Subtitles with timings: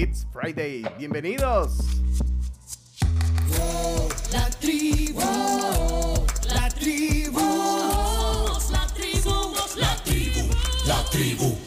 [0.00, 0.84] It's Friday.
[0.96, 1.76] Bienvenidos.
[4.30, 5.18] La tribu,
[6.54, 7.40] la tribu,
[8.70, 10.50] la tribu, la tribu,
[10.86, 11.58] la tribu,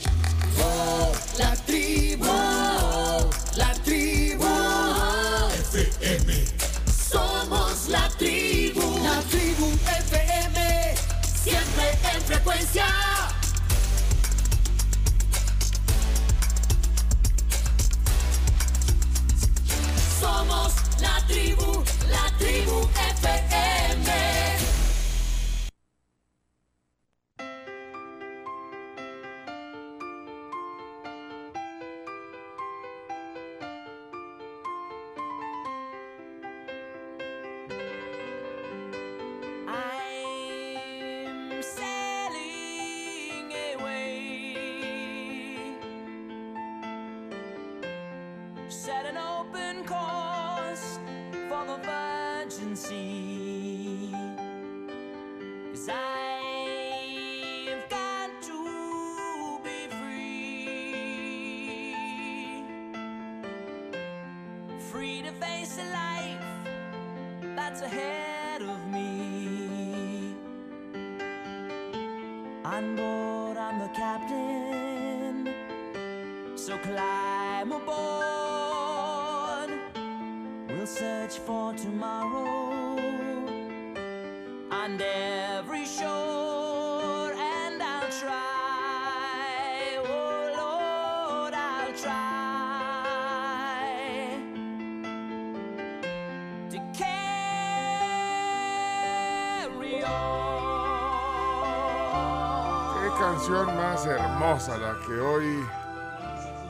[104.61, 105.65] hermosa la que hoy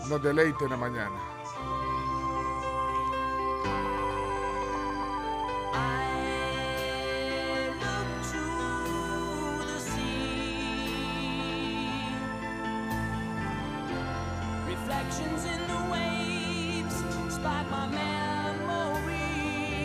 [0.08, 1.16] nos deleita en la mañana.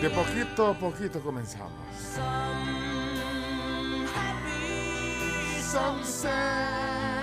[0.00, 1.72] De poquito a poquito comenzamos.
[1.98, 2.22] Some
[4.06, 7.15] happy, some sad.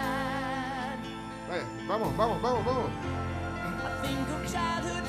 [1.87, 2.89] Vamos, vamos, vamos, vamos.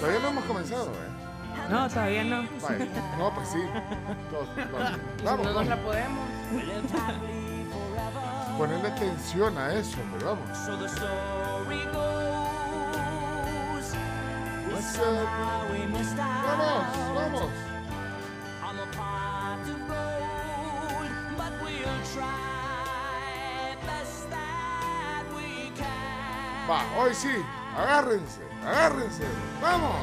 [0.00, 1.14] Todavía no hemos comenzado, ¿eh?
[1.70, 2.42] No, todavía no.
[2.42, 3.58] No, pues sí.
[4.30, 5.66] Todos, vamos, vamos, vamos.
[5.66, 6.28] la podemos.
[8.58, 10.58] Ponerle atención a eso, hombre, vamos.
[10.58, 12.34] So the story goes.
[14.66, 17.73] Well, What's somehow we missed out Vamos, vamos.
[26.68, 27.28] Va, hoy sí.
[27.76, 29.22] Agárrense, agárrense.
[29.60, 29.94] Vamos.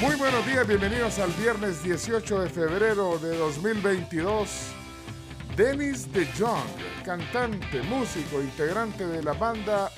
[0.00, 4.48] Muy buenos días, bienvenidos al viernes 18 de febrero de 2022.
[5.56, 9.90] Dennis de Jong, cantante, músico, integrante de la banda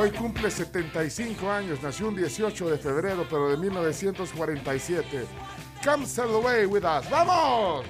[0.00, 5.26] Hoy cumple 75 años, nació un 18 de febrero, pero de 1947.
[5.84, 7.10] Come sail away with us.
[7.10, 7.84] ¡Vamos!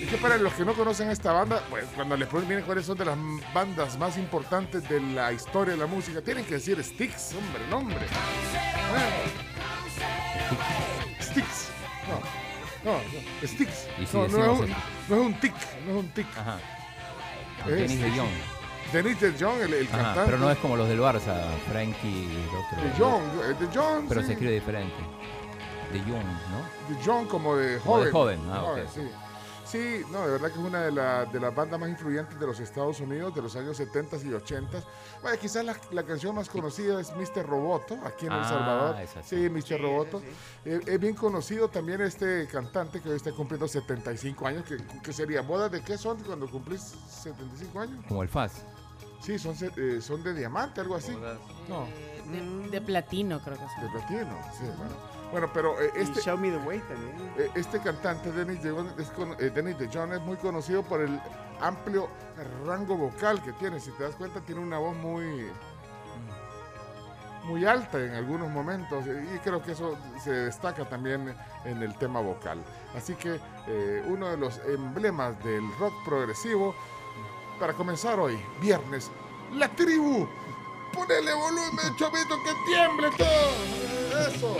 [0.00, 2.84] Es que para los que no conocen esta banda, pues cuando les ponen miren cuáles
[2.84, 3.16] son de las
[3.54, 8.08] bandas más importantes de la historia de la música, tienen que decir Styx, hombre, nombre.
[8.08, 9.41] Styx.
[12.84, 12.98] No, no.
[13.42, 13.46] Y
[14.06, 14.68] si no, no, es un,
[15.08, 15.54] no es un tic,
[15.86, 16.26] no es un tic.
[16.36, 16.58] Ajá.
[17.66, 18.28] Es- Dennis de Jong.
[18.92, 20.22] Dennis de Jong, el, el Ajá, cantante.
[20.26, 22.82] pero no es como los del Barça, Frankie y el otro.
[22.82, 24.04] De Jong, eh, de Jong.
[24.08, 24.26] Pero sí.
[24.26, 24.94] se escribe diferente.
[25.92, 26.94] De Jong, ¿no?
[26.96, 28.04] De Jong como de Como joven.
[28.06, 28.78] de joven, ah, ok.
[28.92, 29.00] sí.
[29.72, 32.46] Sí, no, de verdad que es una de, la- de las bandas más influyentes de
[32.46, 34.82] los Estados Unidos de los años 70 y 80.
[35.22, 37.46] Bueno, quizás la, la canción más conocida es Mr.
[37.46, 38.96] Roboto, aquí en El Ah, Salvador.
[39.24, 39.48] Sí, sí.
[39.74, 39.80] Mr.
[39.80, 40.20] Roboto.
[40.66, 45.12] Eh, es bien conocido también este cantante que hoy está cumpliendo 75 años, que, que
[45.14, 48.04] sería bodas de qué son cuando cumplís 75 años.
[48.06, 48.52] Como el Faz.
[49.22, 51.12] Sí, son, eh, son de diamante, algo así.
[51.68, 51.86] No,
[52.30, 53.74] De, de platino, creo que de sí.
[53.90, 54.38] platino.
[54.52, 55.21] Sí, bueno.
[55.32, 57.32] Bueno, pero eh, Y este, Show Me the Way también.
[57.38, 61.18] Eh, Este cantante, Dennis de, es eh, Dennis de John, es muy conocido por el
[61.60, 62.08] amplio
[62.66, 63.80] rango vocal que tiene.
[63.80, 65.50] Si te das cuenta, tiene una voz muy,
[67.44, 71.34] muy alta en algunos momentos y creo que eso se destaca también
[71.64, 72.62] en el tema vocal.
[72.94, 76.74] Así que eh, uno de los emblemas del rock progresivo,
[77.58, 79.10] para comenzar hoy, viernes,
[79.54, 80.28] la tribu
[80.92, 83.52] Ponele volumen, chavito, que tiemble todo.
[84.28, 84.56] Eso.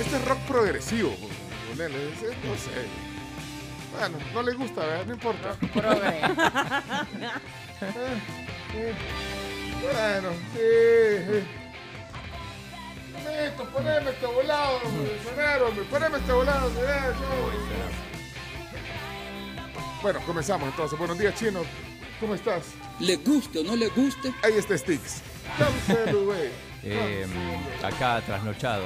[0.00, 1.10] Este es rock progresivo,
[1.68, 2.10] ponele,
[2.44, 2.86] no sé.
[3.98, 5.06] Bueno, no le gusta, ¿verdad?
[5.06, 5.54] No importa.
[5.72, 6.20] Progre.
[9.80, 11.24] Bueno, sí.
[11.26, 11.38] sí.
[13.14, 14.80] Listo, poneme este volado,
[15.22, 18.07] sonero, poneme este volado, eso.
[20.02, 20.98] Bueno, comenzamos entonces.
[20.98, 21.60] Buenos días, Chino.
[22.20, 22.64] ¿Cómo estás?
[23.00, 25.22] le guste o no le guste, Ahí está Sticks.
[26.84, 27.26] Eh,
[27.82, 28.84] acá trasnochado.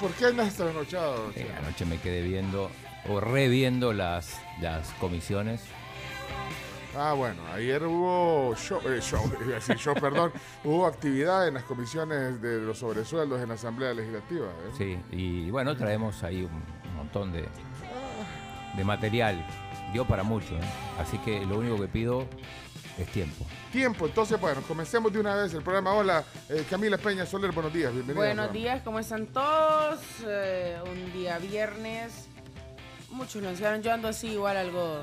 [0.00, 1.32] ¿Por qué andas trasnochado?
[1.34, 2.70] Eh, anoche me quedé viendo
[3.08, 5.60] o reviendo las, las comisiones.
[6.96, 10.32] Ah, bueno, ayer hubo show, eh, show, iba a decir show, perdón,
[10.64, 14.46] hubo actividad en las comisiones de los sobresueldos en la Asamblea Legislativa.
[14.46, 14.70] ¿eh?
[14.78, 17.44] Sí, y bueno, traemos ahí un, un montón de,
[18.76, 19.44] de material.
[19.96, 20.60] Dio para mucho, ¿eh?
[20.98, 22.26] Así que lo único que pido
[22.98, 23.46] es tiempo.
[23.72, 25.94] Tiempo, entonces, bueno, comencemos de una vez el programa.
[25.94, 28.26] Hola, eh, Camila Peña Soler, buenos días, bienvenida.
[28.26, 29.98] Buenos días, ¿cómo están todos?
[30.26, 32.28] Eh, un día viernes.
[33.08, 33.80] Muchos lo anunciaron.
[33.80, 35.02] Yo ando así, igual algo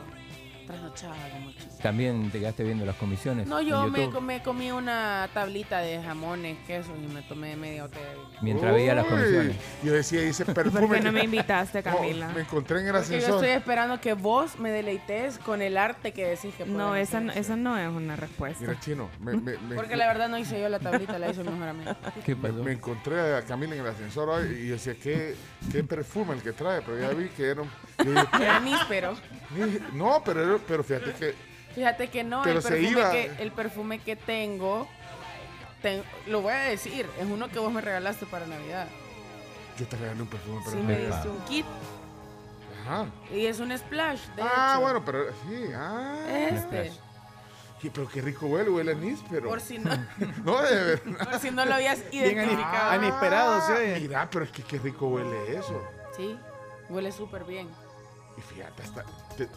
[0.66, 1.52] trasnochada, como.
[1.82, 3.48] ¿También te quedaste viendo las comisiones?
[3.48, 8.06] No, yo me, comí una tablita de jamones, quesos y me tomé media botella.
[8.10, 9.56] de- Mientras veía las comisiones.
[9.84, 10.88] Yo decía, dice ¿Y perfume.
[10.88, 12.30] por qué no me invitaste, No, Camila?
[12.30, 13.44] me encontré en el Porque yo ascensor.
[13.44, 17.34] estoy esperando que vos me deleites con el arte que decís que No, esa, no-
[17.34, 18.62] esa no es una respuesta.
[18.66, 21.44] Mira, chino, me, me- me- Porque la verdad no hice yo la tablita, la hizo
[21.44, 21.92] mejor amigo.
[22.26, 22.54] ¿Qué pasó?
[22.64, 25.36] me encontré a Camila en el ascensor hoy y yo decía, ¿qué,
[25.72, 26.82] qué perfume el que trae?
[26.82, 27.70] Pero ya vi que era un.
[28.40, 29.16] Era níspero.
[29.56, 31.36] "Ni- no, pero, pero fíjate que.
[31.76, 33.12] Fíjate que no, Pero el se perfume, iba.
[33.12, 34.88] que, el perfume que tengo,
[35.82, 38.88] ten- lo voy a decir, es uno que vos me regalaste para Navidad.
[39.80, 41.16] Yo te regalé un perfume para Sí, el me Navidad.
[41.16, 41.66] diste un kit
[42.86, 43.06] Ajá.
[43.34, 44.82] y es un splash, de Ah, hecho.
[44.82, 45.66] bueno, pero sí.
[45.76, 46.16] Ah.
[46.52, 46.92] Este,
[47.82, 49.50] Sí, pero qué rico huele, huele a anís, pero.
[49.50, 49.90] por si no,
[50.46, 51.28] No, de verdad.
[51.32, 52.96] por si no lo habías Bien identificado.
[52.96, 53.72] inesperado, ¿sí?
[53.74, 54.00] oye.
[54.00, 55.84] Mira, pero es que qué rico huele eso.
[56.16, 56.38] Sí,
[56.88, 57.68] huele súper bien.
[58.38, 59.04] Y fíjate, hasta
[59.38, 59.48] te,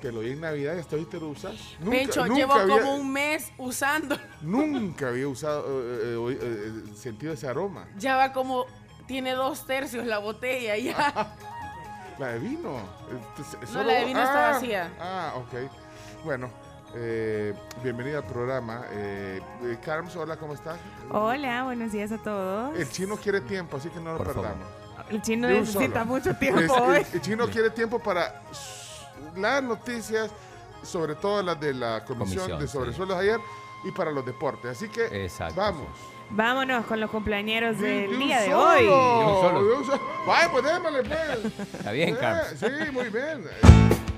[0.00, 1.54] te lo di en Navidad y hasta hoy te lo usas.
[1.80, 4.16] Nunca, Pecho, nunca llevo había, como un mes usando.
[4.42, 7.86] Nunca había usado, eh, eh, eh, eh, sentido ese aroma.
[7.96, 8.66] Ya va como,
[9.06, 11.34] tiene dos tercios la botella ya.
[12.18, 12.72] La de vino.
[12.72, 14.90] No, solo- la de vino está ah, vacía.
[14.98, 15.70] Ah, ok.
[16.24, 16.48] Bueno,
[16.94, 17.52] eh,
[17.82, 18.86] bienvenida al programa.
[18.90, 20.78] Eh, eh, Carms, hola, ¿cómo estás?
[21.10, 22.74] Hola, buenos días a todos.
[22.78, 24.66] El chino quiere tiempo, así que no lo Por perdamos.
[25.10, 26.04] El chino de necesita solo.
[26.06, 26.96] mucho tiempo Es- hoy.
[26.98, 28.42] el, el chino quiere tiempo para
[29.36, 30.30] las noticias,
[30.82, 32.72] sobre todo las de la comisión, Comisión, de sí.
[32.72, 33.38] sobresueldos ayer
[33.84, 34.70] y para los deportes.
[34.72, 35.86] Así que Exacto, vamos.
[36.28, 38.82] Vámonos con los cumpleaños del un día de solo, hoy.
[38.82, 39.64] De un solo.
[39.64, 40.00] de un solo.
[40.26, 41.58] Vaya, pues démosle, pues.
[41.74, 42.48] Está bien, Eh, Carlos.
[42.58, 43.44] Sí, muy bien.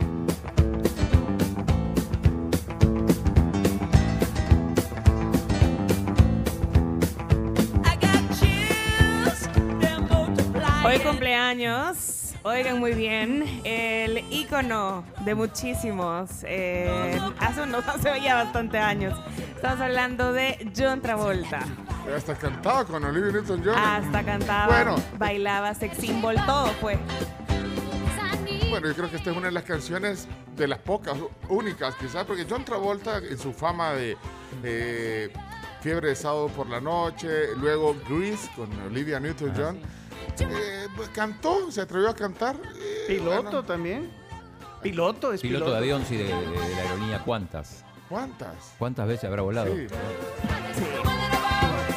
[10.88, 18.78] Hoy cumpleaños, oigan muy bien, el ícono de muchísimos, eh, hace unos, hace ya bastante
[18.78, 19.18] años.
[19.54, 21.60] Estamos hablando de John Travolta.
[22.16, 23.74] Hasta cantaba con Olivia Newton-John.
[23.76, 24.96] Hasta cantaba, Bueno.
[25.18, 26.98] bailaba, sex symbol, todo fue.
[28.70, 30.26] Bueno, yo creo que esta es una de las canciones
[30.56, 31.18] de las pocas,
[31.50, 34.16] únicas quizás, porque John Travolta en su fama de
[34.62, 35.30] eh,
[35.82, 39.78] Fiebre de sábado por la noche, luego Grease con Olivia Newton-John,
[40.40, 42.56] eh, pues, cantó, se atrevió a cantar.
[42.56, 44.10] eh, Piloto bueno, también.
[44.82, 45.64] Piloto, es piloto.
[45.66, 47.84] Piloto de avión, sí, de, de- de la aerolínea, ¿cuántas?
[48.08, 48.54] ¿Cuántas?
[48.78, 49.74] ¿Cuántas veces habrá volado?
[49.74, 49.86] Sí.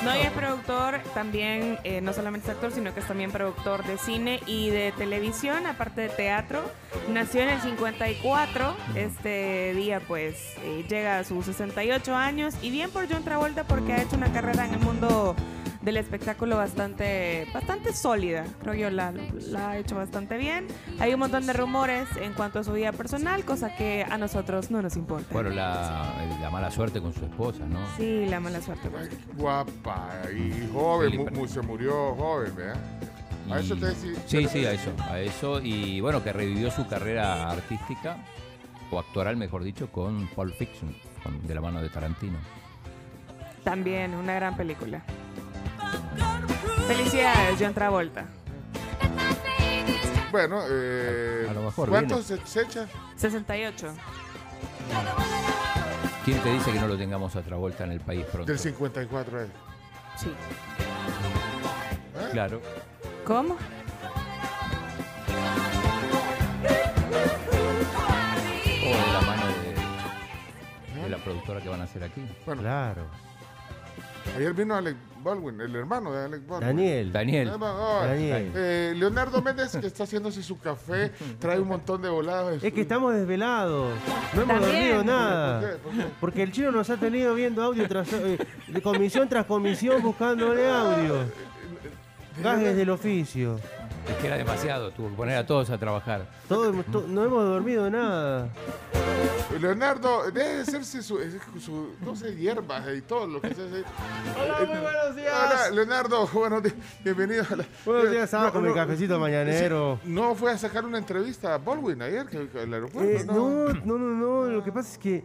[0.04, 3.84] No, y es productor también, eh, no solamente es actor, sino que es también productor
[3.86, 6.63] de cine y de televisión, aparte de teatro.
[7.08, 12.90] Nació en el 54, este día pues eh, llega a sus 68 años y bien
[12.90, 15.36] por John Travolta porque ha hecho una carrera en el mundo
[15.81, 20.67] del espectáculo bastante, bastante sólida, creo yo, la, la ha hecho bastante bien.
[21.00, 24.69] Hay un montón de rumores en cuanto a su vida personal, cosa que a nosotros
[24.69, 25.27] no nos importa.
[25.31, 27.79] Bueno, la, la mala suerte con su esposa, ¿no?
[27.97, 28.89] Sí, la mala suerte.
[28.95, 32.77] Ay, guapa y joven, mu- se murió joven, ¿verdad?
[33.50, 34.13] A eso te decía.
[34.27, 35.59] Sí, sí, a eso, a eso.
[35.61, 38.17] Y bueno, que revivió su carrera artística,
[38.91, 42.38] o actoral, mejor dicho, con Pulp Fiction, con- de la mano de Tarantino.
[43.63, 45.01] También una gran película.
[46.88, 48.25] Felicidades, John Travolta.
[50.32, 52.88] Bueno, eh, A lo mejor ¿cuántos se, se echan?
[53.18, 53.94] 68.
[56.24, 58.51] ¿Quién te dice que no lo tengamos a Travolta en el país pronto?
[58.51, 59.50] Del 54 es.
[60.18, 60.32] Sí.
[62.32, 62.62] Claro.
[63.25, 63.56] ¿Cómo?
[71.03, 72.22] O productora que van a hacer aquí.
[72.46, 73.06] Bueno, Claro.
[74.38, 76.68] Ayer vino Alec Baldwin, el hermano de Alec Baldwin.
[76.68, 77.12] Daniel.
[77.12, 77.48] Daniel.
[77.50, 78.51] Eh, oh, Daniel.
[78.56, 82.63] eh, Leonardo Méndez, que está haciéndose su café, trae un montón de voladas.
[82.63, 83.94] Es que estamos desvelados.
[84.34, 84.72] No hemos También.
[84.72, 85.60] dormido ¿Por nada.
[85.62, 85.68] qué?
[85.78, 86.06] ¿Por qué?
[86.20, 88.38] Porque el chino nos ha tenido viendo audio tras eh,
[88.68, 91.16] de comisión tras comisión buscándole audio.
[92.42, 93.60] Gajes del oficio.
[94.08, 96.25] Es que era demasiado, tuvo que poner a todos a trabajar.
[96.50, 98.50] Todo, to- no hemos dormido nada.
[99.60, 101.20] Leonardo, deje de hacerse su,
[101.60, 103.84] su, no sé, hierbas y todo lo que se hace.
[104.41, 105.34] Hola, muy buenos días.
[105.34, 107.46] Hola, Leonardo, buenos días, bienvenido.
[107.51, 110.00] a la- Buenos días, estaba No, con mi cafecito mañanero.
[110.03, 113.25] sí, no fue a sacar una entrevista a Baldwin ayer, que, que al aeropuerto, Eh,
[113.25, 114.15] no, no, no,
[114.46, 114.46] no.
[114.51, 115.24] Lo que pasa es que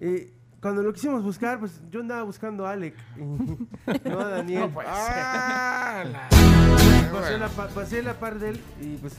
[0.00, 2.94] eh, cuando lo quisimos buscar, pues yo andaba buscando a Alec.
[3.16, 4.70] no a Daniel.
[4.86, 9.14] Ah, la- pasé, la, pa- pasé la par de él y pues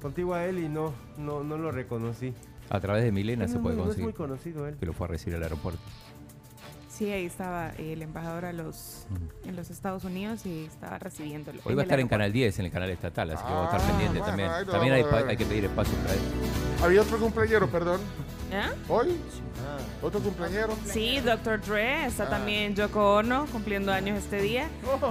[0.00, 2.32] contigo a él y no, no, no lo reconocí.
[2.70, 4.04] A través de Milena se no, puede no es conseguir.
[4.06, 4.76] muy conocido él.
[4.78, 5.80] Que lo fue a recibir al aeropuerto.
[6.88, 9.06] Sí, ahí estaba el embajador a los,
[9.46, 11.60] en los Estados Unidos y estaba recibiéndolo.
[11.64, 12.06] Hoy va a estar en.
[12.08, 14.66] Canal 10, en el canal estatal, así que vamos a estar Ah, pendientes bueno, también.
[14.70, 16.20] También hay que pedir espacio para él.
[16.82, 18.00] Había otro cumpleañero, perdón.
[18.52, 18.70] ¿Ah?
[18.88, 19.18] ¿Hoy?
[19.66, 19.78] Ah.
[20.02, 20.76] ¿Otro cumpleañero?
[20.84, 21.60] Sí, Dr.
[21.62, 22.30] Dre, está Ah.
[22.30, 24.68] también Yoko Ono cumpliendo años este día,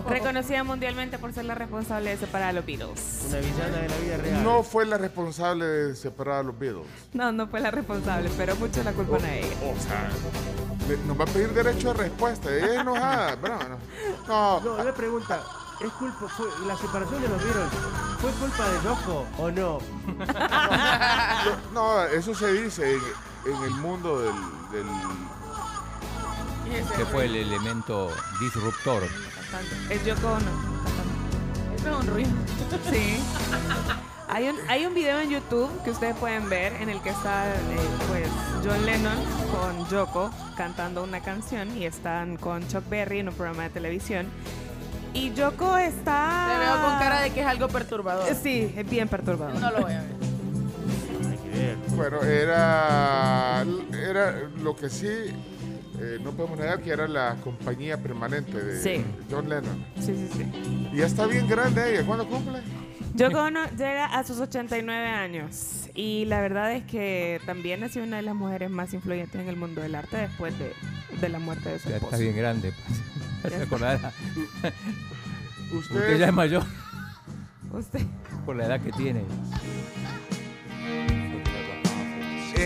[0.07, 3.25] reconocida mundialmente por ser la responsable de separar a los Beatles.
[3.29, 4.43] Una villana de la vida real.
[4.43, 6.86] No fue la responsable de separar a los Beatles.
[7.13, 9.55] No, no fue la responsable, pero mucho la culpan a ella.
[9.63, 10.10] O sea,
[10.88, 12.53] le- nos va a pedir derecho de respuesta.
[12.55, 13.36] Ella es enojada.
[13.41, 13.77] Bueno, no.
[14.27, 14.60] no.
[14.75, 15.41] No, una pregunta.
[15.79, 17.69] ¿Es culpa, fue, la separación de los Beatles,
[18.19, 19.79] ¿fue culpa de Yoko o no?
[21.74, 22.98] No, eso se dice
[23.45, 24.33] en, el mundo del,
[24.71, 24.88] del-
[26.98, 29.03] Que fue el elemento disruptor.
[29.89, 30.51] Es Yoko Ono.
[31.75, 32.31] Eso es un ruido.
[32.89, 33.19] Sí.
[34.33, 37.50] Hay un, hay un video en YouTube que ustedes pueden ver en el que está
[37.53, 37.60] eh,
[38.07, 38.29] pues
[38.63, 39.17] John Lennon
[39.51, 44.27] con Yoko cantando una canción y están con Chuck Berry en un programa de televisión.
[45.13, 46.48] Y Yoko está...
[46.50, 48.33] Te veo con cara de que es algo perturbador.
[48.41, 49.60] Sí, es bien perturbador.
[49.60, 50.30] No lo voy a ver.
[51.96, 58.58] Bueno, era, era lo que sí, eh, no podemos negar que era la compañía permanente
[58.63, 59.06] de Sí.
[59.30, 59.86] John Lennon.
[60.00, 60.51] Sí, sí, sí.
[60.94, 62.06] Y ya está bien grande ella.
[62.06, 62.60] ¿Cuándo cumple?
[63.13, 68.06] Yoko Ono llega a sus 89 años y la verdad es que también ha sido
[68.06, 70.72] una de las mujeres más influyentes en el mundo del arte después de,
[71.20, 72.15] de la muerte de su Ya esposo.
[72.15, 72.74] está bien grande.
[73.41, 73.53] pues.
[73.58, 74.13] Se acordará.
[74.63, 74.74] Usted,
[75.77, 76.63] Usted ya es mayor
[77.74, 78.01] Usted.
[78.46, 79.24] por la edad que tiene.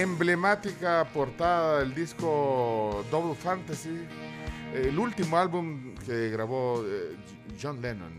[0.01, 4.05] Emblemática portada del disco Double Fantasy,
[4.73, 7.15] el último álbum que grabó eh,
[7.61, 8.11] John Lennon.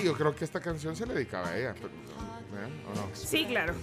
[0.00, 1.74] Y yo creo que esta canción se le dedicaba a ella.
[1.74, 2.70] pero, ¿eh?
[2.90, 3.08] ¿O no?
[3.12, 3.74] Sí, claro.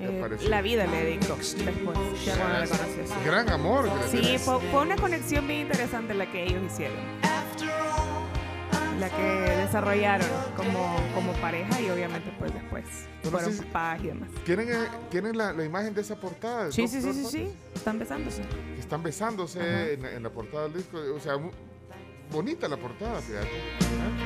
[0.00, 3.06] Eh, la vida le dedicó después, ya cuando la conoció.
[3.06, 3.12] sí.
[3.24, 3.90] Gran amor.
[4.10, 6.96] Sí, fue, fue una conexión bien interesante la que ellos hicieron.
[8.98, 10.26] La que desarrollaron
[10.56, 14.28] como, como pareja y obviamente pues después no sé fueron si- papás y demás.
[14.44, 16.72] ¿Tienen, eh, ¿tienen la, la imagen de esa portada?
[16.72, 17.52] Sí, sí, sí, sí, sí.
[17.74, 18.42] Están besándose.
[18.78, 20.98] Están besándose en, la- en la portada del disco.
[21.14, 21.34] O sea,
[22.32, 23.46] bonita la portada, fíjate.
[23.46, 23.50] ¿Eh?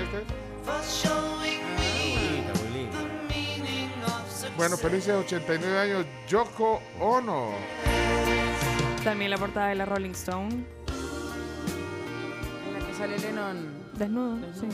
[0.04, 1.10] Este es.
[1.10, 2.98] Bonita, muy linda.
[4.56, 7.50] Bueno, felices 89 años, Yoko Ono.
[9.04, 10.64] También la portada de la Rolling Stone.
[12.66, 13.71] En la que sale Lennon.
[13.96, 14.68] Desnudo, sí.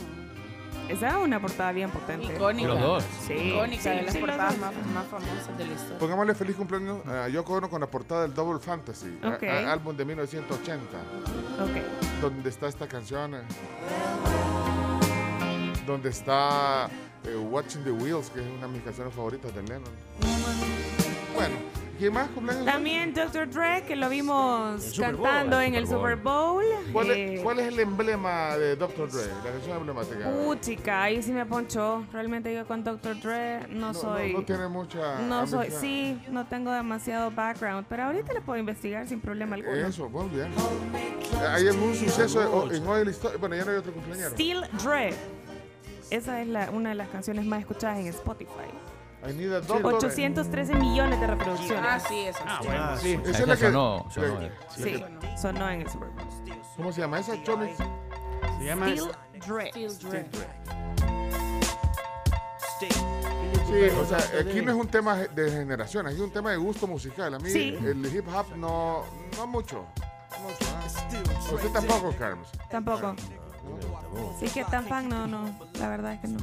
[0.87, 2.33] Esa es una portada bien potente.
[2.33, 2.67] Icónica.
[2.69, 3.03] Los dos.
[3.27, 5.97] Sí, Icónica sí, de las sí, portadas más, más famosas de la historia.
[5.99, 9.43] Pongámosle feliz cumpleaños a Yoko Ono con la portada del Double Fantasy, a- Ok.
[9.43, 10.97] a- álbum de 1980,
[11.61, 12.21] Ok.
[12.21, 13.35] donde está esta canción,
[15.85, 16.89] donde está
[17.25, 19.91] eh, Watching the Wheels, que es una de mis canciones favoritas de Lennon.
[21.35, 21.55] Bueno,
[21.99, 22.65] ¿quién más cumpleaños?
[22.65, 23.49] También Dr.
[23.49, 26.63] Dre, que lo vimos El Bowl, cantando el en el Super Super Bowl.
[26.93, 29.11] ¿Cuál, Eh, es, cuál es el emblema de Dr.
[29.11, 29.27] Dre?
[29.43, 30.29] La canción emblemática.
[30.29, 32.05] Uh, chica, ahí sí me ponchó.
[32.11, 33.19] Realmente yo con Dr.
[33.19, 34.31] Dre no, no, soy.
[34.33, 35.19] no, no tiene mucha.
[35.19, 39.75] no soy, sí, no tengo demasiado background, pero ahorita le puedo investigar sin problema alguno.
[39.75, 40.51] Eso, muy bien.
[41.49, 43.37] ¿Hay algún suceso en hoy en la historia?
[43.37, 44.31] Bueno, ya no hay otro cumpleañero.
[44.31, 45.13] Still Dre.
[46.09, 48.69] Esa es la, una de las canciones más escuchadas en Spotify.
[49.27, 49.95] I need a doctor.
[49.95, 51.83] 813 millones de reproducciones.
[51.85, 52.25] Ah, sí.
[52.45, 53.13] Ah, sí.
[53.13, 53.65] Esa es Esa la que.
[53.65, 54.39] sonó, sonó.
[54.39, 55.03] la- Sí,
[55.41, 56.27] sonó en el Super Bowl.
[56.77, 57.43] ¿Cómo se llama esa?
[57.43, 57.69] Choni?
[58.59, 58.87] Se llama.
[58.89, 59.11] Still
[59.45, 59.71] Dre.
[63.67, 66.57] Sí, o sea, aquí no es un tema de generación, aquí es un tema de
[66.57, 67.33] gusto musical.
[67.35, 67.77] A mí Sí.
[67.83, 69.03] el hip hop no,
[69.37, 69.85] no mucho.
[70.31, 71.53] No mucho, ah.
[71.53, 72.47] Usted tampoco, Carlos.
[72.71, 73.15] Tampoco.
[74.39, 75.45] Sí que tan fan, no, no.
[75.79, 76.39] La verdad es que no.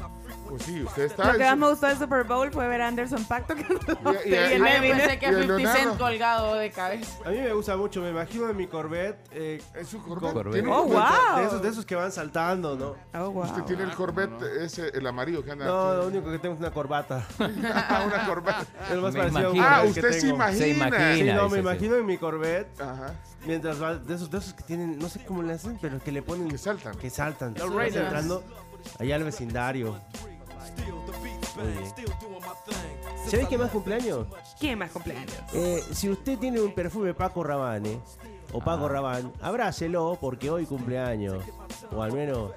[0.49, 1.33] Pues sí, usted está.
[1.33, 4.13] Lo que más me gustó del Super Bowl fue ver a Anderson Pacto que no
[4.13, 4.91] Y- y- se y- Ay, viene.
[5.01, 7.19] pensé que Y el 50 Cent colgado de cabeza.
[7.27, 9.19] A mí me gusta mucho, me imagino en mi Corvette.
[9.33, 10.33] eh, Es con- Corvette.
[10.33, 10.67] Corvette.
[10.69, 11.11] Oh, un Corvette.
[11.33, 11.39] wow.
[11.41, 12.95] de, esos, de esos que van saltando, ¿no?
[13.21, 13.45] Oh, wow.
[13.45, 15.67] Usted tiene el Corvette, ese, el amarillo que anda.
[15.67, 17.27] No, lo único que tengo es una corbata.
[17.41, 18.69] una Corbette.
[18.93, 19.67] Es más Me parecido a un imagino.
[19.77, 20.35] Ah, usted se tengo.
[20.37, 20.59] imagina.
[20.65, 21.15] Se imagina.
[21.15, 23.13] Sí, no, me imagino en mi Corvette Ajá.
[23.47, 26.13] Mientras va de esos, de esos que tienen, no sé cómo le hacen, pero que
[26.13, 26.97] le ponen Que saltan.
[26.97, 27.55] que saltan.
[27.59, 28.05] Los Raiders.
[28.05, 28.43] entrando
[28.99, 29.99] allá al vecindario.
[31.57, 31.93] Muy bien.
[33.31, 34.27] ¿Sabés qué más cumpleaños?
[34.59, 35.33] ¿Quién más cumpleaños?
[35.53, 37.99] Eh, si usted tiene un perfume Paco Rabanne
[38.53, 41.43] o Paco Rabanne, abrácelo porque hoy cumpleaños.
[41.93, 42.53] O al menos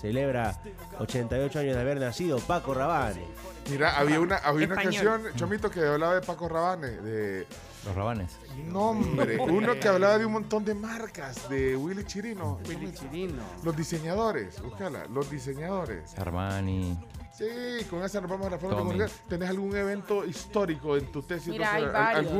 [0.00, 0.60] celebra
[0.98, 3.22] 88 años de haber nacido Paco Rabanne.
[3.70, 5.04] Mira, había una, había una Español.
[5.20, 7.46] canción, Chomito, que hablaba de Paco Rabanne, de
[7.88, 8.36] Los rabanes.
[8.66, 12.58] nombre, uno que hablaba de un montón de marcas, de Willy Chirino.
[12.68, 13.42] Willy Chirino.
[13.64, 16.16] Los diseñadores, búscala, los diseñadores.
[16.18, 16.98] Armani.
[17.32, 17.46] Sí,
[17.88, 18.90] con esa nos vamos a la forma Tommy.
[18.90, 19.10] comunicar.
[19.28, 21.48] ¿Tenés algún evento histórico en tu tesis?
[21.48, 21.84] Mira, hay.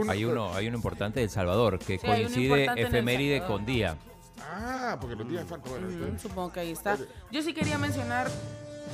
[0.08, 3.96] Hay uno, hay uno importante de El Salvador que Sí, coincide efeméride con día.
[4.40, 5.70] Ah, porque los días faltan.
[5.70, 6.98] Bueno, Ujú, entonces- Supongo que ahí está.
[7.30, 8.28] Yo sí quería mencionar,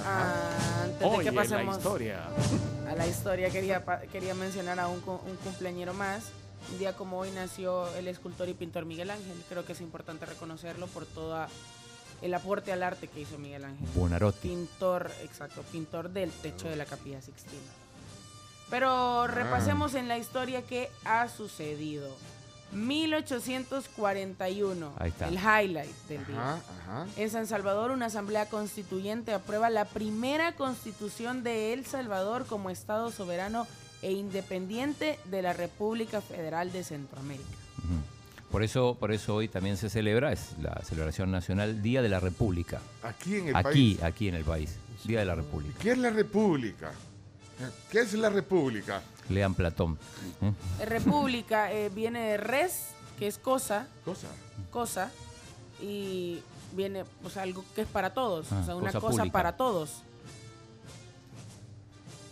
[0.05, 0.51] ah,
[0.85, 2.21] antes de que la pasemos historia.
[2.91, 6.25] a la historia, quería, pa- quería mencionar a un, un cumpleañero más.
[6.73, 9.37] Un día como hoy nació el escultor y pintor Miguel Ángel.
[9.49, 11.47] Creo que es importante reconocerlo por todo
[12.23, 13.87] el aporte al arte que hizo Miguel Ángel.
[13.95, 14.49] Buonarroti.
[14.49, 17.61] Pintor, exacto, pintor del techo de la capilla Sixtina.
[18.71, 22.09] Pero repasemos en la historia que ha sucedido.
[22.73, 25.29] 1841, Ahí está.
[25.29, 26.55] el highlight del día.
[26.55, 27.07] Ajá, ajá.
[27.17, 33.13] En San Salvador, una asamblea constituyente aprueba la primera constitución de El Salvador como Estado
[33.13, 33.69] soberano
[34.05, 37.49] e independiente de la República Federal de Centroamérica.
[38.51, 42.21] Por eso, por eso hoy también se celebra, es la celebración nacional Día de la
[42.21, 42.81] República.
[43.03, 43.65] Aquí en el Aquí,
[43.97, 44.03] país.
[44.03, 44.77] aquí en el país.
[45.05, 45.77] Día de la República.
[45.81, 46.93] ¿Qué es la República?
[47.91, 49.03] ¿Qué es la República?
[49.29, 49.99] Lean Platón.
[50.43, 50.85] ¿eh?
[50.85, 52.89] República eh, viene de res,
[53.19, 54.29] que es cosa, Cosa.
[54.71, 55.11] cosa,
[55.83, 56.41] y
[56.77, 60.03] viene pues, algo que es para todos, Ah, o sea, una cosa cosa para todos.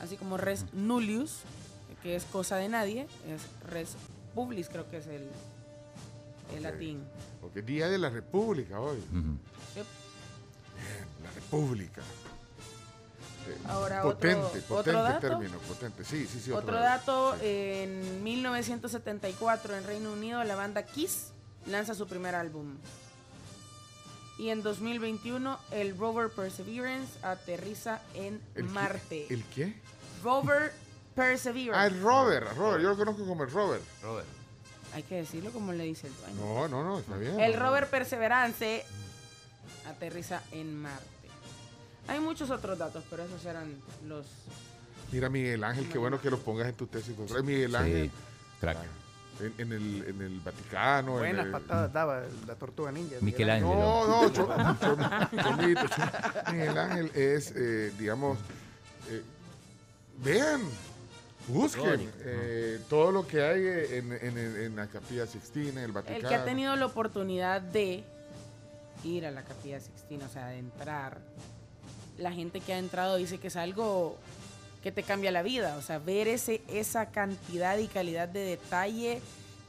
[0.00, 1.38] Así como res nullius,
[2.02, 3.90] que es cosa de nadie, es res
[4.34, 5.28] publis, creo que es el,
[6.56, 7.04] el latín.
[7.40, 8.98] Porque Día de la República hoy.
[9.74, 9.86] Yep.
[11.22, 12.00] La República.
[13.48, 15.20] Eh, Ahora, potente, otro- potente otro dato.
[15.28, 16.04] término, potente.
[16.04, 16.52] Sí, sí, sí.
[16.52, 21.32] Otro dato, en 1974 en Reino Unido la banda Kiss
[21.66, 22.76] lanza su primer álbum.
[24.38, 28.72] Y en 2021 el rover Perseverance aterriza en ¿El qué?
[28.72, 29.26] Marte.
[29.30, 29.74] ¿El qué?
[30.22, 30.72] Rover
[31.12, 31.94] Ah, Perseverance.
[31.96, 32.82] el Robert, Robert.
[32.82, 33.82] Yo lo conozco como el Robert.
[34.94, 36.36] Hay que decirlo como le dice el dueño.
[36.36, 37.38] No, no, no, está bien.
[37.40, 38.84] El rover Perseverance
[39.88, 41.06] aterriza en Marte.
[42.08, 43.74] Hay muchos otros datos, pero esos eran
[44.06, 44.26] los...
[45.12, 47.14] Mira, Miguel Ángel, qué bueno que lo pongas en tu tesis.
[47.44, 48.10] Miguel Ángel.
[48.10, 48.16] Sí,
[48.60, 48.76] crack.
[48.78, 51.12] ah, En, en el, en el Vaticano.
[51.12, 53.16] en Buenas el- patadas daba la tortuga ninja.
[53.20, 53.74] Michelangelo.
[53.74, 58.38] No, no, Cho- Cho- Chomito, Cho- Miguel Ángel es, eh, digamos,
[59.08, 59.22] eh,
[60.18, 60.60] vean,
[61.48, 65.86] busquen eh, todo lo que hay eh, en, en- en- en la Capilla Sixtina, en
[65.86, 66.18] el Vaticano.
[66.18, 68.04] El que ha tenido la oportunidad de
[69.04, 71.18] ir a la Capilla Sixtina, o sea, de entrar,
[72.18, 74.16] la gente que ha entrado dice que es algo
[74.82, 79.20] que te cambia la vida, o sea, ver ese, esa cantidad y calidad de detalle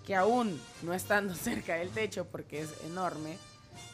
[0.05, 3.37] que aún no estando cerca del techo, porque es enorme,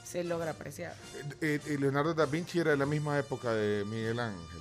[0.03, 0.95] se logra apreciar.
[1.41, 4.59] Eh, eh, Leonardo da Vinci era de la misma época de Miguel Ángel.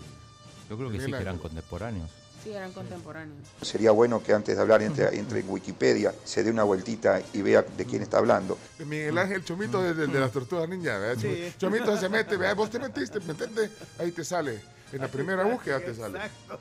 [0.69, 2.11] Yo creo que sí, que eran contemporáneos.
[2.45, 3.37] Sí, eran contemporáneos.
[3.63, 7.43] Sería bueno que antes de hablar entre, entre en Wikipedia se dé una vueltita y
[7.43, 8.57] vea de quién está hablando.
[8.87, 11.21] Miguel Ángel Chomito de, de- de las tortugas ninja, ¿verdad?
[11.21, 11.53] Sí.
[11.59, 12.57] Chomito se mete, ¿verdad?
[12.57, 13.71] vos te metiste, ¿me entiendes?
[13.99, 14.61] Ahí te sale.
[14.93, 16.17] En la primera búsqueda te sale.
[16.19, 16.61] Exacto.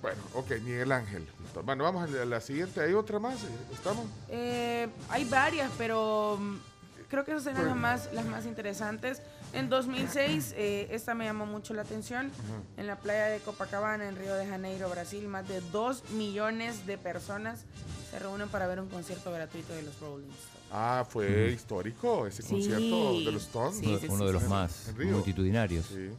[0.00, 1.26] Bueno, ok, Miguel Ángel.
[1.64, 2.80] Bueno, vamos a la, siguiente.
[2.80, 3.38] ¿Hay otra más?
[3.72, 4.06] ¿Estamos?
[4.28, 6.56] Eh, hay varias, pero mm,
[7.10, 7.64] creo que esas Bueno.
[7.70, 9.20] las más, las más interesantes.
[9.54, 12.30] En 2006, eh, esta me llamó mucho la atención.
[12.76, 16.98] En la playa de Copacabana, en Río de Janeiro, Brasil, más de 2 millones de
[16.98, 17.60] personas
[18.10, 20.58] se reúnen para ver un concierto gratuito de los Rolling Stones.
[20.70, 22.50] Ah, fue histórico ese Sí.
[22.50, 23.78] concierto de los Stones.
[23.78, 24.48] Sí, uno sí, uno sí, de los sí.
[24.48, 25.86] más multitudinarios.
[25.86, 26.10] Sí, sí,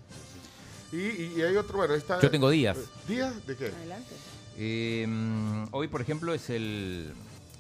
[0.92, 0.98] sí.
[1.36, 2.20] Y, y hay otro, bueno, esta...
[2.20, 2.78] Yo tengo días.
[3.08, 3.68] ¿Días de qué?
[3.68, 4.16] Adelante.
[4.58, 7.14] Eh, mm, hoy, por ejemplo, es el,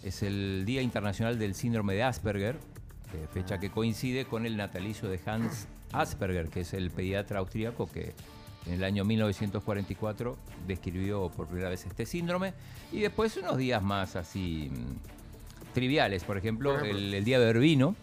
[0.04, 2.58] es el Día Internacional del Síndrome de Asperger,
[3.14, 7.90] eh, fecha que coincide con el natalicio de Hans Asperger, que es el pediatra austríaco
[7.90, 8.14] que
[8.66, 12.54] en el año 1944 describió por primera vez este síndrome.
[12.92, 17.96] Y después unos días más así mm, triviales, por ejemplo, el, el Día de Vino,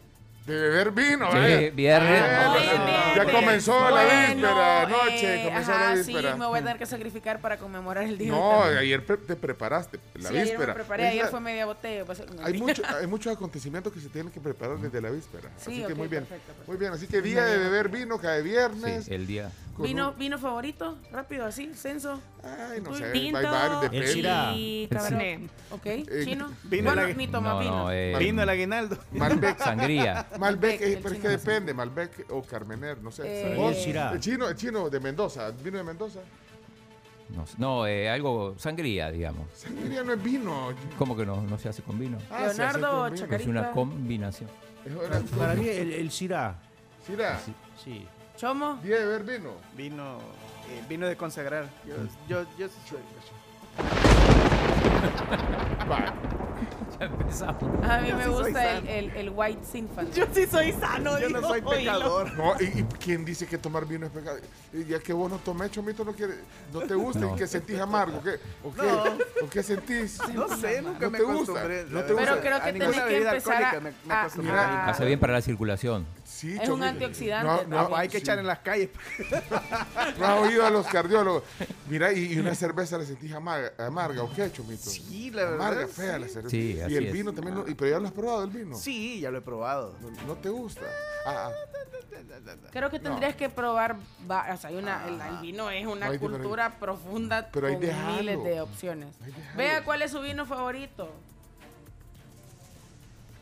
[0.46, 1.72] De beber vino, Sí, ¿eh?
[1.74, 2.22] viernes.
[2.24, 2.84] Ah, es ya
[3.24, 3.34] viernes.
[3.34, 6.32] comenzó la Bueno, víspera, anoche, eh, comenzó ajá, la víspera.
[6.32, 8.30] Sí, me voy a tener que sacrificar para conmemorar el día.
[8.30, 10.66] No, ayer te preparaste, la Sí, ayer víspera.
[10.68, 12.04] me preparé, ayer fue media botella.
[12.04, 15.50] pues, hay, mucho, hay muchos acontecimientos que se tienen que preparar desde la víspera.
[15.56, 16.22] Sí, así que muy bien.
[16.24, 16.70] perfecto, perfecto.
[16.70, 19.06] Muy bien, así que día de beber vino, cae viernes.
[19.06, 19.50] Sí, el día.
[19.78, 20.96] ¿Vino, un- ¿Vino favorito?
[21.12, 22.20] Rápido, así, censo.
[22.42, 24.52] Ay, no sé, Tinto hay varios, depende.
[24.56, 25.50] Y Cabernet.
[25.70, 25.86] ¿Ok?
[25.86, 26.50] Eh, ¿Chino?
[26.64, 27.76] vino bueno, la- ni toma No, vino.
[27.84, 28.98] no, eh, Vino el aguinaldo.
[29.12, 29.58] Malbec.
[29.58, 30.26] Sangría.
[30.38, 33.22] Malbec, el pero es que depende, Malbec o Carmener, no sé.
[33.26, 33.68] Eh,
[34.12, 36.20] el chino, el chino de Mendoza, vino de Mendoza.
[37.28, 39.48] No, no eh, algo sangría, digamos.
[39.52, 40.68] Sangría no es vino.
[40.96, 42.18] ¿Cómo que no, no se hace con vino?
[42.30, 43.16] Ah, Leonardo con vino.
[43.16, 43.42] Chacarita.
[43.42, 44.48] Es una combinación.
[44.84, 44.92] Es
[45.36, 46.10] Para mí el, el.
[46.12, 46.56] Syrah,
[47.82, 48.06] Sí.
[48.36, 48.78] ¿Chomo?
[48.82, 49.50] día de beber vino.
[49.76, 50.18] Vino,
[50.70, 51.68] eh, vino de consagrar.
[51.86, 51.94] Yo,
[52.28, 52.98] yo, yo soy.
[56.98, 57.62] Ya empezamos.
[57.86, 58.90] A mí Yo me sí soy gusta el, sano.
[58.90, 60.10] el, el White Sinfan.
[60.12, 61.18] Yo sí soy sano.
[61.18, 61.70] Yo no digo, soy oílo.
[61.70, 62.32] pecador.
[62.38, 64.38] No, ¿y, y quién dice que tomar vino es pecado?
[64.72, 66.36] Y ya que vos no tomés, Chomito, no, quiere,
[66.72, 67.34] no te gusta, No.
[67.34, 68.22] ¿y qué sentís amargo?
[68.22, 70.18] ¿Qué, o, qué, ¿O qué sentís?
[70.32, 71.52] No sé, nunca ¿No me te gusta?
[71.52, 71.84] acostumbré.
[71.90, 72.32] ¿No la te verdad.
[72.32, 74.58] Pero creo que a ninguna tenés que bebida empezar a- alcohólica me, me a- acostumbré.
[74.58, 76.06] a- Hace bien para la circulación.
[76.36, 77.90] Sí, Es un antioxidante No, no, también.
[77.90, 78.22] No, hay que sí.
[78.22, 78.90] echar en las calles.
[80.18, 81.42] No has oído a los cardiólogos.
[81.88, 84.90] Mira, y, y una cerveza la sentís amarga, amarga ¿o qué, Chomito?
[84.90, 85.60] Sí, la verdad.
[85.68, 86.50] Amarga, fea la cerveza.
[86.50, 87.12] Sí, y el es.
[87.12, 88.76] vino también, no- y, pero ya lo has probado el vino.
[88.76, 89.96] Sí, ya lo he probado.
[90.00, 90.82] No, no te gusta.
[91.26, 91.52] Ah, ah.
[92.70, 93.96] Creo que tendrías que probar.
[93.96, 98.42] o sea, hay una, el, el vino es una cultura profunda Pero hay con miles
[98.44, 99.14] de opciones.
[99.56, 101.10] Vea cuál es su vino favorito.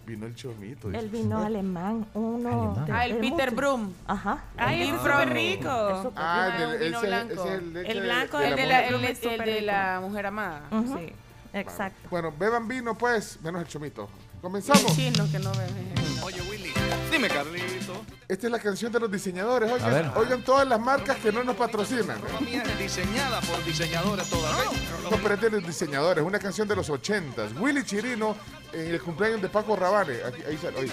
[0.06, 0.90] Vino el Chomito.
[0.90, 2.48] El vino alemán, uno.
[2.48, 2.84] Alemán.
[2.84, 3.50] de- Ah, el Peter.
[3.52, 3.92] Brum.
[4.06, 4.44] Ajá.
[4.56, 5.34] Ay, El es vino súper blanco.
[5.34, 6.12] rico.
[6.16, 7.32] Ah, Ah, el, vino ese- blanco.
[7.44, 8.68] ese el, leche El de- blanco El la de, mujer.
[8.68, 8.98] la,
[10.00, 10.14] mujer.
[10.14, 10.62] de la amada.
[10.70, 11.12] Sí.
[11.54, 12.08] Exacto.
[12.10, 14.02] Bueno, beban vino, pues, menos el Chomito.
[14.02, 14.94] Y el Comenzamos.
[14.96, 16.03] chino que no ve.
[17.14, 18.05] Dime, Carlito.
[18.27, 19.70] Esta es la canción de los diseñadores.
[19.70, 20.07] A ver.
[20.07, 22.18] Oigan, oigan todas las marcas que no nos patrocinan.
[22.33, 24.53] La mía es diseñada por diseñadores todas.
[25.09, 27.53] No pretenden los diseñadores, una canción de los ochentas.
[27.57, 28.37] Willy Chirino
[28.72, 30.24] en el cumpleaños de Paco Rabanne.
[30.27, 30.90] Aquí, ahí sale, oye,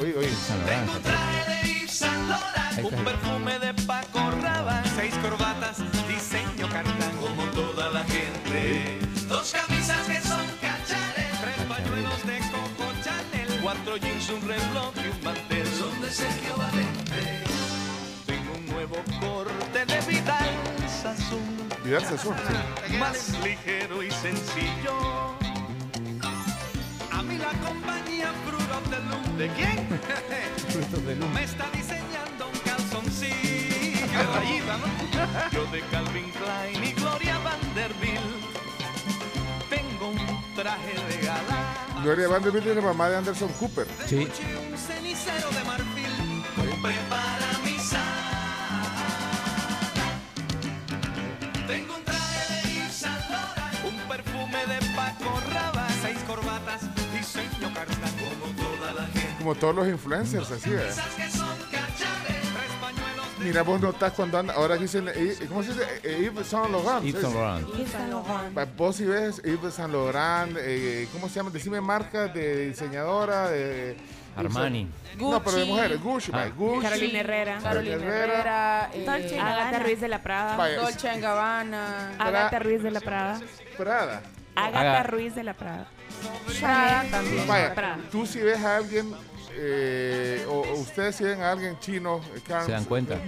[0.00, 0.30] oye, oye.
[0.34, 0.98] San Lorenzo.
[1.00, 7.16] traje de Yves Saint Laurent, Ahí un perfume de Paco Rabanne, seis corbatas, diseño cartán,
[7.20, 8.98] como toda la gente.
[9.28, 15.01] Dos camisas que son cachares, tres pañuelos de Coco Chanel, cuatro jeans, un reloj
[16.12, 17.42] Sergio Valente.
[18.26, 20.50] Tengo un nuevo corte de Vidal
[20.86, 22.36] Sassoon, Vidal Sassoon,
[22.86, 22.96] sí.
[22.98, 24.92] más ligero y sencillo.
[27.10, 29.88] A mí la compañía Fruit de Loom, ¿de quién?
[31.32, 33.32] Me está diseñando un calzoncillo.
[35.52, 38.20] Yo de Calvin Klein y Gloria Vanderbilt
[39.70, 42.02] tengo un traje de gala.
[42.02, 43.86] Gloria Vanderbilt es la mamá de Anderson Cooper.
[44.06, 44.28] Sí.
[44.70, 45.91] Un cenicero de marfil
[59.42, 60.96] Como todos los influencers, así es.
[63.40, 65.84] Mira, vos notás cuando anda, ahora dicen, eh, ¿cómo se dice?
[66.04, 67.04] Eh, Yves Saint Laurent.
[67.04, 68.76] Yves Saint Laurent.
[68.76, 71.50] Vos si ves Yves Saint Laurent, eh, ¿cómo se llama?
[71.50, 73.96] Decime marcas de diseñadora, de...
[74.36, 74.88] Armani.
[75.18, 75.70] No, pero de Gucci.
[75.72, 76.48] mujeres, Gucci, Ah.
[76.56, 76.80] Gucci.
[76.82, 77.58] Carolina Herrera.
[77.62, 78.90] Carolina Herrera.
[78.94, 79.78] Eh, Dolce Agatha.
[79.80, 80.56] Ruiz de la Prada.
[80.56, 82.12] Vaya, Dolce Gabbana.
[82.18, 83.40] Agatha Ruiz de la Prada.
[83.76, 84.22] Prada.
[84.54, 85.86] Agatha Ruiz de la Prada.
[86.60, 87.46] Prada también.
[87.46, 87.98] Vaya, Prada.
[88.10, 89.12] tú si ves a alguien,
[89.54, 93.18] eh, o, o ustedes si ven a alguien chino, eh, Carms, Se dan cuenta.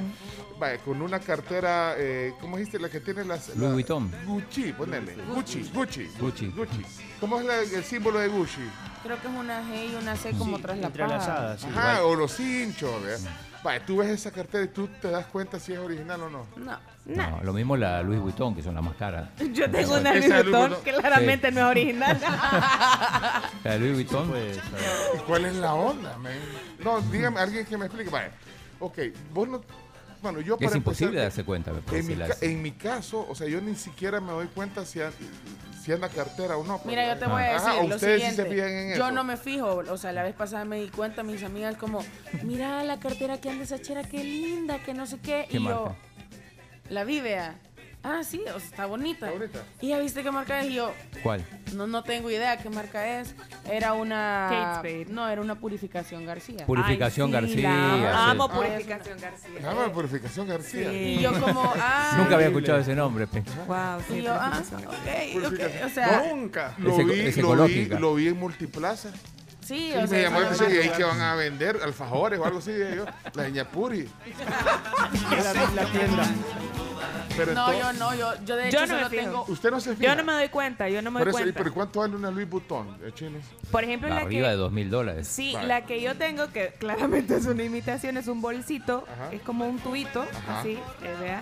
[0.59, 2.79] Vaya, con una cartera, eh, ¿cómo dijiste?
[2.79, 3.49] La que tiene las...
[3.49, 4.13] Louis la- Vuitton.
[4.25, 5.17] Gucci, ponele.
[5.35, 6.09] Gucci, Gucci.
[6.19, 6.47] Gucci.
[6.49, 6.83] Gucci.
[7.21, 8.61] ¿Cómo es la- el símbolo de Gucci?
[9.03, 10.57] Creo que es una G y una C como.
[10.57, 11.67] Entrelazadas, sí.
[11.71, 13.31] Ajá, o los hinchos, ¿verdad?
[13.87, 16.47] Tú ves esa cartera y tú te das cuenta si es original o no.
[16.57, 16.79] No.
[17.07, 19.29] No, lo mismo la Louis Vuitton, que son las más caras.
[19.53, 20.95] Yo tengo una Louis es Louis Vuitton, Vuitton.
[21.01, 22.21] claramente no es original.
[23.65, 24.33] La Louis Vuitton.
[25.15, 26.33] ¿Y cuál es la onda, man?
[26.83, 28.11] No, dígame, alguien que me explique.
[28.11, 28.31] Vaya,
[28.81, 28.99] ok,
[29.33, 29.61] vos no...
[30.25, 32.73] Bueno, yo para Es imposible empezar, darse cuenta, me En mi, las- ca- en mi
[32.73, 34.99] caso, o sea, yo ni siquiera me doy cuenta si,
[35.83, 36.79] si anda cartera o no.
[36.79, 38.43] pues, Mira, yo te voy a Ajá, decir lo ustedes sí siguiente.
[38.43, 39.11] se fijan en yo eso.
[39.13, 42.03] no me fijo, o sea, la vez pasada me di cuenta, mis amigas como,
[42.43, 45.47] mira la cartera que anda esa chera, qué linda, que no sé qué.
[45.51, 45.95] ¿Qué y yo,
[46.89, 47.59] la vi, vea.
[48.07, 49.27] Ah, sí, o sea, está bonita.
[49.29, 49.59] Está bonita.
[49.81, 50.67] Y ya viste qué marca es.
[50.67, 51.43] Y yo, ¿Cuál?
[51.75, 53.35] no, no tengo idea qué marca es.
[53.71, 54.47] Era una.
[54.51, 55.07] Kate Spade.
[55.09, 56.67] No, era una Purificación García.
[56.67, 57.71] Purificación Ay, sí, García.
[57.71, 57.97] la amo.
[57.97, 58.31] sí.
[58.31, 59.61] Amo Purificación García.
[59.63, 60.93] Llama Purificación García.
[60.93, 62.15] y yo como, ah.
[62.19, 63.27] Nunca había escuchado ese nombre.
[63.27, 63.43] pe.
[63.67, 65.79] Wow, sí, Y yo, ah, Purificación ok, García.
[65.79, 65.87] ok.
[65.87, 66.75] O sea, Nunca.
[66.79, 69.09] Lo vi, es lo vi, lo vi en Multiplaza.
[69.65, 72.59] Sí, Y o me sea, llamó y ahí que van a vender alfajores o algo
[72.59, 74.07] así, yo, la niña Puri.
[75.31, 76.31] La, la tienda.
[77.37, 79.23] Pero No, entonces- yo no, yo, yo de Yo hecho no me solo fijo.
[79.25, 79.45] tengo...
[79.49, 80.11] Usted no se fija.
[80.11, 81.59] Yo no me doy cuenta, yo no me Por doy eso, ¿y cuenta.
[81.63, 83.43] pero cuánto vale una Louis Vuitton, eh, chinos?
[83.71, 84.51] Por ejemplo, la Arriba que...
[84.51, 85.27] de dos mil dólares.
[85.29, 85.67] Sí, Vale.
[85.69, 89.33] la que yo tengo, que claramente es una imitación, es un bolsito, Ajá.
[89.33, 90.61] es como un tubito, Ajá.
[90.61, 91.41] así, eh, vea,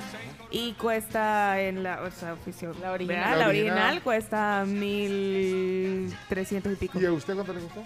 [0.51, 3.31] y cuesta en la, o sea, oficio, La original.
[3.33, 3.77] La la original.
[3.79, 7.01] original cuesta mil trescientos y pico.
[7.01, 7.83] ¿Y a usted cuánto le costó?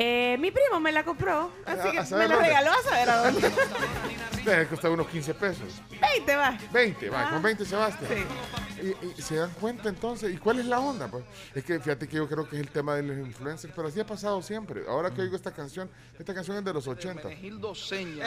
[0.00, 2.48] Eh, mi primo me la compró, así A- que me la dónde.
[2.48, 3.50] regaló a saber a dónde.
[4.44, 5.82] Debe costar unos 15 pesos.
[6.00, 6.56] 20 va.
[6.72, 7.30] 20, va, Ah.
[7.32, 8.06] con 20 se basta.
[8.06, 8.77] Sí.
[8.82, 11.08] Y, y se dan cuenta entonces, ¿y cuál es la onda?
[11.08, 13.88] Pues es que fíjate que yo creo que es el tema de los influencers, pero
[13.88, 14.82] así ha pasado siempre.
[14.88, 15.88] Ahora que oigo esta canción,
[16.18, 17.20] esta canción es de los 80.
[17.22, 18.24] Hermenegildo Seña.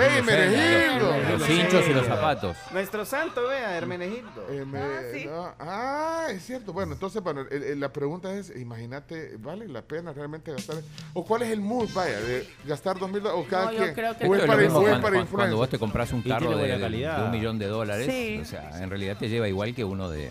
[0.00, 1.16] ¡Ey, Meregildo!
[1.38, 2.56] Los hinchos y los zapatos.
[2.72, 4.46] Nuestro santo, vea, Hermenegildo.
[4.50, 5.24] Eh, me- Ah, sí.
[5.26, 6.72] no, ah, es cierto.
[6.72, 10.76] Bueno, entonces, bueno, el- el- la pregunta es, imagínate, ¿vale la pena realmente gastar?
[11.12, 13.44] ¿O cuál es el mood, vaya, de gastar dos mil dólares?
[13.46, 13.94] ¿O cada No, yo quien?
[13.94, 16.56] creo que ¿O es para, cuando, para cuando- cuando vos te compras un carro de,
[16.56, 17.18] buena de- calidad.
[17.18, 18.06] de un millón de dólares.
[18.10, 18.38] Sí.
[18.40, 20.30] O sea, en realidad te lleva igual que uno de,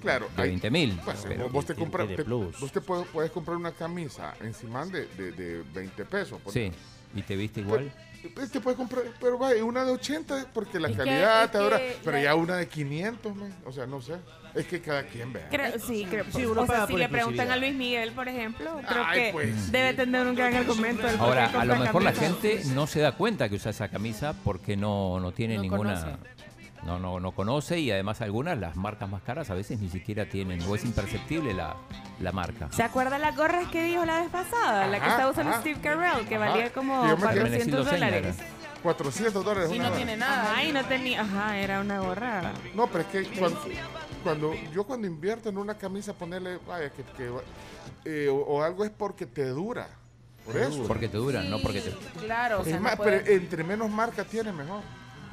[0.00, 1.00] Claro, de hay- 20 mil.
[1.04, 2.58] Pues, vos te compras, te- plus.
[2.60, 6.40] vos te puedes, puedes comprar una camisa encima de, de, de 20 pesos.
[6.42, 7.92] porque- sí, y te viste igual.
[8.34, 11.96] Pues, Te puedes comprar, pero vaya, una de 80 porque la Es calidad te que
[12.04, 14.14] pero ya una de 500, man, o sea, no sé,
[14.54, 15.48] es que cada quien vea.
[15.50, 16.24] Creo, sí, creo.
[16.32, 19.20] Sí, uno o sea, paga si le preguntan a Luis Miguel, por ejemplo, creo Ay,
[19.20, 19.72] que pues.
[19.72, 21.04] debe tener un gran argumento.
[21.18, 24.76] Ahora, a lo mejor la gente no se da cuenta que usa esa camisa porque
[24.76, 25.94] no, no tiene No ninguna...
[26.00, 26.16] conoce.
[26.84, 30.28] No, no, no conoce y además algunas, las marcas más caras a veces ni siquiera
[30.28, 31.76] tienen, o es imperceptible la,
[32.20, 32.68] la marca.
[32.72, 34.88] ¿Se acuerda las gorras que dijo la vez pasada?
[34.88, 35.60] la que estaba usando ajá.
[35.60, 36.48] Steve Carell, que Ajá.
[36.48, 38.36] valía como Y yo me quedé- 400 Hermenegildo Seña dólares.
[38.40, 38.48] era.
[38.82, 39.70] 400 dólares.
[39.70, 39.96] Y una no hora.
[39.96, 40.42] tiene nada.
[40.52, 42.52] Ajá, y no tenía, ajá, era una gorra.
[42.74, 43.60] No, pero es que cuando,
[44.24, 47.30] cuando- yo cuando invierto en una camisa, ponerle, vaya, que, que,
[48.04, 49.86] eh, o, o algo es porque te dura.
[50.44, 50.82] Por eso.
[50.88, 51.90] Porque te duran, no porque te...
[52.18, 54.80] Claro, o sea, es no más, puedes- pero entre menos marca tiene, mejor.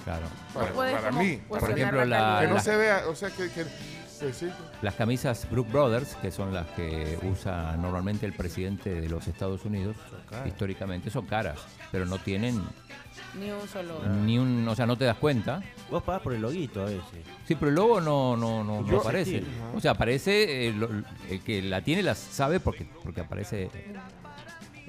[0.04, 0.26] Claro.
[0.54, 1.38] Para, puedes para como mí.
[1.48, 2.38] cuestionar Por ejemplo, la.
[2.42, 3.50] Que no la- se vea, o sea, que...
[3.52, 3.66] que
[4.20, 4.50] que sí.
[4.82, 9.64] Las camisas Brook Brothers, que son las que usa normalmente el presidente de los Estados
[9.64, 9.96] Unidos,
[10.46, 11.58] históricamente son caras,
[11.90, 12.62] pero no tienen
[13.40, 14.02] Ni un solo.
[14.26, 15.62] ni un, o sea, no te das cuenta.
[15.90, 17.02] Vos pagás por el loguito a veces.
[17.48, 19.42] Sí, pero el logo no, no, no, no Yo- aparece.
[19.74, 20.90] O sea, aparece, eh, lo-
[21.30, 23.70] el que la tiene la sabe porque, porque aparece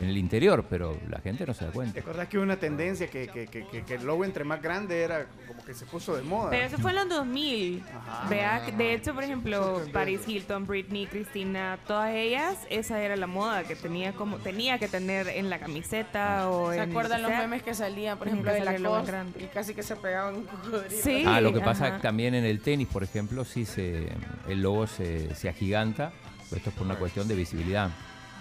[0.01, 1.95] en el interior, pero la gente no se da cuenta.
[1.95, 4.63] ¿Te acordás que hubo una tendencia que, que, que, que- que el logo entre más
[4.63, 6.51] grande era como que se puso de moda?
[6.51, 7.83] Pero eso fue en los 2000.
[7.95, 8.29] Ajá.
[8.29, 13.27] Vea, que de hecho, por ejemplo, Paris Hilton, Britney, Christina, todas ellas, esa era la
[13.27, 17.31] moda que tenía como tenía que tener en la camiseta o ¿Se en acuerdan los
[17.31, 17.47] que sea.
[17.47, 19.43] memes que salían, por ejemplo, de la grande.
[19.43, 21.03] y casi que se pegaban un cocodrilo?
[21.03, 21.25] Sí.
[21.27, 21.99] Ah, lo que pasa ajá.
[22.01, 24.09] también en el tenis, por ejemplo, sí se,
[24.49, 26.13] el logo se, se agiganta,
[26.55, 27.91] esto es por una cuestión de visibilidad.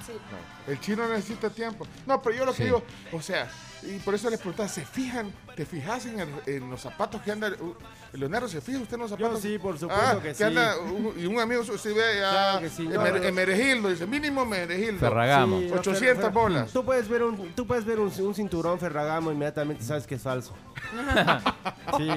[0.07, 1.85] No, el chino necesita tiempo.
[2.05, 2.63] No, pero yo lo que Sí.
[2.63, 3.49] digo, o sea,
[3.83, 5.31] y por eso les preguntaba, ¿se fijan?
[5.55, 7.49] ¿Te fijas en, el- en los zapatos que anda?
[7.49, 7.75] uh,
[8.17, 9.39] Leonardo, ¿se fija usted en los zapatos?
[9.41, 10.43] sí, por supuesto Ah, que que sí.
[10.43, 12.83] anda, uh, y un amigo, si ve a Claro que sí.
[12.87, 13.89] No, no.
[13.89, 14.99] dice, mínimo Meregildo.
[14.99, 15.59] Ferragamo.
[15.59, 16.71] Sí, no, 800 Fer- Fer- bolas.
[16.71, 20.21] Tú puedes ver un, tú puedes ver un, un cinturón Ferragamo inmediatamente sabes que es
[20.21, 20.53] falso.
[21.97, 22.09] sí.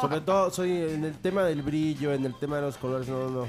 [0.00, 3.28] Sobre todo soy en el tema del brillo, en el tema de los colores, no,
[3.30, 3.48] no.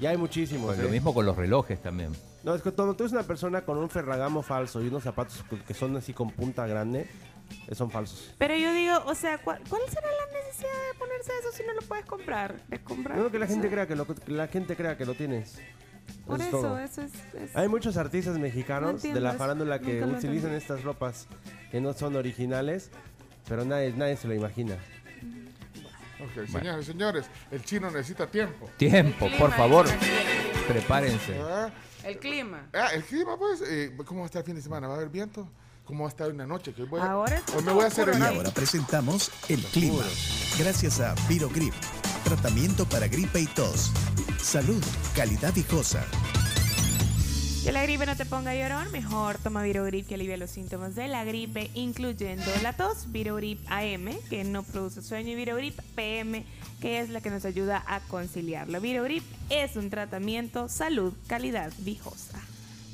[0.00, 0.66] Y hay muchísimos.
[0.66, 0.90] Pues lo ¿eh?
[0.92, 2.12] mismo con los relojes también.
[2.46, 5.44] No, es que cuando tú eres una persona con un Ferragamo falso y unos zapatos
[5.66, 7.08] que son así con punta grande,
[7.66, 8.32] eh, son falsos.
[8.38, 11.74] Pero yo digo, o sea, ¿cuál, cuál será la necesidad de ponerse eso si no
[11.74, 12.54] lo puedes comprar?
[12.68, 13.18] De comprar.
[13.18, 15.14] No, que la o gente sea, crea que lo, que la gente crea que lo
[15.14, 15.58] tienes.
[16.24, 16.78] Por es eso, todo.
[16.78, 17.12] eso es.
[17.34, 20.56] es- Hay muchos artistas No mexicanos entiendo de la eso, farándula que utilizan entendí.
[20.56, 21.26] estas ropas
[21.72, 22.92] que no son originales,
[23.48, 24.76] pero nadie, nadie se lo imagina.
[26.20, 28.70] Ok, señores, señores, el chino necesita tiempo.
[28.76, 29.86] Tiempo, por favor,
[30.68, 31.38] prepárense.
[31.42, 31.70] Ah,
[32.06, 32.68] El clima.
[32.72, 34.86] ah, el clima, pues, eh, ¿cómo va a estar el fin de semana?
[34.86, 35.48] ¿Va a haber viento?
[35.84, 36.72] ¿Cómo va a estar una noche?
[36.72, 40.02] Que hoy voy a- Ahora hoy me voy a hacer Y ahora presentamos el clima.
[40.58, 41.74] Gracias a Virogrip.
[42.24, 43.92] Tratamiento para gripe y tos.
[44.40, 44.82] Salud,
[45.14, 46.04] calidad viejosa.
[47.64, 51.08] Que la gripe no te ponga llorón, mejor toma Virogrip que alivia los síntomas de
[51.08, 56.46] la gripe, incluyendo la tos, Virogrip AM, que no produce sueño, y Virogrip PM,
[56.80, 58.80] que es la que nos ayuda a conciliarlo.
[58.80, 62.40] Virogrip es un tratamiento salud, calidad viejosa.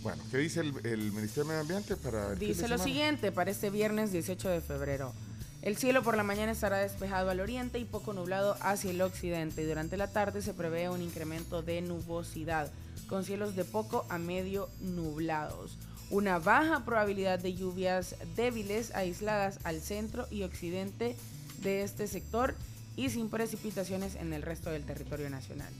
[0.02, 2.78] Bueno, ¿qué dice el, el Ministerio de Medio Ambiente para el fin de Dice lo
[2.78, 5.12] siguiente para este viernes 18 de febrero.
[5.62, 9.62] El cielo por la mañana estará despejado al oriente y poco nublado hacia el occidente.
[9.62, 12.68] Y durante la tarde se prevé un incremento de nubosidad,
[13.08, 15.78] con cielos de poco a medio nublados.
[16.10, 21.16] Una baja probabilidad de lluvias débiles aisladas al centro y occidente
[21.62, 22.56] de este sector
[22.96, 25.72] y sin precipitaciones en el resto del territorio nacional.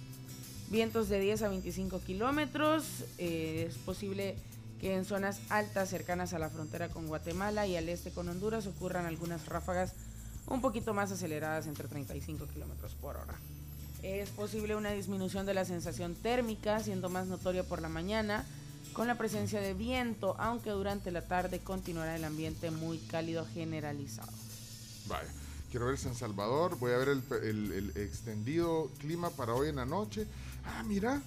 [0.70, 2.84] Vientos de 10 a 25 kilómetros.
[3.18, 4.36] eh, es posible
[4.80, 8.66] que en zonas altas cercanas a la frontera con Guatemala y al este con Honduras
[8.66, 9.92] ocurran algunas ráfagas
[10.46, 13.34] un poquito más aceleradas entre 35 kilómetros por hora.
[14.02, 18.44] Es posible una disminución de la sensación térmica, siendo más notoria por la mañana,
[18.92, 24.32] con la presencia de viento, aunque durante la tarde continuará el ambiente muy cálido generalizado.
[25.06, 25.30] Vaya,
[25.72, 29.76] quiero ver San Salvador, voy a ver el, el- el extendido clima para hoy en
[29.76, 30.26] la noche.
[30.64, 31.20] Ah, mira,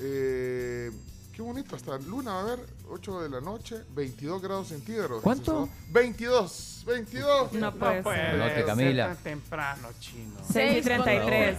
[0.00, 0.90] eh,
[1.32, 5.22] qué bonito, hasta luna va a haber, 8 de la noche, 22 grados centígrados.
[5.22, 5.68] ¿Cuánto?
[5.90, 7.52] 22, 22.
[7.52, 8.38] No puede ser.
[8.38, 9.06] Noche, ser Camila.
[9.14, 10.40] tan temprano, chino.
[10.52, 11.58] 6 y 33.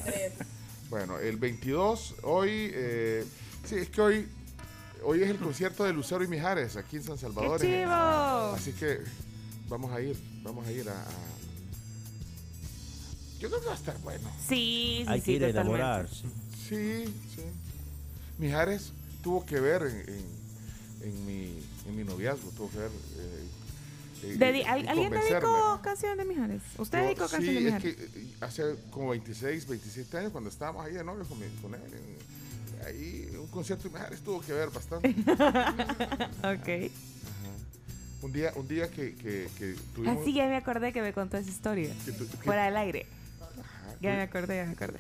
[0.90, 3.26] Bueno, el 22, hoy, eh,
[3.64, 4.28] sí, es que hoy,
[5.04, 7.62] hoy es el concierto de Lucero y Mijares aquí en San Salvador.
[7.62, 7.92] ¡Qué chivo!
[7.94, 9.00] Así que
[9.70, 10.94] vamos a ir, vamos a ir a...
[10.94, 11.31] a-
[13.41, 14.30] Yo creo que va a estar bueno.
[14.47, 15.80] Sí, sí, Hay que sí, ir a totalmente.
[15.82, 16.21] enamorarse.
[16.69, 17.41] Sí, sí.
[18.38, 18.91] Mijares
[19.23, 20.41] tuvo que ver en, en-
[21.10, 22.91] en mi, en mi noviazgo, tuvo que ver...
[22.91, 23.45] eh,
[24.23, 25.49] eh, Dedi- en ¿al- ¿Alguien convencerme.
[25.49, 26.62] dedicó canción de Mijares?
[26.77, 27.95] ¿Usted Yo- dedicó canción de Sí, es Mijares?
[27.95, 31.73] que eh, hace como 26, 27 años, cuando estábamos ahí de novio con, mi- con
[31.73, 35.10] él, en- ahí un concierto de Mijares tuvo que ver bastante.
[36.43, 36.91] ok.
[38.23, 40.21] Un día, un día que, que, que tuvimos...
[40.21, 41.91] Así ya me acordé que me contó esa historia.
[42.06, 43.08] que tu- que- Fuera del aire.
[44.02, 45.00] Ya me acordé, ya me acordé.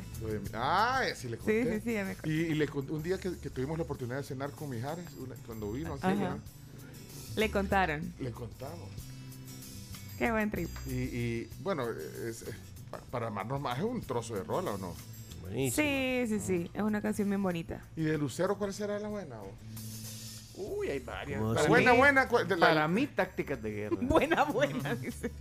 [0.53, 1.73] ah, sí le Sí, conté.
[1.79, 2.33] sí, sí, ya me acordé.
[2.33, 5.05] Y, y le conté un día que, que tuvimos la oportunidad de cenar con Mijares,
[5.17, 6.13] una- cuando vino aquí, Ajá.
[6.15, 6.37] ¿verdad?
[7.35, 8.13] Le contaron.
[8.19, 8.89] le contamos.
[10.19, 10.69] Qué buen trip.
[10.87, 12.45] Y, y, bueno, es, es-
[12.91, 14.93] pa- para amarnos más es un trozo de rola, ¿o no?
[15.41, 15.75] Buenísimo.
[15.87, 16.71] Sí, sí, sí.
[16.73, 17.81] Es una canción bien bonita.
[17.95, 19.41] ¿Y de Lucero cuál será la buena?
[19.41, 19.51] o?
[20.77, 21.41] Uy, hay varias.
[21.41, 22.27] Para buena, mí- buena.
[22.27, 23.97] ¿cuál- de la- Para mí, tácticas de guerra.
[24.01, 25.31] Buena, buena, dice.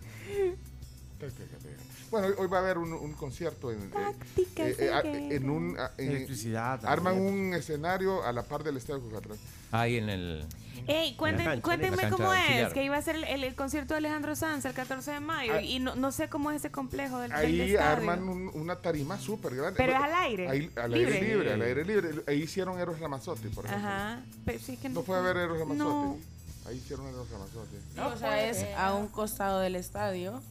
[2.11, 5.77] Bueno, hoy- hoy va a haber un, un concierto en, eh, eh, eh, en un...
[5.97, 6.85] Electricidad.
[6.85, 9.39] arman un escenario a la par del Estadio Cucatlán.
[9.71, 10.45] Ahí en el.
[10.89, 12.73] Ey, cuenten- cancha, cuéntenme cómo es, auxiliar.
[12.73, 15.53] que iba a ser el, el- el concierto de Alejandro Sanz el 14 de mayo
[15.57, 15.63] Ah.
[15.63, 17.89] y no, no sé cómo es ese complejo del, del Ahí estadio.
[17.89, 19.77] arman un- una tarima súper grande.
[19.77, 21.15] Pero es al aire, Ahí, al libre.
[21.15, 22.11] aire libre, al aire libre.
[22.27, 23.87] Ahí hicieron Eros Ramazzotti, por ejemplo.
[23.89, 24.21] Ajá.
[24.45, 25.79] Pero sí que ¿No fue a ver Eros Ramazzotti?
[25.79, 26.19] No.
[26.67, 27.77] Ahí hicieron Eros Ramazzotti.
[27.95, 30.43] Sí, o sea, es a un costado del estadio.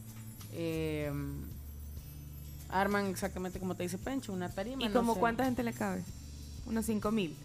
[0.52, 1.12] eh,
[2.72, 4.82] arman exactamente como te dice Pencho, una tarima.
[4.82, 5.20] ¿Y no como sé.
[5.20, 6.02] cuánta gente le cabe?
[6.66, 7.36] Unos 5 mil.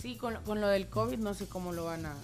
[0.00, 2.14] Sí, con, con lo del COVID no sé cómo lo van a,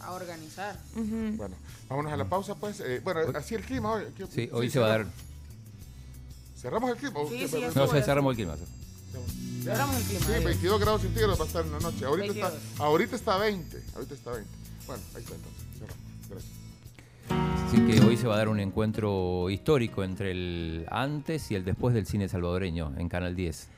[0.00, 0.78] a organizar.
[0.94, 1.56] Bueno,
[1.88, 2.80] vámonos a la pausa, pues.
[2.80, 4.04] Eh, bueno, así el clima hoy.
[4.16, 5.00] ¿Qué- Sí, hoy sí, se va a dar.
[5.06, 7.20] cerramos- ¿Cerramos el clima?
[7.20, 8.56] ¿O Sí, sí, No, se cerramos el clima.
[9.64, 10.20] Cerramos el clima.
[10.26, 10.44] Sí, adiós.
[10.44, 12.04] 22 grados centígrados va a estar en la noche.
[12.04, 12.52] Ahorita, 22.
[12.54, 13.82] está, ahorita está 20.
[13.94, 14.50] Ahorita está 20.
[14.86, 15.62] Bueno, ahí está entonces.
[15.78, 16.28] Cerramos.
[16.28, 16.59] Gracias.
[17.72, 21.64] Así que hoy se va a dar un encuentro histórico entre el antes y el
[21.64, 23.68] después del cine salvadoreño en Canal 10.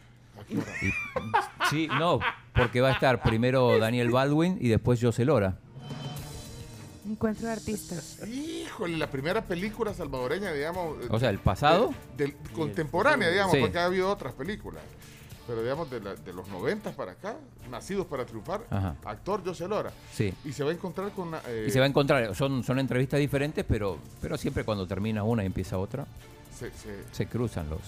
[0.41, 0.67] ¿A qué hora?
[0.81, 2.19] Y- sí, no,
[2.55, 5.59] porque va a estar primero Daniel Baldwin y después José Lora.
[7.07, 8.21] Encuentro de artistas.
[8.27, 10.97] Híjole, la primera película salvadoreña, digamos.
[11.11, 11.93] O sea, el pasado.
[12.17, 13.61] de- del- contemporánea, digamos, Sí.
[13.61, 14.83] porque ha habido otras películas.
[15.47, 17.37] Pero digamos, de, la- de los 90 para acá,
[17.71, 18.95] nacidos para triunfar, Ajá.
[19.05, 19.91] actor José Lora.
[20.13, 20.33] Sí.
[20.45, 21.41] Y se va a encontrar con una.
[21.47, 25.25] eh, Y se va a encontrar, son, son entrevistas diferentes, pero, pero siempre cuando termina
[25.25, 26.07] una y empieza otra,
[26.57, 27.81] se- se- se cruzan los,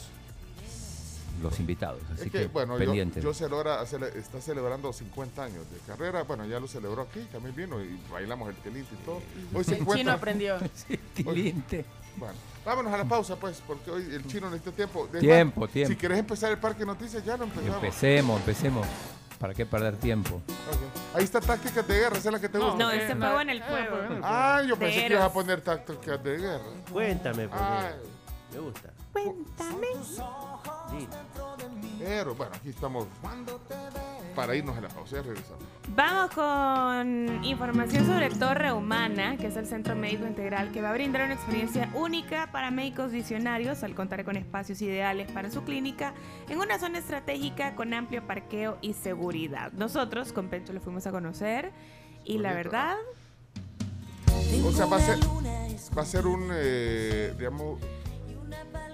[1.42, 2.00] los invitados.
[2.12, 3.22] Así es que, que, bueno, yo.
[3.22, 6.22] José Lora hace- está celebrando 50 años de carrera.
[6.24, 9.22] Bueno, ya lo celebró aquí, también vino y bailamos el telito y todo.
[9.52, 10.56] Hoy El chino aprendió.
[10.74, 11.84] Sí, tilinte.
[12.16, 15.08] Bueno, vámonos a la pausa, pues, porque hoy el chino necesita tiempo.
[15.18, 15.92] Tiempo, más, tiempo.
[15.92, 17.76] Si querés empezar el parque de noticias, ya lo empezamos.
[17.76, 18.86] Empecemos, empecemos.
[19.38, 20.40] ¿Para qué perder tiempo?
[21.12, 22.76] Ahí está tácticas de guerra, esa es la que te gusta.
[22.76, 23.96] No, ese fuego en el fuego.
[24.22, 26.64] Ah, yo pensé que ibas a poner tácticas de guerra.
[26.90, 27.94] Cuéntame, porque Ay,
[28.52, 28.93] me gusta.
[29.14, 29.86] Cuéntame.
[30.90, 31.08] Sí.
[32.00, 33.06] pero bueno, aquí estamos
[34.34, 35.16] para irnos a la pausa.
[35.16, 35.62] Ya regresamos.
[35.94, 40.92] Vamos con información sobre Torre Humana, que es el centro médico integral que va a
[40.92, 46.12] brindar una experiencia única para médicos visionarios al contar con espacios ideales para su clínica
[46.48, 49.70] en una zona estratégica con amplio parqueo y seguridad.
[49.74, 51.70] Nosotros con Pencho lo fuimos a conocer
[52.24, 52.96] y la verdad,
[54.64, 55.18] O sea, va a ser,
[55.96, 57.78] va a ser un, eh, digamos,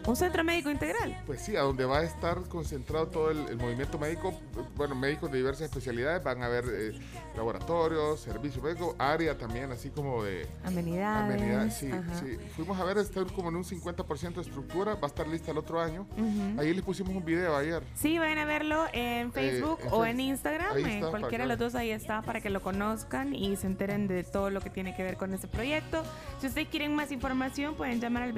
[0.06, 1.22] un centro médico integral.
[1.26, 4.32] pues sí, a donde va a estar concentrado todo el, el movimiento médico.
[4.76, 6.92] Bueno, médicos de diversas especialidades, van a haber eh,
[7.36, 11.34] laboratorios, servicios médicos, área también, así como de Amenidades.
[11.34, 11.74] amenidades.
[11.74, 11.90] Sí,
[12.20, 12.36] sí.
[12.56, 15.58] Fuimos a ver, está como en un 50% de estructura, va a estar lista el
[15.58, 16.06] otro año.
[16.16, 16.60] Ujú.
[16.60, 17.82] Ahí les pusimos un video ayer.
[17.94, 21.74] Sí, vayan a verlo en Facebook en o en Instagram, en cualquiera de los dos
[21.74, 25.02] ahí está para que lo conozcan y se enteren de todo lo que tiene que
[25.02, 26.02] ver con ese proyecto.
[26.40, 28.32] Si ustedes quieren más información pueden llamar al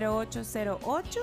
[0.00, 1.18] 2246-0808,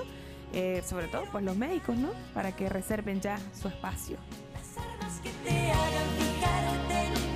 [0.52, 2.10] eh, sobre todo pues los médicos, ¿no?
[2.32, 4.16] Para que reserven ya su espacio.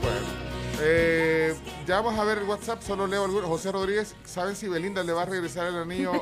[0.02, 0.26] Bueno,
[0.80, 1.54] eh,
[1.86, 3.48] ya vamos a ver el WhatsApp, solo leo algunos.
[3.48, 6.12] José Rodríguez, ¿saben si Belinda le va a regresar el anillo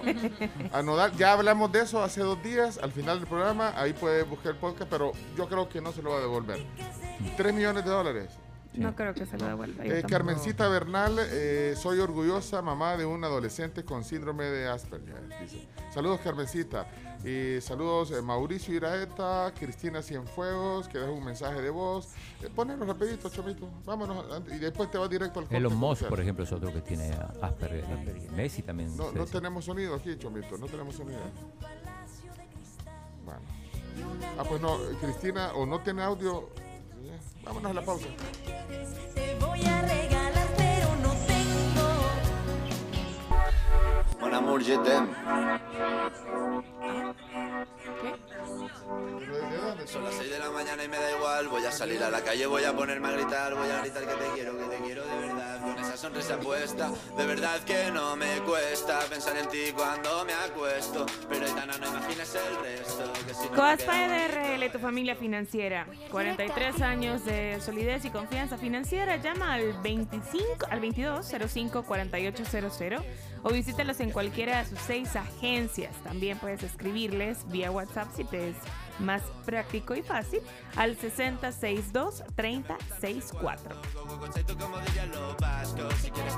[0.73, 1.13] a Nodal?
[1.17, 4.59] Ya hablamos de eso hace dos días, al final del programa, ahí puede buscar el
[4.59, 6.65] podcast, pero yo creo que no se lo va a devolver.
[7.37, 8.31] Tres millones de dólares.
[8.77, 9.85] No creo que se lo devuelva.
[9.85, 10.05] Eh.
[10.09, 15.29] Carmencita Bernal, eh, soy orgullosa mamá de un adolescente con síndrome de Asperger.
[15.41, 15.67] dice.
[15.93, 16.87] Saludos, Carmencita.
[17.25, 22.13] Y saludos, eh, Mauricio Iraeta, Cristina Cienfuegos, que deja un mensaje de voz.
[22.43, 23.69] Eh, ponelo rapidito, Chomito.
[23.85, 24.25] Vámonos.
[24.53, 27.11] Y después te vas directo al Elon Musk, por ejemplo, es otro que tiene
[27.41, 27.85] Asperger.
[28.33, 28.97] Messi también.
[28.97, 30.59] No, no tenemos sonido aquí, Chomito.
[30.59, 31.21] No tenemos sonido.
[33.25, 33.41] Bueno.
[34.39, 36.51] Ah, pues no, Cristina, o no tiene audio.
[37.47, 38.09] Vámonos a la pausa.
[39.15, 41.87] Te voy a regalar, pero no tengo.
[44.21, 45.09] Mon amour, je t'aime.
[49.87, 51.49] Son las 6 de la mañana y me da igual.
[51.49, 53.55] Voy a salir a la calle, voy a ponerme a gritar.
[53.55, 55.61] Voy a gritar que te quiero, que te quiero de verdad.
[55.61, 60.33] Con esa sonrisa puesta, de verdad que no me cuesta pensar en ti cuando me
[60.33, 61.07] acuesto.
[61.29, 63.13] Pero Aitana, no imagines el resto.
[63.27, 65.87] Que si no me Coaspa quedo- DRL, tu familia financiera.
[66.11, 69.17] 43 años de solidez y confianza financiera.
[69.17, 73.03] Llama al 25 al 22 05 4800
[73.43, 75.95] o visítalos en cualquiera de sus seis agencias.
[76.03, 78.57] También puedes escribirles vía WhatsApp si te es
[78.99, 80.41] más práctico y fácil
[80.77, 83.77] al 6062 3064.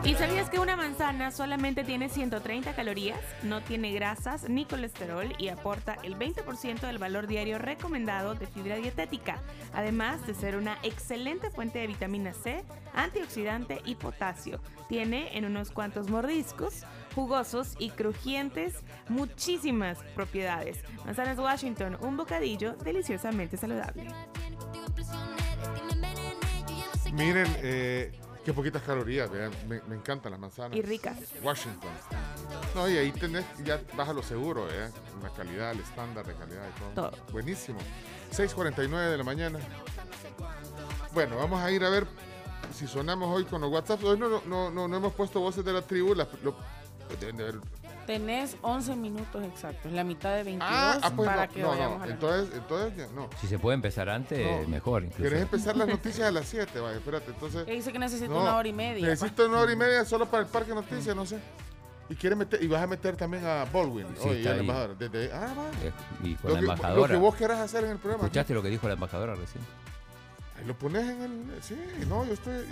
[0.04, 5.48] ¿Y sabías que una manzana solamente tiene 130 calorías, no tiene grasas ni colesterol y
[5.48, 9.38] aporta el 20% del valor diario recomendado de fibra dietética,
[9.72, 14.60] además de ser una excelente fuente de vitamina C, antioxidante y potasio?
[14.88, 16.84] Tiene en unos cuantos mordiscos
[17.28, 18.74] jugosos y crujientes
[19.08, 20.78] muchísimas propiedades.
[21.04, 24.06] Manzanas Washington, un bocadillo deliciosamente saludable.
[27.12, 28.12] Miren, eh,
[28.44, 30.76] qué poquitas calorías, vean, me, me encantan las manzanas.
[30.78, 31.18] Y ricas.
[31.42, 31.90] Washington.
[32.76, 34.88] No, y ahí tenés, ya vas a lo seguro, ¿eh?
[35.20, 37.10] La calidad, el estándar de calidad y todo.
[37.10, 37.24] Todo.
[37.32, 37.80] Buenísimo.
[38.32, 39.58] 6.49 de la mañana.
[41.12, 42.06] Bueno, vamos a ir a ver
[42.72, 44.04] si sonamos hoy con los WhatsApp.
[44.04, 46.14] Hoy no, no, no, no hemos puesto voces de la tribu.
[46.14, 46.77] las- lo-
[47.16, 47.60] deben de haber-
[48.06, 51.68] Tenés 11 minutos exactos, la mitad de 22 Ah, ah, pues para no, que no,
[51.68, 52.04] vayamos no.
[52.04, 53.28] a la Entonces, entonces ya no.
[53.38, 54.66] Si se puede empezar antes, No.
[54.68, 55.22] mejor incluso.
[55.24, 56.80] ¿Querés empezar las noticias a las 7?
[56.80, 57.64] Vaya, espérate, entonces...
[57.66, 59.06] Que dice que necesita No, una hora y media.
[59.08, 61.38] Necesito una hora y media solo para el parque noticias, no sé.
[62.08, 64.06] Y quiere meter, y vas a meter también a Baldwin.
[64.16, 64.60] Sí, Oye, está y al ahí.
[64.60, 64.96] embajador.
[64.96, 65.86] Desde, ah, va.
[65.86, 65.92] Eh,
[66.24, 67.12] Y con Lo la que, lo embajadora.
[67.12, 68.24] que vos querás hacer en el programa.
[68.24, 69.62] ¿Escuchaste lo que dijo la embajadora recién?
[70.58, 71.62] Ahí Lo pones en el.
[71.62, 71.76] Sí,
[72.08, 72.64] no, yo estoy.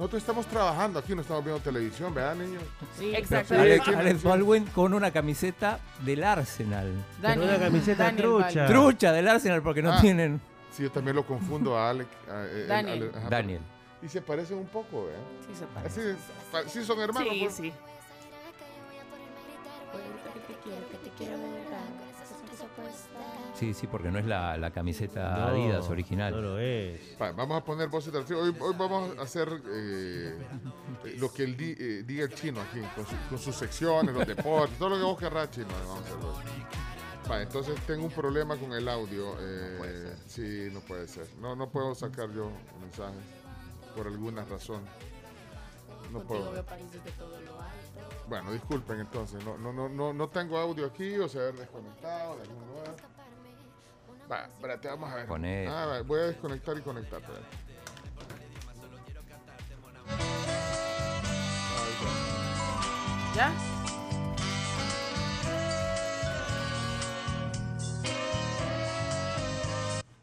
[0.00, 2.62] Nosotros estamos trabajando aquí, no estamos viendo televisión, ¿verdad, niños?
[2.98, 3.52] Sí, Exacto.
[3.52, 4.26] Alex, Sí, Alex sí.
[4.26, 6.90] Baldwin con una camiseta del Arsenal.
[7.20, 8.66] Con una camiseta Daniel trucha.
[8.66, 10.00] Trucha del Arsenal porque no Ah.
[10.00, 10.40] tienen.
[10.72, 12.08] Sí, yo también lo confundo a Alex.
[12.30, 13.12] a- eh, Daniel.
[13.14, 13.60] Ajá, Daniel.
[14.00, 15.20] Y se parecen un poco, ¿verdad?
[15.46, 16.12] Sí, se parece.
[16.12, 16.18] Así,
[16.50, 17.28] pa- sí son hermanos.
[17.34, 17.54] Sí, pues.
[17.56, 17.72] sí.
[23.60, 26.32] Sí, sí, porque no es la, la camiseta No, Adidas original.
[26.34, 26.98] No lo es.
[27.20, 28.24] Va, vamos a poner voces del.
[28.34, 30.38] Hoy, hoy vamos a hacer eh,
[31.18, 34.26] lo que él di- eh, diga el chino aquí, con, su- con sus secciones, los
[34.26, 35.66] deportes, todo lo que vos querrás, chino.
[35.86, 36.34] Vamos a hacerlo.
[37.30, 39.34] Va, entonces tengo un problema con el audio.
[39.38, 41.26] eh, sí, no puede ser.
[41.38, 42.50] No, no puedo sacar yo
[42.80, 43.20] mensajes
[43.94, 44.82] por alguna razón.
[46.14, 46.50] No puedo.
[48.26, 49.44] Bueno, disculpen entonces.
[49.44, 52.96] No, no, no, no, no tengo audio aquí o se ha desconectado de algún lugar.
[54.30, 55.26] Va, espérate, vamos a ver.
[55.26, 55.66] Poné.
[55.66, 57.20] Ah, va, voy a desconectar y conectar.
[57.20, 57.46] espérate.
[63.34, 63.52] ¿Ya?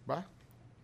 [0.09, 0.25] va.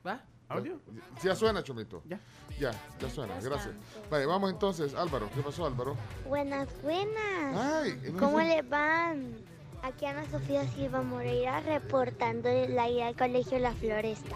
[0.06, 0.22] ¿Va?
[0.50, 0.80] ¿Audio?
[0.92, 2.02] Ya, ya suena, Chomito.
[2.06, 2.20] Ya.
[2.60, 3.74] Ya, ya suena, gracias.
[4.10, 5.30] Vale, vamos entonces, Álvaro.
[5.34, 5.96] ¿Qué pasó, Álvaro?
[6.28, 7.56] Buenas, buenas.
[7.56, 9.53] Ay, ¿no ¿Cómo les van?
[9.84, 14.36] Aquí Ana Sofía Silva Moreira reportando de la ida al colegio La Floresta.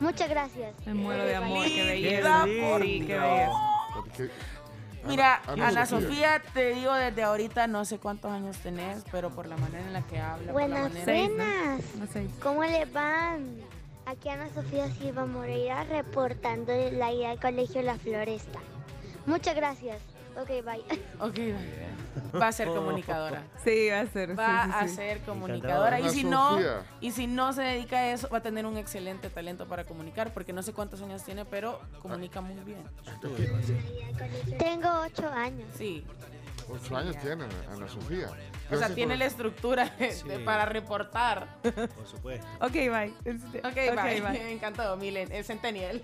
[0.00, 0.74] Muchas gracias.
[0.86, 2.46] Me muero de amor, qué belleza.
[2.62, 3.52] por Sí, qué belleza.
[5.06, 9.46] Mira, Ana- Ana, Sofía, te digo desde ahorita, no sé cuántos años tenés, pero por
[9.46, 11.04] la manera en la que habla, por la Buenas, manera...
[11.04, 11.36] Seis, ¿no?
[11.36, 12.34] buenas.
[12.42, 13.56] ¿Cómo les van?
[14.06, 18.58] Aquí Ana Sofía Silva Moreira reportando de la ida al colegio La Floresta.
[19.26, 19.98] Muchas gracias.
[20.36, 20.84] Ok, bye.
[21.20, 21.38] Ok,
[22.40, 23.42] va a ser comunicadora.
[23.64, 24.38] Sí, va a ser.
[24.38, 24.94] Va sí, sí, a sí.
[24.96, 26.82] ser comunicadora y si no Sofía.
[27.00, 30.32] y si no se dedica a eso va a tener un excelente talento para comunicar
[30.32, 32.82] porque no sé cuántos años tiene pero comunica muy bien
[34.58, 35.68] Tengo ocho años.
[35.76, 36.04] sí
[36.72, 38.28] Ocho años tiene Ana Sofía.
[38.70, 40.28] O sea, tiene la estructura de- Sí.
[40.44, 41.56] para reportar.
[41.62, 42.46] Por supuesto.
[42.60, 43.12] Ok, bye.
[43.24, 44.20] Este, Ok, ok, bye.
[44.20, 44.30] bye.
[44.30, 46.00] Me encantó, Milen, el Centennial.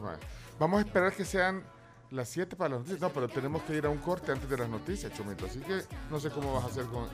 [0.00, 0.18] Bueno,
[0.58, 1.62] vamos a esperar que sean
[2.10, 3.00] las 7 para las noticias.
[3.00, 5.46] No, pero tenemos que ir a un corte antes de las noticias, Chomito.
[5.46, 7.08] Así que no sé cómo vas a hacer con.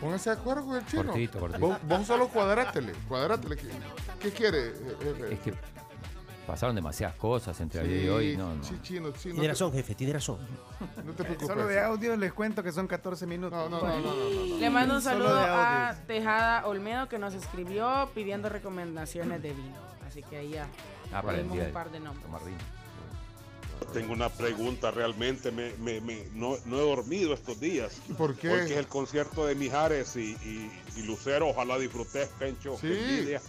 [0.00, 1.04] Pónganse de acuerdo con el chino.
[1.04, 1.66] Cortito, cortito.
[1.66, 2.92] Vos, vos solo cuadrátele.
[3.08, 3.56] Cuadrátele.
[3.56, 3.68] ¿Qué,
[4.20, 4.68] qué quiere?
[4.68, 5.34] eh, jefe?
[5.34, 5.54] Es que
[6.46, 8.36] pasaron demasiadas cosas entre ayer y hoy.
[8.36, 8.64] No, no.
[8.64, 10.38] sí, chino, sí, no Tiene razón, jefe, tiene razón.
[11.04, 11.46] No te preocupes.
[11.48, 13.52] Solo de audio les cuento que son 14 minutos.
[13.58, 14.58] No, no, no, no, no, no, no.
[14.58, 15.94] Le mando un saludo a.
[16.06, 19.76] Tejada Olmedo que nos escribió pidiendo recomendaciones de vino.
[20.06, 20.66] Así que ahí ya
[21.12, 22.24] Ah, para el dimos día un par de nombres.
[22.24, 22.58] tomar vino.
[23.92, 27.94] Tengo una pregunta realmente, me, me- me- no, no he dormido estos días.
[28.18, 28.48] ¿Por qué?
[28.50, 32.76] Porque es el concierto de Mijares y, y- y Lucero, ojalá disfrutes, Pencho.
[32.78, 32.88] Sí.
[32.88, 33.40] envidia.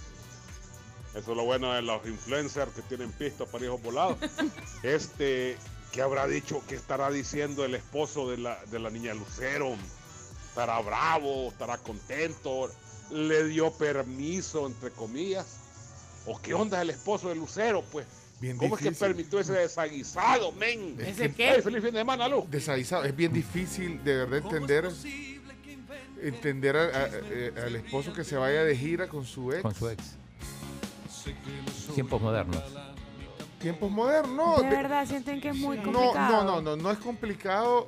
[1.15, 4.17] Eso es lo bueno de los influencers que tienen pistas para hijos volados.
[4.83, 5.57] Este,
[5.91, 9.75] ¿qué habrá dicho, qué estará diciendo el esposo de la, de la niña Lucero?
[10.47, 11.49] ¿Estará bravo?
[11.49, 12.71] ¿Estará contento?
[13.11, 15.47] ¿Le dio permiso, entre comillas?
[16.25, 18.05] ¿O qué onda el esposo de Lucero, pues?
[18.39, 20.95] Bien ¿Cómo es que permitió ese desaguisado, men?
[20.99, 21.61] ¿Ese qué?
[21.61, 22.47] Feliz fin de semana, Lu.
[22.49, 23.03] Desaguisado.
[23.03, 24.89] Es bien difícil de verdad entender
[26.21, 29.61] entender a- a- eh, al esposo que se vaya de gira con su ex.
[29.61, 30.15] Con su ex.
[31.95, 32.63] Tiempos modernos.
[33.59, 34.61] Tiempos modernos.
[34.61, 36.43] De verdad, sienten que es muy No, complicado.
[36.43, 37.87] no, no, no, no es complicado.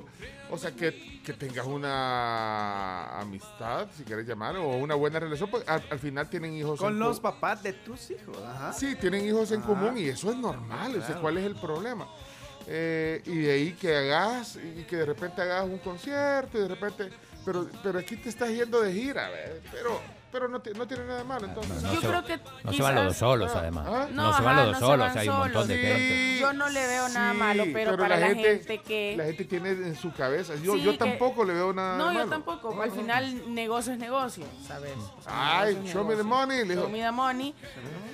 [0.52, 5.66] O sea, que, que tengas una amistad, si quieres llamar, o una buena relación, pues
[5.66, 6.78] al, al final tienen hijos.
[6.78, 8.36] Con en los papás de tus hijos.
[8.46, 8.72] Ajá.
[8.74, 9.68] Sí, tienen hijos en Ajá.
[9.68, 10.90] común y eso es normal.
[10.90, 11.20] O sea, Claro.
[11.22, 12.06] ¿cuál es el problema?
[12.66, 16.68] Eh, y de ahí que hagas, y que de repente hagas un concierto, y de
[16.68, 17.08] repente.
[17.44, 19.60] Pero, pero aquí te estás yendo de gira, ¿ves?
[19.72, 20.00] pero,
[20.32, 21.46] pero no, no tiene nada de malo.
[21.46, 21.82] Entonces.
[21.82, 23.86] Yo se- creo que No se van los dos solos, Ah, además.
[23.88, 24.06] ah.
[24.10, 26.38] No, No, se van los dos no solos, hay un montón de gente.
[26.40, 29.14] Yo no le veo nada Sí, malo, pero, para la gente, que...
[29.16, 30.54] La gente tiene en su cabeza.
[30.56, 32.30] Yo, Sí, yo que- tampoco le veo nada No, de yo malo.
[32.30, 32.82] tampoco.
[32.82, 34.94] Al final, negocio es negocio, ¿sabes?
[35.18, 36.74] O sea, Ay, negocio show me the money, le.
[36.74, 37.54] Show me the money.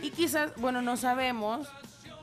[0.02, 1.68] Y quizás, bueno, no sabemos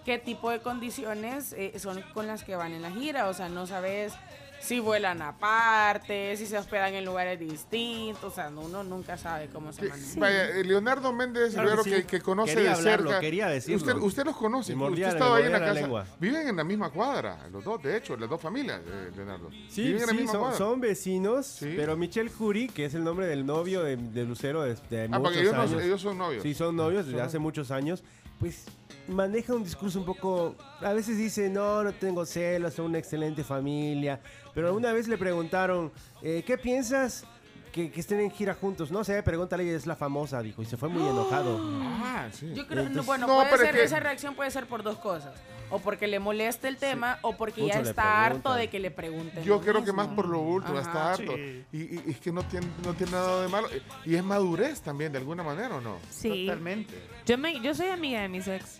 [0.04, 3.28] qué tipo de condiciones eh, son con las que van en la gira.
[3.28, 4.14] O sea, no sabes
[4.60, 8.32] si vuelan aparte, si se hospedan en lugares distintos.
[8.32, 10.20] O sea, uno nunca sabe cómo se maneja.
[10.20, 11.90] Vaya, eh, Leonardo Méndez Claro que sí.
[11.98, 13.22] que, que conoce Quería de hablarlo, cerca.
[13.22, 13.78] quería decirlo.
[13.78, 15.80] Usted, usted los conoce, usted estado ahí en la la casa.
[15.82, 16.06] lengua.
[16.20, 19.50] Viven en la misma cuadra, los dos, de hecho, las dos familias, eh, Leonardo.
[19.70, 20.58] Sí, Viven en la sí, misma son, cuadra.
[20.58, 21.74] son vecinos, Sí.
[21.76, 25.08] pero Michelle Curie, que es el nombre del novio de, de Lucero de, de Ah,
[25.08, 25.82] muchos porque ellos, no- años.
[25.84, 26.44] ellos son novios.
[26.44, 28.04] Sí, son novios desde Son- hace muchos años.
[28.40, 28.66] Pues
[29.08, 30.56] maneja un discurso un poco.
[30.82, 34.20] A veces dice, no, no tengo celos, son una excelente familia.
[34.54, 35.92] Pero una vez le preguntaron,
[36.22, 37.26] eh, ¿qué piensas
[37.72, 38.90] que, que estén en gira juntos?
[38.92, 41.60] No sé, pregúntale, ella es la famosa, dijo, y se fue muy enojado.
[41.62, 42.54] Ah, sí.
[42.54, 45.34] Yo creo, no, bueno, No, puede ser, que- esa reacción puede ser por dos cosas.
[45.72, 48.92] O porque le molesta el tema, o porque ya Mucho está harto de que le
[48.92, 49.44] pregunten.
[49.44, 51.34] Yo creo que más por lo último, está harto.
[51.36, 51.66] Sí.
[51.72, 53.68] Y, y- y es que no tiene, no tiene nada de malo.
[54.06, 55.98] Y es madurez también, de alguna manera, ¿o no?
[56.12, 56.46] Sí.
[56.46, 56.94] Totalmente.
[57.26, 58.80] Yo, me, yo soy amiga de mis ex.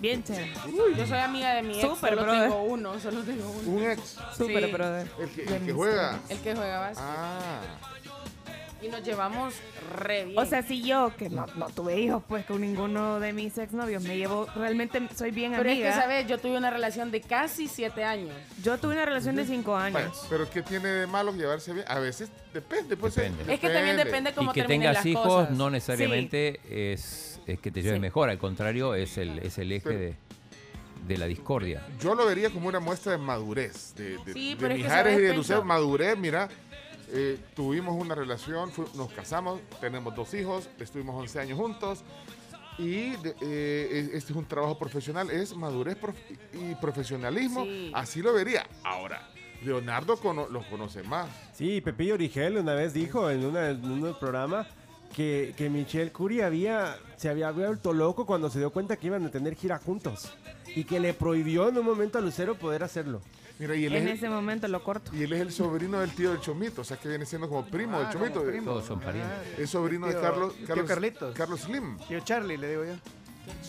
[0.00, 0.52] Bien chévere.
[0.96, 2.42] Yo soy amiga de mi ex, Súper, solo brother.
[2.50, 3.70] tengo uno, solo tengo uno.
[3.70, 4.72] Un ex, Súper, Sí.
[4.72, 5.10] brother.
[5.18, 6.20] el que, el juega.
[6.28, 7.04] El que juega básquet.
[7.06, 7.60] Ah,
[8.82, 9.54] Y nos llevamos
[9.94, 10.38] re bien.
[10.38, 14.02] O sea, si yo, que no, no tuve hijos pues con ninguno de mis exnovios,
[14.02, 15.90] me llevo, realmente soy bien pero es amiga.
[15.94, 16.26] que, ¿sabes?
[16.26, 18.34] Yo tuve una relación de casi siete años.
[18.62, 20.26] Yo tuve una relación de cinco años.
[20.30, 21.84] pero ¿qué tiene de malo llevarse bien?
[21.88, 23.18] A veces depende, pues.
[23.18, 23.52] eh, Depende.
[23.54, 25.50] Es que también depende Y cómo que terminen tengas las hijos cosas.
[25.50, 28.00] no necesariamente es, es que te lleves Sí.
[28.00, 30.14] mejor, al contrario, es el, es el eje Pero- de,
[31.06, 31.86] de la discordia.
[32.00, 33.94] Yo lo vería como una muestra de madurez.
[33.96, 35.64] De, de, Sí, de pero es que, Mijares y ¿sabes, de Lucero.
[35.64, 36.48] Madurez, mira.
[37.12, 42.04] Eh, tuvimos una relación, fu- nos casamos, tenemos dos hijos, estuvimos 11 años juntos.
[42.78, 46.16] Y de- eh, este es un trabajo profesional, es madurez prof-
[46.54, 47.64] y profesionalismo.
[47.64, 47.90] Sí.
[47.94, 48.66] Así lo vería.
[48.84, 49.28] Ahora,
[49.62, 51.28] Leonardo cono- los conoce más.
[51.52, 54.66] Sí, Pepillo Origel una vez dijo en, una- en un programa
[55.14, 59.26] que, que Michelle Curie había, se había vuelto loco cuando se dio cuenta que iban
[59.26, 60.32] a tener gira juntos.
[60.74, 63.20] Y que le prohibió en un momento a Lucero poder hacerlo.
[63.60, 65.14] Mira, y él, En es, ese momento lo corto.
[65.14, 67.66] y él es el sobrino del tío del Chomito, o sea que viene siendo como
[67.66, 68.42] primo Ah, del Chomito.
[68.42, 68.64] primo.
[68.72, 69.58] Todos son parientes.
[69.58, 71.34] Es sobrino de Carlos, tío Carlos, Carlitos.
[71.36, 71.98] Carlos Slim.
[72.08, 72.94] Tío Charlie, le digo yo.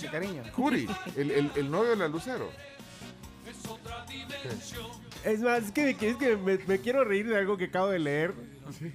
[0.01, 0.43] De cariño.
[0.55, 0.87] Curi,
[1.17, 2.49] el, el- el novio de la Lucero.
[5.23, 7.99] Es más, es que, es que me, me quiero reír de algo que acabo de
[7.99, 8.33] leer.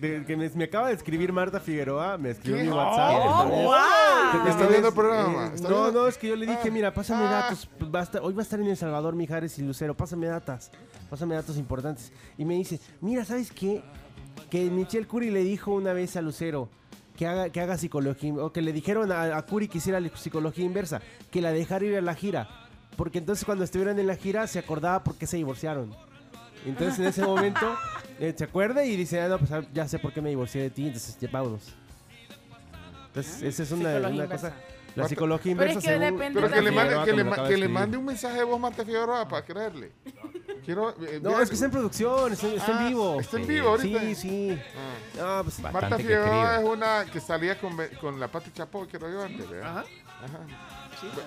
[0.00, 2.16] De- que me, me acaba de escribir Marta Figueroa.
[2.18, 3.12] Me escribió mi WhatsApp.
[3.14, 3.64] ¡Oh, esta vez.
[3.64, 4.42] wow!
[4.44, 5.46] Que ¿Está viendo el programa?
[5.54, 6.00] ¿Está no, viendo?
[6.02, 6.70] no, es que yo le dije, Ah.
[6.70, 7.30] mira, pásame Ah.
[7.30, 7.68] datos.
[7.94, 9.94] va a estar- hoy va a estar en El Salvador Mijares y Lucero.
[9.96, 10.70] Pásame datos.
[11.10, 12.12] Pásame datos importantes.
[12.38, 13.82] Y me dice, mira, ¿sabes qué?
[14.50, 16.68] Que Michelle Curie le dijo una vez a Lucero
[17.16, 20.10] que haga, que haga psicología, o que le dijeron a, a Curie que hiciera la
[20.16, 21.00] psicología inversa,
[21.30, 22.48] que la dejara ir a la gira.
[22.96, 25.94] Porque entonces cuando estuvieran en la gira se acordaba por qué se divorciaron.
[26.66, 27.76] Entonces en ese momento
[28.20, 30.62] eh, se acuerda y dice, ah, no, pues ah, ya sé por qué me divorcié
[30.62, 31.62] de ti, entonces ya vámonos.
[33.08, 34.52] Entonces esa es una, una cosa.
[34.94, 37.24] La psicología Pero inversa es que según- Pero que le, mande, que, le, Como lo
[37.26, 37.68] ma- acaba que de le escribir.
[37.80, 39.92] mande un mensaje de voz Marta Figueroa para creerle.
[40.64, 43.20] Quiero, eh, No, mira, es que está en producción, está, está Ah, en vivo.
[43.20, 44.00] está en vivo ahorita.
[44.00, 44.58] Sí, sí.
[45.20, 45.40] Ah.
[45.44, 49.48] Pues, Marta Figueroa es una que salía con, con la Pati Chapoy, creo yo antes.
[49.50, 49.76] ¿verdad?
[49.78, 49.84] Ajá.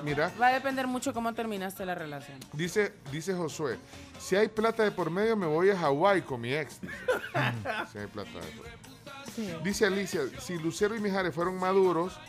[0.03, 2.38] Mira, Va a depender mucho cómo terminaste la relación.
[2.53, 3.78] dice, dice Josué,
[4.20, 6.80] si hay plata de por medio me voy a Hawái con mi ex.
[6.82, 6.93] dice.
[7.91, 12.20] si hay plata de por Dice Alicia, si Lucero y Mijares fueron maduros,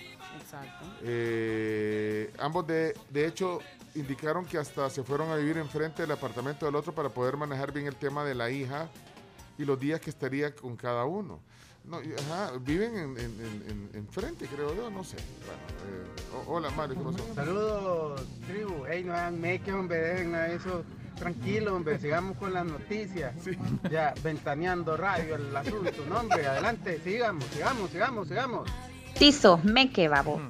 [0.41, 0.87] Exacto.
[1.03, 3.59] eh, ambos de, de hecho
[3.97, 7.73] indicaron que hasta se fueron a vivir enfrente del apartamento del otro para poder manejar
[7.73, 8.89] bien el tema de la hija
[9.59, 11.41] y los días que estaría con cada uno.
[11.85, 15.17] No, y- ajá, viven en, en- en- en- enfrente, creo yo, no sé.
[15.45, 17.35] Bueno, eh, hola, Mario, ¿qué pasó?
[17.35, 18.87] Saludos, tribu.
[18.87, 20.85] Ey, no hagan meque, hombre, dejen a eso
[21.19, 21.99] tranquilo, hombre.
[21.99, 23.35] Sigamos con las noticias.
[23.91, 26.47] Ya, ventaneando radio el asunto, no, hombre.
[26.47, 28.71] Adelante, sigamos, sigamos, sigamos, sigamos.
[29.19, 30.41] Tizo, me que babo.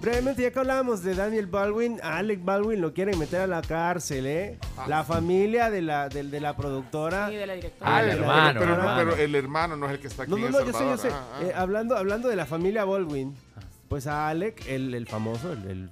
[0.00, 3.62] Brevemente, ya que hablábamos de Daniel Baldwin, a Alec Baldwin lo quieren meter a la
[3.62, 4.58] cárcel, ¿eh?
[4.86, 7.32] La familia de la, de, la productora.
[7.32, 7.96] Y de la directora.
[7.96, 9.10] Ah, el hermano, pero, el no, hermano.
[9.10, 10.96] pero el hermano no es el que está aquí No, no, no, yo sé, yo
[10.96, 11.08] sé.
[11.10, 11.42] Ah, ah.
[11.42, 13.34] Eh, hablando, hablando de la familia Baldwin,
[13.88, 15.90] pues a Alec, el, el famoso, el, el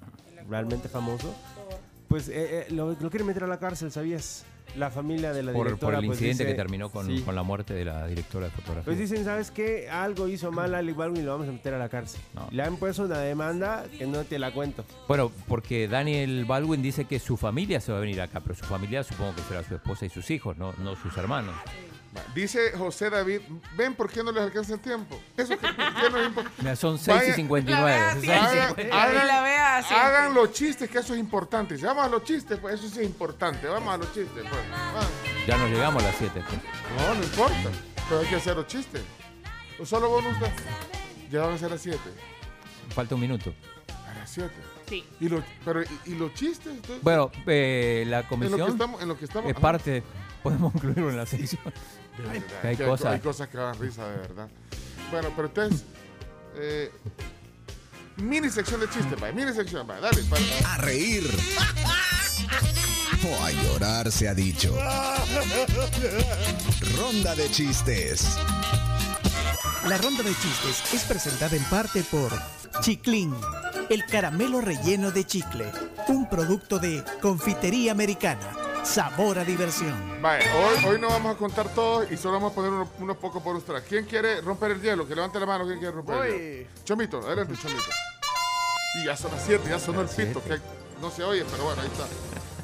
[0.49, 1.35] realmente famoso,
[2.07, 4.45] pues eh, eh, lo, lo quieren meter a la cárcel, ¿sabías?
[4.77, 5.97] La familia de la Por, directora.
[5.97, 7.23] por el pues, incidente dice- que terminó con, sí.
[7.23, 8.85] con la muerte de la directora de fotografía.
[8.85, 9.89] Pues dicen, ¿sabes qué?
[9.89, 12.21] Algo hizo mal a Alec Baldwin y lo vamos a meter a la cárcel.
[12.35, 12.49] No.
[12.51, 14.85] Le han puesto una demanda que no te la cuento.
[15.09, 18.65] Bueno, porque Daniel Baldwin dice que su familia se va a venir acá, pero su
[18.67, 21.55] familia supongo que será su esposa y sus hijos, no, no sus hermanos.
[22.35, 23.41] Dice José David,
[23.77, 25.19] ¿ven por qué no les alcanza el tiempo?
[25.37, 27.91] Eso que, que no es impo- Mira, Son 6 y Vaya- 59.
[27.91, 31.77] La vea Hagan, hagan- hagan los chistes, que eso es importante.
[31.79, 33.67] Si Vamos a los chistes, pues eso sí es importante.
[33.67, 34.63] Vamos a los chistes, pues.
[35.47, 36.43] Ya nos llegamos a las 7.
[36.49, 36.61] pues.
[37.09, 37.71] No, no importa.
[38.09, 39.03] Pero hay que hacer los chistes.
[39.81, 40.51] ¿O solo vos no estás?
[41.31, 41.99] Ya van a ser las 7.
[42.95, 43.53] Falta un minuto.
[44.09, 44.51] A las 7.
[44.89, 45.05] Sí.
[45.21, 46.73] ¿Y, los- pero, ¿y, y los chistes?
[46.73, 49.03] Entonces, Bueno, eh, la en lo que comisión estamos...
[49.03, 49.61] En lo que estamos es ajá.
[49.61, 50.03] parte,
[50.43, 51.61] podemos incluirlo en la sección.
[52.17, 53.13] De verdad, Que hay cosas.
[53.13, 54.49] hay cosas que dan risa, de verdad.
[55.11, 55.85] Bueno, pero entonces...
[56.57, 56.91] eh,
[58.17, 59.33] mini sección de chistes, vaya.
[59.33, 60.01] Mini sección, vaya.
[60.01, 60.43] Dale, para.
[60.75, 61.29] A reír.
[63.29, 64.77] O a llorar se ha dicho.
[66.97, 68.27] Ronda de chistes.
[69.89, 72.33] La ronda de chistes es presentada en parte por
[72.83, 73.35] Chiclin,
[73.89, 75.67] el caramelo relleno de chicle,
[76.09, 78.51] un producto de confitería americana.
[78.87, 80.23] Sabor a diversión.
[80.23, 83.17] Vaya, hoy, hoy no vamos a contar todos y solo vamos a poner unos, unos
[83.17, 83.83] pocos por ustedes.
[83.83, 85.07] ¿Quién quiere romper el hielo?
[85.09, 85.67] Que levante la mano.
[85.67, 86.71] ¿Quién quiere romper el hielo?
[86.85, 87.83] Chomito, adelante, Chomito.
[88.95, 90.41] Y ya son las 7, ya sonó el pito.
[90.43, 90.61] Que
[91.03, 92.07] no se oye, pero bueno, ahí está.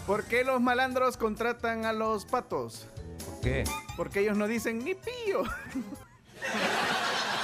[0.07, 2.87] ¿Por qué los malandros contratan a los patos?
[3.27, 3.65] ¿Por qué?
[3.97, 5.43] Porque ellos no dicen ni pío.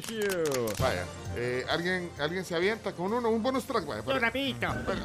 [0.00, 0.66] Thank you.
[0.78, 1.04] Vaya,
[1.36, 3.28] eh, ¿alguien, ¿alguien se avienta con uno?
[3.28, 4.02] Un bonus track, vaya.
[4.02, 4.30] para- Hola,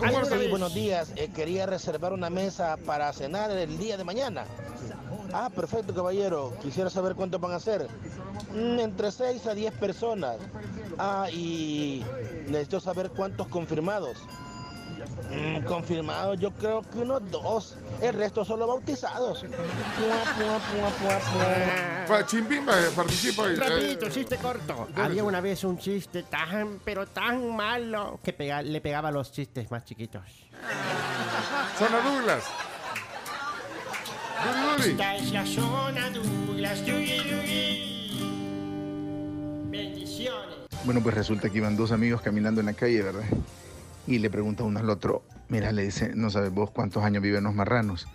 [0.02, 0.50] Un bonus track.
[0.50, 1.12] buenos días.
[1.16, 4.46] Eh, quería reservar una mesa para cenar el día de mañana.
[5.34, 6.54] Ah, perfecto, caballero.
[6.62, 7.88] Quisiera saber cuánto van a ser.
[8.54, 10.38] Mm, entre 6 a 10 personas.
[10.98, 12.06] Ah, y
[12.48, 14.18] necesito saber cuántos confirmados.
[15.32, 17.76] Mm, confirmados, yo creo que unos dos.
[18.02, 19.46] El resto solo bautizados.
[22.08, 23.46] Pua, Chimbimba, eh, participa.
[23.48, 23.56] ahí.
[23.56, 24.88] Rapidito, Eh, chiste corto.
[24.96, 29.32] Había una vez un chiste tan, pero tan malo que pega- le pegaba a los
[29.32, 30.22] chistes más chiquitos.
[31.80, 32.44] Zona Douglas.
[34.80, 36.82] Esta es la zona Douglas.
[39.70, 40.56] Bendiciones.
[40.84, 43.24] Bueno, pues resulta que iban dos amigos caminando en la calle, ¿verdad?
[44.08, 47.44] Y le pregunta uno al otro, mira, le dice, no sabes vos cuántos años viven
[47.44, 48.08] los marranos.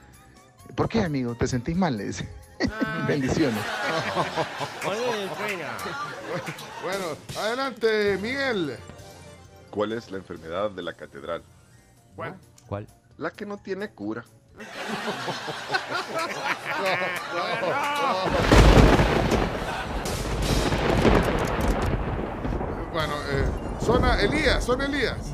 [0.77, 1.35] ¿Por qué, amigo?
[1.35, 1.97] ¿Te sentís mal?
[1.97, 2.29] Le dice.
[3.09, 3.61] Bendiciones.
[6.83, 7.05] Bueno,
[7.39, 8.77] adelante, Miguel.
[9.71, 11.43] ¿Cuál es la enfermedad de la catedral?
[12.15, 12.37] ¿Cuál?
[12.69, 12.87] ¿Cuál?
[13.19, 14.25] La que no tiene cura.
[22.93, 23.45] Bueno, eh,
[23.81, 25.33] zona Elías, zona Elías.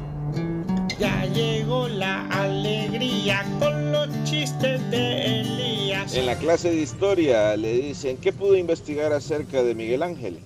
[0.99, 6.15] Ya llegó la alegría con los chistes de Elías.
[6.15, 10.41] En la clase de historia le dicen, ¿qué pudo investigar acerca de Miguel Ángel?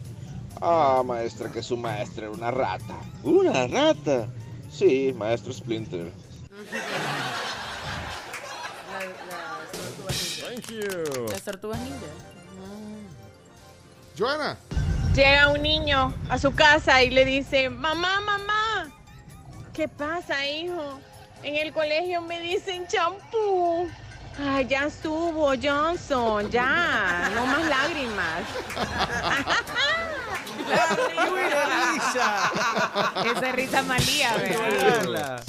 [0.61, 2.99] Ah, maestra, que su maestra era una rata.
[3.23, 4.29] ¿Una rata?
[4.71, 6.11] Sí, maestro Splinter.
[10.41, 11.27] Thank you.
[11.31, 12.07] Las tortugas ninja.
[14.19, 14.59] Joana.
[15.15, 18.91] Llega un niño a su casa y le dice, mamá, mamá,
[19.81, 21.01] ¿qué pasa, hijo?
[21.43, 23.89] En el colegio me dicen champú.
[24.39, 27.31] Ay, ya estuvo, Johnson, ya.
[27.35, 28.43] No más lágrimas.
[33.25, 35.43] Esa risa malía, ¿verdad?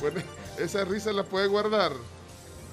[0.00, 0.20] Bueno,
[0.58, 1.92] esa risa la puede guardar.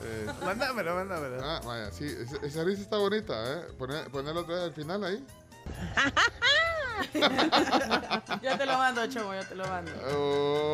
[0.04, 1.38] Eh, Mándamela, mándamela.
[1.44, 3.62] ah, vaya, sí, esa, esa risa está bonita, ¿eh?
[3.78, 5.24] Poner, ponerla otra vez al final ahí.
[8.42, 9.92] Yo te lo mando, Chomo, yo te lo mando.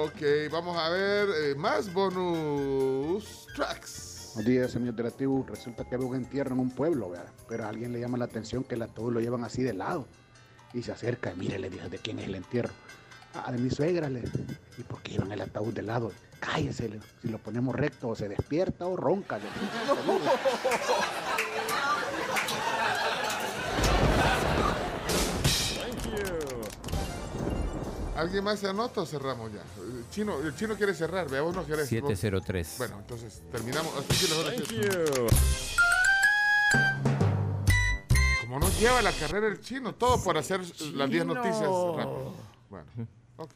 [0.06, 4.32] Ok, vamos a ver eh, más bonus tracks.
[4.36, 5.44] Buenos días, amigos de la tribu.
[5.48, 7.32] Resulta que había un entierro en un pueblo, ¿verdad?
[7.48, 10.08] Pero a alguien le llama la atención que el ataúd lo llevan así de lado.
[10.74, 12.72] Y se acerca y mire, le dice, ¿de quién es el entierro?
[13.34, 14.24] Ah, de mi suegra, le
[14.78, 16.12] ¿Y por qué llevan el ataúd de lado?
[16.40, 19.38] Cállese, le- si lo ponemos recto, o se despierta o ronca.
[19.38, 19.44] le
[28.20, 29.62] ¿Alguien más se anota o cerramos ya?
[29.82, 31.80] El chino, el chino quiere cerrar, vea, vos no querés.
[32.02, 32.76] vos- 703.
[32.78, 33.94] Bueno, entonces terminamos.
[33.96, 35.30] Hasta aquí las.
[38.42, 40.60] Como nos lleva la carrera el chino, todo por hacer
[40.94, 42.34] las 10 noticias rápido.
[42.70, 42.86] Bueno,
[43.38, 43.52] ok.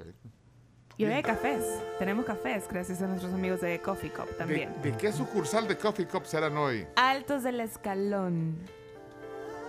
[0.98, 1.64] Y hoy hay cafés.
[2.00, 4.82] Tenemos cafés gracias a nuestros amigos de Coffee Cup ¿De, también.
[4.82, 6.86] de qué sucursal de Coffee Cup serán hoy?
[6.96, 8.56] Altos del Escalón.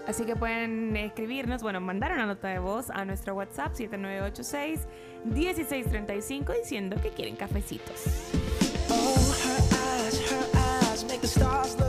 [0.06, 6.96] Así que pueden escribirnos, bueno, mandar una nota de voz a nuestro WhatsApp 7986-1635 diciendo
[7.02, 8.02] que quieren cafecitos.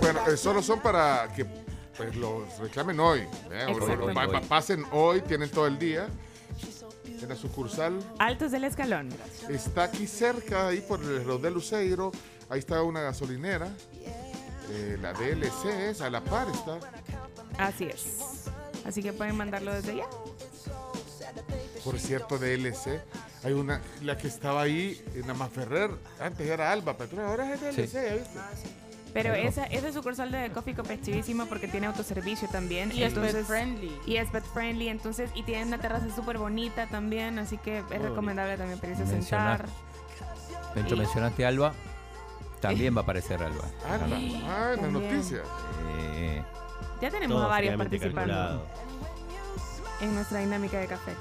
[0.02, 1.46] Bueno, eh, solo son para que
[1.98, 3.22] pues, los reclamen hoy.
[3.52, 3.66] ¿eh?
[3.68, 4.40] O lo- lo- Exactamente.
[4.40, 6.08] pa- pasen hoy, tienen todo el día.
[7.22, 9.10] En la sucursal Altos del Escalón.
[9.50, 12.12] está aquí cerca, ahí por el de Luceiro.
[12.50, 13.70] Ahí está una gasolinera.
[14.70, 16.80] Eh, la DLC es, a la par está.
[17.58, 18.46] Así es.
[18.86, 20.06] Así que pueden mandarlo desde ya.
[21.84, 23.00] Por cierto, DLC.
[23.44, 25.92] Hay una, la que estaba ahí, en Ferrer.
[26.20, 27.94] Antes era Alba Petróleo, ahora es DLC, Sí.
[27.94, 28.40] ¿ya viste?
[29.14, 29.48] Pero Bueno.
[29.48, 32.92] esa, esa sucursal de Coffee Cup es chivísima porque tiene autoservicio también.
[32.92, 33.98] Y es pet friendly.
[34.06, 38.02] Y es pet friendly, entonces, y tiene una terraza súper bonita también, así que es
[38.02, 39.66] recomendable también para irse a sentar.
[40.76, 41.74] Mencionaste a Alba.
[42.70, 43.64] También va a aparecer Alba.
[43.90, 44.18] Alba.
[44.48, 45.42] Ah, en las noticias.
[45.98, 46.44] Eh,
[47.02, 48.66] Ya tenemos Todo a varios fríamente participando calculado.
[50.02, 51.18] en nuestra dinámica de cafés.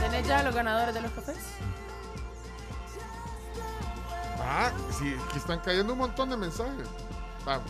[0.00, 1.36] ¿Tenés ya los ganadores de los cafés?
[4.40, 6.86] Ah, sí, aquí están cayendo un montón de mensajes.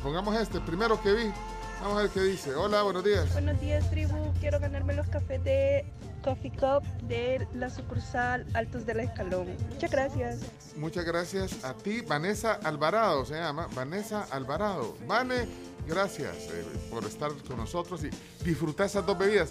[0.02, 1.32] Pongamos este, primero que vi.
[1.80, 2.54] Vamos a ver qué dice.
[2.54, 3.32] Hola, buenos días.
[3.32, 4.32] Buenos días, tribu.
[4.40, 5.84] Quiero ganarme los cafés de
[6.22, 9.48] Coffee Cup de la sucursal Altos del Escalón.
[9.70, 10.40] Muchas gracias.
[10.76, 14.96] Muchas gracias a ti, Vanessa Alvarado, se llama Vanessa Alvarado.
[15.06, 15.46] Vane,
[15.86, 18.10] gracias eh, por estar con nosotros y
[18.44, 19.50] disfrutar esas dos bebidas.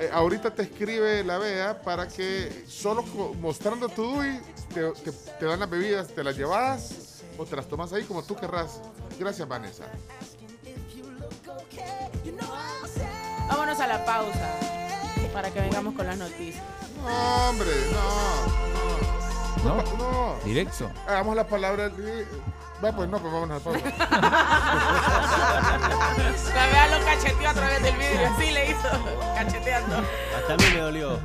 [0.00, 3.02] Eh, ahorita te escribe la Bea para que solo
[3.40, 4.40] mostrando tu DUI
[4.74, 8.22] te, te- te dan las bebidas, te las llevas o te las tomas ahí como
[8.22, 8.80] tú querrás.
[9.18, 9.84] Gracias, Vanessa.
[13.48, 14.85] Vámonos a la pausa
[15.36, 16.64] para que vengamos con las noticias.
[17.04, 19.76] No, hombre, no.
[19.76, 19.82] ¿No?
[19.98, 20.36] No.
[20.46, 20.90] ¿Directo?
[21.06, 21.90] Hagamos la palabra.
[22.82, 23.80] Va, pues no, pues vamos a la pausa.
[26.54, 28.88] La vea lo cacheteó a través del vidrio, así le hizo,
[29.34, 29.96] cacheteando.
[30.38, 31.20] Hasta a mí me dolió.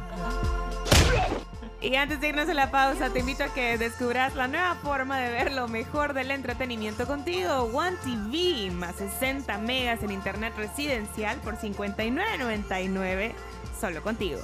[1.79, 5.19] Y antes de irnos a la pausa, te invito a que descubras la nueva forma
[5.19, 7.63] de ver lo mejor del entretenimiento contigo.
[7.73, 13.33] One TV, más 60 megas en internet residencial por 59.99,
[13.81, 14.39] solo contigo.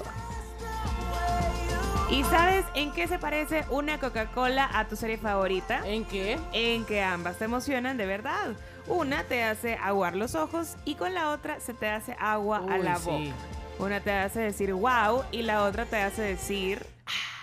[2.09, 5.81] ¿Y sabes en qué se parece una Coca-Cola a tu serie favorita?
[5.85, 6.39] ¿En qué?
[6.53, 8.55] En que ambas te emocionan de verdad.
[8.87, 12.77] Una te hace aguar los ojos y con la otra se te hace agua a
[12.77, 13.05] la sí.
[13.05, 13.35] boca.
[13.79, 16.85] Una te hace decir wow y la otra te hace decir...
[17.05, 17.36] "Ah".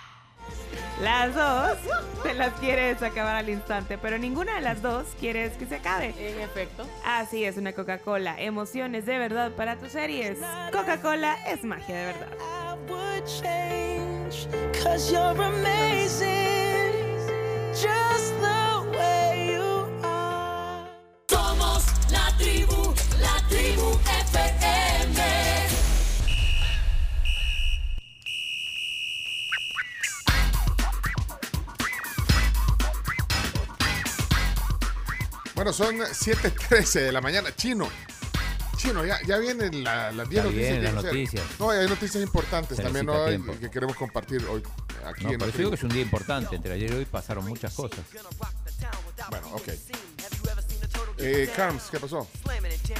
[1.03, 1.77] Las dos
[2.23, 6.15] te las quieres acabar al instante, pero ninguna de las dos quieres que se acabe.
[6.19, 6.87] En efecto.
[7.05, 8.41] Así es una Coca-Cola.
[8.41, 10.39] Emociones de verdad para tus series.
[10.73, 12.29] Coca-Cola es magia de verdad.
[12.89, 14.47] would change
[14.83, 16.93] Cause you're amazing
[17.73, 20.87] Just the way you are
[21.29, 24.54] Somos la tribu, la tribu FM
[35.65, 37.49] Bueno, son 7:13 de la mañana.
[37.57, 37.89] Chino.
[38.77, 40.71] Chino, ya, ya vienen la- las 10 Ya noticias.
[40.73, 41.43] vienen las noticias.
[41.59, 43.55] No, hay noticias importantes Se también tiempo.
[43.59, 44.63] que queremos compartir hoy
[45.07, 46.55] aquí No, en eso digo que es un día importante.
[46.57, 48.01] Entre ayer y hoy pasaron muchas cosas.
[49.31, 49.69] Bueno, ok.
[51.19, 52.27] Eh, Carms, ¿qué pasó?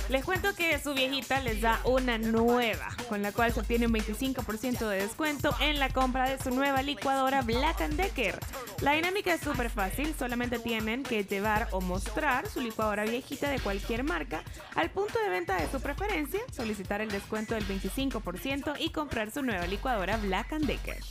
[0.09, 3.95] Les cuento que su viejita les da una nueva, con la cual se obtiene un
[3.95, 8.39] 25% de descuento en la compra de su nueva licuadora Black Decker.
[8.81, 13.59] La dinámica es súper fácil, solamente tienen que llevar o mostrar su licuadora viejita de
[13.59, 14.43] cualquier marca
[14.77, 19.43] al punto de venta de su preferencia, solicitar el descuento del 25% y comprar su
[19.43, 21.03] nueva licuadora Black Decker.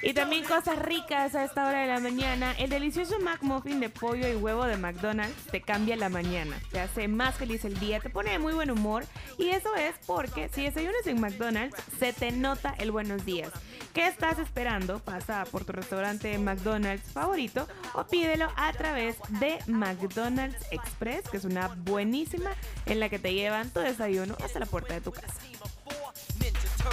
[0.00, 2.52] Y también cosas ricas a esta hora de la mañana.
[2.52, 6.56] El delicioso McMuffin de pollo y huevo de McDonald's te cambia la mañana.
[6.70, 9.04] Te hace más feliz el día, te pone de muy buen humor.
[9.38, 13.50] Y eso es porque si desayunas en McDonald's, se te nota el buenos días.
[13.92, 15.00] ¿Qué estás esperando?
[15.00, 21.44] Pasa por tu restaurante McDonald's favorito o pídelo a través de McDonald's Express, que es
[21.44, 22.50] una buenísima
[22.86, 25.34] en la que te llevan tu desayuno hasta la puerta de tu casa.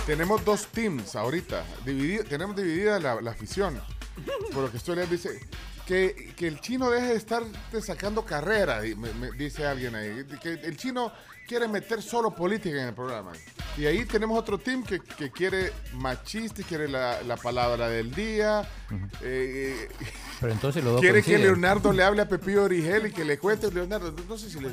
[0.05, 1.63] Tenemos dos teams ahorita.
[1.85, 3.81] dividi- tenemos dividida la, afición.
[4.53, 5.39] Por lo que estoy leyendo, dice
[5.85, 7.43] que, que el chino deje de estar
[7.81, 10.25] sacando carrera, me dice alguien ahí.
[10.41, 11.11] Que el chino
[11.45, 13.31] quiere meter solo política en el programa.
[13.77, 18.13] Y ahí tenemos otro team que, que quiere machista, y quiere la, la palabra del
[18.15, 18.67] día.
[19.21, 19.87] eh,
[20.39, 21.37] Pero entonces los dos quiere que.
[21.37, 23.69] Leonardo le hable a Pepillo Origel y que le cuente.
[23.71, 24.69] Leonardo, no sé si le,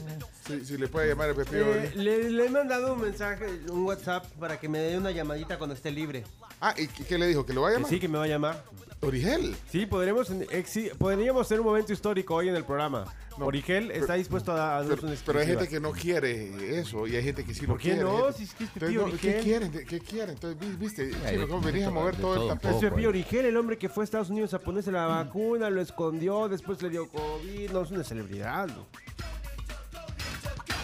[0.47, 2.05] si, si le puede llamar a Pepillo Eh, Origel.
[2.05, 5.75] le, le he mandado un mensaje, un WhatsApp para que me dé una llamadita cuando
[5.75, 6.25] esté libre.
[6.61, 7.45] Ah, ¿y qué qué le dijo?
[7.45, 7.91] ¿Que lo va a llamar?
[7.91, 8.65] sí, que me va a llamar.
[9.05, 9.57] ¿Origel?
[9.71, 13.05] Sí, podremos, exi- podríamos hacer un momento histórico hoy en el programa.
[13.41, 17.17] Origel está dispuesto a darnos Pero, una pero hay gente que no quiere eso y
[17.17, 18.03] hay gente que sí ¿Por lo qué quiere.
[18.05, 18.17] no?
[18.27, 19.73] Gente- Si es que es Entonces, no, ¿Qué quieren?
[19.73, 20.31] ¿Qué quieren?
[20.35, 22.75] Entonces, vi- viste, de- cómo venís a mover todo, el tapete.
[22.77, 25.81] Es Pepillo Origel, el hombre que fue a Estados Unidos a ponerse la vacuna, lo
[25.81, 27.71] escondió, después le dio COVID.
[27.73, 28.69] No, es una celebridad.
[28.69, 28.87] ¿no?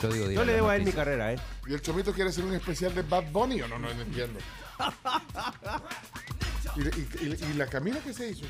[0.02, 1.38] Yo, digo, Yo digan le debo a él mi carrera, ¿eh?
[1.68, 3.78] ¿Y el chomito quiere hacer un especial de Bad Bunny o no?
[3.78, 4.40] No, no entiendo.
[6.76, 8.44] ¿Y, y- y- y la Camila qué se hizo?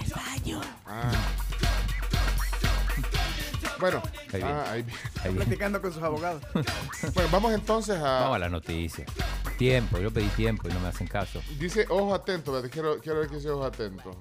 [0.00, 0.60] El baño.
[0.86, 1.12] Ah.
[3.78, 4.50] Bueno, Ahí viene.
[4.52, 4.98] ah, ahí viene.
[5.22, 5.36] Ahí viene.
[5.44, 6.42] Platicando con sus abogados.
[7.14, 8.20] bueno, vamos entonces a...
[8.20, 9.04] Vamos a la noticia.
[9.58, 11.42] Tiempo, yo pedí tiempo y no me hacen caso.
[11.58, 14.16] Dice ojo atento, quiero, quiero ver que dice ojo atento.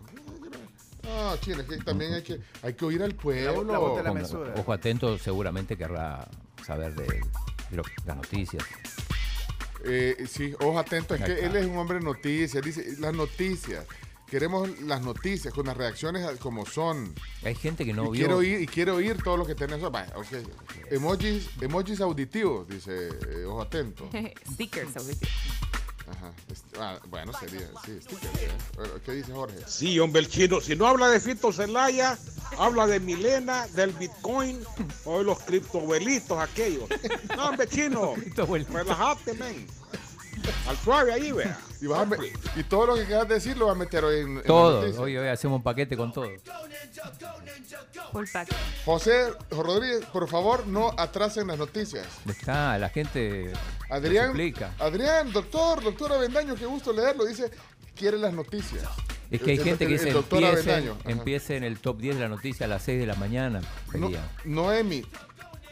[1.03, 3.63] No, chile, es que también hay que, hay que oír al pueblo.
[3.71, 4.53] la voz de la Con- mesura.
[4.57, 6.27] Ojo atento, seguramente querrá
[6.65, 7.05] saber de,
[7.69, 8.63] de lo- las noticias.
[9.87, 13.85] Eh, sí, ojo atento, es que él es un hombre de noticias, dice las noticias.
[14.27, 17.13] Queremos las noticias con las reacciones como son.
[17.43, 18.11] Hay gente que no y vio.
[18.13, 19.79] quiero oír y quiero oír todo lo que tenés.
[19.81, 20.25] Vaya, ok.
[20.89, 24.09] Emojis, emojis auditivos, dice, eh, ojo atento.
[24.51, 25.31] Stickers, auditivos.
[26.07, 26.31] Ajá.
[26.51, 28.49] est- ah, bueno, sería, sí, stickers, ¿eh?
[29.05, 29.57] ¿Qué dice Jorge?
[29.67, 30.61] Sí, hombre, el chino.
[30.61, 32.17] Si no habla de Fito Zelaya,
[32.59, 34.63] habla de Milena, del Bitcoin
[35.05, 36.87] o de los criptoabuelitos aquellos.
[37.35, 38.13] No, hombre, chino.
[38.71, 39.65] Relájate, men.
[40.67, 41.59] Al suave ahí, vea.
[41.85, 42.17] Y, vas a me-
[42.55, 44.79] y todo lo que de decir lo vas a meter hoy en, Todo.
[44.99, 46.27] Hoy, hoy hacemos un paquete con todo.
[48.11, 48.47] Full pack.
[48.85, 52.07] José Rodríguez, por favor, no atrasen las noticias.
[52.27, 53.51] Está, la gente
[53.89, 54.33] Adrián.
[54.79, 57.23] Adrián, doctor, doctor Avendaño, qué gusto leerlo.
[57.25, 57.51] Dice,
[57.95, 58.83] quiere las noticias.
[59.29, 62.21] Es que hay El- gente el- que dice empiece, empiece en el top 10 de
[62.21, 63.61] la noticia a las 6 de la mañana.
[63.93, 64.09] No.
[64.43, 65.05] Noemi,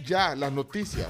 [0.05, 1.07] ya, las noticias.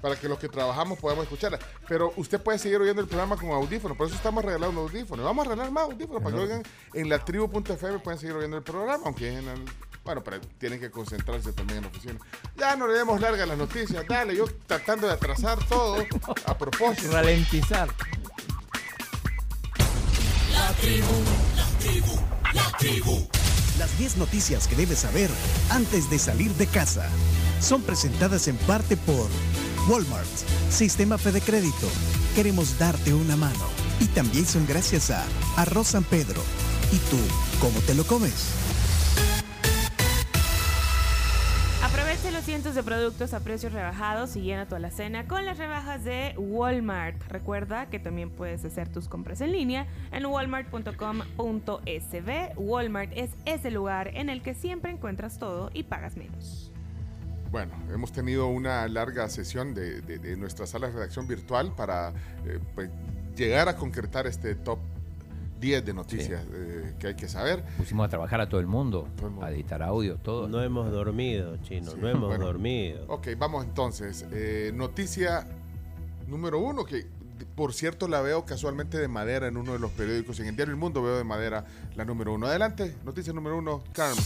[0.00, 1.60] Para que los que trabajamos podamos escucharlas.
[1.88, 3.96] Pero usted puede seguir oyendo el programa con audífonos.
[3.96, 5.24] Por eso estamos regalando audífonos.
[5.24, 6.62] Vamos a regalar más audífonos para que oigan
[6.94, 7.98] en la tribu.fm.
[7.98, 9.64] Pueden seguir oyendo el programa, aunque es en el.
[10.04, 12.18] Bueno, pero tienen que concentrarse también en la oficina.
[12.56, 14.06] Ya no le demos larga las noticias.
[14.06, 16.04] Dale, yo tratando de atrasar todo
[16.46, 17.12] a propósito.
[17.12, 17.88] Ralentizar.
[20.52, 21.22] La tribu,
[21.56, 22.20] la tribu,
[22.54, 23.28] la tribu.
[23.78, 25.30] Las 10 noticias que debes saber
[25.70, 27.08] antes de salir de casa
[27.60, 29.28] son presentadas en parte por
[29.88, 30.26] Walmart,
[30.68, 31.88] Sistema Fede Crédito.
[32.34, 33.64] Queremos darte una mano.
[34.00, 35.24] Y también son gracias a
[35.56, 36.42] Arroz San Pedro.
[36.92, 37.16] ¿Y tú,
[37.58, 38.52] cómo te lo comes?
[41.82, 46.04] Aprovecha los cientos de productos a precios rebajados y llena tu alacena con las rebajas
[46.04, 47.16] de Walmart.
[47.28, 52.52] Recuerda que también puedes hacer tus compras en línea en walmart.com.sb.
[52.56, 56.67] Walmart es ese lugar en el que siempre encuentras todo y pagas menos.
[57.50, 62.10] Bueno, hemos tenido una larga sesión de, de- de nuestra sala de redacción virtual para
[62.44, 62.90] eh, pues,
[63.36, 64.78] llegar a concretar este top
[65.60, 67.64] 10 de noticias eh, que hay que saber.
[67.78, 69.08] Pusimos a trabajar a todo el mundo,
[69.42, 70.46] a editar audio, todo.
[70.48, 72.44] No hemos dormido, chino, no hemos bueno.
[72.44, 73.04] dormido.
[73.08, 74.24] Ok, vamos entonces.
[74.30, 75.46] Eh, noticia
[76.28, 77.06] número uno, que
[77.56, 80.38] por cierto la veo casualmente de madera en uno de los periódicos.
[80.40, 81.64] En el diario El Mundo veo de madera
[81.96, 82.46] la número uno.
[82.46, 84.22] Adelante, noticia número uno, Carmen.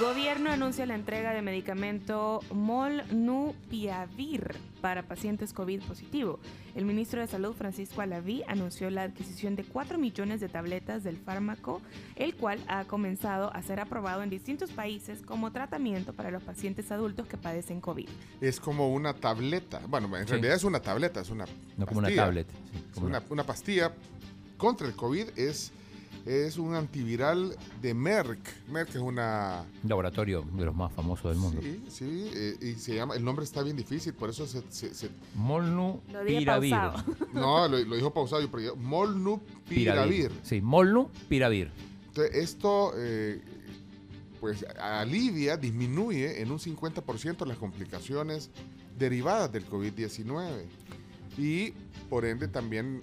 [0.00, 6.38] Gobierno anuncia la entrega de medicamento Molnupiravir para pacientes COVID positivo.
[6.76, 11.16] El ministro de Salud, Francisco Alaví, anunció la adquisición de 4 millones de tabletas del
[11.16, 11.82] fármaco,
[12.14, 16.92] el cual ha comenzado a ser aprobado en distintos países como tratamiento para los pacientes
[16.92, 18.08] adultos que padecen COVID.
[18.40, 19.80] Es como una tableta.
[19.88, 20.30] Bueno, en Sí.
[20.30, 21.44] realidad es una tableta, es una
[21.76, 22.24] No como una pastilla.
[22.24, 23.92] tablet, sí, Es como una, una pastilla
[24.56, 25.72] contra el COVID es,
[26.26, 28.38] es un antiviral de Merck.
[28.68, 29.64] Merck es una...
[29.82, 31.60] Un laboratorio de los más famosos del mundo.
[31.62, 34.62] Sí, sí, eh, y se llama, el nombre está bien difícil, por eso se...
[34.70, 36.70] se- se- Lo dije Molnupiravir.
[36.70, 37.04] pausado.
[37.32, 40.30] no, lo, lo dijo pausado, yo, pero yo- Molnupiravir.
[40.42, 41.70] Sí, Molnupiravir.
[42.08, 43.40] Entonces, esto eh,
[44.40, 48.50] pues alivia, disminuye en un 50% las complicaciones
[48.98, 50.64] derivadas del COVID-19
[51.38, 51.70] y
[52.10, 53.00] por ende también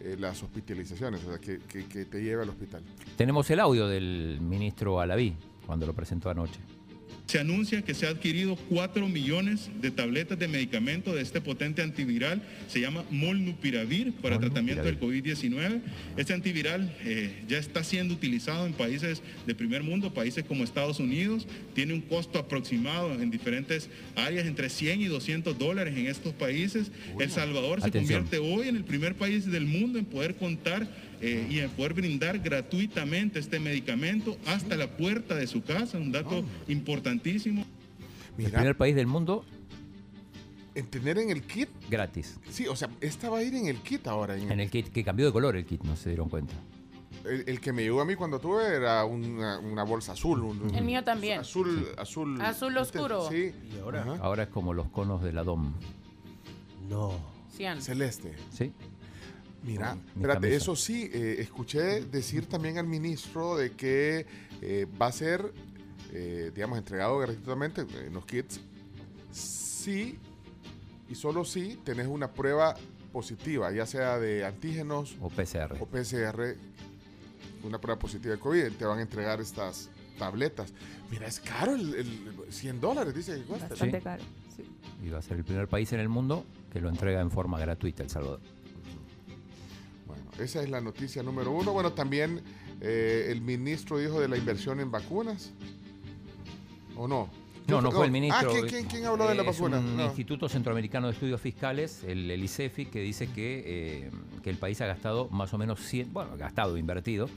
[0.00, 2.82] eh, las hospitalizaciones, o sea, que, que- que te lleva al hospital.
[3.16, 5.34] Tenemos el audio del ministro Alaví
[5.66, 6.60] cuando lo presentó anoche.
[7.28, 11.82] Se anuncia que se ha adquirido 4 millones de tabletas de medicamento de este potente
[11.82, 15.82] antiviral, se llama Molnupiravir para tratamiento del COVID-19.
[16.16, 21.00] Este antiviral eh, ya está siendo utilizado en países de primer mundo, países como Estados
[21.00, 26.32] Unidos, tiene un costo aproximado en diferentes áreas entre 100 y 200 dólares en estos
[26.32, 26.90] países.
[27.20, 28.24] El Salvador se Atención.
[28.24, 30.88] convierte hoy en el primer país del mundo en poder contar
[31.20, 36.12] eh, y en poder brindar gratuitamente este medicamento hasta la puerta de su casa, un
[36.12, 37.64] dato importantísimo.
[38.38, 39.44] El primer país del mundo
[40.74, 42.38] En tener en el kit, gratis.
[42.50, 44.36] sí, o sea, esta va a ir en el kit ahora.
[44.36, 46.54] En En el kit, que cambió de color el kit, no se dieron cuenta.
[47.24, 50.40] el, el que me llegó a mí cuando tuve era una, una bolsa azul.
[50.44, 51.40] un- El mío también.
[51.40, 52.40] Azul, azul.
[52.40, 53.28] Azul oscuro.
[53.28, 53.50] Sí.
[53.74, 54.02] ¿Y ahora?
[54.02, 54.16] Ajá.
[54.22, 55.72] Ahora es como los conos de la DOM.
[56.88, 57.10] No.
[57.56, 57.82] Cian.
[57.82, 58.34] Celeste.
[58.52, 58.72] ¿Sí?
[59.62, 60.56] Mira, mi espérate, camisa.
[60.56, 64.24] eso sí, eh, escuché decir también al ministro de que
[64.62, 65.52] eh, va a ser,
[66.12, 68.60] eh, digamos, entregado gratuitamente en los kits
[69.32, 70.18] si
[71.08, 72.76] y solo si tenés una prueba
[73.12, 75.76] positiva, ya sea de antígenos O PCR.
[75.80, 76.54] o PCR,
[77.64, 79.88] una prueba positiva de COVID, te van a entregar estas
[80.18, 80.72] tabletas.
[81.10, 83.68] Mira, es caro, el, el 100 dólares, dice que cuesta.
[83.68, 84.22] Bastante caro.
[85.02, 87.58] Y va a ser el primer país en el mundo que lo entrega en forma
[87.58, 88.40] gratuita El Salvador.
[90.38, 91.72] Esa es la noticia número uno.
[91.72, 92.40] Bueno, también
[92.80, 95.50] eh, el ministro dijo de la inversión en vacunas.
[96.96, 97.28] ¿O no?
[97.66, 98.48] No, no fue el ministro.
[98.48, 99.78] Ah, ¿quién, quién- quién habló de la Es vacuna?
[99.78, 100.04] un No.
[100.04, 103.62] Instituto Centroamericano de Estudios Fiscales, el, el ICEFI, que dice que,
[104.06, 104.10] eh,
[104.42, 107.28] que el país ha gastado más o menos 100, bueno, gastado, invertido,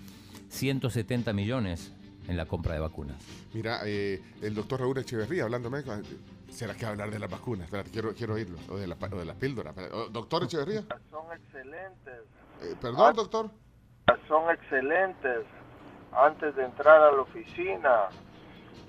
[0.50, 1.92] 170 millones
[2.30, 3.18] en la compra de vacunas.
[3.54, 5.84] Mira, eh, el doctor Raúl Echeverría hablándome.
[5.84, 6.04] con-
[6.50, 7.66] ¿Será que va a hablar de las vacunas?
[7.66, 8.58] Espérate, quiero, quiero oírlo.
[8.70, 9.70] O de la, pa- o de la píldora.
[9.72, 9.94] Espérate.
[9.96, 10.84] Oh, Doctor Echeverría.
[11.10, 12.22] Son excelentes.
[12.62, 13.50] Eh, Perdón, doctor.
[14.28, 15.46] Son excelentes.
[16.14, 18.10] Antes de entrar a la oficina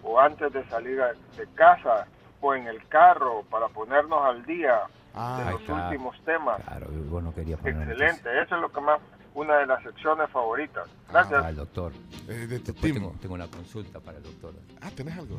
[0.03, 2.07] o antes de salir a- de casa
[2.41, 4.81] o en el carro para ponernos al día
[5.15, 6.61] Ah, de los últimos temas.
[6.65, 8.43] Claro, vos no querías poner Excelente.
[8.43, 8.99] Eso es lo que más,
[9.35, 10.89] una de las secciones favoritas.
[11.11, 11.45] Gracias.
[11.45, 11.93] al doctor.
[12.29, 14.55] Eh, de tu tengo, tengo una consulta para el doctor.
[14.81, 15.37] Ah, ¿tenés algo?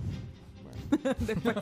[1.19, 1.55] Después.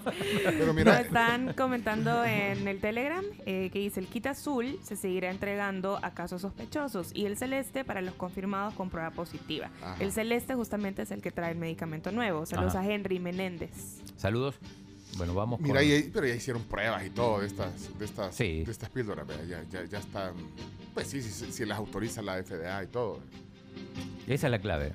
[0.44, 4.96] Pero Nos mira, están comentando en el Telegram eh, que dice el kit azul se
[4.96, 9.70] seguirá entregando a casos sospechosos y el celeste para los confirmados con prueba positiva.
[9.82, 9.96] Ajá.
[10.00, 12.46] El celeste justamente es el que trae el medicamento nuevo.
[12.46, 12.86] Saludos Ajá.
[12.88, 14.02] a Henry Menéndez.
[14.18, 14.56] Saludos.
[15.18, 15.90] Bueno, vamos mira, con...
[15.90, 18.64] y- pero ya hicieron pruebas y todo de estas, de estas, Sí.
[18.64, 19.28] de estas píldoras.
[19.48, 20.34] Ya, ya, ya están.
[20.94, 23.20] Pues sí, sí, sí, las autoriza la FDA y todo.
[24.28, 24.94] Esa es la clave.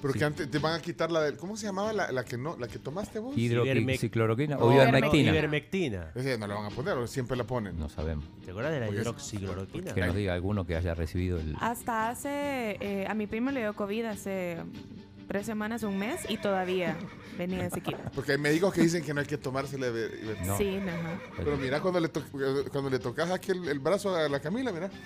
[0.00, 0.18] Pero Sí.
[0.18, 1.36] que antes te van a quitar la del.
[1.36, 3.36] ¿Cómo se llamaba la, la que no la que tomaste vos?
[3.36, 5.30] Hidroxicloroquina No, o ivermectina.
[5.30, 6.10] Ivermectina.
[6.14, 7.78] Esa no la van a poner o siempre la ponen.
[7.78, 8.24] No sabemos.
[8.44, 9.94] ¿Te acuerdas de la Porque es- hidroxicloroquina?
[9.94, 11.54] Que nos diga alguno que haya recibido el...
[11.60, 14.56] Hasta hace, eh, a mi primo le dio COVID hace
[15.28, 16.96] tres semanas, un mes y todavía
[17.38, 17.94] venía ese kit.
[18.14, 19.86] Porque hay médicos que dicen que no hay que tomársela.
[20.44, 20.56] No.
[20.58, 21.20] Sí, ajá.
[21.36, 22.24] Pero mira cuando le, to-
[22.72, 24.90] cuando le tocas aquí el, el brazo a la Camila, mira.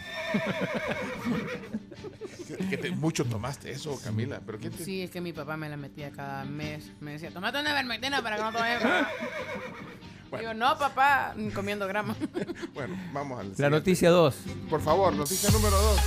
[2.45, 4.41] que, te- mucho tomaste eso, Camila.
[4.45, 6.91] Pero ¿quién te- Sí, es que mi papá me la metía cada mes.
[7.01, 8.79] Me decía, tomate una vermectina para que no tomes.
[10.41, 12.17] Digo, no, papá, comiendo grama.
[12.75, 13.77] Bueno, vamos al La siguiente.
[13.79, 14.35] noticia 2.
[14.69, 16.01] Por favor, noticia número 2.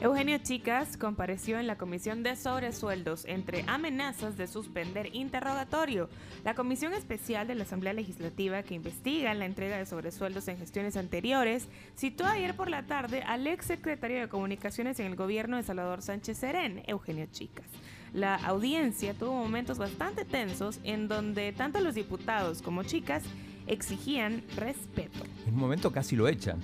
[0.00, 6.08] Eugenio Chicas compareció en la comisión de sobresueldos entre amenazas de suspender interrogatorio.
[6.42, 10.96] La comisión especial de la Asamblea Legislativa que investiga la entrega de sobresueldos en gestiones
[10.96, 15.64] anteriores citó ayer por la tarde al ex secretario de Comunicaciones en el gobierno de
[15.64, 17.66] Salvador Sánchez Serén, Eugenio Chicas.
[18.14, 23.22] La audiencia tuvo momentos bastante tensos en donde tanto los diputados como Chicas
[23.66, 25.24] exigían respeto.
[25.46, 26.58] En un momento casi lo echan.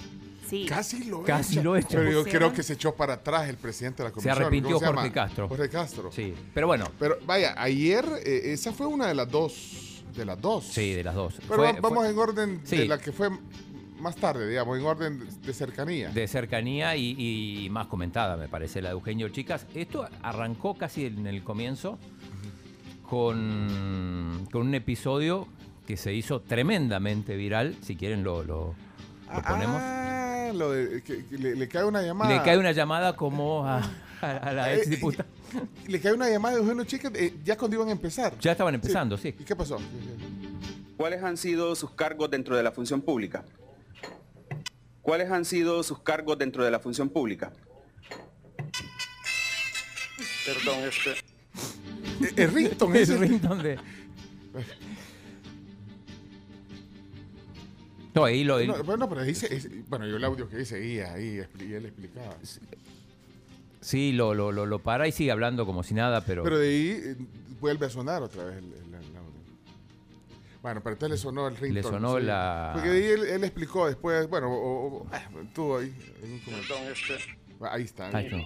[0.48, 0.66] Sí.
[0.68, 1.62] Casi lo Casi echa.
[1.62, 1.88] lo echa.
[1.90, 4.36] Pero yo creo que se echó para atrás el presidente de la Se comisión.
[4.36, 5.12] arrepintió ¿Cómo se Jorge?
[5.12, 5.48] Castro.
[5.48, 6.12] Jorge Castro.
[6.12, 6.84] Sí, pero bueno.
[6.98, 10.02] Pero vaya, ayer eh, esa fue una de las dos.
[10.14, 10.64] De las dos.
[10.64, 11.34] Sí, de las dos.
[11.48, 12.76] Pero Fue- vamos fue- en orden Sí.
[12.78, 13.28] de la que fue
[13.98, 16.10] más tarde, digamos, en orden de cercanía.
[16.10, 17.16] de cercanía y,
[17.64, 19.66] y más comentada, me parece, la de Eugenio Chicas.
[19.74, 21.98] Esto arrancó casi en el comienzo
[23.08, 25.48] con, con un episodio
[25.86, 27.76] que se hizo tremendamente viral.
[27.82, 28.74] Si quieren lo, lo-
[29.32, 29.80] lo ponemos.
[29.82, 30.05] Ah,
[30.56, 32.34] lo de que, que le, le cae una llamada.
[32.36, 33.78] Le cae una llamada como a,
[34.20, 35.28] a- a la Eh, ex diputada.
[35.86, 38.36] Le cae una llamada de Eugenio Chicas eh, ya cuando iban a empezar.
[38.40, 39.28] Ya estaban empezando, sí.
[39.38, 39.78] ¿Y qué pasó?
[40.96, 43.44] ¿Cuáles han sido sus cargos dentro de la función pública?
[45.02, 47.52] ¿Cuáles han sido sus cargos dentro de la función pública?
[50.44, 51.10] Perdón, este.
[51.10, 53.18] Eh, Es Rington, Es ese.
[53.18, 53.78] ringtone de-
[58.16, 58.58] No, ahí lo.
[58.64, 61.84] No, bueno, pero dice, es- bueno, yo el audio que dice seguía ahí y él
[61.86, 62.34] explicaba.
[63.80, 66.42] Sí, lo, lo, lo, lo para y sigue hablando como si nada, pero.
[66.42, 67.16] Pero de ahí eh,
[67.60, 69.36] vuelve a sonar otra vez el, el- el audio.
[70.62, 71.72] Bueno, pero entonces le sonó el ringtone.
[71.74, 75.78] Le sonó la- Porque de ahí él, él explicó después, bueno, o, o- ah, estuvo
[75.78, 75.94] ahí.
[76.24, 76.90] en un comentario.
[76.90, 77.38] Este.
[77.70, 78.08] Ahí está.
[78.16, 78.38] Ahí está.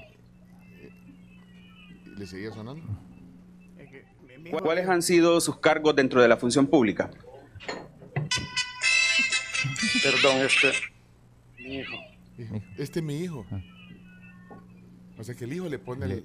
[2.19, 2.85] ¿Le seguía sonando?
[4.63, 7.11] ¿Cuáles han sido sus cargos dentro de la función pública?
[10.03, 10.73] Perdón, este.
[11.59, 11.97] Mi hijo.
[12.79, 13.45] Este es mi hijo.
[15.19, 16.25] O sea que el hijo le pone el.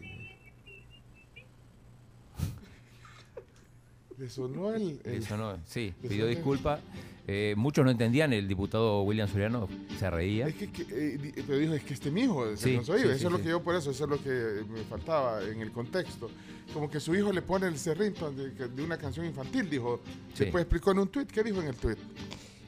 [4.18, 5.02] Le sonó el.
[5.04, 6.80] el- Le sonó, sí, le pidió sonó el- disculpas.
[7.28, 10.48] Eh, muchos no entendían, el diputado William Soriano se reía.
[10.48, 12.78] Es que, que, eh, pero dijo, es que este es mi hijo, es Sí, que
[12.78, 13.08] no soy yo.
[13.08, 15.44] sí, Eso sí, es lo que yo por eso, eso es lo que me faltaba
[15.44, 16.30] en el contexto.
[16.72, 20.02] Como que su hijo le pone el cerrito de, de una canción infantil, dijo.
[20.36, 20.44] Sí.
[20.46, 21.98] Después explicó en un tuit, ¿qué dijo en el tuit?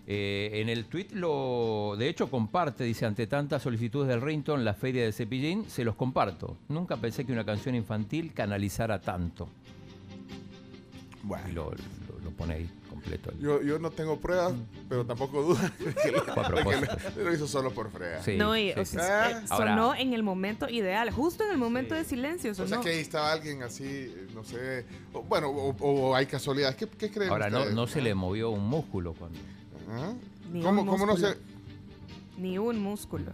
[0.09, 4.73] Eh, en el tuit lo, de hecho comparte, dice, ante tantas solicitudes del Rington, la
[4.73, 6.55] feria de Cepillín, se los comparto.
[6.69, 9.49] Nunca pensé que una canción infantil canalizara tanto.
[11.49, 13.33] Y lo, lo- lo pone ahí completo.
[13.39, 14.53] Yo, yo no tengo pruebas,
[14.87, 16.97] pero tampoco duda de que lo, Fue a de que propósito.
[17.17, 18.23] lo- lo hizo solo por frea.
[18.23, 18.95] Sí, no, y, sí, o sí.
[18.95, 22.55] sea, eh, Ahora- sonó en el momento ideal, justo en el momento de silencio O
[22.55, 22.81] sea sonó.
[22.81, 26.77] que ahí estaba alguien así, eh, no sé, o- bueno, o, o hay casualidades.
[26.77, 27.75] ¿Qué, qué creen Ahora no, ustedes?
[27.75, 29.37] no se le movió un músculo cuando.
[29.89, 30.13] ¿Ah?
[30.51, 31.33] Ni ¿Cómo, un cómo no músculo.
[31.33, 31.39] se...?
[32.41, 33.31] Ni un músculo.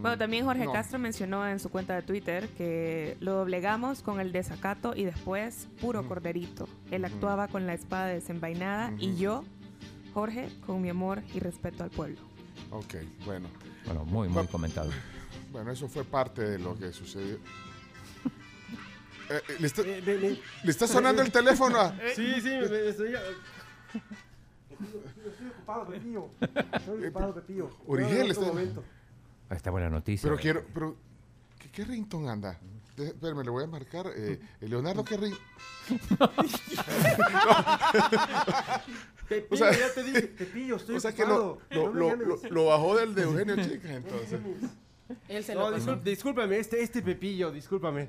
[0.00, 0.72] Bueno, también Jorge No.
[0.72, 5.68] Castro mencionó en su cuenta de Twitter que lo doblegamos con el desacato y después
[5.80, 6.68] puro corderito.
[6.90, 9.44] Él actuaba con la espada desenvainada y yo,
[10.14, 12.18] Jorge, con mi amor y respeto al pueblo.
[12.70, 12.94] Ok,
[13.24, 13.48] bueno.
[13.84, 14.90] Bueno, muy, muy comentado.
[15.50, 17.34] Bueno, eso fue parte de lo que sucedió.
[17.34, 17.38] Eh,
[19.30, 21.94] eh, ¿le, está, le está sonando el teléfono a...
[22.16, 24.00] Sí, sí, me, me
[24.84, 25.00] estoy...
[25.32, 26.28] Estoy ocupado, Pepillo.
[26.72, 27.70] Estoy ocupado, Pepillo.
[27.86, 28.84] Otro está- momento.
[29.48, 30.28] Ahí está buena noticia.
[30.28, 30.64] Pero quiero...
[30.72, 30.96] Pero,
[31.58, 32.58] ¿qué, qué ringtone anda?
[32.96, 34.06] De- Espérame, le voy a marcar.
[34.14, 35.34] Eh, Leonardo, ¿qué ring...?
[39.28, 41.92] Pepillo, O sea- ya te dije, Pepillo, estoy O sea que lo, ocupado.
[41.92, 44.40] lo, lo, lo- bajó del de Eugenio Chicas, entonces.
[45.28, 48.08] Él se No, lo discúlpame, este, este Pepillo, discúlpame.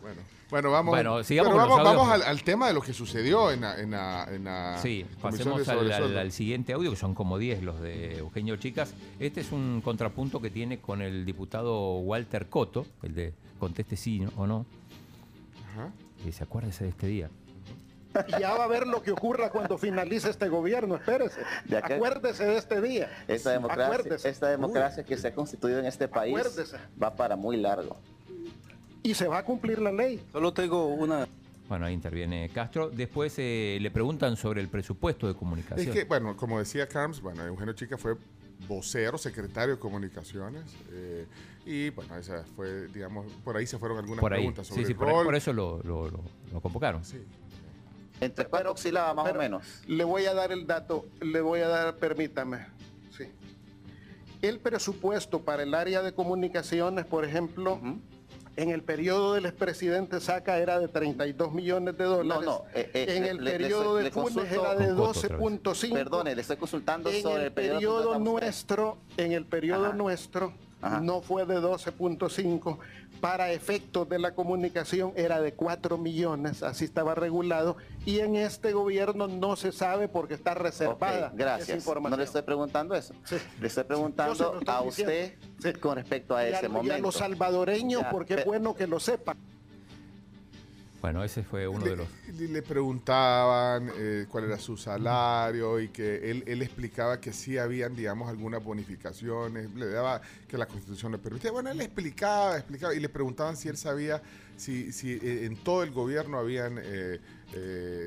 [0.00, 0.20] Bueno,
[0.50, 3.90] bueno vamos, Bueno, sigamos vamos, al, al tema de lo que sucedió en la, en
[3.90, 6.20] la, en la Sí, pasemos al, al- Sobresueldo.
[6.20, 8.94] al siguiente audio, que son como 10 los de Eugenio Chicas.
[9.20, 14.24] Este es un contrapunto que tiene con el diputado Walter Coto, el de conteste sí
[14.36, 14.64] o no.
[15.72, 15.90] Ajá.
[16.26, 17.28] Y se acuérdese de este día.
[18.26, 21.40] Y ya va a ver lo que ocurra cuando finalice este gobierno, espérese.
[21.66, 23.10] De acá- Acuérdese de este día.
[23.28, 24.28] Esta democracia, Acuérdese.
[24.30, 26.78] esta democracia que se ha constituido en este país Acuérdese.
[27.00, 27.96] va para muy largo.
[29.02, 30.20] Y se va a cumplir la ley.
[30.32, 31.26] Solo tengo una...
[31.68, 32.88] Bueno, ahí interviene Castro.
[32.90, 35.86] Después eh, le preguntan sobre el presupuesto de comunicación.
[35.88, 38.16] Es que, bueno, como decía Carms, bueno, Eugenio Chica fue
[38.66, 40.62] vocero, secretario de comunicaciones.
[40.92, 41.26] eh,
[41.66, 44.86] y bueno, esa fue, digamos, por ahí se fueron algunas por ahí, preguntas sobre sí,
[44.86, 45.24] sí, el por, ahí- rol.
[45.26, 47.02] por eso lo, lo- lo- lo convocaron.
[48.20, 49.62] ¿Entre cuánto oscilaba más o menos?
[49.86, 52.66] Le voy a dar el dato, le voy a dar, permítame.
[53.16, 53.24] Sí.
[54.40, 57.78] El presupuesto para el área de comunicaciones, por ejemplo,
[58.58, 62.44] en el periodo del expresidente Saca era de 32 millones de dólares.
[62.44, 65.28] no, eh, eh, en el le- le periodo de Funes era de Con Coto otra
[65.36, 65.38] vez.
[65.38, 65.92] 12.5.
[65.94, 69.94] Perdone, le estoy consultando en sobre el periodo nuestro, en el periodo Ajá.
[69.94, 70.52] nuestro,
[70.82, 71.00] Ajá.
[71.00, 72.78] no fue de 12.5.
[73.20, 77.76] Para efectos de la comunicación era de 4 millones, así estaba regulado.
[78.06, 81.76] Y en este gobierno no se sabe porque está reservada gracias.
[81.76, 82.10] información.
[82.12, 83.14] No le estoy preguntando eso.
[83.60, 85.34] Le estoy preguntando estoy a usted
[85.80, 86.94] con respecto a y, ese a, y momento.
[86.94, 89.36] a los salvadoreños, Ya, porque es bueno que lo sepan.
[91.00, 92.08] Bueno, ese fue uno le, de los...
[92.38, 97.94] le preguntaban eh, cuál era su salario y que él, él explicaba que sí habían,
[97.94, 101.52] digamos, algunas bonificaciones, le daba que la constitución le permitía.
[101.52, 104.20] Bueno, él explicaba, explicaba y le preguntaban si él sabía
[104.58, 107.20] si, si eh, en todo el gobierno habían eh,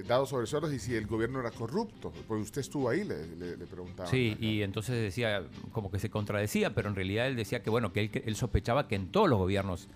[0.08, 2.12] dado sobresueldos y si el gobierno era corrupto.
[2.28, 4.12] Porque usted estuvo ahí, le, le, le preguntaban.
[4.12, 7.94] Sí, y entonces decía, como que se contradecía, pero en realidad él decía que, bueno,
[7.94, 9.88] que él, que él sospechaba que en todos los gobiernos,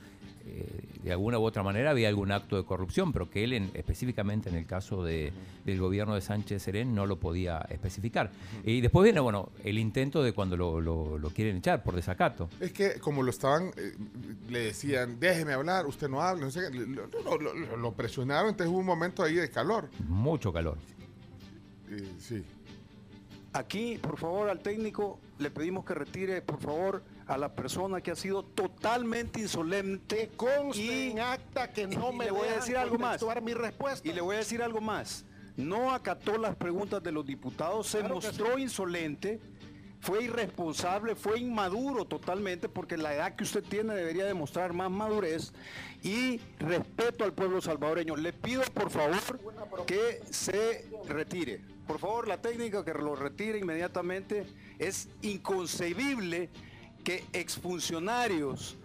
[0.48, 3.72] eh, de alguna u otra manera, había algún acto de corrupción, pero que él, en-
[3.74, 5.32] específicamente en el caso de,
[5.66, 8.32] del gobierno de Sánchez Serén, no lo podía especificar.
[8.64, 12.50] Y después viene, bueno, el intento de cuando lo, lo- lo quieren echar por desacato.
[12.60, 13.96] Es que como lo estaban, eh,
[14.50, 17.92] le decían, déjeme hablar, usted no habla, no sé qué, lo, lo- lo- lo- lo
[17.94, 19.90] presionaron, entonces hubo un momento ahí de calor.
[20.08, 20.78] Mucho calor.
[21.92, 22.44] Eh, sí.
[23.54, 28.12] Aquí, por favor, al técnico le pedimos que retire, por favor, a la persona que
[28.12, 30.32] ha sido totalmente insolente.
[30.36, 33.24] Conste en acta que no y me le voy a decir algo más.
[33.42, 34.08] mi respuesta.
[34.08, 35.26] Y le voy a decir algo más.
[35.58, 39.40] No acató las preguntas de los diputados, se Claro mostró insolente,
[40.02, 45.54] fue irresponsable, fue inmaduro totalmente, porque la edad que usted tiene debería demostrar más madurez
[46.04, 48.18] y respeto al pueblo salvadoreño.
[48.18, 49.40] Le pido por favor
[49.88, 51.62] que se retire.
[51.88, 54.46] Por favor, la técnica que lo retire inmediatamente.
[54.78, 56.50] Es inconcebible
[57.06, 58.76] que exfuncionarios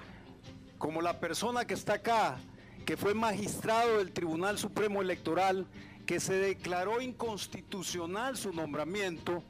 [0.78, 2.38] como la persona que está acá,
[2.86, 5.66] que fue magistrado del Tribunal Supremo Electoral,
[6.06, 9.42] que se declaró inconstitucional su nombramiento,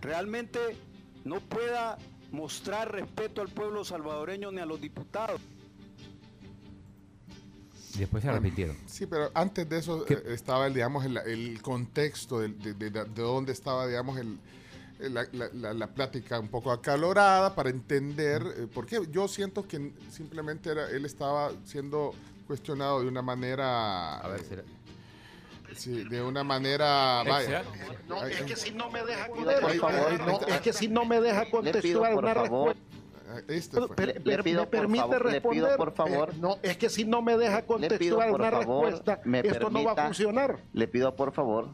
[0.00, 0.58] realmente
[1.24, 1.98] no pueda
[2.30, 5.40] mostrar respeto al pueblo salvadoreño ni a los diputados.
[7.96, 8.76] Después se arrepintieron.
[8.86, 12.90] Sí, pero antes de eso eh, estaba el, digamos, el, el contexto de, de, de-
[12.90, 14.38] de dónde estaba, digamos, el-
[14.98, 19.00] la, la- la- plática un poco acalorada para entender eh, por qué.
[19.10, 22.12] Yo siento que simplemente era, él estaba siendo
[22.46, 24.18] cuestionado de una manera...
[24.18, 24.64] A ver,
[25.76, 27.22] Sí, de una manera...
[27.28, 27.62] Vaya.
[28.08, 31.20] No, es que si no me deja contestar, favor, no, es que si no me
[31.20, 32.80] deja contestar una respuesta.
[33.48, 33.94] Este fue.
[33.94, 35.76] Per- Le per- pido me por permite favor, le pido responder.
[35.76, 36.30] por favor.
[36.32, 37.88] Eh, no, es que si no me deja por una
[38.50, 40.58] favor, respuesta, esto no va a funcionar.
[40.72, 41.68] Le pido por favor,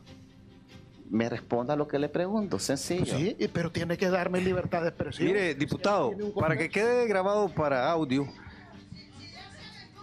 [1.14, 3.16] me responda lo que le pregunto, sencillo.
[3.16, 5.28] Sí, pero tiene que darme libertad de expresión.
[5.28, 8.26] Mire, diputado, para que quede grabado para audio,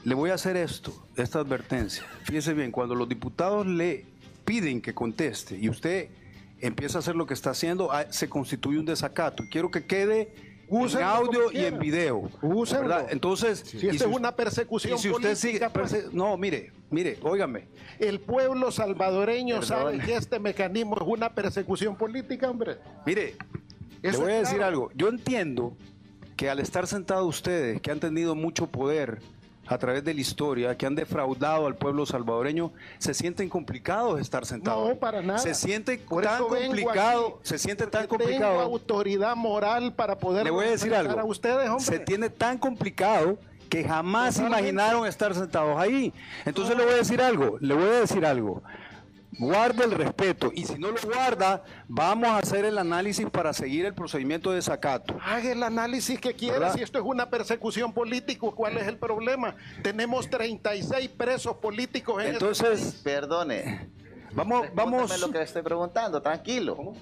[0.05, 2.03] le voy a hacer esto, esta advertencia.
[2.23, 4.05] Fíjese bien, cuando los diputados le
[4.45, 6.07] piden que conteste y usted
[6.61, 9.43] empieza a hacer lo que está haciendo, ah, se constituye un desacato.
[9.43, 10.33] Y quiero que quede
[10.71, 12.29] en audio y en video.
[12.41, 13.07] ¿verdad?
[13.09, 15.93] Entonces, Si esto es una persecución y si usted sigue, política, pues.
[16.05, 17.67] perse- no, mire, mire, óigame.
[17.99, 19.67] El pueblo salvadoreño Perdón.
[19.67, 22.77] sabe que este mecanismo es una persecución política, hombre.
[23.05, 23.35] Mire,
[24.01, 24.67] le voy a decir claro.
[24.67, 24.91] algo.
[24.95, 25.75] Yo entiendo
[26.37, 29.19] que al estar sentados ustedes, que han tenido mucho poder
[29.67, 34.45] a través de la historia, que han defraudado al pueblo salvadoreño, se sienten complicados estar
[34.45, 34.89] sentados.
[34.89, 35.39] No, para nada.
[35.39, 38.61] Se siente Por tan complicado, aquí, se siente tan porque Tengo complicado.
[38.61, 41.19] autoridad moral para poder Le voy a decir algo.
[41.19, 41.85] a ustedes, hombre.
[41.85, 43.37] Se tiene tan complicado
[43.69, 44.59] que jamás Totalmente.
[44.69, 46.11] imaginaron estar sentados ahí.
[46.45, 48.61] Entonces le voy a decir algo, le voy a decir algo.
[49.39, 53.85] Guarde el respeto y si no lo guarda, vamos a hacer el análisis para seguir
[53.85, 55.17] el procedimiento de desacato.
[55.23, 56.59] Haga el análisis que quiera.
[56.59, 56.75] ¿Verdad?
[56.75, 59.55] Si esto es una persecución política, ¿cuál es el problema?
[59.83, 63.89] Tenemos 36 presos políticos en este Entonces, Perdone.
[64.33, 65.19] Vamos, vamos.
[65.19, 66.93] lo que le estoy preguntando, tranquilo.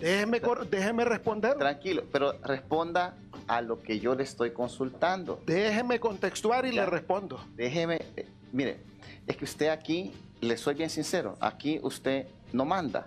[0.00, 1.56] Déjeme, cor- déjeme responder.
[1.56, 3.16] Tranquilo, pero responda
[3.48, 5.40] a lo que yo le estoy consultando.
[5.46, 6.82] Déjeme contextuar y Ya.
[6.84, 7.40] le respondo.
[7.54, 8.78] Déjeme, eh, mire,
[9.26, 10.12] es que usted aquí,
[10.46, 13.06] le soy bien sincero, aquí usted no manda.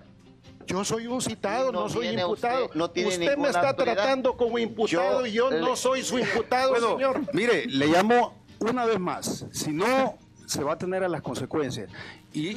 [0.68, 2.66] Yo soy un citado, no, soy imputado.
[2.66, 3.96] usted- no tiene usted me está autoridad.
[3.96, 7.22] tratando como imputado Yo y yo le- no soy su imputado, Bueno, señor.
[7.34, 9.46] Mire, le llamo una vez más.
[9.52, 11.90] Si no, se va a tener a las consecuencias.
[12.34, 12.56] Y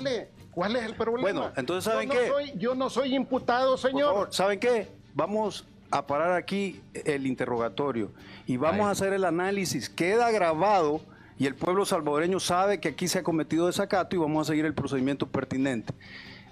[0.50, 1.22] ¿Cuál es el problema?
[1.22, 2.28] Bueno, entonces, ¿saben yo no qué?
[2.28, 4.02] soy- yo no soy imputado, señor.
[4.02, 4.88] Por favor, ¿saben qué?
[5.14, 8.10] Vamos a parar aquí el interrogatorio
[8.46, 9.88] y vamos a hacer el análisis.
[9.88, 11.00] Queda grabado
[11.38, 14.64] y el pueblo salvadoreño sabe que aquí se ha cometido desacato y vamos a seguir
[14.64, 15.92] el procedimiento pertinente.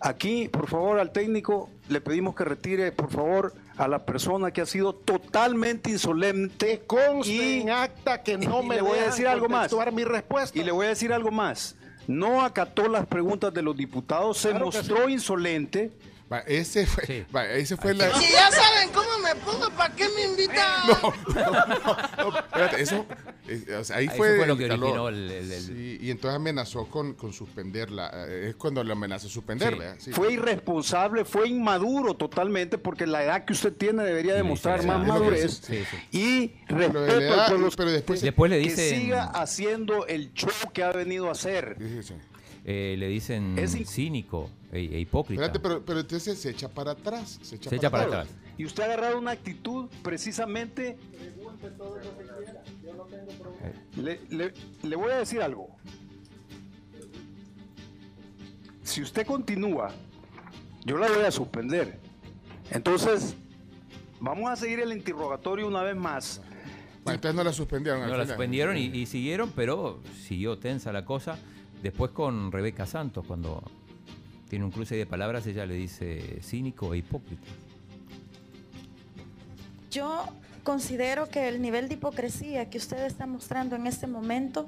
[0.02, 4.62] Aquí, por favor, al técnico le pedimos que retire, por favor, a la persona que
[4.62, 6.82] ha sido totalmente insolente.
[6.86, 9.70] Conste en acta que no y me le voy a decir algo más.
[9.93, 10.59] mi respuesta.
[10.59, 11.77] Y le voy a decir algo más.
[12.07, 15.93] No acató las preguntas de los diputados, se Claro mostró insolente.
[16.32, 18.09] Va, ese fue, va, ese fue la...
[18.20, 20.86] Si ya saben cómo me pongo, ¿para qué me invitan?
[21.35, 23.05] No, espérate, eso,
[23.81, 24.85] o sea, ahí Eso fue, fue lo el que calor.
[24.85, 28.12] originó el- el- el- Sí, y entonces amenazó con, con suspenderla.
[28.28, 29.78] Eh, Es cuando le amenaza suspender, Sí.
[29.78, 29.97] ¿verdad?
[29.98, 30.12] Sí.
[30.12, 35.09] Fue irresponsable, fue inmaduro totalmente, porque la edad que usted tiene debería demostrar más que
[35.09, 35.82] madurez sí,
[36.12, 37.69] y respeto edad, al pueblo.
[37.77, 41.32] pero después- que- Después le que dicen- siga haciendo el show que ha venido a
[41.32, 41.77] hacer.
[42.65, 45.43] Eh, le dicen Es in- cínico e, e hipócrita.
[45.45, 47.39] Espérate, pero, pero entonces se echa para atrás.
[47.43, 48.28] Se echa, Se echa para atrás.
[48.59, 50.97] Y usted ha agarrado una actitud precisamente.
[53.97, 55.69] Le, le- le voy a decir algo.
[58.82, 59.91] Si usted continúa,
[60.85, 61.99] yo la voy a suspender.
[62.70, 63.35] Entonces,
[64.20, 66.41] vamos a seguir el interrogatorio una vez más.
[67.05, 68.03] Bueno, entonces no la suspendieron.
[68.03, 71.39] al No la suspendieron y, y siguieron, pero siguió tensa la cosa.
[71.82, 73.62] Después con Rebeca Santos, cuando
[74.48, 77.47] tiene un cruce de palabras, ella le dice cínico e hipócrita.
[79.90, 80.24] Yo
[80.62, 84.66] considero que el nivel de hipocresía que usted está mostrando en este momento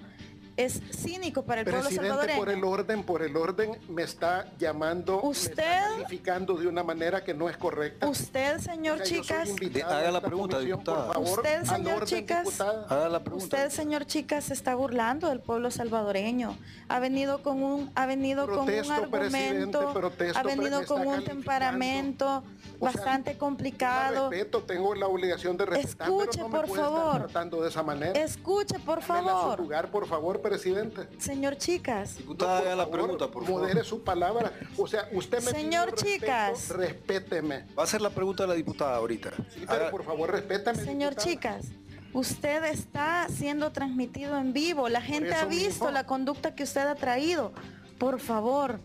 [0.65, 2.39] es cínico para el pueblo Presidente, salvadoreño.
[2.39, 6.83] por el orden, por el orden, me está llamando, Usted- me está calificando de una
[6.83, 8.07] manera que no es correcta.
[8.09, 11.07] Usted, señor Chicas, invitado Haga la pregunta, diputada.
[11.07, 12.87] Por favor, Usted, señor orden, Chicas, diputada.
[12.89, 13.45] Haga la pregunta.
[13.45, 16.57] Usted, señor Chicas, se está burlando del pueblo salvadoreño.
[16.89, 21.25] Ha venido con un, ha venido Protesto, con un argumento, protesto, ha venido con un
[21.25, 22.43] temperamento
[22.83, 24.29] O sea, bastante complicado.
[24.29, 27.17] Respeto, tengo la obligación de respetar, Escuche, pero no me por estar favor.
[27.23, 28.21] tratando de esa manera.
[28.21, 29.61] Escuche, por a su favor.
[29.61, 31.09] lugar, por favor, presidente.
[31.19, 33.61] Señor Chicas, Diputada, haga la pregunta, por favor.
[33.63, 34.53] Modere su palabra.
[34.77, 36.69] O sea, usted me Señor pidió respeto, Chicas.
[36.71, 37.67] respéteme.
[37.79, 39.31] Va a hacer la pregunta de la diputada ahorita.
[39.55, 40.79] Sí, pero por favor, respétame.
[40.85, 41.31] señor diputada.
[41.31, 41.67] Chicas,
[42.13, 44.89] usted está siendo transmitido en vivo.
[44.89, 45.91] La gente ha visto mismo.
[45.93, 47.53] la conducta que usted ha traído.
[47.99, 48.81] Por favor,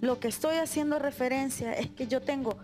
[0.00, 2.56] lo que estoy haciendo referencia es que yo tengo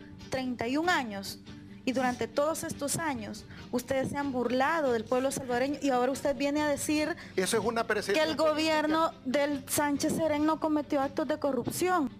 [0.44, 1.38] 31 años
[1.84, 6.36] y durante todos estos años ustedes se han burlado del pueblo salvadoreño y ahora usted
[6.36, 11.28] viene a decir Eso es una que el gobierno del Sánchez Serén no cometió actos
[11.28, 12.10] de corrupción.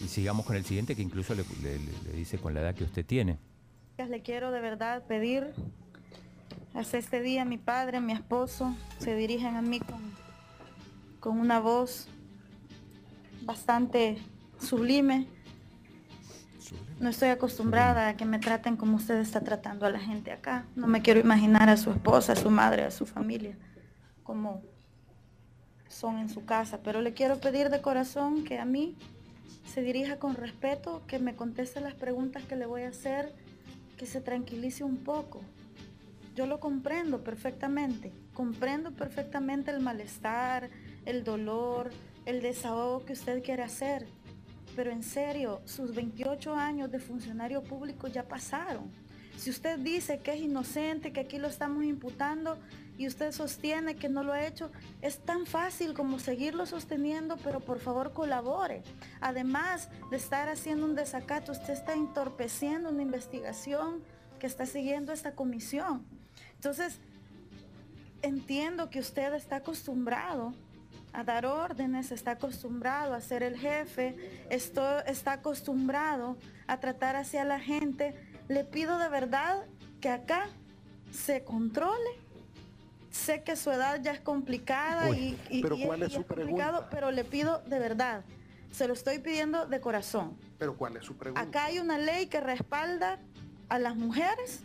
[0.00, 2.74] Y sigamos con el siguiente, que incluso le, le- le- le dice con la edad
[2.74, 3.38] que usted tiene.
[3.98, 5.54] Le quiero de verdad pedir,
[6.74, 10.00] hasta este día mi padre, mi esposo, se dirigen a mí con,
[11.20, 12.08] con una voz
[13.42, 14.18] bastante
[14.60, 15.28] sublime.
[17.00, 20.66] No estoy acostumbrada a que me traten como usted está tratando a la gente acá.
[20.74, 23.56] No me quiero imaginar a su esposa, a su madre, a su familia,
[24.22, 24.62] como
[25.88, 26.80] son en su casa.
[26.82, 28.96] Pero le quiero pedir de corazón que a mí
[29.66, 33.34] se dirija con respeto, que me conteste las preguntas que le voy a hacer,
[33.96, 35.40] que se tranquilice un poco.
[36.34, 40.68] Yo lo comprendo perfectamente, comprendo perfectamente el malestar,
[41.04, 41.90] el dolor,
[42.26, 44.06] el desahogo que usted quiere hacer.
[44.76, 48.90] Pero en serio, sus 28 años de funcionario público ya pasaron.
[49.36, 52.56] Si usted dice que es inocente, que aquí lo estamos imputando
[52.96, 54.70] y usted sostiene que no lo ha hecho,
[55.02, 58.82] es tan fácil como seguirlo sosteniendo, pero por favor colabore.
[59.20, 64.02] Además de estar haciendo un desacato, usted está entorpeciendo una investigación
[64.38, 66.04] que está siguiendo esta comisión.
[66.54, 66.98] Entonces,
[68.22, 70.54] entiendo que usted está acostumbrado
[71.14, 74.16] a dar órdenes, está acostumbrado a ser el jefe,
[74.50, 76.36] esto, está acostumbrado
[76.66, 78.14] a tratar hacia la gente.
[78.48, 79.62] Le pido de verdad
[80.00, 80.48] que acá
[81.12, 82.10] se controle.
[83.12, 86.24] Sé que su edad ya es complicada Uy, y, y- pero y ¿cuál es su
[86.24, 86.88] complicado, pregunta?
[86.90, 88.24] pero le pido de verdad,
[88.72, 90.36] se lo estoy pidiendo de corazón.
[90.58, 91.40] Pero ¿cuál es su pregunta?
[91.40, 93.20] Acá hay una ley que respalda
[93.68, 94.62] a las mujeres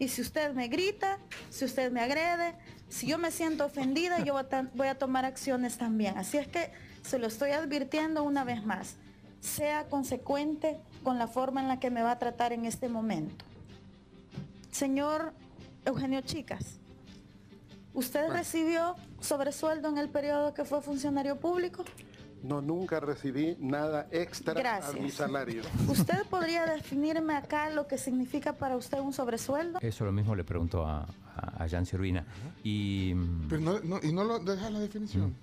[0.00, 1.18] y si usted me grita,
[1.50, 2.56] si usted me agrede,
[2.88, 6.16] si yo me siento ofendida, yo voy a, ta- voy a tomar acciones también.
[6.18, 6.70] Así es que
[7.02, 8.96] se lo estoy advirtiendo una vez más.
[9.40, 13.44] Sea consecuente con la forma en la que me va a tratar en este momento.
[14.70, 15.32] Señor
[15.84, 16.78] Eugenio Chicas,
[17.94, 18.34] ¿usted Bueno.
[18.34, 21.84] recibió sobresueldo en el periodo que fue funcionario público?
[22.42, 25.14] No, nunca recibí nada extra a mi Gracias.
[25.14, 25.62] salario.
[25.88, 29.80] ¿Usted podría definirme acá lo que significa para usted un sobresueldo?
[29.82, 31.06] Eso lo mismo le preguntó a,
[31.38, 32.24] a, a Jan Urbina.
[32.64, 35.34] Y mm, Pero no, no- y no lo deja la definición.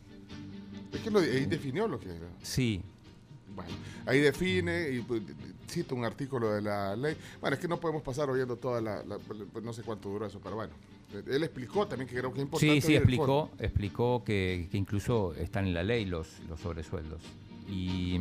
[0.91, 2.27] Es que lo, ahí definió lo que era.
[2.41, 2.81] sí,
[3.55, 3.71] Bueno,
[4.05, 5.21] ahí define y pues,
[5.67, 7.17] cita un artículo de la ley.
[7.41, 9.17] Bueno, es que no podemos pasar oyendo toda la, la-
[9.61, 10.73] no sé cuánto duró eso, pero bueno.
[11.27, 12.81] Él explicó también que creo que es importante.
[12.81, 17.21] Sí, sí, explicó, explicó que, que incluso están en la ley los, los sobresueldos.
[17.67, 18.19] Y,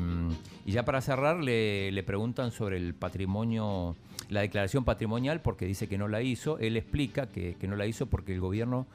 [0.66, 3.96] ya para cerrar, le, preguntan sobre el patrimonio,
[4.28, 6.58] la declaración patrimonial, porque dice que no la hizo.
[6.58, 8.86] Él explica que, que no la hizo porque el gobierno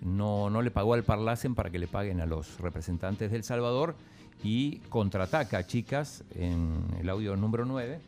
[0.00, 3.96] no, no le pagó al Parlacen para que le paguen a los representantes del Salvador
[4.42, 8.00] y contraataca a chicas en el audio número 9,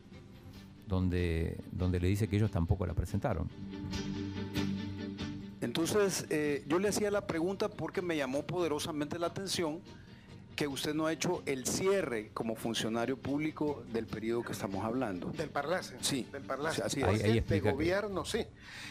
[0.87, 3.49] donde, donde le dice que ellos tampoco la presentaron.
[5.61, 9.81] Entonces, eh, yo le hacía la pregunta porque me llamó poderosamente la atención
[10.61, 15.29] que usted no ha hecho el cierre como funcionario público del periodo que estamos hablando.
[15.31, 15.97] Del Parlace.
[16.03, 16.27] Sí.
[16.31, 16.83] Del Parlace.
[16.83, 17.07] Así es.
[17.07, 18.45] Ahí- ahí de gobierno, sí.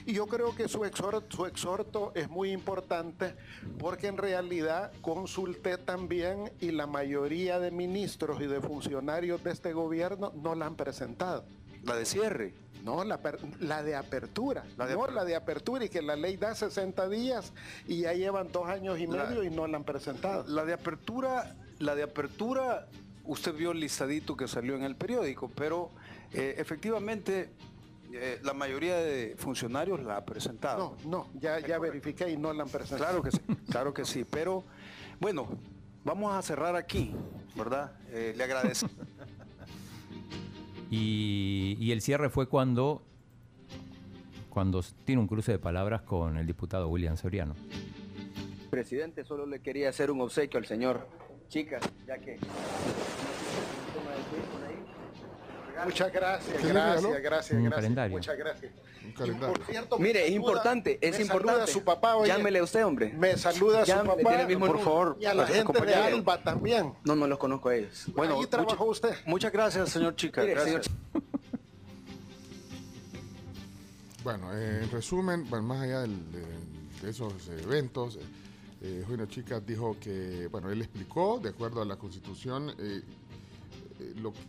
[0.07, 3.35] Y yo creo que su exhorto, su exhorto es muy importante
[3.77, 9.71] porque en realidad consulté también y la mayoría de ministros y de funcionarios de este
[9.71, 11.45] gobierno no la han presentado.
[11.83, 12.55] La de cierre.
[12.83, 13.17] No, la,
[13.83, 14.63] de apertura.
[14.77, 17.51] La de no, aper- la de apertura y que la ley da 60 días
[17.87, 20.45] y ya llevan dos años y La- medio y no la han presentado.
[20.47, 22.87] La de apertura, la de apertura,
[23.25, 25.89] usted vio el listadito que salió en el periódico, pero
[26.33, 27.49] eh, efectivamente
[28.13, 30.95] eh, la mayoría de funcionarios la ha presentado.
[31.03, 33.21] No, no, ya, ya verifiqué y no la han presentado.
[33.21, 33.39] Claro que sí,
[33.69, 34.63] claro que sí, pero
[35.19, 35.47] bueno,
[36.05, 37.13] vamos a cerrar aquí,
[37.55, 37.91] ¿verdad?
[38.09, 38.89] Eh, le agradezco.
[40.89, 43.03] Y, y el cierre fue cuando,
[44.49, 47.55] cuando tiene un cruce de palabras con el diputado William Soriano.
[48.69, 51.07] Presidente, solo le quería hacer un obsequio al señor.
[51.47, 52.37] Chicas, ya que...
[55.85, 58.11] Muchas gracias, ¿Qué le gracias, gracias, gracias.
[58.11, 58.73] Muchas gracias.
[59.09, 59.53] Un calendario.
[59.55, 61.71] Por cierto, me Mire, es importante, es me saluda importante.
[61.71, 62.27] su papá, oye.
[62.29, 63.13] Llámele a usted, hombre.
[63.13, 65.85] Me saluda a su Llámele, papá, tiene el mismo por favor, y a la gente
[65.85, 65.95] de.
[65.95, 66.93] Alba también.
[67.03, 68.05] No, no los conozco a ellos.
[68.15, 69.25] Bueno, Ahí trabajó mucha- usted.
[69.25, 70.41] Muchas gracias, señor Chica.
[70.41, 70.85] Mire, gracias.
[70.85, 70.99] señor
[74.23, 76.41] Bueno, eh, en resumen, bueno, más allá del- de,
[77.01, 77.33] de esos
[77.63, 78.19] eventos, eh,
[78.81, 83.01] eh, Julio Chicas dijo que, bueno, él explicó, de acuerdo a la Constitución, eh,
[83.99, 84.39] eh, lo que-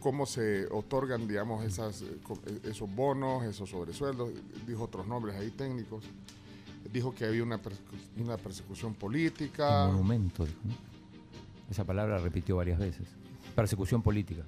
[0.00, 4.30] cómo se otorgan, digamos, esas, eh, eh, esos bonos, esos sobresueldos,
[4.66, 6.04] dijo otros nombres ahí técnicos,
[6.92, 9.86] dijo que había una, persecu- una persecución política.
[9.88, 10.74] Monumento, dijo, ¿no?
[11.70, 13.06] Esa palabra la repitió varias veces.
[13.54, 14.42] Persecución política.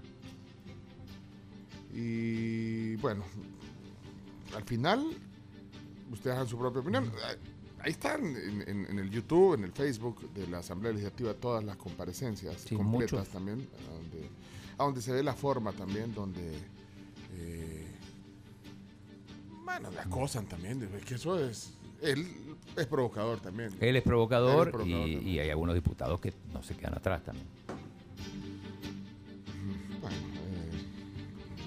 [1.94, 3.22] Y bueno,
[4.56, 5.06] al final,
[6.10, 7.12] ustedes hagan su propia opinión.
[7.80, 11.62] Ahí están en, en- en el YouTube, en el Facebook de la Asamblea Legislativa, todas
[11.64, 13.28] las comparecencias Sí, completas muchos.
[13.28, 14.28] también, a donde,
[14.78, 16.52] a donde se ve la forma también, donde.
[17.36, 17.86] eh,
[19.64, 21.74] bueno, la acosan también, es que eso es.
[22.02, 22.26] Él
[22.76, 23.70] es provocador también.
[23.80, 25.28] Él es provocador, Él es provocador y, también.
[25.28, 27.46] y hay algunos diputados que no se quedan atrás también.
[30.00, 30.70] Bueno, eh,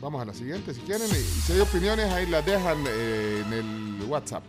[0.02, 1.08] vamos a la siguiente si quieren.
[1.08, 4.44] Y si hay opiniones, ahí las dejan eh, en el WhatsApp.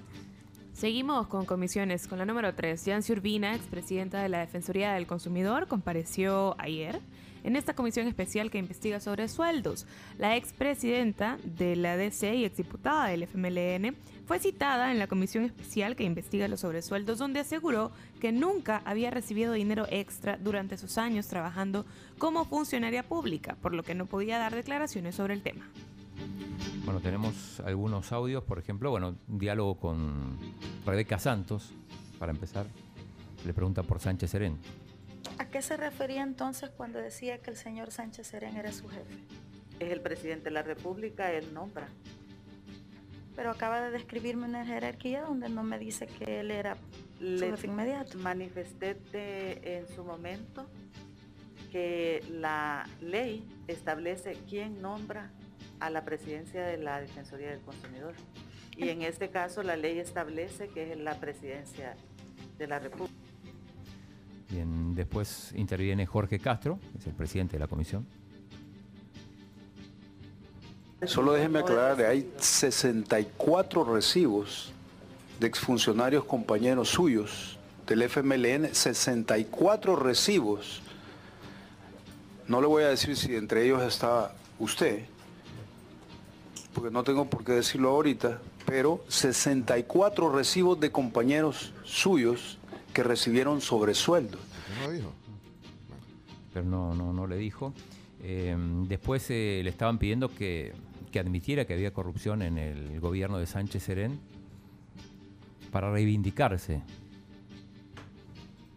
[0.75, 2.07] Seguimos con comisiones.
[2.09, 7.01] Con la número 3, Yancy Urbina, expresidenta de la Defensoría del Consumidor, compareció ayer
[7.47, 9.87] en esta comisión especial que investiga sobre sueldos.
[10.19, 13.97] La expresidenta de la DC y exdiputada del FMLN
[14.27, 19.13] fue citada en la comisión especial que investiga los sobresueldos, donde aseguró que nunca había
[19.13, 21.87] recibido dinero extra durante sus años trabajando
[22.19, 25.71] como funcionaria pública, por lo que no podía dar declaraciones sobre el tema.
[26.85, 30.37] Bueno, tenemos algunos audios, por ejemplo, bueno, un diálogo con
[30.85, 31.71] Rebeca Santos,
[32.19, 32.67] para empezar.
[33.45, 34.59] Le pregunta por Sánchez Serén.
[35.39, 39.15] ¿A qué se refería entonces cuando decía que el señor Sánchez Serén era su jefe?
[39.81, 41.89] Es el presidente de la República, él nombra.
[43.35, 46.77] Pero acaba de describirme una jerarquía donde no me dice que él era
[47.19, 48.19] su Le jefe inmediato.
[48.19, 48.97] manifesté
[49.77, 50.67] en su momento
[51.71, 55.31] que la ley establece quién nombra
[55.81, 58.15] a la presidencia de la Defensoría del Consumidor.
[58.77, 61.95] Y en este caso la ley establece que es la presidencia
[62.57, 63.16] de la República.
[64.49, 68.07] Bien, después interviene Jorge Castro, que es el presidente de la comisión.
[71.05, 74.73] Solo déjeme aclarar, hay 64 recibos
[75.39, 80.83] de exfuncionarios compañeros suyos del FMLN, 64 recibos.
[82.49, 85.05] No le voy a decir si entre ellos está usted,
[86.73, 92.59] porque no tengo por qué decirlo ahorita, pero 64 recibos de compañeros suyos
[92.97, 94.39] que recibieron sobresueldo.
[94.81, 95.13] ¿No dijo?
[96.55, 97.75] pero no, no, no le dijo.
[98.23, 98.57] Eh,
[98.89, 100.73] después eh, le estaban pidiendo que,
[101.13, 104.19] que admitiera que había corrupción en el gobierno de Sánchez Serén
[105.71, 106.81] para reivindicarse.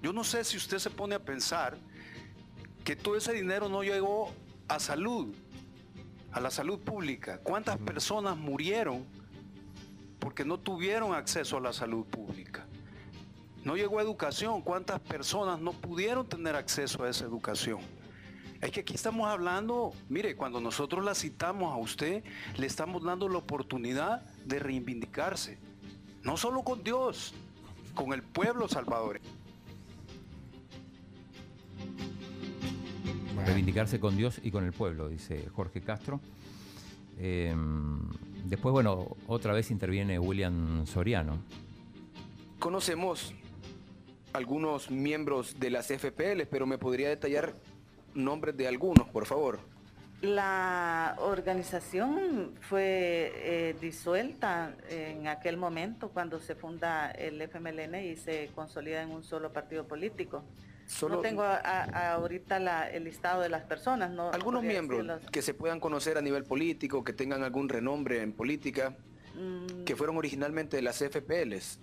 [0.03, 1.77] Yo no sé si usted se pone a pensar
[2.83, 4.33] que todo ese dinero no llegó
[4.67, 5.33] a salud,
[6.33, 7.37] a la salud pública.
[7.41, 9.05] ¿Cuántas personas murieron
[10.19, 12.67] porque no tuvieron acceso a la salud pública?
[13.63, 14.61] No llegó a educación.
[14.61, 17.79] ¿Cuántas personas no pudieron tener acceso a esa educación?
[18.61, 22.23] Es que aquí estamos hablando, mire, cuando nosotros la citamos a usted,
[22.57, 25.57] le estamos dando la oportunidad de reivindicarse.
[26.23, 27.33] No solo con Dios,
[27.93, 29.39] con el pueblo salvadoreño.
[33.45, 36.19] reivindicarse con Dios y con el pueblo, dice Jorge Castro.
[37.17, 37.55] Eh,
[38.45, 41.37] después, bueno, otra vez interviene William Soriano.
[42.59, 43.33] Conocemos
[44.33, 47.53] algunos miembros de las FPL, pero me podría detallar
[48.13, 49.59] nombres de algunos, por favor.
[50.21, 58.49] La organización fue eh, disuelta en aquel momento cuando se funda el FMLN y se
[58.53, 60.43] consolida en un solo partido político.
[60.87, 64.11] Solo- no tengo a- a- ahorita la- el listado de las personas.
[64.11, 65.31] No Algunos miembros decirlos.
[65.31, 68.97] que se puedan conocer a nivel político, que tengan algún renombre en política,
[69.35, 71.79] Mm, que fueron originalmente de las FPLs.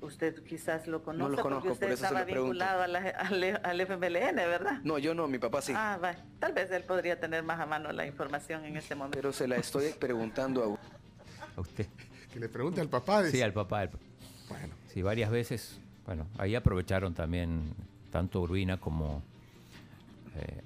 [0.00, 2.82] Usted quizás lo conoce No los conozco, porque usted por eso se estaba lo vinculado
[2.82, 4.80] a la- al, al FMLN, ¿verdad?
[4.84, 5.72] No, yo no, mi papá sí.
[5.74, 6.14] Ah, va.
[6.38, 9.18] Tal vez él podría tener más a mano la información en este momento.
[9.18, 11.86] Pero se la estoy preguntando a A usted.
[12.32, 13.24] Que le pregunte al papá.
[13.24, 13.80] Sí, al papá.
[13.80, 13.90] al-
[14.48, 14.74] Bueno.
[14.86, 15.80] Sí, varias veces.
[16.06, 17.74] Bueno, ahí aprovecharon también
[18.12, 19.22] tanto Urbina como,
[20.36, 20.62] eh,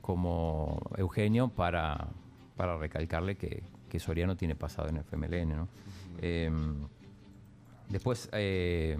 [0.00, 2.08] como Eugenio para,
[2.56, 5.68] para recalcarle que, que Soriano tiene pasado en el FMLN, ¿no?
[6.22, 6.50] Eh,
[7.90, 8.96] después eh,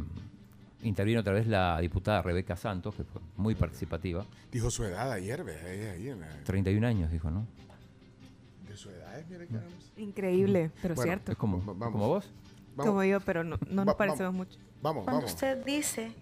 [0.83, 4.25] intervino otra vez la diputada Rebeca Santos, que fue muy participativa.
[4.53, 7.47] Dijo su edad ayer, ve, ahí, ahí en la- 31 años, dijo, ¿no?
[8.69, 9.75] de su edad, mire caramba.
[9.97, 11.33] Increíble, pero Bueno, cierto.
[11.33, 12.31] Es como, como vos.
[12.77, 14.47] Como yo, pero no, no Va- nos parecemos vamos.
[14.47, 14.59] mucho.
[14.81, 15.33] Vamos, Cuando vamos.
[15.35, 16.12] usted dice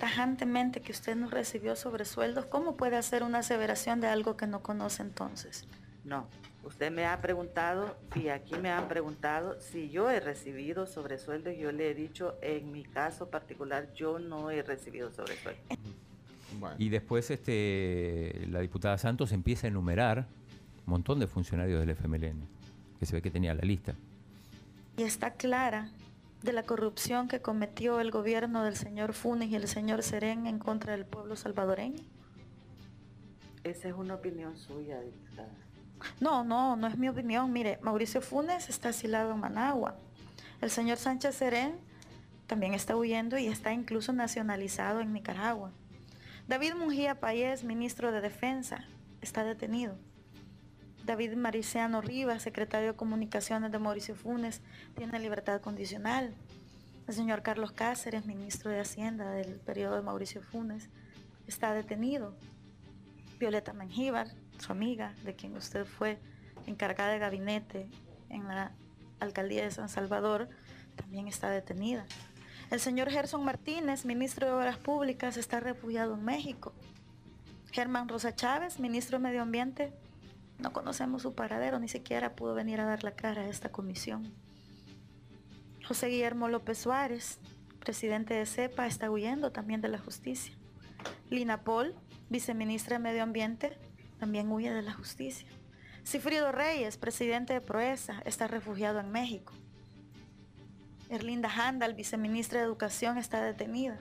[0.00, 4.60] tajantemente que usted no recibió sobresueldos, ¿cómo puede hacer una aseveración de algo que no
[4.62, 5.66] conoce entonces?
[6.04, 6.26] No,
[6.64, 11.50] usted me ha preguntado y aquí me han preguntado si yo he recibido sobresueldo.
[11.50, 15.60] Yo le he dicho, en mi caso particular, yo no he recibido sobresueldo.
[16.78, 20.26] Y después este, la diputada Santos empieza a enumerar
[20.86, 22.48] un montón de funcionarios del FMLN,
[22.98, 23.94] que se ve que tenía la lista.
[24.96, 25.90] Y está clara
[26.42, 30.58] de la corrupción que cometió el gobierno del señor Funes y el señor Serén en
[30.58, 32.02] contra del pueblo salvadoreño.
[33.64, 35.52] Esa es una opinión suya, diputada.
[36.20, 37.52] No, no, no es mi opinión.
[37.52, 39.96] Mire, Mauricio Funes está asilado en Managua.
[40.60, 41.76] El señor Sánchez Serén
[42.46, 45.70] también está huyendo y está incluso nacionalizado en Nicaragua.
[46.48, 48.84] David Mujía Payés, ministro de Defensa,
[49.20, 49.96] está detenido.
[51.04, 54.62] David Mariciano Rivas, secretario de Comunicaciones de Mauricio Funes,
[54.96, 56.34] tiene libertad condicional.
[57.06, 60.88] El señor Carlos Cáceres, ministro de Hacienda del periodo de Mauricio Funes,
[61.46, 62.34] está detenido.
[63.38, 66.18] Violeta Mengíbar, su amiga, de quien usted fue
[66.66, 67.88] encargada de gabinete
[68.28, 68.72] en la
[69.20, 70.48] alcaldía de San Salvador,
[70.96, 72.04] también está detenida.
[72.70, 76.74] El señor Gerson Martínez, ministro de Obras Públicas, está refugiado en México.
[77.72, 79.92] Germán Rosa Chávez, ministro de Medio Ambiente,
[80.58, 84.32] no conocemos su paradero, ni siquiera pudo venir a dar la cara a esta comisión.
[85.86, 87.38] José Guillermo López Suárez,
[87.78, 90.52] presidente de CEPA, está huyendo también de la justicia.
[91.30, 91.94] Lina Paul,
[92.28, 93.78] viceministra de Medio Ambiente,
[94.18, 95.48] también huye de la justicia.
[96.04, 99.52] Cifrido Reyes, presidente de Proesa, está refugiado en México.
[101.10, 103.98] Erlinda Handal, viceministra de Educación, está detenida.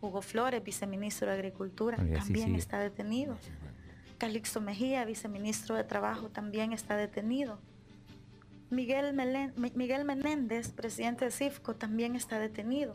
[0.00, 3.36] Hugo Flores, viceministro de Agricultura, también está detenido.
[4.18, 7.58] Calixto Mejía, viceministro de Trabajo, también está detenido.
[8.70, 12.94] Miguel, Melen- Miguel Menéndez, presidente de CIFCO, también está detenido.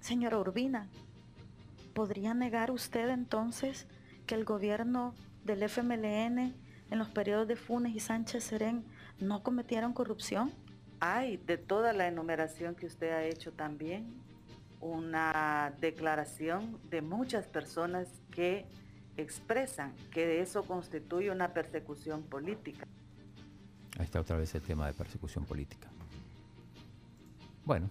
[0.00, 0.88] Señora Urbina,
[1.94, 3.86] ¿podría negar usted entonces
[4.26, 5.14] que el gobierno
[5.44, 6.54] del FMLN
[6.90, 8.84] en los periodos de Funes y Sánchez Serén
[9.20, 10.52] no cometieron corrupción?
[11.00, 14.14] Hay de toda la enumeración que usted ha hecho también
[14.80, 18.66] una declaración de muchas personas que
[19.16, 22.86] expresan que eso constituye una persecución política.
[23.98, 25.88] Ahí está otra vez el tema de persecución política.
[27.64, 27.88] Bueno,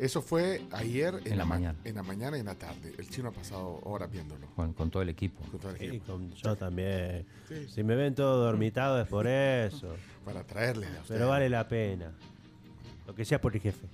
[0.00, 1.78] Eso fue ayer en, En la ma- mañana.
[1.84, 2.94] En la mañana y en la tarde.
[2.96, 4.46] El chino ha pasado horas viéndolo.
[4.56, 5.42] con, con todo el equipo.
[5.50, 6.12] Con todo el Sí, equipo.
[6.14, 7.26] con- yo también.
[7.48, 7.68] Sí.
[7.68, 9.94] Si me ven todo dormitado es por eso.
[10.24, 11.14] Para traerle a usted.
[11.14, 12.12] Pero vale la pena.
[13.06, 13.86] Lo que sea por el jefe.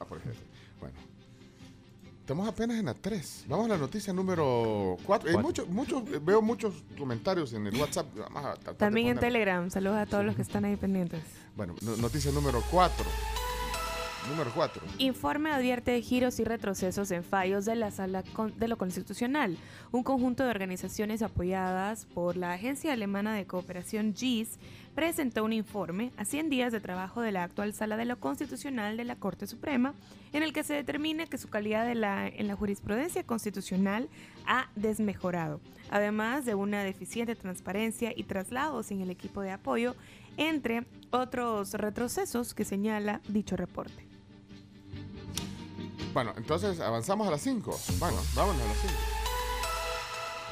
[0.00, 0.40] Ah, por ejemplo.
[0.80, 0.96] Bueno.
[2.20, 3.44] Estamos apenas en la 3.
[3.48, 5.30] Vamos a la noticia número 4.
[5.32, 5.40] Cuatro.
[5.40, 8.06] muchos, muchos, eh, veo muchos comentarios en el WhatsApp.
[8.16, 9.70] Vamos a También en Telegram.
[9.70, 11.22] Saludos a todos los que están ahí pendientes.
[11.56, 13.06] Bueno, no- noticia número 4.
[14.28, 14.82] Número 4.
[14.98, 18.22] Informe advierte de giros y retrocesos en fallos de la Sala
[18.56, 19.56] de lo Constitucional.
[19.90, 24.58] Un conjunto de organizaciones apoyadas por la Agencia Alemana de Cooperación GIS
[24.94, 28.96] presentó un informe a 100 días de trabajo de la actual Sala de lo Constitucional
[28.96, 29.94] de la Corte Suprema,
[30.32, 32.00] en el que se determina que su calidad en
[32.48, 34.08] la jurisprudencia constitucional
[34.46, 35.60] ha desmejorado,
[35.90, 39.94] además de una deficiente transparencia y traslados en el equipo de apoyo,
[40.36, 44.07] entre otros retrocesos que señala dicho reporte.
[46.12, 47.78] Bueno, entonces avanzamos a las 5.
[47.98, 48.94] Bueno, vámonos a las 5.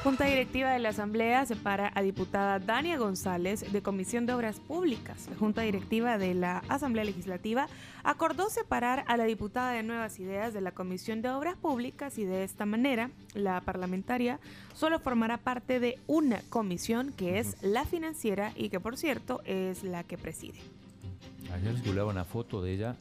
[0.03, 5.27] Junta Directiva de la Asamblea separa a diputada Dania González de Comisión de Obras Públicas.
[5.29, 7.67] La Junta Directiva de la Asamblea Legislativa
[8.03, 12.25] acordó separar a la diputada de Nuevas Ideas de la Comisión de Obras Públicas y
[12.25, 14.39] de esta manera la parlamentaria
[14.73, 19.83] solo formará parte de una comisión que es la financiera y que por cierto es
[19.83, 20.59] la que preside.
[21.53, 22.95] Ayer circulaba una foto de ella.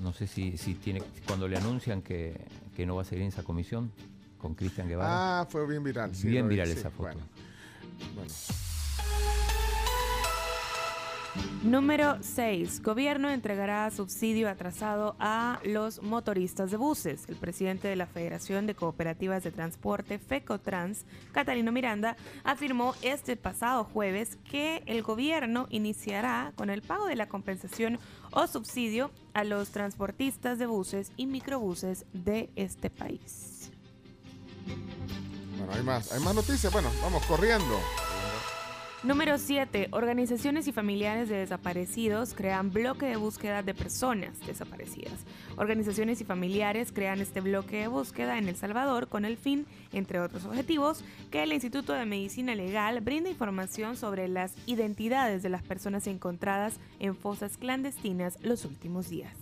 [0.00, 1.02] No sé si, si tiene.
[1.26, 2.36] Cuando le anuncian que,
[2.76, 3.90] que no va a seguir en esa comisión
[4.38, 5.40] con Cristian Guevara.
[5.40, 6.14] Ah, fue bien viral.
[6.14, 7.02] sí, Bien vi, viral sí, esa foto.
[7.04, 7.20] bueno,
[8.14, 8.32] bueno.
[11.62, 12.82] Número 6.
[12.82, 17.28] Gobierno entregará subsidio atrasado a los motoristas de buses.
[17.28, 23.84] El presidente de la Federación de Cooperativas de Transporte, FECOTRANS, Catalino Miranda, afirmó este pasado
[23.84, 27.98] jueves que el gobierno iniciará con el pago de la compensación
[28.36, 33.70] o subsidio a los transportistas de buses y microbuses de este país.
[35.56, 36.70] Bueno, hay más, hay más noticias.
[36.70, 37.80] Bueno, vamos corriendo.
[39.02, 39.88] Número 7.
[39.92, 45.26] Organizaciones y familiares de desaparecidos crean bloque de búsqueda de personas desaparecidas.
[45.56, 50.18] Organizaciones y familiares crean este bloque de búsqueda en El Salvador con el fin, entre
[50.18, 55.62] otros objetivos, que el Instituto de Medicina Legal brinde información sobre las identidades de las
[55.62, 59.34] personas encontradas en fosas clandestinas los últimos días.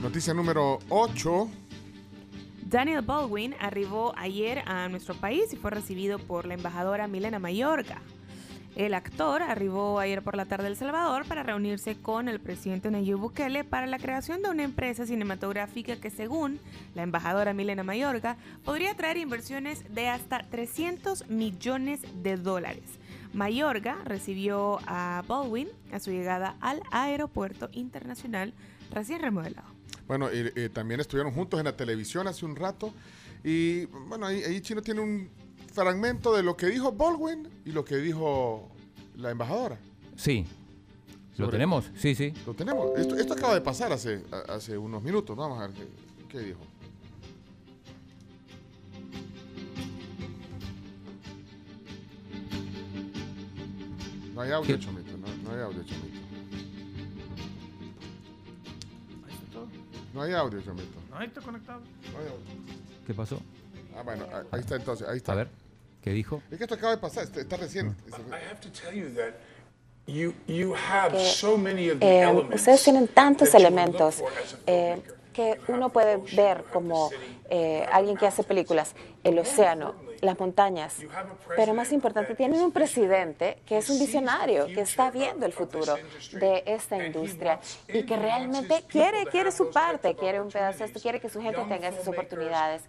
[0.00, 1.48] Noticia número 8.
[2.72, 8.00] Daniel Baldwin arribó ayer a nuestro país y fue recibido por la embajadora Milena Mayorga.
[8.76, 12.90] El actor arribó ayer por la tarde a El Salvador para reunirse con el presidente
[12.90, 16.58] Nayib Bukele para la creación de una empresa cinematográfica que, según
[16.94, 22.84] la embajadora Milena Mayorga, podría traer inversiones de hasta 300 millones de dólares.
[23.34, 28.54] Mayorga recibió a Baldwin a su llegada al aeropuerto internacional
[28.90, 29.81] recién remodelado.
[30.12, 32.92] Bueno, y, eh, también estuvieron juntos en la televisión hace un rato.
[33.42, 35.30] Y bueno, ahí, ahí Chino tiene un
[35.72, 38.68] fragmento de lo que dijo Baldwin y lo que dijo
[39.16, 39.78] la embajadora.
[40.16, 40.44] Sí.
[41.38, 41.90] ¿Lo Sobre- tenemos?
[41.96, 42.34] Sí, sí.
[42.44, 42.90] Lo tenemos.
[42.98, 45.34] Esto, esto acaba de pasar hace, unos minutos.
[45.34, 45.88] Vamos a ver qué,
[46.28, 46.60] qué dijo.
[54.34, 54.76] No hay audio.
[54.78, 55.12] Chomito.
[55.18, 56.11] No, no hay audio, Chomito.
[60.14, 60.98] No hay audio, Chomito.
[61.14, 61.80] Ahí está conectado.
[62.12, 62.72] No hay audio.
[63.06, 63.40] ¿Qué pasó?
[63.96, 65.08] Ah, bueno, ahí- ahí está entonces.
[65.08, 65.32] Ahí está.
[65.32, 65.48] A ver,
[66.02, 66.42] ¿qué dijo?
[66.50, 67.94] Es que esto acaba de pasar, está, está reciente.
[68.08, 68.12] I
[68.50, 69.34] have to tell you that
[70.06, 74.22] you you have so many of the Eh, elements ustedes tienen tantos elementos
[74.66, 75.00] eh,
[75.32, 77.10] que uno puede ver como
[77.48, 78.94] eh, alguien que hace películas,
[79.24, 80.98] el océano, las montañas,
[81.56, 85.96] pero más importante, tienen un presidente que es un visionario, que está viendo el futuro
[86.32, 87.58] de esta industria
[87.88, 91.42] y que realmente quiere, quiere su parte, quiere un pedazo de esto, quiere que su
[91.42, 92.82] gente tenga esas oportunidades.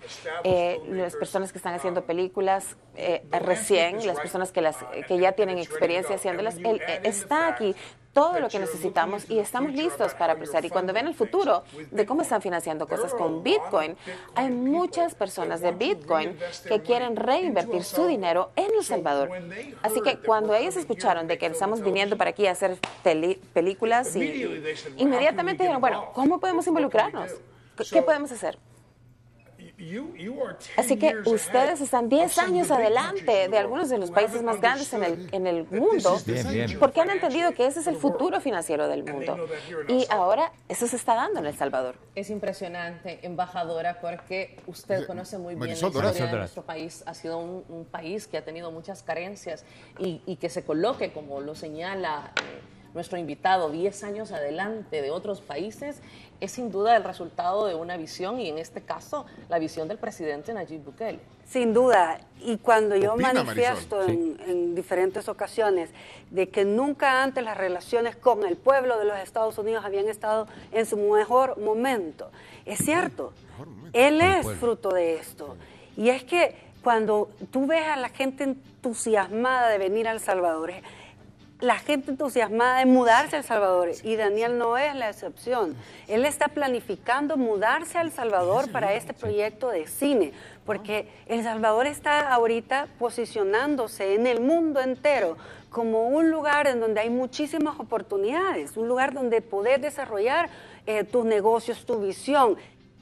[0.44, 4.78] Eh, las personas que están haciendo películas eh, recién, las personas que, las,
[5.08, 7.76] que ya tienen experiencia haciéndolas, él eh, está aquí
[8.14, 10.64] todo lo que necesitamos y estamos listos para apreciar.
[10.64, 13.98] Y cuando ven el futuro de cómo están financiando cosas con Bitcoin,
[14.36, 16.38] hay muchas personas de Bitcoin
[16.68, 19.30] que quieren reinvertir su dinero en El Salvador.
[19.82, 22.78] Así que cuando ellos escucharon de que estamos viniendo para aquí a hacer
[23.54, 24.22] películas, y,
[24.98, 27.32] inmediatamente dijeron, bueno, ¿cómo podemos involucrarnos?
[27.78, 28.58] ¿Qué- ¿Qué podemos hacer?
[29.58, 29.73] you you are 10
[30.78, 33.90] Así que years ustedes ahead están of 10 some of años adelante countries de algunos
[33.90, 36.80] de los países más grandes en el, en el mundo, Bien, bien.
[36.80, 39.48] porque han entendido que ese es el futuro financiero del mundo.
[39.88, 41.96] Y ahora eso se está dando en El Salvador.
[42.16, 47.04] Es impresionante, embajadora, porque usted conoce muy bien Marisol la historia de nuestro país.
[47.06, 49.66] Ha sido un, un país que ha tenido muchas carencias
[50.00, 55.12] y, y que se coloque, como lo señala eh, nuestro invitado, 10 años adelante de
[55.12, 56.02] otros países,
[56.40, 59.98] es sin duda el resultado de una visión y en este caso la visión del
[59.98, 61.20] presidente Nayib Bukele.
[61.48, 65.90] Sin duda, y cuando yo manifiesto en, en diferentes ocasiones
[66.32, 70.48] de que nunca antes las relaciones con el pueblo de los Estados Unidos habían estado
[70.72, 72.30] en su mejor momento,
[72.66, 73.34] es cierto,
[73.94, 75.56] él es fruto de esto.
[75.96, 80.72] Y es que cuando tú ves a la gente entusiasmada de venir a El Salvador,
[81.64, 85.78] la gente entusiasmada de mudarse a El Salvador y Daniel no es la excepción.
[86.10, 90.34] Él está planificando mudarse a El Salvador para este proyecto de cine,
[90.66, 95.38] porque El Salvador está ahorita posicionándose en el mundo entero
[95.70, 100.50] como un lugar en donde hay muchísimas oportunidades, un lugar donde poder desarrollar
[100.86, 102.58] eh, tus negocios, tu visión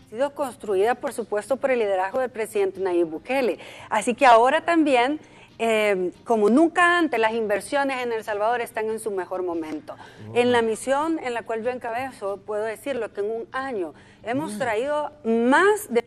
[0.06, 3.58] ha sido construida, por supuesto, por el liderazgo del presidente Nayib Bukele.
[3.90, 5.20] Así que ahora también
[5.64, 9.96] eh, como nunca antes, las inversiones en El Salvador están en su mejor momento.
[10.34, 13.94] En la misión en la cual yo encabezo, puedo decirlo que en un año
[14.24, 16.04] hemos traído más de...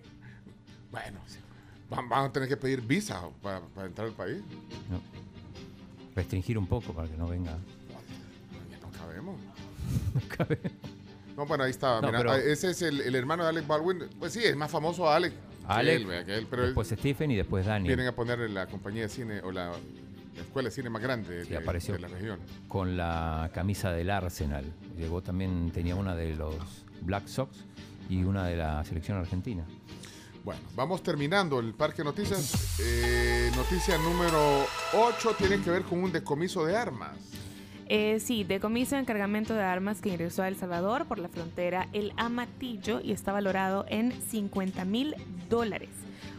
[0.91, 1.21] Bueno,
[1.89, 4.43] van, van a tener que pedir visa para, para entrar al país.
[6.17, 7.53] Restringir un poco para que no venga.
[8.83, 9.37] No cabemos.
[11.37, 12.01] No, bueno, ahí está.
[12.01, 14.05] No, mira, pero- ah, ese es el, el hermano de Alec Baldwin.
[14.19, 15.33] Pues sí, es más famoso que Alec,
[15.81, 17.89] él- después Stephen y después Daniel.
[17.89, 19.71] vienen a poner la compañía de cine o la,
[20.35, 22.39] la escuela de cine más grande de, apareció de la región.
[22.69, 24.65] con la camisa del Arsenal.
[24.97, 26.57] Llegó también, tenía una de los
[27.01, 27.57] Black Sox
[28.09, 29.65] y una de la selección argentina.
[30.45, 32.79] Bueno, vamos terminando el parque de noticias.
[32.79, 37.17] Eh, noticia número 8 tiene que ver con un decomiso de armas.
[37.89, 41.89] Eh, sí, decomiso en cargamento de armas que ingresó a El Salvador por la frontera
[41.93, 45.15] El Amatillo y está valorado en 50 mil
[45.51, 45.91] dólares.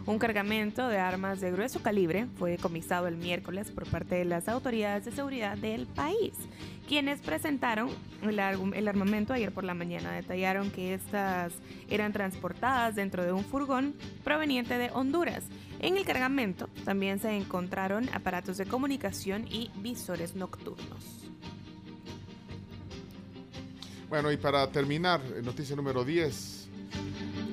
[0.08, 4.48] Un cargamento de armas de grueso calibre fue decomisado el miércoles por parte de las
[4.48, 6.34] autoridades de seguridad del país,
[6.88, 7.90] quienes presentaron
[8.22, 8.40] el,
[8.88, 10.12] armamento ayer por la mañana.
[10.12, 11.54] Detallaron que estas
[11.90, 15.44] eran transportadas dentro de un furgón proveniente de Honduras.
[15.80, 21.24] En el cargamento también se encontraron aparatos de comunicación y visores nocturnos.
[24.10, 26.68] Bueno, y para terminar, eh, noticia número 10,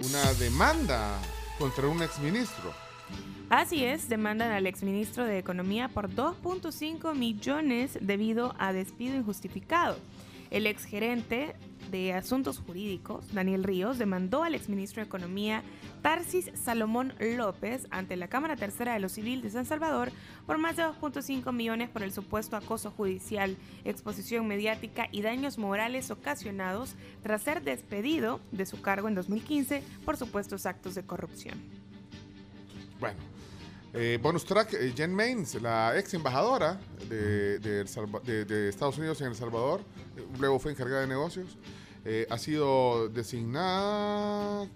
[0.09, 1.19] una demanda
[1.59, 2.73] contra un exministro.
[3.49, 9.99] Así es, demandan al exministro de Economía por 2.5 millones debido a despido injustificado.
[10.51, 11.55] El exgerente
[11.93, 15.63] de Asuntos Jurídicos, Daniel Ríos, demandó al exministro de Economía,
[16.03, 20.11] Tarsis Salomón López, ante la Cámara Tercera de lo Civil de San Salvador
[20.47, 26.11] por más de 2.5 millones por el supuesto acoso judicial, exposición mediática y daños morales
[26.11, 31.61] ocasionados tras ser despedido de su cargo en 2015 por supuestos actos de corrupción.
[32.99, 33.19] Bueno,
[33.95, 39.35] eh, bonus track, eh, Jen Mains, la ex embajadora de- de Estados Unidos en El
[39.35, 39.83] Salvador,
[40.17, 41.59] eh, luego fue encargada de negocios,
[42.05, 44.69] eh, ha sido designada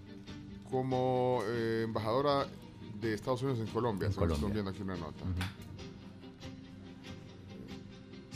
[0.70, 2.47] como eh, embajadora
[3.01, 4.11] de Estados Unidos en Colombia.
[4.11, 4.48] Colombia.
[4.48, 5.24] viendo aquí una nota.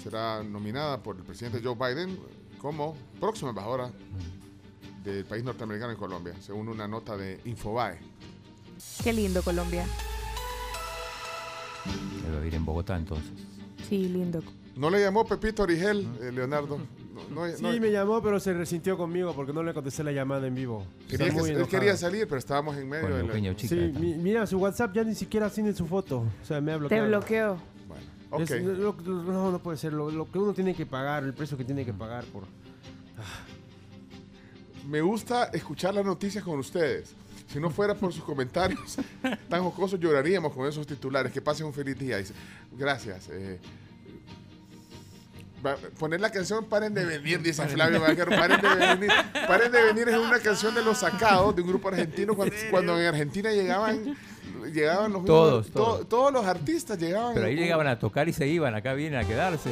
[0.03, 2.19] Será nominada por el presidente Joe Biden
[2.61, 3.91] como próxima embajadora
[5.05, 7.99] del país norteamericano en Colombia, según una nota de Infobae.
[9.03, 9.87] Qué lindo Colombia.
[12.31, 13.31] Debe ir en Bogotá entonces.
[13.89, 14.43] Sí, lindo.
[14.77, 16.79] ¿No le llamó Pepito Origel, eh, Leonardo?
[17.29, 20.13] No, no- Sí, no- me llamó, pero se resintió conmigo porque no le contesté la
[20.13, 20.87] llamada en vivo.
[21.09, 23.59] Quería que- muy él quería salir, pero estábamos en medio de la...
[23.59, 26.21] Sí, mi- mira, su WhatsApp ya ni siquiera tiene su foto.
[26.43, 27.07] O sea, me ha Te bloqueado.
[27.09, 27.59] bloqueó.
[28.31, 28.41] ok.
[28.43, 29.93] Es- lo- lo- no, no puede ser.
[29.93, 32.45] Lo, lo que uno tiene que pagar, el precio que tiene que pagar por...
[34.89, 37.15] Me gusta escuchar las noticias con ustedes.
[37.53, 38.97] Si no fuera por sus comentarios
[39.49, 41.33] tan jocosos, lloraríamos con esos titulares.
[41.33, 42.19] Que pasen un feliz día.
[42.77, 43.29] Gracias.
[43.31, 43.59] eh,
[45.99, 48.31] poner la canción Paren de venir, dice Flavio Vaquero.
[48.31, 49.11] Paren de venir.
[49.47, 52.99] Paren de venir es una canción de los sacados de un grupo argentino cuando, cuando
[53.01, 54.17] en Argentina llegaban,
[54.73, 56.09] llegaban los Todos, to- todos.
[56.09, 57.35] todos los artistas llegaban.
[57.35, 59.71] Pero ahí llegaban a tocar y se iban, acá vienen a quedarse.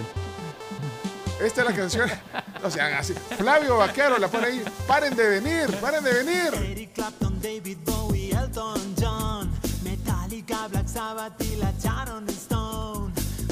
[1.43, 2.09] Esta es la canción.
[2.61, 3.15] No sean así.
[3.39, 4.65] Flavio Vaquero la pone ahí.
[4.89, 6.53] Paren de venir, paren de venir.
[6.73, 9.49] Eric Clapton, David Bowie, Elton John,
[9.85, 12.88] Metallica, Black Sabbath y la Sharon Stone,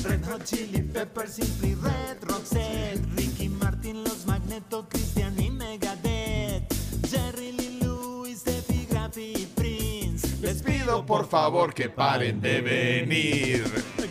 [0.09, 6.73] Red Hot Chili Peppers, Simply Red, Roxette, Ricky Martin, Los Magneto, Christian y Megadeth,
[7.11, 10.29] Jerry Lee Lewis, Steffi Graffi y Prince.
[10.41, 13.65] Les pido por favor que paren de venir.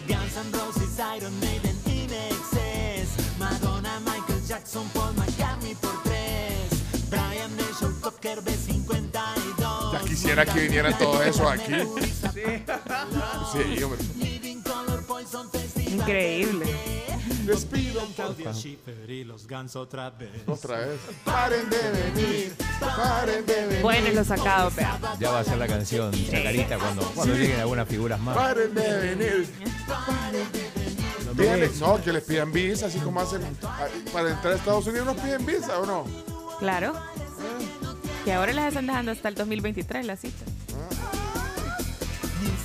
[0.07, 1.77] Guns N' Roses, Iron Maiden
[2.09, 9.93] Nexus, Madonna, Michael Jackson, Paul McCartney por tres, Brian May, Cocker, B52.
[9.93, 11.73] Ya quisiera que vinieran todos esos aquí.
[13.53, 13.99] Sí, hombre.
[15.95, 16.65] Increíble.
[17.45, 20.29] Les pido Claudia Schiffer y los Guns otra vez.
[20.47, 20.99] Otra vez.
[21.23, 23.81] Paren de venir, paren de venir.
[23.81, 24.99] Bueno, lo sacado, vea.
[25.19, 27.41] Ya va a ser la canción Chacarita cuando, cuando Sí.
[27.41, 28.35] lleguen algunas figuras más.
[28.35, 29.47] Paren de venir.
[31.35, 35.05] Pídanle- no, que les pidan visa, así como hacen ah, para entrar a Estados Unidos,
[35.05, 36.05] nos piden visa o no.
[36.59, 36.93] Claro.
[38.23, 40.45] Que ahora las están dejando hasta el 2023 la cita.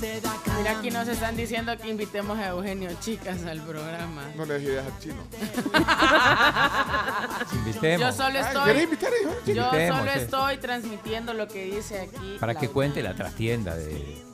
[0.00, 4.22] Mira, aquí nos están diciendo que invitemos a Eugenio Chicas al programa.
[4.36, 5.22] No le des ideas al chino.
[7.52, 8.00] Invitemos.
[8.00, 8.64] Yo solo Ay, estoy.
[8.64, 9.54] ¿querés invitar a Eugenio Chicas?
[9.56, 12.36] Yo Invitemos, solo estoy transmitiendo lo que dice aquí.
[12.40, 14.24] Para que cuente la trastienda de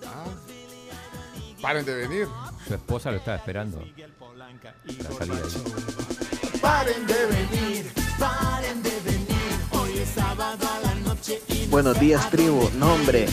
[1.61, 2.29] Paren de venir.
[2.69, 3.81] su esposa lo estaba esperando.
[3.81, 5.41] La salida.
[6.61, 9.27] Paren de venir, paren de venir.
[9.73, 12.71] Hoy es sábado a la noche y Buenos días, tribu.
[12.77, 13.27] No, hombre,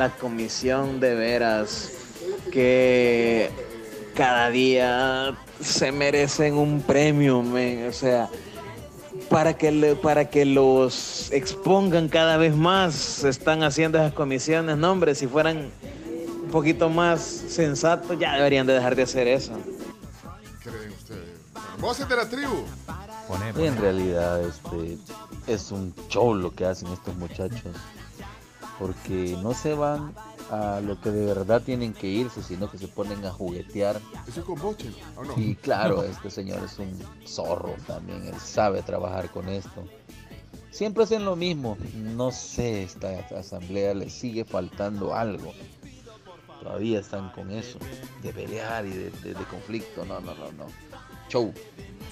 [0.00, 1.90] la comisión de veras
[2.50, 3.50] que
[4.16, 7.40] cada día se merecen un premio.
[7.40, 8.30] O sea,
[9.28, 14.78] para que, le- para que los expongan cada vez más, se están haciendo esas comisiones.
[14.78, 15.68] No, hombre, si fueran
[16.44, 19.52] un poquito más sensatos, ya deberían de dejar de hacer eso.
[20.64, 21.28] ¿Creen ustedes?
[21.78, 22.64] Voces de la tribu.
[23.58, 24.96] En realidad este
[25.46, 27.70] es un show lo que hacen estos muchachos.
[28.80, 30.12] Porque no se van
[30.50, 34.00] a lo que de verdad tienen que irse, sino que se ponen a juguetear.
[34.26, 35.34] Eso es con boche, ¿o no?
[35.38, 39.84] Y claro, este señor es un zorro también, él sabe trabajar con esto.
[40.70, 45.52] Siempre hacen lo mismo, no sé, esta asamblea le sigue faltando algo.
[46.62, 47.78] Todavía están con eso,
[48.22, 50.66] de pelear y de, de- de conflicto, no, no, no, no.
[51.28, 51.52] Show.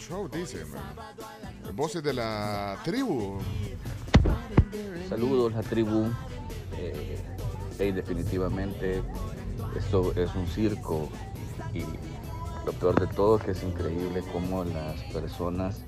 [0.06, 0.64] Show, dice.
[0.66, 1.74] man.
[1.74, 3.38] Voces de la tribu.
[5.08, 6.06] Saludos, la tribu.
[6.78, 7.18] Eh,
[7.76, 9.02] sí, definitivamente
[9.76, 11.08] esto es un circo
[11.74, 11.82] y
[12.64, 15.80] lo peor de todo es que es increíble cómo las personas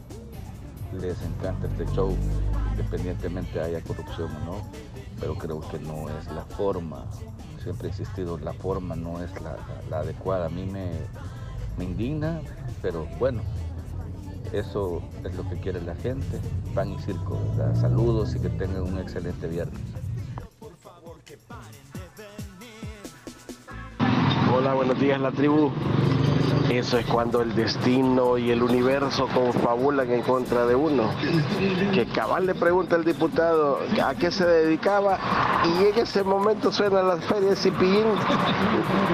[1.00, 2.16] les encanta este show,
[2.72, 4.56] independientemente haya corrupción o no,
[5.20, 7.04] pero creo que no es la forma,
[7.62, 9.56] siempre ha existido, la forma no es la,
[9.96, 10.46] adecuada.
[10.46, 10.90] A mí me,
[11.78, 12.40] me indigna,
[12.82, 13.42] pero bueno,
[14.52, 16.40] eso es lo que quiere la gente,
[16.74, 17.38] pan y circo.
[17.56, 17.80] ¿verdad?
[17.80, 19.99] Saludos y que tengan un excelente viernes.
[24.52, 25.70] Hola, buenos días, la tribu.
[26.70, 31.10] Eso es cuando el destino y el universo confabulan en contra de uno.
[31.92, 35.18] Que cabal le pregunta al diputado a qué se dedicaba
[35.64, 38.06] y en ese momento suena la feria de Cipillín.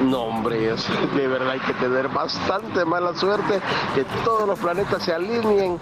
[0.04, 0.74] No, hombre,
[1.16, 3.60] de verdad hay que tener bastante mala suerte
[3.94, 5.78] que todos los planetas se alineen,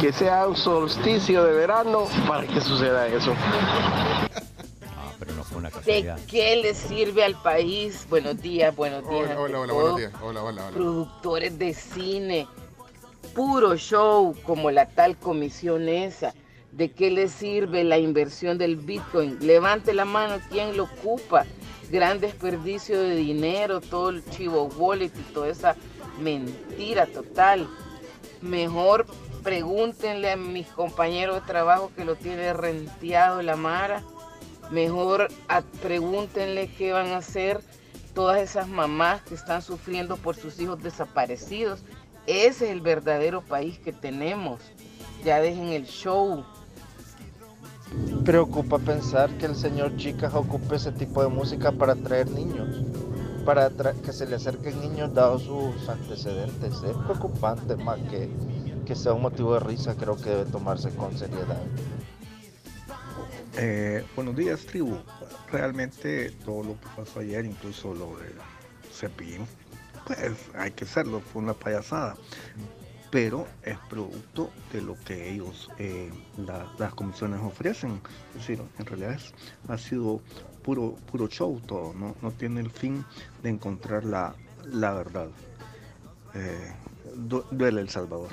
[0.00, 3.32] que sea un solsticio de verano para que suceda eso.
[5.24, 8.06] Pero no fue una ¿De qué le sirve al país?
[8.10, 9.30] Buenos días, buenos días.
[9.36, 9.80] Hola, hola, hola, todo.
[9.80, 10.12] buenos días.
[10.22, 10.76] Hola, hola, hola.
[10.76, 12.46] Productores de cine,
[13.34, 16.34] puro show como la tal comisión esa.
[16.72, 19.38] ¿De qué le sirve la inversión del Bitcoin?
[19.40, 21.46] Levante la mano, ¿quién lo ocupa?
[21.90, 25.76] Gran desperdicio de dinero, todo el chivo wallet y toda esa
[26.20, 27.66] mentira total.
[28.42, 29.06] Mejor
[29.42, 34.02] pregúntenle a mis compañeros de trabajo que lo tiene renteado la Mara.
[34.74, 35.28] Mejor
[35.82, 37.60] pregúntenle qué van a hacer
[38.12, 41.84] todas esas mamás que están sufriendo por sus hijos desaparecidos.
[42.26, 44.60] Ese es el verdadero país que tenemos.
[45.24, 46.44] Ya dejen el show.
[48.24, 52.82] Preocupa pensar que el señor Chicas ocupe ese tipo de música para atraer niños,
[53.44, 53.70] para
[54.04, 56.82] que se le acerquen niños dados sus antecedentes.
[56.82, 58.28] Es preocupante más que,
[58.84, 61.62] que sea un motivo de risa, creo que debe tomarse con seriedad.
[63.56, 64.96] Eh, buenos días, tribu.
[65.50, 68.32] Realmente todo lo que pasó ayer, incluso lo de
[68.92, 69.46] Cepillín,
[70.06, 70.18] pues
[70.54, 72.16] hay que hacerlo, fue una payasada.
[73.10, 78.00] Pero es producto de lo que ellos, eh, la- las comisiones ofrecen.
[78.34, 79.20] Es decir, en realidad
[79.68, 80.20] ha sido
[80.64, 82.16] puro, puro show todo, ¿no?
[82.22, 83.04] no tiene el fin
[83.42, 84.34] de encontrar la,
[84.66, 85.28] la verdad.
[86.34, 86.72] Eh,
[87.14, 88.30] du- duele El Salvador.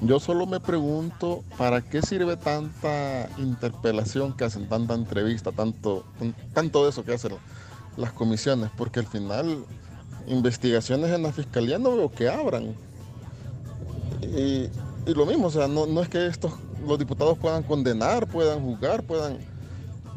[0.00, 6.34] Yo solo me pregunto para qué sirve tanta interpelación que hacen, tanta entrevista, tanto, tan-
[6.52, 7.32] tanto de eso que hacen
[7.96, 9.64] las comisiones, porque al final
[10.28, 12.76] investigaciones en la fiscalía no veo que abran.
[14.22, 14.68] Y,
[15.10, 16.52] y lo mismo, o sea, no, no es que estos
[16.86, 19.38] los diputados puedan condenar, puedan juzgar, puedan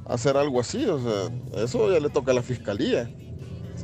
[0.06, 3.10] hacer algo así, o sea, eso ya le toca a la fiscalía.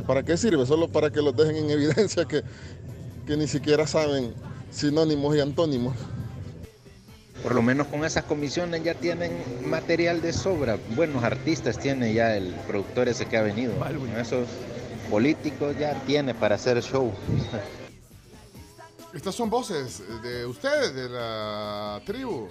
[0.06, 0.64] ¿Para qué sirve?
[0.68, 2.44] Solo para que los dejen en evidencia que,
[3.26, 4.34] que ni siquiera saben
[4.72, 5.96] sinónimos y antónimos.
[7.44, 9.32] Por lo menos con esas comisiones ya tienen
[9.66, 10.78] material de sobra.
[10.96, 13.74] Buenos artistas tiene ya el productor ese que ha venido.
[13.78, 14.48] Con esos
[15.10, 17.14] políticos ya tiene para hacer show.
[19.14, 22.50] Estas son voces de ustedes, de la tribu.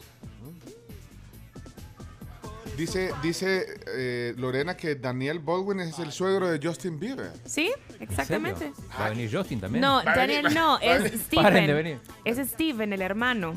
[2.76, 7.32] Dice, dice eh, Lorena que Daniel Baldwin es el suegro de Justin Bieber.
[7.46, 8.72] Sí, exactamente.
[9.00, 9.80] ¿Va a venir Justin también?
[9.80, 11.20] No, Daniel no, es venir.
[11.34, 11.76] Paren de Steven.
[11.76, 11.98] venir.
[12.24, 13.54] Es Steven, el hermano.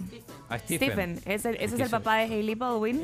[0.50, 1.20] Ah, Stephen.
[1.26, 3.02] Es el- ese es ¿Qué el es papá de Hailey Baldwin.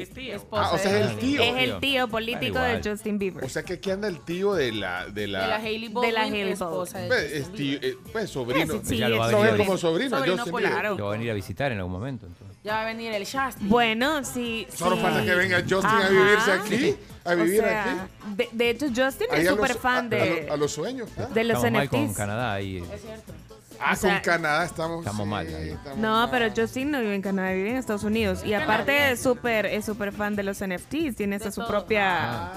[0.51, 1.41] Ah, o sea, es el tío.
[1.43, 3.43] Es el tío político de Justin Bieber.
[3.43, 5.05] O sea que aquí anda el tío de la...
[5.07, 7.97] De la, De la Hailey De Baldwin, la Hailey de Pues, Justin es tío, eh,
[8.11, 8.73] pues sobrino.
[8.73, 10.17] Sí, sí, Ya lo va a venir es a como sobrino.
[10.17, 10.55] Sobrino Justin.
[10.55, 10.85] Bieber.
[10.97, 12.25] Lo va a venir a visitar en algún momento.
[12.25, 12.57] entonces.
[12.63, 13.65] Ya va a venir el Shasti.
[13.65, 14.65] Bueno, sí.
[14.73, 15.01] Solo sí.
[15.03, 16.09] falta que venga Justin a Ajá.
[16.09, 18.35] vivirse aquí, a O vivir sea, aquí.
[18.35, 20.71] De, de hecho, Justin Ahí es a súper fan a- de, a, lo- a los
[20.71, 21.09] sueños.
[21.17, 21.27] ¿ah?
[21.31, 22.17] de los Estamos mal con NFTs.
[22.17, 22.77] Canadá ahí.
[22.91, 23.33] Es cierto.
[23.79, 24.99] Ah, O sea, con Canadá estamos.
[24.99, 25.69] Estamos sí, mal ahí.
[25.69, 26.29] estamos No, mal.
[26.31, 28.43] pero Justin no vive en Canadá, vive en Estados Unidos.
[28.45, 32.49] Y aparte es súper es súper fan de los NFTs, tiene hasta su propia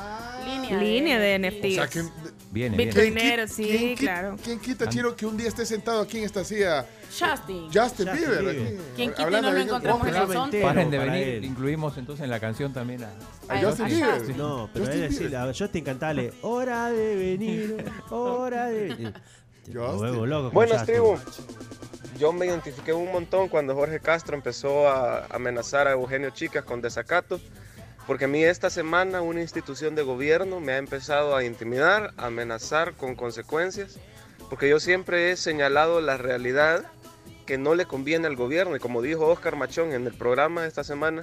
[0.45, 0.79] Línea.
[0.79, 1.91] línea de O sea NFTs.
[1.91, 2.03] que
[2.51, 2.79] Viene.
[2.79, 4.37] Dinero, sí, ¿Quién qui- claro.
[4.43, 6.87] ¿Quién quita, Chino, que un día esté sentado aquí en esta silla?
[7.11, 7.65] Justin.
[7.67, 8.43] Justin Justin Bieber.
[8.43, 8.79] Bieber.
[8.97, 11.45] ¿Quién quita no lo de- encontramos en el entero Paren de venir, él.
[11.45, 13.09] incluimos entonces en la canción también a,
[13.53, 14.19] A Justin a Bieber.
[14.19, 14.37] Justin.
[14.39, 15.37] No, pero Justin decir, Bieber.
[15.37, 19.13] a Justin cantale, hora de venir, hora de venir.
[19.73, 21.19] Loco Buenas, tribu.
[22.19, 26.81] Yo me identifiqué un montón cuando Jorge Castro empezó a amenazar a Eugenio Chicas con
[26.81, 27.41] desacato,
[28.07, 32.27] porque a mí esta semana una institución de gobierno me ha empezado a intimidar, a
[32.27, 33.99] amenazar con consecuencias,
[34.51, 36.85] porque yo siempre he señalado la realidad
[37.47, 40.83] que no le conviene al gobierno, y como dijo Oscar Machón en el programa esta
[40.83, 41.23] semana,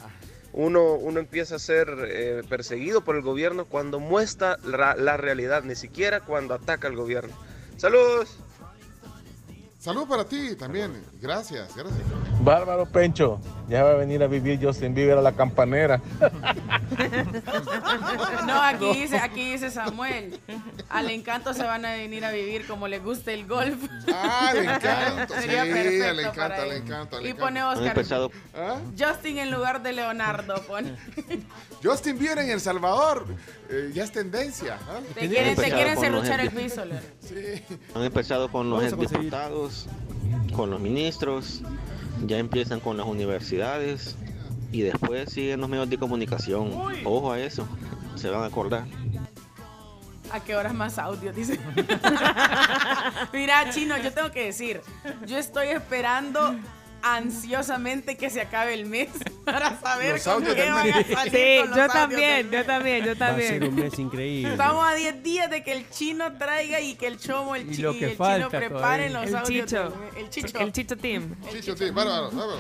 [0.53, 5.63] uno, uno empieza a ser eh, perseguido por el gobierno cuando muestra la, la realidad,
[5.63, 7.35] ni siquiera cuando ataca al gobierno.
[7.77, 8.37] Saludos.
[9.79, 11.03] Salud para ti también.
[11.25, 12.03] Gracias, gracias.
[12.41, 15.99] Bárbaro Pencho, ya va a venir a vivir Justin Bieber a la campanera.
[18.45, 20.39] No, aquí dice, aquí dice Samuel.
[20.89, 23.83] Al encanto se van a venir a vivir como le gusta el golf.
[24.13, 25.27] Ah, le encanta.
[25.41, 27.21] Sería sí, perfecto le encanta, para le encanta.
[27.21, 28.29] le Y pone Oscar.
[28.55, 28.79] ¿Ah?
[28.97, 30.95] Justin en lugar de Leonardo, pone.
[31.83, 33.25] Justin Bieber en El Salvador.
[33.69, 34.77] eh, ya es tendencia.
[34.87, 34.99] ¿ah?
[35.15, 35.97] Te quieren, te quieren
[36.39, 36.99] el piso, Leo.
[37.19, 37.63] Sí.
[37.95, 39.87] Han empezado con los diputados,
[40.55, 41.61] con los ministros,
[42.25, 44.15] ya empiezan con las universidades
[44.71, 46.71] y después siguen los medios de comunicación.
[47.03, 47.67] Ojo a eso,
[48.15, 48.85] se van a acordar.
[50.31, 51.31] ¿A qué horas más audio?
[51.31, 51.59] Dice.
[53.33, 54.81] Mira, chino, yo tengo que decir,
[55.25, 56.55] yo estoy esperando
[57.07, 59.09] ansiosamente que se acabe el mes
[59.45, 63.05] para saber Los audios qué van a salir Sí, con los yo también, yo también,
[63.05, 63.75] yo Va a ser un también.
[63.89, 64.51] mes increíble.
[64.51, 67.81] Estamos a 10 días de que el chino traiga y que el chomo, el, chi-
[67.81, 69.65] lo y que el falta chino preparen los El audios.
[69.69, 69.93] chicho.
[70.17, 70.59] El chicho.
[70.59, 71.35] El Chicho Team.
[71.51, 72.59] Chicho, sí, bárbaro, bárbaro.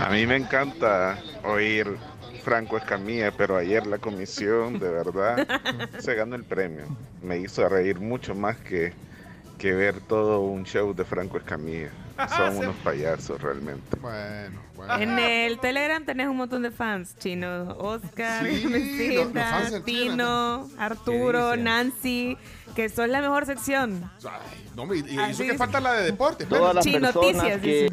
[0.00, 1.86] A mí me encanta oír
[2.42, 5.46] Franco Escamilla, pero ayer la comisión de verdad
[5.98, 6.86] se ganó el premio.
[7.22, 8.94] Me hizo reír mucho más que,
[9.58, 11.90] que ver todo un show de Franco Escamilla.
[12.36, 13.96] Son unos payasos realmente.
[14.00, 14.94] Bueno, bueno.
[14.98, 17.76] En el Telegram tenés un montón de fans, Chino.
[17.78, 19.32] Oscar, Sí, los-
[19.72, 21.56] los Tino, Arturo?
[21.56, 22.36] Nancy,
[22.74, 24.10] que son la mejor sección.
[24.24, 26.46] Ay, no, y Así eso que falta la de deporte.
[26.46, 27.92] Todas las personas noticias, que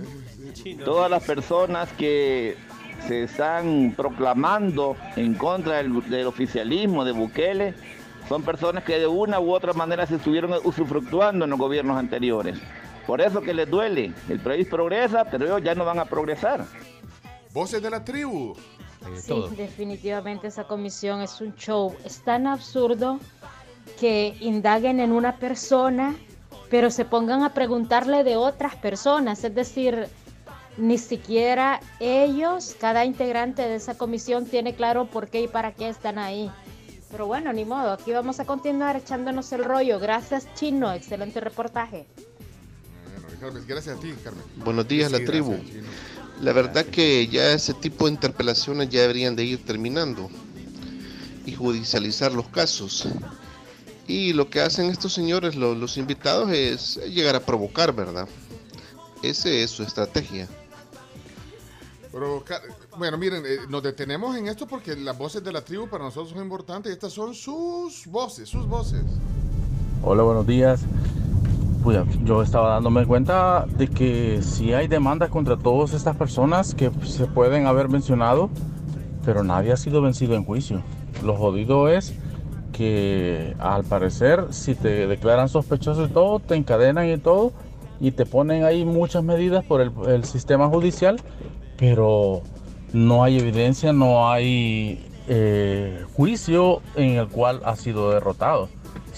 [0.84, 2.58] todas las personas que
[3.08, 7.74] se están proclamando en contra del, del oficialismo de Bukele
[8.28, 12.58] son personas que de una u otra manera se estuvieron usufructuando en los gobiernos anteriores.
[13.08, 14.14] Por eso que les duele.
[14.30, 16.66] El país progresa, pero ellos ya no van a progresar.
[17.54, 18.54] Voces de la tribu.
[18.54, 19.48] Eh, Sí, todo.
[19.48, 21.96] definitivamente esa comisión es un show.
[22.04, 23.20] Es tan absurdo
[24.00, 26.16] que indaguen en una persona,
[26.70, 29.44] pero se pongan a preguntarle de otras personas.
[29.46, 30.10] Es decir,
[30.76, 35.88] ni siquiera ellos, cada integrante de esa comisión, tiene claro por qué y para qué
[35.88, 36.52] están ahí.
[37.10, 39.98] Pero bueno, ni modo, aquí vamos a continuar echándonos el rollo.
[39.98, 42.06] Gracias, Chino, excelente reportaje.
[43.40, 44.44] Carmen, gracias a ti, Carmen.
[44.64, 45.52] Buenos días, Sí, la tribu.
[45.52, 45.86] gracias.
[46.42, 50.30] La verdad que ya ese tipo de interpelaciones ya deberían de ir terminando
[51.46, 53.08] y judicializar los casos.
[54.08, 58.28] Y lo que hacen estos señores, lo- los, invitados, es llegar a provocar, ¿verdad?
[59.24, 60.48] Esa es su estrategia.
[62.12, 62.62] Pero, Car-
[62.98, 66.30] bueno, miren, eh, nos detenemos en esto porque las voces de la tribu para nosotros
[66.30, 69.02] son importantes y estas son sus voces, sus voces.
[70.04, 70.82] Hola, buenos días.
[71.88, 76.92] Pues, yo estaba dándome cuenta de que sí hay demandas contra todas estas personas que
[77.06, 78.50] se pueden haber mencionado,
[79.24, 80.82] pero nadie ha sido vencido en juicio.
[81.24, 82.14] Lo jodido es
[82.74, 87.54] que al parecer si te declaran sospechoso y todo, te encadenan y todo,
[88.02, 91.22] y te ponen ahí muchas medidas por el, sistema judicial,
[91.78, 92.42] pero
[92.92, 98.68] no hay evidencia, no hay eh, juicio en el cual ha sido derrotado.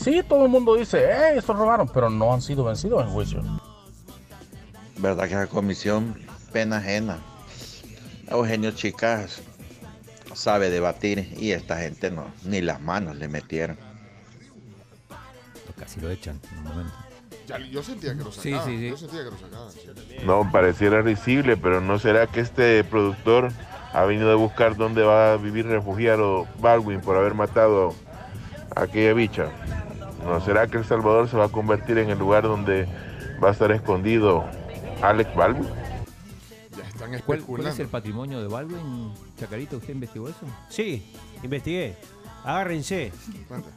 [0.02, 1.88] Sí, todo el mundo dice, ¡eh, estos robaron!
[1.88, 3.42] Pero no han sido vencidos en juicio.
[4.98, 6.16] Verdad que la comisión
[6.54, 7.20] pena ajena.
[8.28, 9.42] Eugenio Chicas
[10.34, 13.78] sabe debatir y esta gente no, ni las manos le metieron.
[15.78, 16.94] Casi lo echan en un momento.
[17.72, 18.66] Yo sentía que lo Sí, sacaban.
[18.68, 18.90] sí, sí.
[18.90, 19.72] Yo sentía que lo sacaban.
[19.72, 19.80] sí.
[20.26, 23.52] No, pareciera risible, pero ¿no será que este productor
[23.94, 27.96] ha venido a buscar dónde va a vivir refugiado Baldwin por haber matado
[28.76, 29.50] a aquella bicha?
[30.24, 32.88] ¿No será que El Salvador se va a convertir en el lugar donde
[33.44, 34.46] va a estar escondido
[35.02, 35.70] Alex Baldwin?
[36.78, 39.14] Ya están ¿Cuál, cuál es el patrimonio de Baldwin?
[39.38, 40.46] Chacarito, ¿usted investigó eso?
[40.70, 41.14] Sí,
[41.44, 41.96] investigué.
[42.44, 43.12] Agárrense.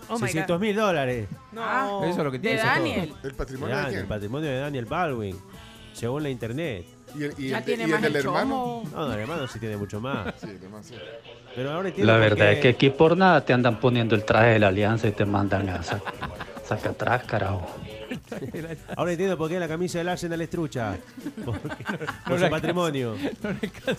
[0.08, 1.28] Oh my 600 mil dólares.
[1.52, 2.04] No.
[2.04, 2.56] Eso es lo que tiene.
[2.56, 2.72] De todo.
[2.72, 3.14] Daniel.
[3.22, 4.02] ¿El patrimonio de Daniel, quién?
[4.02, 5.36] el patrimonio de Daniel Baldwin,
[5.92, 6.86] según la internet.
[7.14, 8.48] ¿Y el, y Ya el- tiene y el más del el hermano?
[8.50, 8.82] chomo.
[8.92, 10.34] No, no, el hermano sí tiene mucho más.
[10.40, 11.02] Sí, demasiado.
[11.54, 14.50] Pero ahora entiendo La verdad es que aquí por nada te andan poniendo el traje
[14.52, 16.02] de la alianza y te mandan a sa-
[16.64, 17.66] Saca atrás, carajo.
[18.96, 20.96] Ahora entiendo por qué la camisa del Arsenal es trucha.
[21.44, 21.84] Porque
[22.26, 23.16] por su patrimonio.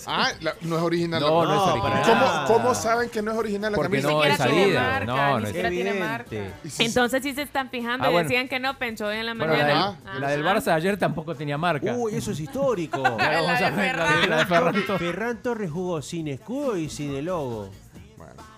[0.07, 1.19] Ah, la- no es original.
[1.22, 2.01] No, la no es original.
[2.05, 2.45] ¿Cómo, Ah.
[2.47, 4.10] ¿Cómo saben que no es original la Porque camisa?
[4.11, 4.99] no es salida.
[5.05, 6.51] No, no es Evidente.
[6.80, 8.27] Entonces sí se están fijando Ah, bueno.
[8.27, 9.97] decían que no, Pencho, hoy en la Bueno, la mañana.
[10.14, 11.93] del, la del Barça ayer tampoco tenía marca.
[11.93, 13.01] Uy, eso es histórico.
[13.23, 14.97] Ya vamos a ver la de, la.
[14.97, 17.69] Ferran Torres jugó sin escudo y sin el logo.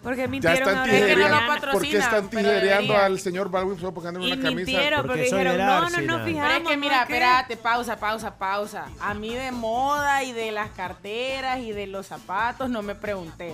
[0.05, 1.35] Porque Ya mintieron están ahora que no tijereando.
[1.35, 4.41] lo ¿Por qué patrocinan, están tijereando al señor Baldwin solo porque anda en Y una
[4.41, 4.55] camisa?
[4.71, 6.47] mintieron porque, Porque soy dijeron, no, no, no fijamos.
[6.47, 7.01] Pero es que mira, ¿no?
[7.03, 8.85] Espérate, pausa, pausa, pausa.
[9.01, 13.53] A mí de moda y de las carteras y de los zapatos no me preguntes.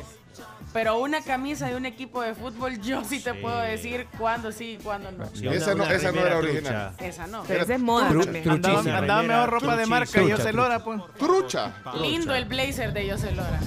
[0.73, 4.77] Pero una camisa de un equipo de fútbol, yo sí te puedo decir cuándo sí
[4.79, 5.25] y cuándo no.
[5.33, 6.93] Sí, esa no- esa no era original.
[6.97, 7.43] Esa no.
[7.47, 8.07] Pero esa es moda.
[8.07, 10.51] Andaba, andaba mejor ropa de marca, se trucha.
[10.53, 11.01] Lora, pues.
[11.19, 11.73] Trucha.
[12.01, 13.59] Lindo el blazer de José Lora.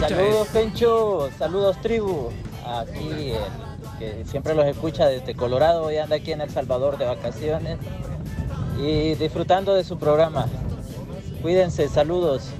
[0.00, 2.30] Saludos Pencho, saludos tribu.
[2.66, 7.06] Aquí el que siempre los escucha desde Colorado y anda aquí en El Salvador de
[7.06, 7.78] vacaciones
[8.78, 10.46] y disfrutando de su programa.
[11.40, 12.50] Cuídense, saludos.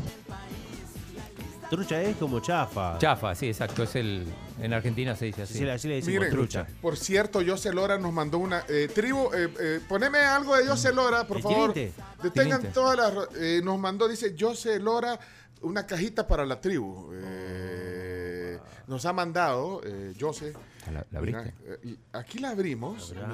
[1.72, 2.98] Trucha es como chafa.
[2.98, 3.82] Chafa, sí, exacto.
[3.82, 4.26] Es el,
[4.60, 5.54] en Argentina se dice así.
[5.54, 6.66] Sí, así le decimos Miren, trucha.
[6.82, 8.62] por cierto, José Lora nos mandó una.
[8.68, 11.74] eh, tribu, eh, eh, poneme algo de José Lora, por ¿El favor.
[12.22, 13.26] Detengan todas las.
[13.36, 15.18] eh, nos mandó, dice José Lora,
[15.62, 17.10] una cajita para la tribu.
[17.14, 20.52] Eh, nos ha mandado, eh, José.
[20.90, 21.54] ¿La, la Mira, abriste?
[21.84, 23.12] eh, aquí la abrimos.
[23.14, 23.28] miren,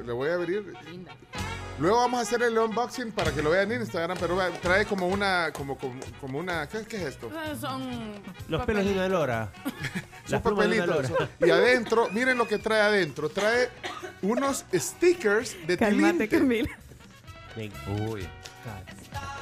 [0.00, 0.72] le- le voy a abrir.
[1.78, 5.08] Luego vamos a hacer el unboxing para que lo vean en Instagram, pero trae como
[5.08, 7.28] una, como, como, como una, ¿qué, qué es esto?
[7.28, 8.12] Eh, Son
[8.48, 9.50] Los pelos de una lora.
[10.26, 11.10] Son papelitos.
[11.10, 11.28] lora.
[11.40, 13.30] Y adentro, miren lo que trae adentro.
[13.30, 13.70] Trae
[14.20, 16.28] unos stickers de Cálmate, tilinte.
[16.28, 16.78] Camila.
[18.06, 18.28] Uy.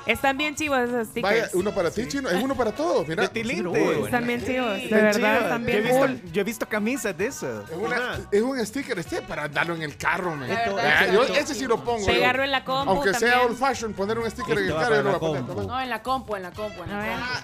[0.06, 1.40] Están bien chivos esos stickers.
[1.42, 2.28] Vaya, uno para ti, chino.
[2.30, 3.06] Es uno para todos.
[3.06, 3.22] Mira.
[3.24, 4.04] De tilinte.
[4.04, 4.72] Están bien chivos.
[4.72, 5.42] De Están verdad, chivas.
[5.42, 6.22] están Yo bien he visto- cool.
[6.32, 7.70] Yo he visto camisas de esas.
[7.70, 10.50] Es, una- es un sticker este para darlo en el carro, man.
[10.50, 12.04] Ah, yo ese sí lo pongo.
[12.06, 12.44] Pegarlo yo.
[12.46, 13.50] en la compu Aunque sea también.
[13.50, 15.32] old fashion, poner un sticker en Esto el va carro, yo para lo voy a
[15.40, 15.54] la poner.
[15.56, 15.70] compu.
[15.72, 17.12] No, en la compu, en la compu, en A la ver.
[17.18, 17.34] compu.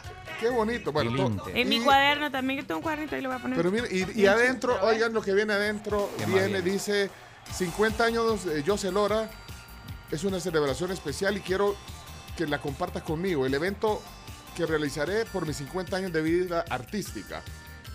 [0.40, 0.92] Qué bonito.
[0.92, 1.42] Bueno.
[1.54, 3.56] En mi y- cuaderno también, yo tengo un cuadernito y lo voy a poner.
[3.58, 6.64] Pero miren, y, y adentro, oigan lo que viene adentro, Qué viene, bien.
[6.64, 7.10] dice
[7.54, 9.28] 50 años de José Lora,
[10.10, 11.76] es una celebración especial y quiero
[12.36, 13.46] que la compartas conmigo.
[13.46, 14.00] El evento
[14.56, 17.42] que realizaré por mis 50 años de vida artística.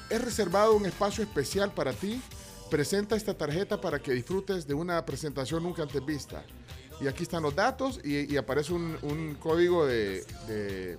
[0.09, 2.21] He reservado un espacio especial para ti.
[2.69, 6.43] Presenta esta tarjeta para que disfrutes de una presentación nunca antes vista.
[6.99, 10.97] Y aquí están los datos y, y aparece un, un código de, de-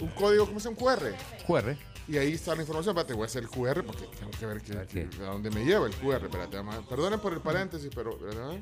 [0.00, 0.78] Un código, ¿cómo se llama?
[0.80, 1.14] Un QR.
[1.46, 1.76] QR.
[2.08, 2.96] Y ahí está la información.
[2.96, 4.88] Espérate, voy a hacer el QR porque tengo que ver que- Ok.
[4.88, 6.24] que- a dónde me lleva el QR.
[6.24, 6.58] Espérate,
[6.88, 8.18] perdonen por el paréntesis, pero.
[8.18, 8.52] ¿verdad?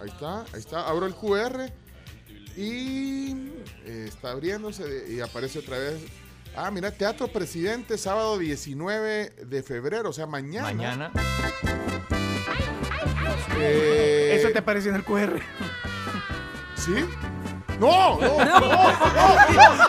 [0.00, 0.88] Ahí está, ahí está.
[0.88, 1.70] Abro el QR
[2.60, 3.50] y
[3.84, 6.00] eh, está abriéndose de- y aparece otra vez.
[6.56, 10.66] Ah, mira, Teatro Presidente, sábado 19 de febrero, o sea, mañana.
[10.72, 11.12] Mañana.
[13.60, 15.40] Eh, Eso te apareció en el QR.
[16.74, 16.94] ¿Sí?
[17.78, 18.18] ¡No!
[18.20, 18.22] ¡No!
[18.44, 18.44] ¡No!
[18.44, 19.88] ¡No!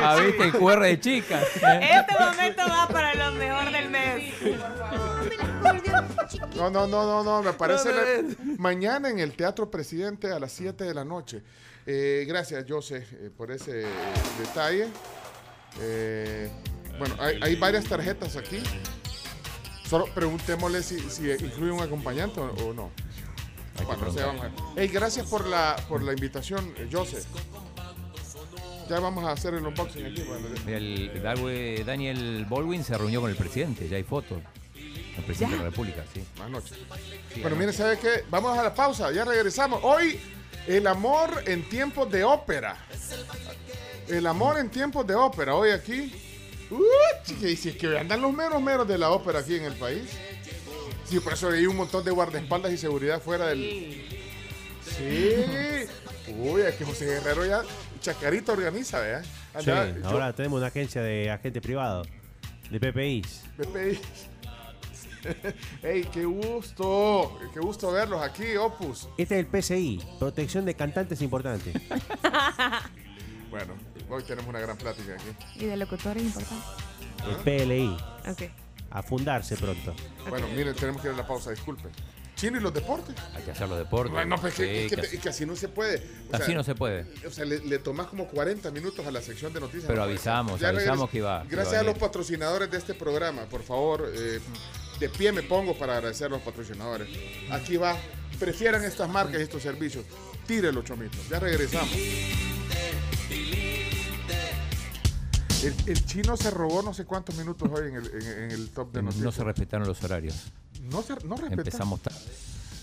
[0.00, 1.44] Ah, viste el QR de chicas.
[1.54, 4.34] Este momento va para lo mejor del mes.
[6.56, 10.52] No, no, no, no, no, me parece la- mañana en el Teatro Presidente a las
[10.52, 11.42] 7 de la noche.
[11.86, 13.86] Eh, gracias, José, eh, por ese eh,
[14.38, 14.88] detalle.
[15.80, 16.50] Eh,
[16.98, 18.62] bueno, hay, hay varias tarjetas aquí.
[19.88, 22.90] Solo preguntémosle si, si incluye un acompañante o, o no.
[23.86, 24.52] Bueno, no sé, vamos a ver.
[24.76, 27.22] Hey, gracias por la, por la invitación, José.
[28.88, 30.22] Ya vamos a hacer el unboxing aquí.
[30.22, 34.38] bueno, El Daniel Baldwin se reunió con el presidente, ya hay fotos.
[34.74, 36.24] El presidente de la República, sí.
[36.40, 36.74] Anoche.
[37.34, 38.24] Sí, bueno, miren, ¿sabe qué?
[38.30, 39.80] Vamos a la pausa, ya regresamos.
[39.82, 40.18] Hoy,
[40.66, 42.76] el amor en tiempos de ópera.
[44.06, 46.12] El amor en tiempos de ópera, hoy aquí.
[46.70, 46.84] Uh,
[47.24, 50.08] chique, si es que andan los meros meros de la ópera aquí en el país.
[51.08, 54.06] Sí, por eso hay un montón de guardaespaldas y seguridad fuera del.
[54.82, 55.34] Sí.
[56.36, 57.62] Uy, es que José Guerrero ya.
[58.00, 59.24] Chacarita organiza, ¿verdad?
[59.58, 62.04] Sí, yo- ahora tenemos una agencia de agente privado.
[62.70, 63.44] De PPIs.
[63.56, 63.98] PPI.
[65.82, 67.38] ¡Ey, qué gusto!
[67.52, 69.08] ¡Qué gusto verlos aquí, Opus!
[69.18, 71.74] Este es el PCI, protección de cantantes importantes.
[73.50, 73.72] Bueno,
[74.10, 75.24] hoy tenemos una gran plática aquí.
[75.64, 76.54] Y de locutores importante.
[77.26, 77.36] El
[77.66, 77.96] PLI.
[78.30, 78.42] Ok.
[78.90, 79.94] A fundarse pronto.
[80.28, 81.90] Bueno, miren, tenemos que ir a la pausa, disculpen.
[82.36, 83.16] Chino, ¿y los deportes?
[83.34, 84.12] Hay que hacer los deportes.
[84.12, 85.96] Bueno, pues Sí, es que, así- que así no se puede.
[86.30, 87.04] O así sea, no se puede.
[87.26, 89.86] O sea, le, le tomás como 40 minutos a la sección de noticias.
[89.88, 90.60] Pero no avisamos.
[90.60, 93.42] Ya avisamos que iba- Gracias iba a a los patrocinadores de este programa.
[93.46, 94.38] Por favor, eh,
[95.00, 97.08] de pie me pongo para agradecer a los patrocinadores.
[97.50, 97.96] Aquí va.
[98.38, 100.04] Prefieran estas marcas y estos servicios.
[100.46, 101.28] Tírelo, chomitos.
[101.28, 101.90] Ya regresamos.
[105.62, 108.68] El, el chino se robó no sé cuántos minutos hoy en el, en- en el
[108.70, 109.24] top de noticias.
[109.24, 110.34] No se respetaron los horarios.
[110.90, 111.52] No se no respetaron.
[111.58, 112.18] Empezamos tarde.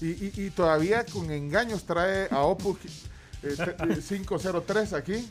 [0.01, 2.77] Y, y- y todavía con engaños trae a Opus
[3.43, 5.25] eh, te- eh, 503 aquí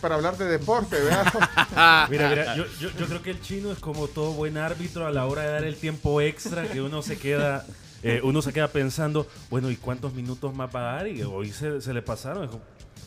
[0.00, 2.06] para hablar de deporte, ¿verdad?
[2.10, 5.10] Mira, mira, yo, yo- yo creo que el chino es como todo buen árbitro a
[5.10, 7.66] la hora de dar el tiempo extra que uno se queda,
[8.02, 11.08] eh, uno se queda pensando, bueno, ¿y cuántos minutos más va a dar?
[11.08, 12.48] Y hoy se, se le pasaron.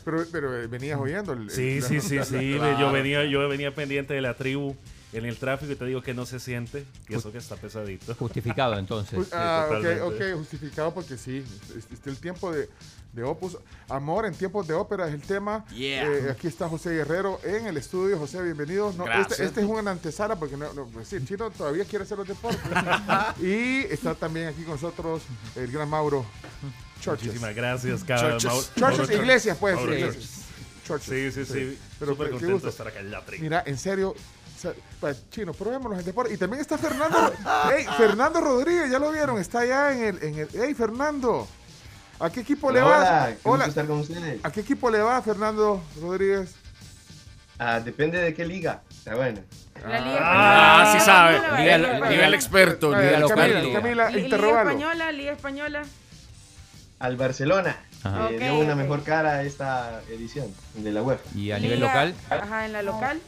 [0.04, 1.34] Pero, pero eh, venías oyendo.
[1.34, 2.52] el- Sí, el- sí, la- sí, la- sí.
[2.58, 4.76] la- Yo venía, yo venía pendiente de la tribu
[5.14, 8.16] en el tráfico y te digo que no se siente y eso que está pesadito.
[8.16, 9.28] Justificado entonces.
[9.34, 11.44] Ah, Sí, ok, ok, justificado porque sí.
[12.06, 12.70] el tiempo de,
[13.12, 13.58] de Opus.
[13.90, 15.66] Amor en tiempos de ópera es el tema.
[15.66, 16.06] Yeah.
[16.10, 18.18] Eh, aquí está José Guerrero en el estudio.
[18.18, 18.94] José, bienvenido.
[18.94, 22.04] No, este, este es una antesala porque no, no, pues sí, el chino todavía quiere
[22.06, 22.62] hacer los deportes.
[23.42, 25.24] y está también aquí con nosotros
[25.58, 26.26] el gran Mauro
[27.02, 27.26] Churches.
[27.28, 29.76] Muchísimas gracias, cada Churches, Mauro- Churches, Mauro iglesias, pues.
[29.76, 29.98] Mauro.
[30.00, 30.30] Churches.
[30.88, 31.80] Churches, Sí, sí, sí.
[32.00, 32.68] Pero Súper qué contento gusto.
[32.68, 33.44] de estar acá en la tribu.
[33.44, 34.16] Mira, en serio.
[35.00, 36.34] pa- Chino, probémonos el deporte.
[36.34, 37.34] Y también está Fernando.
[37.76, 38.92] ¡Ey, Fernando Rodríguez!
[38.92, 39.40] Ya lo vieron.
[39.40, 40.24] Está allá en el.
[40.24, 41.48] En el ¡Ey, Fernando!
[42.20, 43.34] ¿A qué equipo le Hola, vas?
[43.44, 44.40] hola, gusto estar con ustedes.
[44.44, 46.54] ¿A qué equipo le va Fernando Rodríguez?
[47.58, 48.82] Ah, depende de qué liga.
[48.92, 49.42] Está bueno.
[49.88, 50.92] La Liga Ah, Española.
[51.00, 51.38] sí sabe.
[51.38, 51.64] ¿Cómo le?
[51.64, 52.28] Liga- Liga liga Española.
[52.28, 53.28] el experto, liga Camila.
[53.74, 54.60] Camila, Liga.
[54.62, 55.82] Española, Liga Española.
[57.02, 57.76] Al Barcelona.
[58.04, 58.26] Ajá.
[58.28, 61.24] Ok, dio una mejor cara a esta edición de la UEFA.
[61.38, 63.20] Y a nivel Liga- local, Ajá, en la local.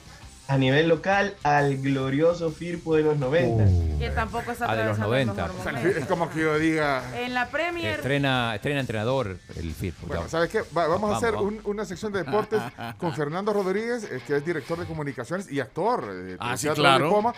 [0.49, 3.63] A nivel local, al glorioso Firpo de los 90.
[3.97, 5.41] Que tampoco está Ah, de los atravesando el 90.
[5.47, 5.99] mejor O sea, momento.
[5.99, 7.01] es como que yo diga.
[7.17, 7.95] En la Premier.
[7.95, 10.07] estrena, estrena entrenador el FIRPO.
[10.07, 10.27] Bueno.
[10.27, 10.61] ¿sabes qué?
[10.77, 11.47] Va- vamos, a hacer vamos.
[11.53, 12.61] un- una sección de deportes
[12.97, 16.67] con Fernando Rodríguez, eh, que es director de comunicaciones y actor eh, de Ah, sí,
[16.69, 17.05] claro.
[17.05, 17.33] de Poma,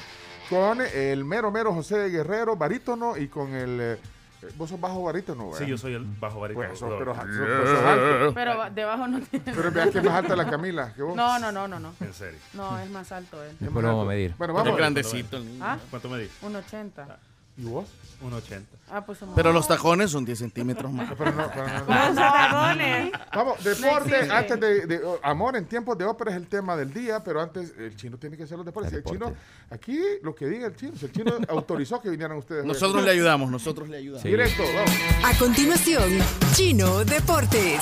[0.50, 3.80] con el mero mero José Guerrero, barítono, y con el...
[3.82, 3.98] eh,
[4.56, 5.60] ¿Vos sos bajo barítono, ¿verdad?
[5.60, 6.20] Sí, yo soy el mm.
[6.20, 6.68] bajo barítono.
[6.68, 8.20] Pues, sos, pero, sos, sos, alto.
[8.20, 9.54] Pues pero debajo no tiene.
[9.54, 11.16] Pero veas que es más alta la Camila que vos.
[11.16, 11.80] No, no, no, no.
[11.80, 11.94] no.
[12.00, 12.40] En serio.
[12.54, 13.56] No, es más alto él.
[13.66, 14.36] ¿Cómo lo vamos a medir?
[14.38, 14.70] Bueno, vamos.
[14.70, 15.64] Es grandecito el niño.
[15.66, 15.78] ¿Ah?
[15.90, 16.32] ¿Cuánto medís?
[16.42, 17.18] Un 1,80.
[17.58, 17.86] ¿Y vos?
[18.22, 18.66] Un 80.
[18.92, 19.36] Ah, pues somos.
[19.36, 21.10] Pero los tajones son 10 centímetros más.
[21.18, 22.06] Pero no, pero no, no.
[22.08, 23.12] Los tacones.
[23.34, 24.34] Vamos, deporte, existe.
[24.36, 27.42] antes de, de- oh, amor en tiempos de ópera es el tema del día, pero
[27.42, 28.92] antes el chino tiene que hacer los deportes.
[28.92, 29.40] El el chino, deporte.
[29.70, 32.62] aquí lo que diga el chino, si el chino autorizó que vinieran ustedes.
[32.64, 33.06] hoy Nosotros aquí.
[33.06, 34.22] le ayudamos, nosotros le ayudamos.
[34.24, 34.30] Sí.
[34.30, 34.92] Directo, vamos.
[35.36, 36.10] A continuación,
[36.54, 37.82] Chino Deportes.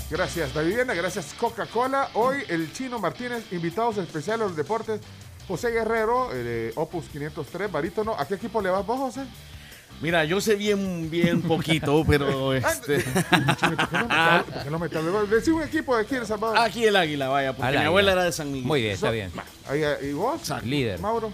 [0.11, 2.09] gracias Da Vivienda, gracias Coca-Cola.
[2.13, 5.01] Hoy el chino Martínez, invitados especiales a los deportes.
[5.47, 8.15] José Guerrero, eh, Opus 503, barítono.
[8.17, 9.21] ¿A qué equipo le vas vos, José?
[9.99, 13.03] Mira, yo sé bien, bien poquito, pero este.
[13.03, 15.23] Chino, ¿por qué no metas- por qué no metas luego?
[15.25, 16.57] Decí un equipo de aquí en El Salvador.
[16.57, 17.87] Aquí el águila, vaya, porque Al mi águila.
[17.87, 18.67] abuela era de San Miguel.
[18.67, 19.31] Muy bien, está bien.
[19.67, 20.41] Ahí, ¿Y vos?
[20.63, 20.99] Líder.
[20.99, 21.31] Mauro.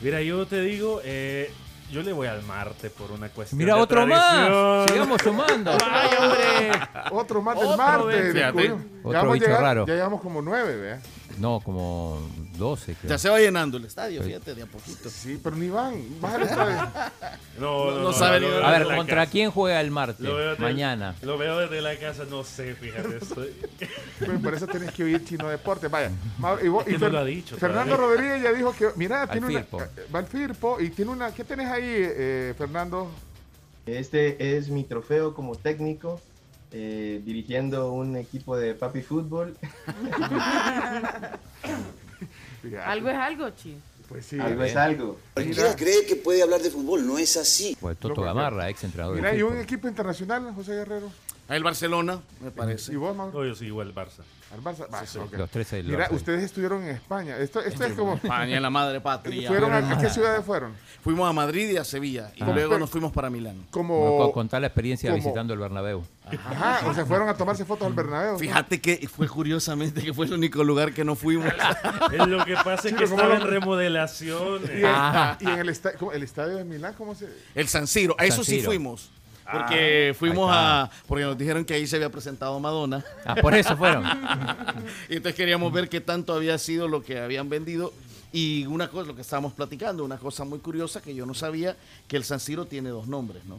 [0.00, 1.50] Mira, yo te digo, eh,
[1.90, 4.90] yo le voy al Marte por una cuestión Mira, de otro más.
[4.90, 5.72] Sigamos sumando.
[5.78, 6.70] ¡Vaya, hombre!
[7.12, 8.04] Otro más del Otro, Marte.
[8.34, 9.86] Otro Ya vamos a bicho llegar- raro.
[9.86, 11.00] Ya llevamos como nueve, ¿vea?
[11.38, 12.18] No, como
[12.56, 13.10] 12, creo.
[13.10, 14.28] Ya se va llenando el estadio, Sí.
[14.28, 15.08] fíjate, de a poquito.
[15.10, 15.94] Sí, pero ni van.
[16.20, 16.76] Baja el estadio.
[17.58, 19.30] No, no, No sabe lo ni- A ver, ¿contra casa.
[19.30, 20.20] quién juega el martes?
[20.20, 21.14] Lo veo desde- Mañana.
[21.22, 23.16] Lo veo desde la casa, no sé, fíjate.
[23.18, 23.52] Estoy...
[24.18, 25.90] Pues por eso tenés que oír Chino Deportes.
[25.90, 26.10] Vaya.
[26.62, 28.16] Y vos- y no Fer- lo ha dicho Fernando todavía.
[28.16, 29.58] Rodríguez ya dijo que, mira, Al tiene una.
[29.60, 29.82] Firpo.
[29.82, 31.32] eh, Va al Firpo y tiene una.
[31.32, 33.10] ¿Qué tenés ahí, eh, Fernando?
[33.86, 36.20] Este es mi trofeo como técnico,
[36.72, 39.56] eh, dirigiendo un equipo de papi fútbol.
[42.84, 43.76] Algo es algo, chi.
[44.08, 44.40] Pues sí.
[44.40, 45.18] algo es algo.
[45.34, 47.76] Cualquiera cree que puede hablar de fútbol, no es así.
[47.78, 51.10] Pues Toto Gamarra, ex entrenador Mira, y un equipo internacional, José Guerrero.
[51.48, 52.92] El Barcelona, me parece.
[52.92, 53.38] ¿Y vos, Mauro?
[53.38, 54.22] No, yo soy igual Barça.
[54.50, 54.86] Al Barça.
[55.36, 56.14] Los tres Mira, Barça.
[56.14, 57.36] ustedes estuvieron en España.
[57.36, 58.14] Esto, esto es como.
[58.14, 59.46] España, la madre patria.
[59.48, 60.72] ¿Fueron a, a qué ciudades fueron?
[61.02, 62.32] Fuimos a Madrid y a Sevilla.
[62.34, 62.50] Y Ah.
[62.54, 63.66] luego nos fuimos para Milán.
[63.70, 64.32] Como.
[64.32, 66.02] contar la experiencia como- visitando el Bernabéu.
[66.30, 68.38] Ajá, o sea, fueron a tomarse fotos al Bernabéu.
[68.38, 71.46] Fíjate que fue curiosamente que fue el único lugar que no fuimos.
[72.12, 74.62] Es lo que pasa es que ¿cómo estaba lo- en remodelación.
[74.64, 76.12] Y, en, y en el, esta- ¿cómo?
[76.12, 77.28] el estadio de Milán, ¿cómo se.?
[77.54, 79.10] El San Siro, a eso sí fuimos.
[79.52, 80.82] Porque fuimos ahí está.
[80.82, 80.90] a.
[81.06, 83.04] Porque nos dijeron que ahí se había presentado Madonna.
[83.24, 84.04] Ah, por eso fueron.
[85.08, 87.92] y entonces queríamos ver qué tanto había sido lo que habían vendido.
[88.32, 91.76] Y una cosa, lo que estábamos platicando, una cosa muy curiosa que yo no sabía,
[92.06, 93.58] que el San Siro tiene dos nombres, ¿no?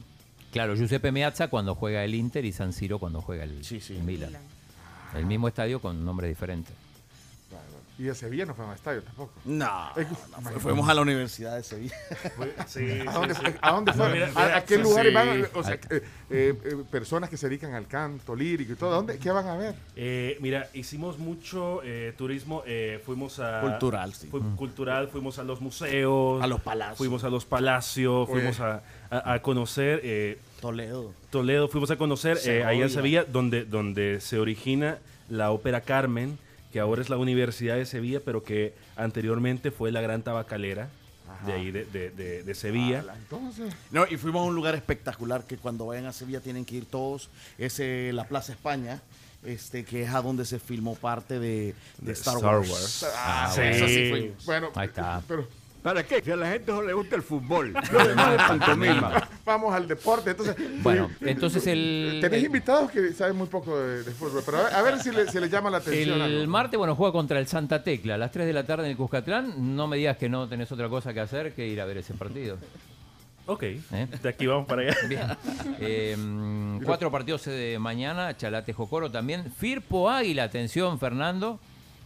[0.51, 3.95] Claro, Giuseppe Meazza cuando juega el Inter y San Siro cuando juega el, Sí, sí.
[3.95, 4.33] el Milan.
[5.15, 6.71] El mismo estadio con nombre diferente.
[7.97, 9.33] Y a Sevilla no fue a estadio tampoco.
[9.43, 11.95] No, Es- no, fu- fuimos a la Universidad de Sevilla.
[12.67, 14.13] Sí, ¿A dónde, sí, a dónde No, fueron?
[14.13, 15.15] mira, ¿A, mira, a qué sí, lugares sí.
[15.15, 15.47] van?
[15.53, 16.53] O sea, eh, eh,
[16.89, 18.91] personas que se dedican al canto, lírico y todo.
[18.93, 19.17] ¿A ¿Dónde?
[19.17, 19.75] ¿Qué van a ver?
[19.97, 22.63] Eh, mira, hicimos mucho eh, turismo.
[22.65, 23.59] eh, fuimos a.
[23.59, 24.27] Cultural, sí.
[24.27, 26.41] fu- cultural, fuimos a los museos.
[26.41, 26.97] A los palacios.
[26.99, 28.29] Fuimos a los palacios.
[28.29, 29.99] Fuimos a, a- a conocer.
[30.03, 31.11] eh, Toledo.
[31.31, 32.89] Toledo, fuimos a conocer eh, ahí en.
[32.89, 34.99] Sevilla, donde, donde se origina
[35.29, 36.37] la ópera Carmen,
[36.71, 40.89] que ahora es la Universidad de Sevilla, pero que anteriormente fue la Gran Tabacalera
[41.45, 43.03] de ahí de, de- de- de Sevilla.
[43.17, 46.75] Entonces, No, y fuimos a un lugar espectacular que cuando vayan a Sevilla tienen que
[46.75, 47.29] ir todos.
[47.57, 49.01] Es eh, la Plaza España.
[49.45, 51.73] Este, que es a donde se filmó parte de,
[52.07, 52.69] Star, Star Wars.
[52.69, 53.05] Wars.
[53.15, 53.77] Ah, Ah, bueno, sí.
[53.77, 55.21] eso sí fue- bueno, Ahí está.
[55.29, 55.47] pero
[55.81, 56.21] ¿Para qué?
[56.21, 57.73] Si a la gente no le gusta el fútbol.
[57.91, 59.29] Lo demás es pantomima.
[59.45, 60.31] vamos al deporte.
[60.31, 64.41] Entonces, Bueno, sí, entonces el- Tenés el- invitados que saben muy poco de, de fútbol,
[64.45, 66.21] pero a ver, a ver si, le, si les llama la atención.
[66.21, 66.51] El algo.
[66.51, 68.97] martes, bueno, juega contra el Santa Tecla a las 3 de la tarde en el
[68.97, 69.75] Cuscatlán.
[69.75, 72.13] No me digas que no tenés otra cosa que hacer que ir a ver ese
[72.13, 72.57] partido.
[73.45, 74.07] Ok, ¿Eh?
[74.21, 74.95] de aquí vamos para allá.
[75.07, 75.23] Bien.
[75.79, 79.51] Eh, mm, cuatro partidos de mañana, Chalate Jocoro también.
[79.51, 81.59] Firpo Águila, atención, Fernando,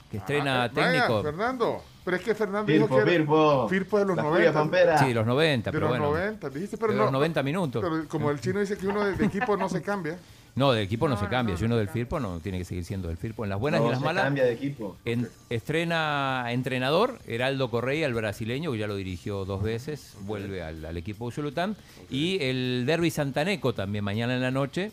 [0.10, 1.22] que estrena Ah, vaya, técnico.
[1.24, 1.84] Fernando.
[2.06, 3.70] Pero es que Fernando Firpo, dijo que era- Firpo.
[3.70, 4.38] Firpo de los La 90.
[4.38, 4.98] furia pampera.
[4.98, 6.14] Sí, los 90, De pero los bueno.
[6.18, 7.04] 90, dijiste, pero de no.
[7.06, 7.82] los 90 minutos.
[7.84, 10.18] Pero como el chino dice que uno de, de equipo no se cambia.
[10.56, 11.58] No, del equipo no, se cambia.
[11.58, 13.44] Si uno del Firpo, no tiene que seguir siendo del Firpo.
[13.44, 14.26] En las buenas y en las se malas.
[14.26, 14.96] cambia de equipo.
[15.04, 20.86] En- estrena entrenador, Heraldo Correa, el brasileño, que ya lo dirigió dos veces, vuelve al,
[20.86, 21.76] al equipo Usulután.
[22.12, 24.92] Y el Derby Santaneco también mañana en la noche,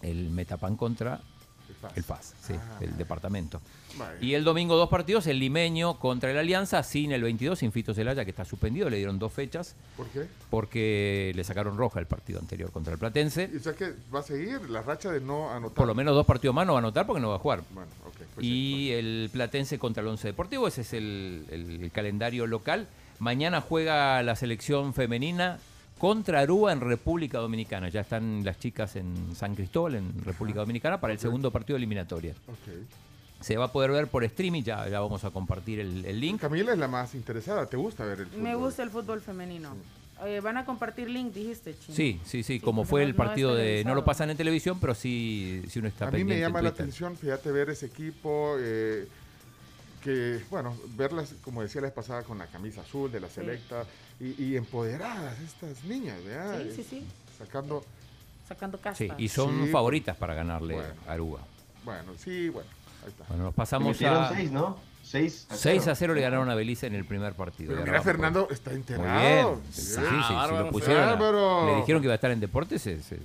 [0.00, 1.20] el Metapan contra
[1.96, 3.60] el FAS, sí, el departamento.
[3.98, 4.14] Vaya.
[4.20, 7.92] Y el domingo dos partidos, el limeño contra el Alianza, sin el 22, sin Fito
[7.92, 10.26] Celaya, que está suspendido, le dieron dos fechas, ¿Por qué?
[10.50, 13.50] porque le sacaron roja el partido anterior contra el Platense.
[13.52, 15.74] Y o sea que va a seguir la racha de no anotar.
[15.74, 17.62] Por lo menos dos partidos más no va a anotar porque no va a jugar.
[17.70, 18.16] Bueno, ok.
[18.34, 22.86] pues y el Platense contra el Once Deportivo, ese es el, el- el calendario local.
[23.18, 25.58] Mañana juega la selección femenina
[26.00, 27.90] contra Aruba en República Dominicana.
[27.90, 31.80] Ya están las chicas en San Cristóbal, en República Dominicana, para el segundo partido de
[31.80, 32.32] eliminatoria.
[32.48, 32.86] Ok.
[33.40, 36.40] Se va a poder ver por streaming, ya, ya vamos a compartir el, el link.
[36.40, 37.66] Camila es la más interesada.
[37.66, 38.42] ¿Te gusta ver el fútbol?
[38.42, 39.76] Me gusta el fútbol femenino.
[40.24, 41.96] Eh, Van a compartir link, dijiste, Chino.
[41.96, 43.82] Sí, sí, sí, como porque fue no- el partido de...
[43.84, 46.60] No lo pasan en televisión, pero sí, sí uno está A mí pendiente me llama
[46.62, 49.06] la atención, fíjate, ver ese equipo, eh,
[50.02, 53.84] que, bueno, verlas, como decía la vez pasada, con la camisa azul de la selecta
[54.20, 56.60] y, y empoderadas estas niñas, ¿verdad?
[56.62, 57.06] Sí, sí, sí.
[57.38, 57.84] Sacando,
[58.46, 58.96] Sacando casta.
[58.98, 60.94] Sí, y son Sí, favoritas para ganarle Bueno.
[61.06, 61.40] a Aruba.
[61.84, 62.68] bueno, sí, bueno,
[63.04, 63.24] ahí está.
[63.28, 64.28] Bueno, nos pasamos a...
[64.34, 64.76] seis, ¿no?
[65.02, 65.92] Seis a 6 cero.
[65.92, 67.72] a 0 le ganaron a Belice en el primer partido.
[67.72, 69.54] Pero mira, Fernando pues, está Muy enterado.
[69.56, 69.62] bien.
[69.72, 72.82] Sí, sí, Sí, sí, lo pusieron a- le dijeron que iba a estar en deportes,
[72.82, 73.18] se, se, se-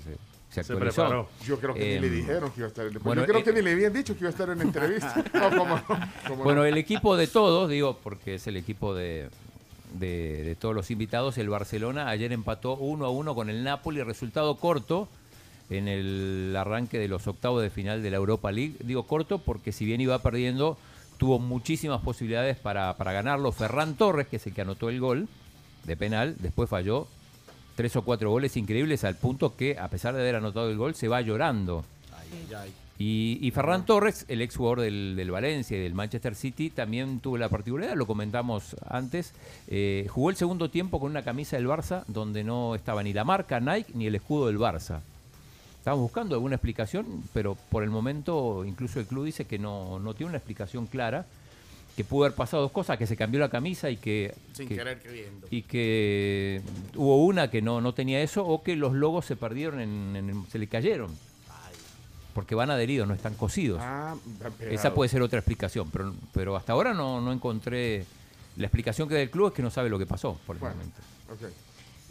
[0.50, 1.02] se Se actualizó.
[1.04, 1.30] preparó.
[1.46, 3.28] Yo creo que ni le Em, dijeron que iba a estar en el bueno, Yo
[3.28, 5.24] creo eh, que ni le habían dicho que iba a estar en entrevista.
[5.34, 5.84] No, cómo no,
[6.28, 6.66] cómo Bueno, no.
[6.66, 9.30] el equipo de todos, digo, porque es el equipo de,
[10.00, 14.56] de, todos los invitados, el Barcelona ayer empató 1 a 1 con el Napoli, resultado
[14.58, 15.08] corto
[15.70, 18.76] en el arranque de los octavos de final de la Europa League.
[18.84, 20.78] Digo corto porque si bien iba perdiendo,
[21.18, 23.52] tuvo muchísimas posibilidades para, para ganarlo.
[23.52, 25.28] Ferran Torres, que es el que anotó el gol
[25.86, 27.08] de penal, después falló
[27.76, 30.96] tres o cuatro goles increíbles al punto que, a pesar de haber anotado el gol,
[30.96, 31.84] se va llorando.
[32.14, 32.74] Ay, ay.
[32.98, 37.20] Y, y Ferran Torres, el ex jugador del, del Valencia y del Manchester City, también
[37.20, 39.34] tuvo la particularidad, lo comentamos antes,
[39.68, 43.26] eh, jugó el segundo tiempo con una camisa del Barça donde no estaba ni la
[43.26, 45.02] marca Nike ni el escudo del Barça.
[45.80, 50.14] Estábamos buscando alguna explicación, pero por el momento incluso el club dice que no, no
[50.14, 51.26] tiene una explicación clara,
[51.98, 54.34] que pudo haber pasado dos cosas, que se cambió la camisa y que...
[54.54, 55.02] Sin que- querer
[55.52, 56.62] y que
[56.96, 60.46] hubo una que no, no tenía eso o que los logos se perdieron, en, en-
[60.50, 61.12] se le cayeron.
[62.36, 63.80] Porque van adheridos, no están cosidos.
[63.82, 64.14] Ah.
[64.60, 68.06] Esa puede ser otra explicación, pero, pero hasta ahora no, no encontré...
[68.57, 70.60] La explicación que da el club es que no sabe lo que pasó por el
[70.60, 71.02] Bueno, momento.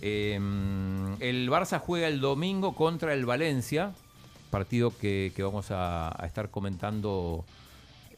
[0.00, 0.34] Eh,
[1.20, 3.92] el Barça juega el domingo contra el Valencia,
[4.50, 7.44] partido que, que vamos a, a estar comentando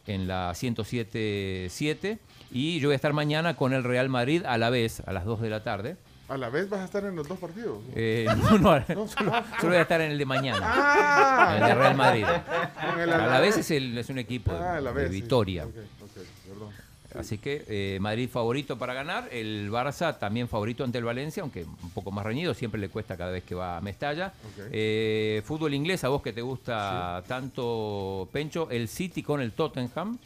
[0.07, 2.19] en la 107.7.
[2.53, 5.25] Y yo voy a estar mañana con el Real Madrid a la vez, a las
[5.25, 5.97] 2 de la tarde.
[6.29, 7.79] ¿A la vez vas a estar en los dos partidos?
[7.95, 9.33] Eh, no, no, solo, solo
[9.69, 10.61] voy a estar en el de mañana.
[10.63, 11.55] Ah.
[11.57, 12.25] En el de Real Madrid.
[12.99, 15.09] El A la vez es, el- es un equipo de, Ah, sí.
[15.11, 15.67] Vitoria.
[17.15, 21.63] Así que eh, Madrid favorito para ganar, el Barça también favorito ante el Valencia, aunque
[21.65, 24.35] un poco más reñido, siempre le cuesta cada vez que va a Mestalla.
[24.71, 30.19] Eh, fútbol inglés, a vos que te gusta tanto, Pencho, el City con el Tottenham,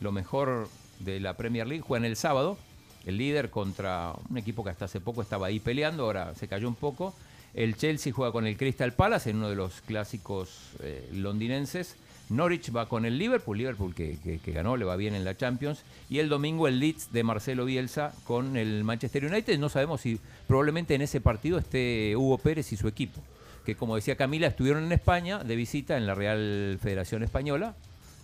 [0.00, 0.68] lo mejor
[0.98, 2.58] de la Premier League, juegan el sábado,
[3.06, 6.68] el líder contra un equipo que hasta hace poco estaba ahí peleando, ahora se cayó
[6.68, 7.14] un poco.
[7.54, 10.50] El Chelsea juega con el Crystal Palace en uno de los clásicos
[10.80, 11.96] eh, londinenses.
[12.30, 15.36] Norwich va con el Liverpool, Liverpool que, que- que ganó, le va bien en la
[15.36, 15.82] Champions.
[16.08, 19.58] Y el domingo el Leeds de Marcelo Bielsa con el Manchester United.
[19.58, 20.18] No sabemos si
[20.48, 23.20] probablemente en ese partido esté Hugo Pérez y su equipo.
[23.66, 27.74] Que como decía Camila, estuvieron en España de visita en la Real Federación Española.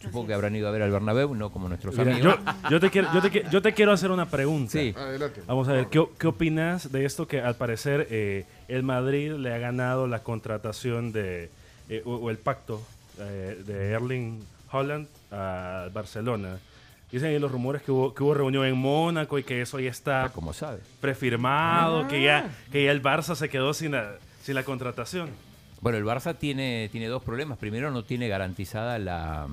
[0.02, 2.36] Supongo que habrán ido a ver al Bernabéu, no como nuestros Mira, amigos.
[2.64, 4.72] yo, yo te quiero, yo, te, yo te quiero hacer una pregunta.
[4.72, 4.94] Sí.
[4.96, 5.42] Adelante.
[5.46, 9.52] Vamos a ver, ¿qué, qué opinas de esto que al parecer eh, el Madrid le
[9.54, 11.50] ha ganado la contratación de,
[11.90, 12.80] eh, o, o el pacto
[13.18, 16.58] eh, de Erling Holland a Barcelona?
[17.12, 19.90] Dicen ahí los rumores que hubo, que hubo reunión en Mónaco y que eso ya
[19.90, 20.78] está como sabe.
[21.00, 22.08] prefirmado, Ah.
[22.08, 24.12] que, ya, que ya el Barça se quedó sin la,
[24.42, 25.28] sin la contratación.
[25.80, 27.58] Bueno, el Barça tiene, tiene dos problemas.
[27.58, 29.48] Primero, no tiene garantizada la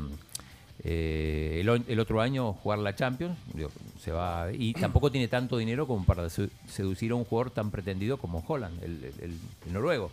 [0.84, 3.38] eh, el, el otro año jugar la Champions.
[3.54, 7.52] Digo, se va y tampoco tiene tanto dinero como para se- seducir a un jugador
[7.52, 10.12] tan pretendido como Holland, el, el- el noruego.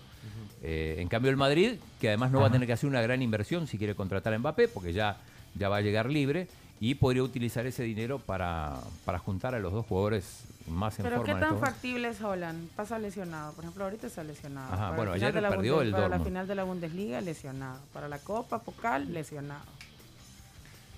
[0.63, 3.21] Eh, en cambio, el Madrid, que además no va a tener que hacer una gran
[3.21, 5.19] inversión si quiere contratar a Mbappé, porque ya,
[5.55, 6.49] ya va a llegar libre
[6.81, 11.17] y podría utilizar ese dinero para, para juntar a los dos jugadores más en Pero
[11.19, 11.35] forma.
[11.35, 11.69] qué tan momentos.
[11.69, 12.69] factible es Holland?
[12.71, 13.53] Pasa lesionado.
[13.53, 14.73] Por ejemplo, ahorita está lesionado.
[14.73, 17.81] Ajá, Para bueno, ayer perdió Bundes- el Para la final de la Bundesliga, lesionado.
[17.93, 19.63] Para la Copa, Pocal, lesionado.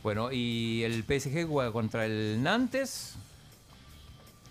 [0.03, 3.17] Bueno, y el PSG juega contra el Nantes.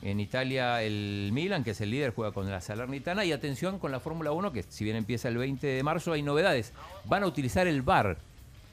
[0.01, 3.25] En Italia el Milan, que es el líder, juega con la Salernitana.
[3.25, 6.21] Y atención con la Fórmula 1, que si bien empieza el 20 de marzo, hay
[6.21, 6.73] novedades.
[7.05, 8.17] Van a utilizar el VAR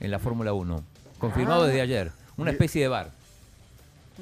[0.00, 0.82] en la Fórmula 1.
[1.18, 1.66] Confirmado Ah.
[1.68, 2.10] desde ayer.
[2.36, 3.10] Una especie de VAR.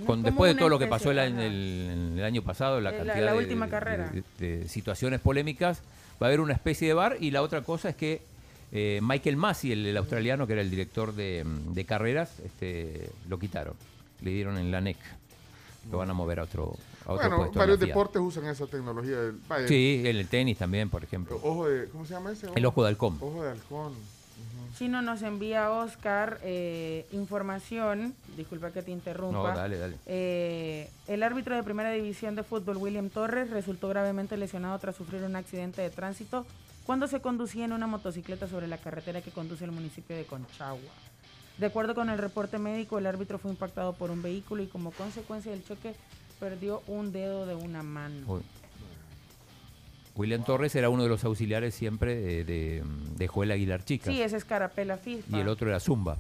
[0.07, 2.93] Con, después de todo lo que pasó el, el- en el año pasado, la Eh,
[2.93, 4.11] la- cantidad la última de- carrera.
[4.39, 5.81] de, de situaciones polémicas,
[6.23, 7.17] va a haber una especie de VAR.
[7.19, 8.23] Y la otra cosa es que
[8.73, 13.39] eh, Michael Massey, el, el australiano, que era el director de, de carreras, este, lo
[13.39, 13.75] quitaron.
[14.21, 14.99] Le dieron en la NEC.
[15.91, 16.77] Lo van a mover a otro,
[17.07, 19.19] a otro Bueno, varios deportes usan esa tecnología.
[19.19, 21.41] del- vaya, Sí, en el tenis también, por ejemplo.
[21.43, 22.49] Ojo de, ¿cómo se llama ese?
[22.55, 23.17] El ojo de halcón.
[23.21, 23.95] Ojo de halcón.
[24.77, 28.15] Chino nos envía Oscar eh, información.
[28.37, 29.37] Disculpa que te interrumpa.
[29.53, 29.97] No, dale, dale.
[30.07, 35.23] Eh, el árbitro de primera división de fútbol, William Torres, resultó gravemente lesionado tras sufrir
[35.23, 36.47] un accidente de tránsito
[36.91, 40.91] cuando se conducía en una motocicleta sobre la carretera que conduce al municipio de Conchagua.
[41.57, 44.91] De acuerdo con el reporte médico, el árbitro fue impactado por un vehículo y como
[44.91, 45.95] consecuencia del choque
[46.41, 48.27] perdió un dedo de una mano.
[48.27, 48.43] Uy.
[50.17, 52.83] William Torres era uno de los auxiliares siempre de, de,
[53.17, 54.11] de Joel Aguilar Chica.
[54.11, 55.37] Sí, ese es Carapela FIFA.
[55.37, 56.19] y el otro era Zumba.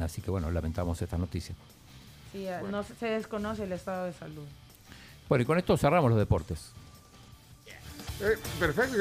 [0.00, 1.54] Así que bueno, lamentamos esta noticia.
[2.32, 4.46] Sí, ah, no se desconoce el estado de salud.
[5.28, 6.72] Bueno, y con esto cerramos los deportes.
[8.20, 8.96] Eh, perfecto.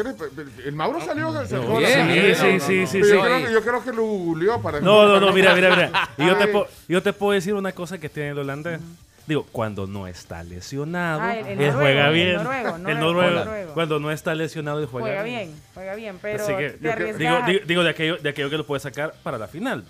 [0.65, 1.31] El Mauro salió.
[1.45, 2.87] se no, sí, No, no, sí, no.
[2.87, 3.11] sí, Pero sí.
[3.11, 4.79] Yo, creo, que- yo creo que lo googleó para.
[4.81, 6.09] No, no, no, mira, mira, mira.
[6.17, 8.79] Y yo te, Ay, po- yo te puedo decir una cosa que tiene el holandés.
[9.25, 12.27] Digo, cuando no está lesionado, Ah, el- el él noruego, juega bien.
[12.29, 13.73] El noruego, noruego, noruego.
[13.73, 16.79] Cuando no está lesionado, él juega, Juega bien, juega bien, pero Así que te yo
[16.79, 17.19] creo- arriesgas.
[17.19, 19.85] digo, digo, digo de, aquello, de aquello que lo puede sacar para la final.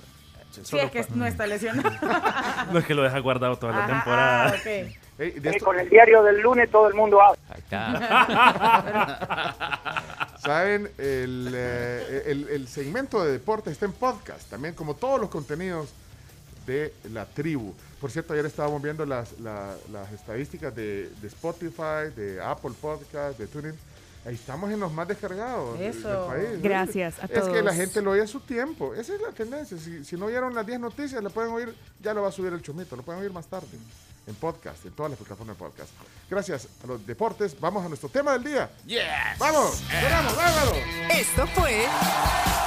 [0.52, 1.90] si Solo es que no está lesionado.
[2.72, 4.48] No es que lo deja guardado toda la Ajá, temporada.
[4.50, 4.98] ah, ok.
[5.20, 7.38] Eh, con el diario del lunes todo el mundo habla.
[10.40, 15.30] Saben, el, eh, el, el segmento de deportes está en podcast, también como todos los
[15.30, 15.90] contenidos
[16.66, 17.74] de la tribu.
[18.02, 23.38] Por cierto, ayer estábamos viendo las, la- las estadísticas de, de Spotify, de Apple Podcast,
[23.40, 23.76] de TuneIn.
[24.26, 26.08] Ahí estamos en los más descargados del- Eso.
[26.10, 26.50] del país.
[26.58, 26.64] ¿no?
[26.64, 27.64] Gracias a Es que todos.
[27.64, 28.94] la gente lo oye a su tiempo.
[28.96, 29.78] Esa es la tendencia.
[29.78, 32.52] Si, si no oyeron las 10 noticias, la pueden oír, ya lo va a subir
[32.54, 33.68] el chomito, lo pueden oír más tarde.
[34.26, 35.90] En podcast, en todas las plataformas de podcast.
[36.30, 37.60] Gracias a los deportes.
[37.60, 38.70] Vamos a nuestro tema del día.
[38.86, 39.04] Yes.
[39.38, 39.82] ¡Vamos!
[40.10, 40.78] ¡Vamos, vámonos!
[41.12, 41.86] Esto fue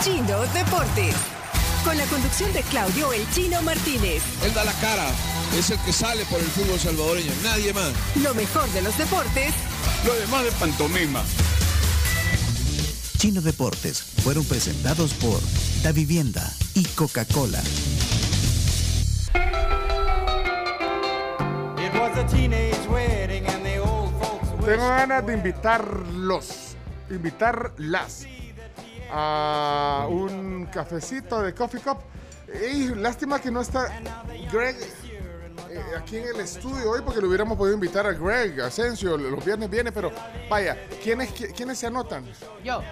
[0.03, 1.15] Chino Deportes.
[1.83, 4.23] Con la conducción de Claudio El Chino Martínez.
[4.43, 5.09] Él da la cara,
[5.57, 7.93] es el que sale por el fútbol salvadoreño, nadie más.
[8.23, 9.55] Lo mejor de los deportes
[10.05, 11.23] Lo demás de pantomima.
[13.19, 15.41] Chino Deportes fueron presentados por
[15.83, 17.63] Da Vivienda y Coca-Cola.
[24.65, 26.77] Tengo ganas de invitarlos,
[27.09, 28.27] invitarlas
[29.13, 31.99] a un cafecito de Coffee Cup.
[32.53, 33.89] Ey, lástima que no está
[34.53, 34.77] Greg
[35.71, 39.17] eh, aquí en el estudio hoy porque le hubiéramos podido invitar a Greg Asensio.
[39.17, 40.11] Los viernes viene, pero
[40.51, 42.25] vaya, ¿quiénes, qui- ¿quiénes se anotan?
[42.65, 42.83] Yo.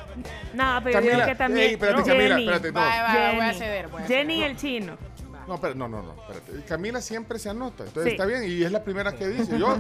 [0.55, 1.67] No, pero yo Camila, creo que también.
[1.69, 2.43] ey, espérate, no, Camila, Jenny.
[2.45, 2.81] espérate, no.
[2.81, 3.59] Vaya, voy a Jenny.
[3.59, 4.51] ceder, voy a Jenny y ceder.
[4.51, 4.97] el chino.
[5.47, 6.65] No, pero no, no, no, espérate.
[6.67, 8.11] Camila siempre se anota, entonces Sí.
[8.13, 9.59] está bien y es la primera que dice.
[9.59, 9.77] Yo,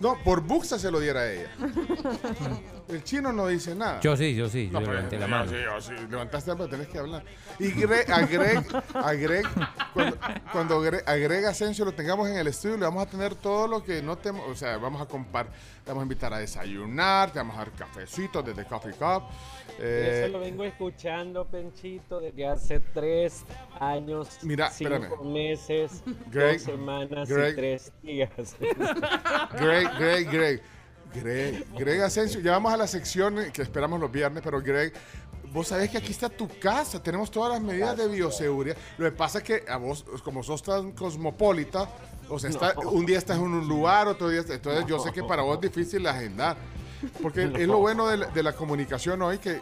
[0.00, 1.50] no, por Buxa se lo diera a ella.
[2.88, 4.00] El chino no dice nada.
[4.00, 5.50] Yo sí, yo sí, yo pero- levanté la yo mano.
[5.50, 5.92] sí, yo sí.
[6.10, 7.24] Levantaste la mano, tenés que hablar.
[7.58, 9.46] Y Greg, a Greg, a Greg,
[9.94, 10.16] cuando,
[10.52, 13.66] cuando Greg, a Greg Asensio lo tengamos en el estudio, le vamos a tener todo
[13.68, 14.46] lo que no tenemos.
[14.50, 15.46] O sea, vamos a compar,
[15.84, 19.22] te vamos a invitar a desayunar, te vamos a dar cafecitos desde Coffee Cup.
[19.78, 23.44] Eh, Eso lo vengo escuchando, Penchito, desde hace tres
[23.80, 25.32] años, Mira, cinco espérame.
[25.32, 27.52] meses, Greg, dos semanas Greg.
[27.52, 28.56] y tres días.
[29.58, 30.62] Greg, Greg, Greg.
[31.14, 34.94] Greg, Greg Asensio, ya vamos a la sección que esperamos los viernes, pero Greg,
[35.52, 38.76] vos sabés que aquí está tu casa, tenemos todas las medidas de bioseguridad.
[38.96, 41.86] Lo que pasa es que a vos, como sos tan cosmopolita,
[42.30, 42.92] o sea, está- No.
[42.92, 45.60] un día estás en un lugar, otro día, entonces yo sé que para vos es
[45.70, 46.56] difícil agendar,
[47.20, 49.60] porque es lo bueno de la, de la comunicación hoy que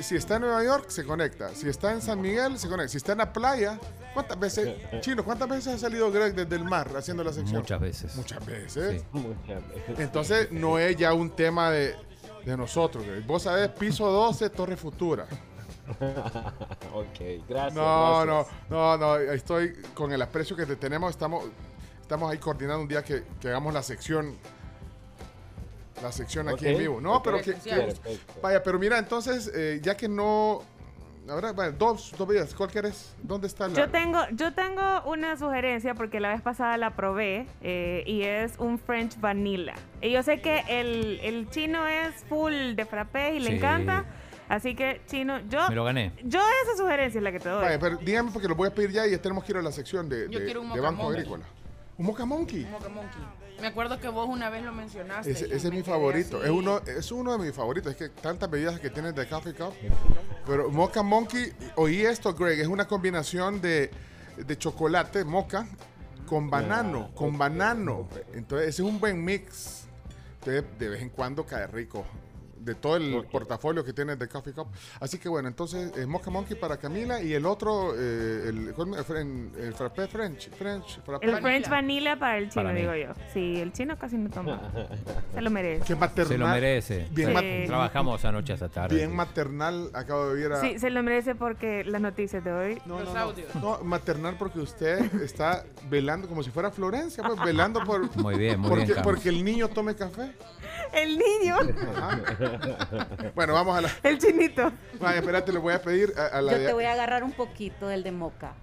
[0.00, 1.54] si está en Nueva York, se conecta.
[1.54, 2.88] Si está en San Miguel, se conecta.
[2.88, 3.78] Si está en la playa,
[4.12, 7.60] ¿cuántas veces, Chino, cuántas veces ha salido Greg desde el mar haciendo la sección?
[7.60, 8.16] Muchas veces.
[8.16, 9.04] Muchas veces.
[9.12, 9.98] Muchas veces.
[9.98, 11.94] Entonces no es ya un tema de,
[12.44, 13.04] de nosotros.
[13.06, 13.26] Greg.
[13.26, 15.26] Vos sabés, piso 12, Torre Futura.
[16.92, 17.74] ok, gracias.
[17.74, 21.44] No, no, no, no, estoy con el aprecio que te tenemos, estamos,
[22.00, 24.36] estamos ahí coordinando un día que, que hagamos la sección.
[26.02, 27.00] La sección aquí Ok, en vivo.
[27.00, 27.94] No, pero que, que-
[28.42, 30.62] vaya, pero mira, entonces, eh, ya que no.
[31.28, 33.12] Ahora, bueno, dos, dos vidas, ¿cuál quieres?
[33.22, 33.74] ¿Dónde está la.?
[33.74, 38.52] Yo tengo, yo tengo una sugerencia porque la vez pasada la probé eh, y es
[38.58, 39.74] un French Vanilla.
[40.00, 43.56] Y yo sé que el, el chino es full de frappé y le Sí.
[43.56, 44.04] encanta.
[44.48, 45.68] Así que, chino, yo.
[45.68, 46.12] Me lo gané.
[46.22, 47.64] Yo esa sugerencia es la que te doy.
[47.64, 49.62] Vaya, pero dígame porque lo voy a pedir ya y ya tenemos que ir a
[49.62, 51.08] la sección de, Yo de- quiero un de Banco.
[51.08, 51.44] Agrícola.
[51.98, 52.62] ¿Un Moca Monkey?
[52.62, 53.22] Un Mocha Monkey.
[53.60, 55.30] Me acuerdo que vos una vez lo mencionaste.
[55.30, 56.38] Ese, es mi favorito.
[56.38, 56.46] así.
[56.46, 57.92] Es uno, es uno de mis favoritos.
[57.92, 59.72] Es que tantas bebidas que tienen de Coffee Cup.
[60.46, 63.90] Pero Mocha Monkey, oí esto, Greg, es una combinación de,
[64.36, 65.66] de chocolate, mocha,
[66.26, 68.08] con banano, con banano.
[68.34, 69.84] Entonces, ese es un buen mix.
[70.40, 72.04] Entonces, de vez en cuando cae rico.
[72.66, 74.66] De todo el portafolio que tiene de Coffee Cup.
[75.00, 78.88] Así que bueno, entonces, eh, Mocha Monkey para Camila y el otro, eh, el, ¿cuál
[78.88, 80.50] me- fren- el frappé French.
[80.50, 81.26] French frappé.
[81.26, 83.12] el French Vanilla para el chino, Para digo yo.
[83.32, 84.60] Sí, el chino casi no toma.
[85.34, 85.84] Se lo merece.
[85.86, 86.26] Qué maternal.
[86.32, 87.06] Se lo merece.
[87.12, 87.34] Bien Sí.
[87.34, 88.96] mat- Trabajamos anoche hasta tarde.
[88.96, 90.60] Bien maternal, acabo de ver a...
[90.60, 92.78] Sí, se lo merece porque las noticias de hoy.
[92.84, 93.32] No, no, no.
[93.60, 98.14] No, maternal porque usted está velando como si fuera Florencia, pues velando por...
[98.16, 99.14] Muy bien, muy porque, bien, Carlos.
[99.14, 100.32] Porque el niño tome café.
[100.92, 101.56] El niño.
[103.34, 103.90] Bueno, vamos a la...
[104.02, 104.72] El chinito.
[105.00, 106.52] Vaya, espérate, le voy a pedir a, a la...
[106.52, 108.54] Yo de- te voy a agarrar un poquito del de moca.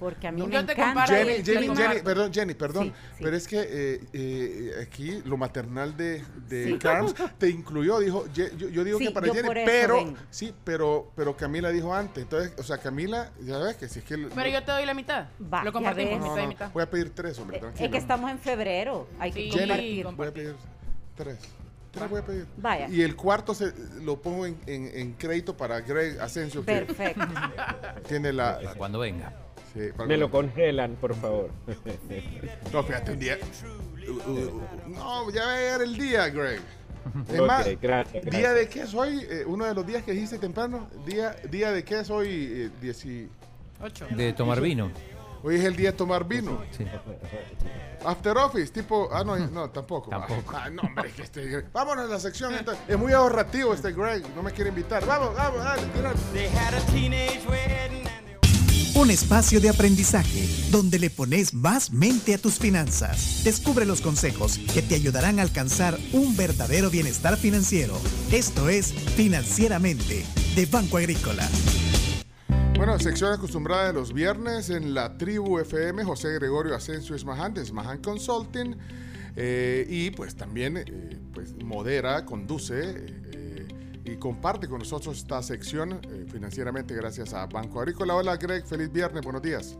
[0.00, 0.84] Porque a mí Yo me te encanta.
[0.84, 1.76] comparo Jenny, el Jenny.
[1.76, 2.84] Jenny, perdón, Jenny, perdón.
[2.86, 3.22] Sí, sí.
[3.22, 6.78] Pero es que eh, eh, aquí lo maternal de, de Sí.
[6.78, 10.18] Carms te incluyó, dijo, yo, yo digo Sí, que para Jenny, pero, vengo.
[10.30, 12.24] sí, pero, pero Camila dijo antes.
[12.24, 14.16] Entonces, o sea, Camila, ya ves que si es que...
[14.18, 15.26] Pero yo te doy la mitad.
[15.52, 16.18] Va, lo compartimos.
[16.18, 16.72] No, mitad y no, mitad.
[16.72, 17.84] voy a pedir tres, hombre, tranquilo.
[17.84, 19.06] Es que estamos en febrero.
[19.20, 20.06] Hay que compartir.
[20.16, 20.56] Voy a pedir
[21.14, 21.38] tres.
[21.92, 22.46] Tres voy a pedir.
[22.56, 22.88] Vaya.
[22.88, 26.64] Y el cuarto se, lo pongo en, en- en crédito para Greg Asensio.
[26.64, 27.20] que Perfecto.
[28.08, 28.58] Tiene la...
[28.76, 29.32] Cuando venga.
[29.74, 31.50] sí, Me lo congelan, por favor.
[32.72, 33.38] No, fíjate, un día...
[34.08, 36.60] uh, uh, no, ya va a llegar el día, Greg.
[37.28, 39.26] Es más, gracias, ¿día de qué es hoy?
[39.28, 40.88] Eh, uno de los días que dijiste temprano.
[41.04, 42.28] ¿Día, día de qué es hoy?
[42.30, 43.28] Eh, dieci-
[43.82, 44.06] Ocho.
[44.16, 44.92] De tomar vino.
[45.44, 46.62] Hoy es el día de tomar vino.
[46.76, 46.84] Sí.
[48.04, 49.08] After Office, tipo.
[49.12, 50.10] Ah, no, no, tampoco.
[50.10, 50.56] Tampoco.
[50.56, 52.54] Ah, no, hombre, que este Vámonos a la sección.
[52.54, 52.82] entonces.
[52.88, 54.24] Es muy ahorrativo este Greg.
[54.34, 55.04] No me quiere invitar.
[55.06, 56.12] Vamos, vamos, dale, tira.
[58.94, 63.42] Un espacio de aprendizaje donde le pones más mente a tus finanzas.
[63.42, 67.98] Descubre los consejos que te ayudarán a alcanzar un verdadero bienestar financiero.
[68.30, 70.24] Esto es Financieramente
[70.54, 71.48] de Banco Agrícola.
[72.84, 76.02] Bueno, sección acostumbrada de los viernes en la tribu FM.
[76.02, 78.74] José Gregorio Asensio Esmahan de Esmahan Consulting.
[79.36, 83.68] eh, y pues también eh, pues, modera, conduce eh,
[84.04, 88.16] y comparte con nosotros esta sección financieramente gracias a Banco Agrícola.
[88.16, 89.78] Hola Greg, feliz viernes, buenos días.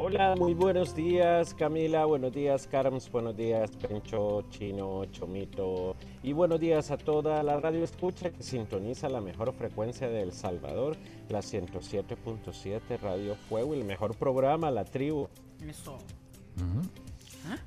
[0.00, 6.60] Hola, muy buenos días Camila, buenos días Carms, buenos días Pencho, Chino, Chomito y buenos
[6.60, 10.96] días a toda la radio escucha que sintoniza la mejor frecuencia de El Salvador,
[11.28, 15.28] la 107.7 Radio Fuego, el mejor programa, La Tribu.
[15.66, 15.98] Eso.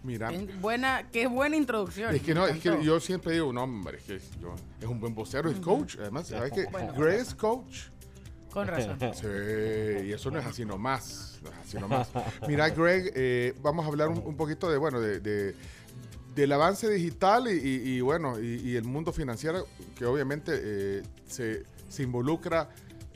[0.03, 0.29] Mira.
[0.29, 2.13] Bien, Buena, qué buena introducción.
[2.13, 4.99] Es que no, es que yo siempre digo, no, hombre, es que yo- es un
[4.99, 5.95] buen vocero, es coach.
[5.99, 7.85] Además, ¿sabes que Greg es coach?
[8.51, 8.97] Con razón.
[9.15, 9.27] Sí,
[10.07, 11.39] y eso no es así nomás.
[11.41, 12.09] No es así nomás.
[12.47, 15.55] Mira, Greg, eh, vamos a hablar un, un poquito de, bueno, de, de-
[16.35, 21.03] del avance digital y, y- y, bueno, y, y el mundo financiero que obviamente eh,
[21.27, 22.69] se, se involucra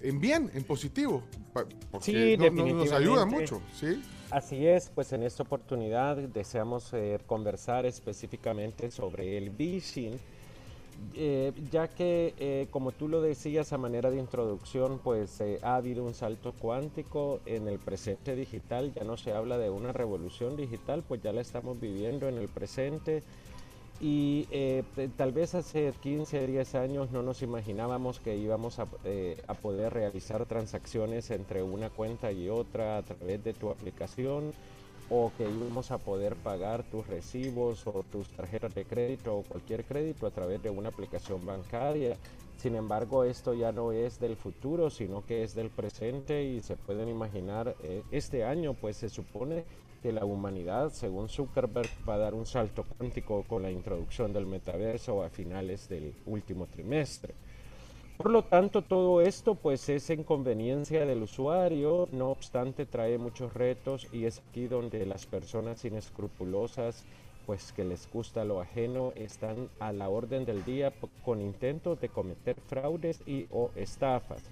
[0.07, 1.23] en bien, en positivo,
[1.91, 4.01] porque Sí, no- no- nos ayuda mucho, ¿sí?
[4.31, 10.17] Así es, pues en esta oportunidad deseamos eh, conversar específicamente sobre el phishing
[11.13, 15.75] eh, ya que, eh, como tú lo decías a manera de introducción, pues eh, ha
[15.75, 20.55] habido un salto cuántico en el presente digital, ya no se habla de una revolución
[20.55, 23.23] digital, pues ya la estamos viviendo en el presente.
[23.97, 28.89] Y eh, te- tal vez hace 15, 10 años no nos imaginábamos que íbamos a,
[29.03, 34.53] eh, a poder realizar transacciones entre una cuenta y otra a través de tu aplicación
[35.07, 39.85] o que íbamos a poder pagar tus recibos o tus tarjetas de crédito o cualquier
[39.85, 42.19] crédito a través de una aplicación bancaria.
[42.55, 46.75] Sin embargo, esto ya no es del futuro, sino que es del presente y se
[46.77, 49.67] pueden imaginar, eh, este año pues se supone
[50.05, 54.45] que la humanidad, según Zuckerberg, va a dar un salto cuántico con la introducción del
[54.45, 57.33] metaverso a finales del último trimestre.
[58.15, 63.55] Por lo tanto, todo esto pues es en conveniencia del usuario, no obstante trae muchos
[63.55, 67.03] retos y es aquí donde las personas inescrupulosas
[67.47, 72.09] pues que les gusta lo ajeno están a la orden del día con intentos de
[72.09, 74.43] cometer fraudes y o estafas.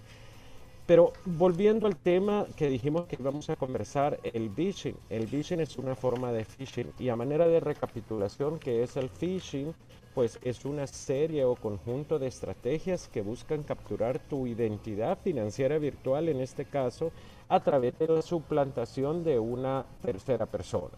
[0.85, 4.95] Pero volviendo al tema que dijimos que íbamos a conversar, el phishing.
[5.10, 9.10] El phishing es una forma de phishing y a manera de recapitulación que es el
[9.10, 9.73] phishing,
[10.14, 16.27] pues es una serie o conjunto de estrategias que buscan capturar tu identidad financiera virtual,
[16.27, 17.11] en este caso,
[17.47, 20.93] a través de la suplantación de una tercera persona,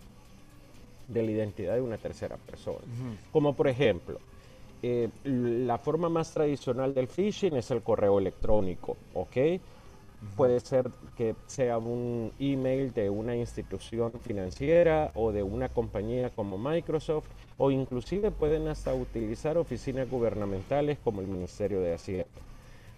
[1.07, 2.79] de la identidad de una tercera persona.
[3.31, 4.19] Como por ejemplo,
[4.81, 9.37] eh, la forma más tradicional del phishing es el correo electrónico, ¿ok?
[10.35, 16.57] Puede ser que sea un email de una institución financiera o de una compañía como
[16.57, 17.27] Microsoft
[17.57, 22.27] o inclusive pueden hasta utilizar oficinas gubernamentales como el Ministerio de Hacienda.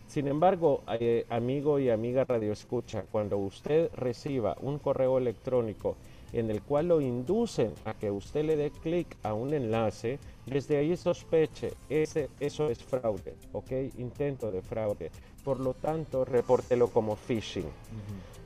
[0.08, 5.98] Sin embargo, eh, amigo y amiga Radio Escucha, cuando usted reciba un correo electrónico
[6.32, 10.78] en el cual lo inducen a que usted le dé clic a un enlace, desde
[10.78, 13.72] ahí sospeche, ese, eso es fraude, ¿ok?
[13.98, 15.12] Intento de fraude.
[15.44, 17.70] Por lo tanto, repórtelo como phishing.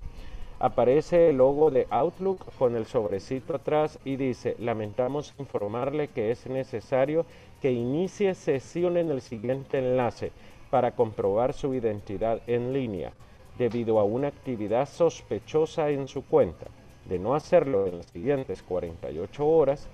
[0.59, 6.45] Aparece el logo de Outlook con el sobrecito atrás y dice, lamentamos informarle que es
[6.45, 7.25] necesario
[7.63, 10.31] que inicie sesión en el siguiente enlace
[10.69, 13.11] para comprobar su identidad en línea
[13.57, 16.67] debido a una actividad sospechosa en su cuenta.
[17.05, 19.87] De no hacerlo en las siguientes 48 horas,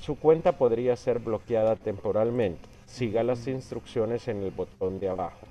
[0.00, 2.68] su cuenta podría ser bloqueada temporalmente.
[2.86, 5.46] Siga las instrucciones en el botón de abajo.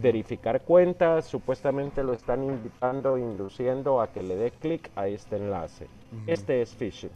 [0.00, 5.88] Verificar cuentas, supuestamente lo están invitando, induciendo a que le dé clic a este enlace.
[6.26, 7.10] Este es phishing.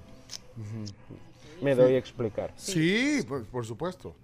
[1.62, 2.52] Me doy a explicar.
[2.56, 4.14] Sí, por, por supuesto.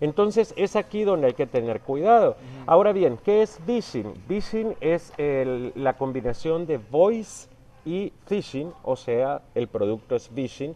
[0.00, 2.36] Entonces es aquí donde hay que tener cuidado.
[2.66, 4.12] Ahora bien, ¿qué es phishing?
[4.28, 7.48] Phishing es el- la combinación de voice
[7.84, 10.74] y phishing, o sea, el producto es phishing.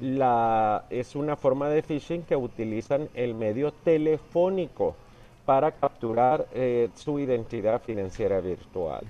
[0.00, 4.94] La, es una forma de phishing que utilizan el medio telefónico
[5.44, 9.04] para capturar eh, su identidad financiera virtual.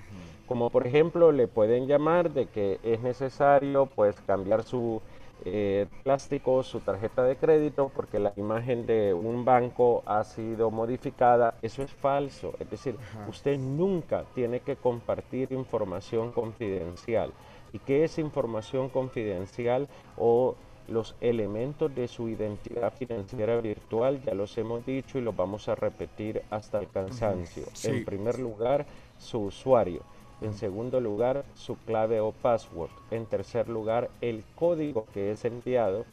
[0.46, 5.00] Como por ejemplo le pueden llamar de que es necesario pues cambiar su
[5.44, 11.54] eh, plástico, su tarjeta de crédito porque la imagen de un banco ha sido modificada.
[11.62, 12.54] Eso es falso.
[12.58, 12.96] Es decir,
[13.28, 17.32] usted nunca tiene que compartir información confidencial.
[17.72, 20.54] ¿Y qué es información confidencial o
[20.88, 24.22] los elementos de su identidad financiera virtual?
[24.22, 27.64] Ya los hemos dicho y los vamos a repetir hasta el cansancio.
[27.72, 27.88] Sí.
[27.88, 28.86] En primer lugar,
[29.18, 30.02] su usuario.
[30.42, 32.90] En segundo lugar, su clave o password.
[33.10, 36.04] En tercer lugar, el código que es enviado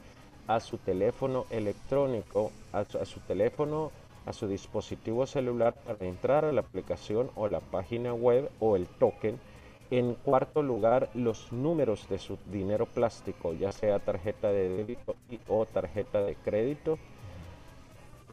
[0.47, 3.91] a su teléfono electrónico, a su, teléfono,
[4.25, 8.87] a su dispositivo celular para entrar a la aplicación o la página web o el
[8.87, 9.39] token.
[9.91, 15.39] En cuarto lugar, los números de su dinero plástico, ya sea tarjeta de débito y
[15.47, 16.97] o tarjeta de crédito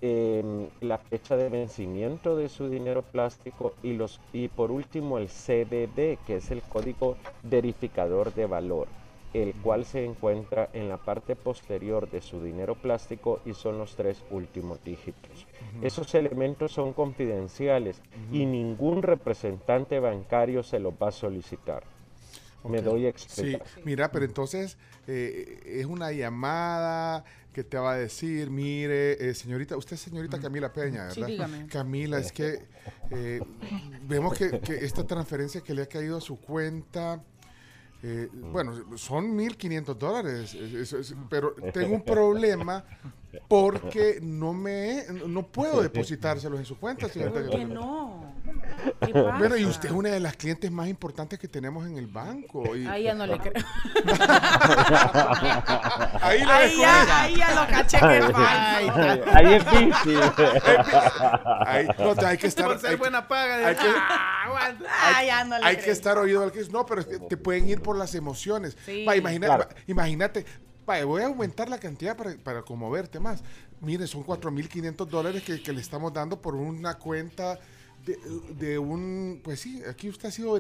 [0.03, 5.29] em, la fecha de vencimiento de su dinero plástico y, los, y por último el
[5.29, 8.89] CBV, que es el código verificador de valor,
[9.33, 13.95] el cual se encuentra en la parte posterior de su dinero plástico y son los
[13.95, 15.47] tres últimos dígitos.
[15.83, 21.85] Esos elementos son confidenciales y ningún representante bancario se los va a solicitar.
[22.65, 27.97] me doy a Sí, mira, pero entonces eh, es una llamada que te va a
[27.97, 31.15] decir, mire, eh, señorita, usted es señorita Camila Peña, ¿verdad?
[31.15, 31.67] Sí, dígame.
[31.67, 32.67] Camila, es que
[33.11, 33.41] eh,
[34.07, 37.23] vemos que, que esta transferencia que le ha caído a su cuenta,
[38.03, 42.85] eh, bueno, son 1.500 dólares, es- es- es- pero tengo un problema
[43.49, 47.41] porque no me no puedo depositárselos en su cuenta, señorita.
[47.41, 48.35] ¿Por qué no?
[49.05, 52.07] ¿Qué Bueno, y usted es una de las clientes más importantes que tenemos en el
[52.07, 52.75] banco.
[52.75, 53.53] Y, Ahí ya no le creo.
[56.23, 59.25] Ahí la ahí, ya, ahí ya lo caché que es falso.
[59.35, 60.21] Ahí es difícil.
[61.67, 62.67] Ahí, no, hay que estar.
[62.67, 63.67] Por ser hay- buena paga.
[63.69, 64.37] hay que- Ah.
[65.15, 67.81] Ah, ya no le hay que estar oído al que no, pero te pueden ir
[67.83, 68.77] por las emociones.
[68.85, 69.05] Sí.
[69.07, 69.69] Va, imagina- Claro.
[69.71, 70.45] va, imagínate,
[71.05, 73.43] voy a aumentar la cantidad para, para conmoverte más.
[73.81, 77.59] Mire, son 4.500 dólares que, que le estamos dando por una cuenta
[78.05, 78.19] de,
[78.55, 80.53] de un, pues sí, aquí usted ha sido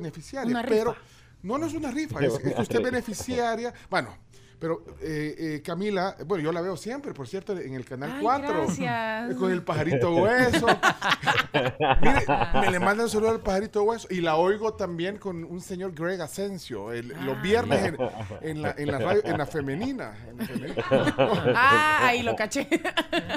[0.60, 0.68] rifa.
[0.68, 0.97] pero
[1.42, 4.17] no, no es una rifa, es, es que usted es beneficiaria, bueno.
[4.60, 8.22] Pero eh, eh, Camila, bueno, yo la veo siempre, por cierto, en el canal Ay,
[8.22, 8.48] 4.
[8.52, 9.34] gracias.
[9.36, 10.66] Con el pajarito hueso.
[12.02, 12.24] Mire,
[12.60, 14.06] me le mandan un saludo al pajarito hueso.
[14.10, 17.97] Y la oigo también con un señor Greg Asensio, el- los viernes en,
[18.42, 20.14] en la, en, la radio, en la femenina.
[20.28, 20.84] en la femenina.
[21.56, 22.68] Ah, ahí lo caché.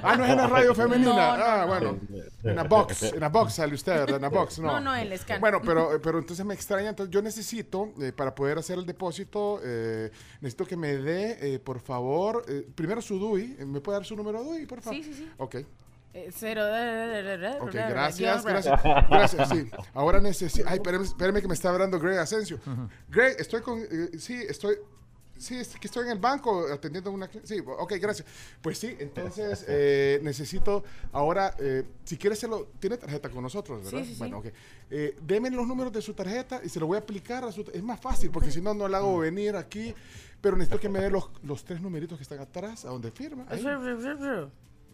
[0.04, 1.14] Ah, no es en la radio femenina.
[1.14, 1.68] No, ah, no.
[1.68, 2.00] bueno.
[2.44, 3.04] En la box.
[3.04, 4.18] En la box sale usted, ¿verdad?
[4.18, 4.68] En la box, no.
[4.68, 5.40] No, no, en el scan.
[5.40, 6.90] Bueno, pero, pero entonces me extraña.
[6.90, 10.12] Entonces yo necesito, eh, para poder hacer el depósito, eh,
[10.42, 13.58] necesito que me dé, eh, por favor, eh, primero su DUI.
[13.66, 14.98] ¿Me puede dar su número DUI, por favor?
[15.04, 15.32] Sí, sí, sí.
[15.38, 15.56] Ok.
[16.16, 16.62] Eh, Cero.
[17.62, 18.82] Ok, gracias, gracias.
[19.10, 19.70] Gracias, sí.
[19.94, 20.68] Ahora necesito.
[20.70, 22.60] Ay, espérame, espérame que me está hablando Greg Asensio.
[23.10, 23.80] Greg, estoy con.
[23.80, 24.76] eh, sí, estoy.
[25.44, 27.30] Sí, es que estoy en el banco atendiendo una.
[27.44, 28.26] Sí, ok, gracias.
[28.62, 30.86] Pues sí, entonces eh, necesito.
[31.12, 32.68] Ahora, eh, si quieres, se lo.
[32.80, 34.00] Tiene tarjeta con nosotros, ¿verdad?
[34.00, 34.20] Sí, sí, sí.
[34.20, 34.46] Bueno, ok.
[34.90, 37.70] Eh, deme los números de su tarjeta y se lo voy a aplicar a su.
[37.74, 39.94] Es más fácil, porque si no, no la hago venir aquí.
[40.40, 43.46] Pero necesito que me dé los, los tres numeritos que están atrás, a donde firma.
[43.50, 43.60] ahí.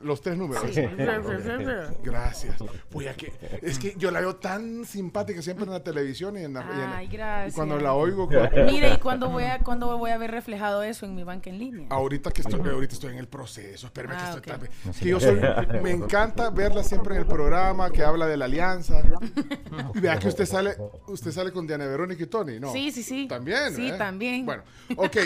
[0.02, 0.64] Los tres números.
[0.74, 0.82] Sí.
[2.04, 2.56] Gracias.
[2.90, 6.44] Pues ya que, es que yo la veo tan simpática siempre en la televisión y
[6.44, 7.54] en la, y en- Ay, y gracias.
[7.54, 8.28] cuando la oigo.
[8.28, 11.50] con- Mire, ¿y cuándo voy, a, cuándo voy a ver reflejado eso en mi banca
[11.50, 11.88] en línea?
[11.90, 14.46] Ahorita que estoy, ahorita estoy en el proceso, espérame que Ah, estoy ok.
[14.46, 14.70] tarde.
[15.00, 15.40] Que yo soy,
[15.84, 19.02] me encanta verla siempre en el programa que habla de la alianza.
[19.96, 20.76] Y vea que usted sale,
[21.08, 22.72] usted sale con Diana Verónica y Tony, ¿no?
[22.72, 23.28] Sí, sí, sí.
[23.28, 23.74] También.
[23.76, 23.94] Sí, ¿eh?
[23.98, 24.46] también.
[24.46, 24.64] Bueno,
[24.96, 25.18] ok.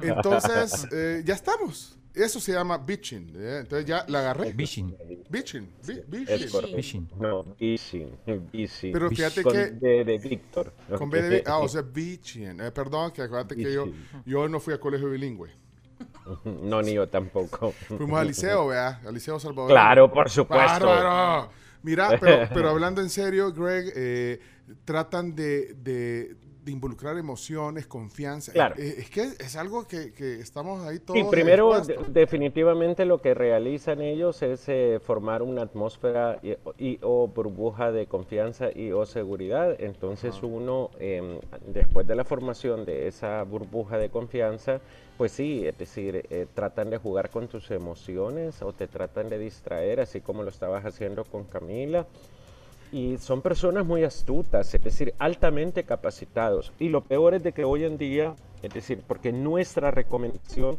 [0.00, 1.97] Entonces, eh, ya estamos.
[2.14, 3.32] Eso se llama bitching.
[3.36, 3.58] ¿eh?
[3.60, 4.52] Entonces ya la agarré.
[4.52, 4.94] Bitching.
[5.30, 5.68] Bitching.
[6.08, 7.08] bitching.
[7.18, 8.10] No, Ishing.
[8.52, 8.92] Ishing.
[8.92, 10.72] Pero fíjate Con que- D de Víctor.
[10.96, 12.60] Con B de B- ah, o sea, bitching.
[12.60, 14.22] Eh, perdón, que acuérdate que yo, Bitching.
[14.26, 15.50] yo no fui a colegio bilingüe.
[16.44, 17.72] No, ni yo tampoco.
[17.72, 19.00] Fuimos al liceo, ¿verdad?
[19.06, 19.70] Al liceo Salvador.
[19.70, 20.86] Claro, por supuesto.
[20.86, 21.50] ¡Bárbaro!
[21.82, 24.40] Mira, pero, pero hablando en serio, Greg, eh,
[24.84, 26.36] tratan de, de-
[26.68, 28.52] de involucrar emociones, confianza.
[28.52, 28.74] Claro.
[28.78, 31.18] Eh, es que es algo que, que estamos ahí todos.
[31.18, 31.72] Sí, primero,
[32.08, 38.06] definitivamente lo que realizan ellos es eh, formar una atmósfera y, y- o burbuja de
[38.06, 39.76] confianza y o seguridad.
[39.80, 44.80] Entonces uno, em, después de la formación de esa burbuja de confianza,
[45.16, 49.38] pues sí, es decir, eh, tratan de jugar con tus emociones o te tratan de
[49.38, 52.06] distraer, así como lo estabas haciendo con Camila.
[52.90, 56.72] Y son personas muy astutas, es decir, altamente capacitados.
[56.78, 60.78] Y lo peor es de que hoy en día, es decir, porque nuestra recomendación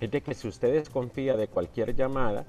[0.00, 2.44] es de que si usted desconfía de cualquier llamada,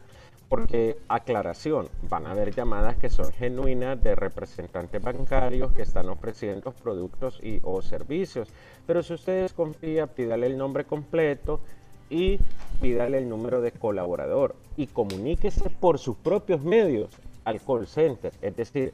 [0.49, 6.71] porque aclaración, van a haber llamadas que son genuinas de representantes bancarios que están ofreciendo
[6.71, 8.49] productos y o servicios.
[8.85, 11.59] Pero si usted desconfía, pídale el nombre completo
[12.09, 12.39] y
[12.81, 17.09] pídale el número de colaborador y comuníquese por sus propios medios
[17.45, 18.31] al call center.
[18.41, 18.93] Es decir,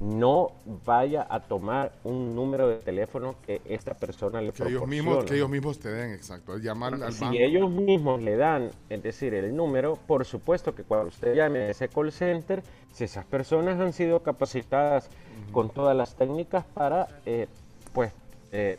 [0.00, 0.52] no
[0.84, 5.34] vaya a tomar un número de teléfono que esta persona le Que ellos, mismos, que
[5.34, 6.56] ellos mismos te den, exacto.
[6.58, 7.36] Llamar al Si banco.
[7.38, 11.70] ellos mismos le dan, es decir, el número, por supuesto que cuando usted llame a
[11.70, 12.62] ese call center,
[12.92, 15.08] si esas personas han sido capacitadas
[15.52, 17.48] con todas las técnicas para, eh,
[17.92, 18.12] pues,
[18.52, 18.78] eh,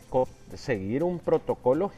[0.54, 1.90] seguir un protocolo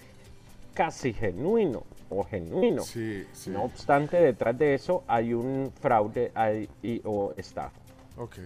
[0.74, 2.82] casi genuino o genuino.
[2.82, 3.50] Sí, sí.
[3.50, 7.78] No obstante, detrás de eso hay un fraude hay- y, o estafa.
[8.16, 8.36] Ok.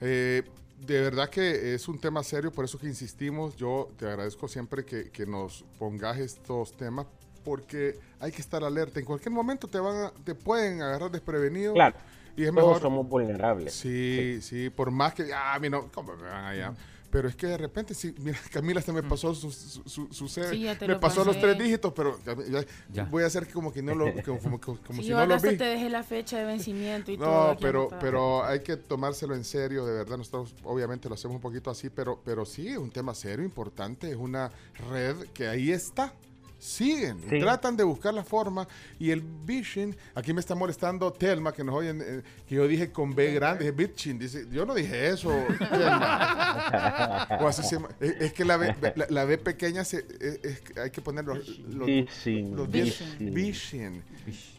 [0.00, 0.42] Eh,
[0.86, 3.56] de verdad que es un tema serio, por eso que insistimos.
[3.56, 7.06] Yo te agradezco siempre que, que nos pongas estos temas,
[7.44, 8.98] porque hay que estar alerta.
[9.00, 11.74] En cualquier momento te van a- te pueden agarrar desprevenido.
[11.74, 11.96] Claro,
[12.36, 12.80] Y es todos mejor.
[12.82, 13.74] somos vulnerables.
[13.74, 15.32] Sí, sí, por más que.
[15.34, 15.88] Ah, a mí no.
[15.92, 16.72] ¿Cómo me van allá?
[17.10, 20.28] Pero es que de repente, sí, mira, Camila se me pasó su, su, su- su
[20.28, 23.04] Sí, ya te me lo pasó los tres dígitos, pero Cami- ya- Ya.
[23.06, 25.56] voy a hacer como que no lo, como, como- Sí, si yo no lo vi.
[25.56, 27.54] te dejé la fecha de vencimiento y todo.
[27.54, 30.18] No, pero, pero hay que tomárselo en serio, de verdad.
[30.18, 34.10] Nosotros obviamente lo hacemos un poquito así, pero, pero sí, es un tema serio, importante.
[34.10, 34.50] Es una
[34.90, 36.12] red que ahí está.
[36.60, 37.40] Siguen, Sí.
[37.40, 38.68] tratan de buscar la forma.
[38.98, 42.92] Y el Vision, aquí me está molestando Telma, que nos oyen, eh, que yo dije
[42.92, 44.18] con B grande, dije Bitchin.
[44.18, 47.28] Dice, yo no dije eso, Telma.
[47.40, 47.88] O así se llama.
[47.98, 51.24] Es, es que la B, la, la B pequeña se, es- es- hay que poner
[51.24, 53.34] los, los, Vision, los Vision.
[53.34, 54.02] Vision.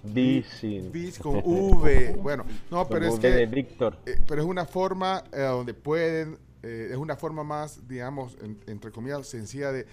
[0.03, 0.91] Vision.
[0.91, 2.15] Bis con V.
[2.21, 3.45] Bueno, no, pero es que.
[3.45, 3.97] Víctor.
[4.05, 6.37] eh, pero es una forma eh, donde pueden.
[6.63, 9.85] es una forma más, digamos, en- entre comillas, sencilla de,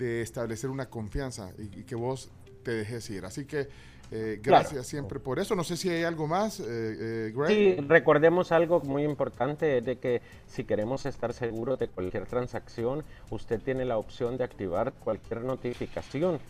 [0.00, 2.30] de establecer una confianza y, y que vos
[2.64, 3.24] te dejes ir.
[3.24, 3.68] Así que.
[4.12, 4.64] eh, Claro.
[4.64, 5.54] gracias siempre por eso.
[5.54, 7.48] No sé si hay algo más, eh, eh, Greg.
[7.48, 13.04] Sí, recordemos algo muy importante, es de que si queremos estar seguros de cualquier transacción,
[13.30, 16.40] usted tiene la opción de activar cualquier notificación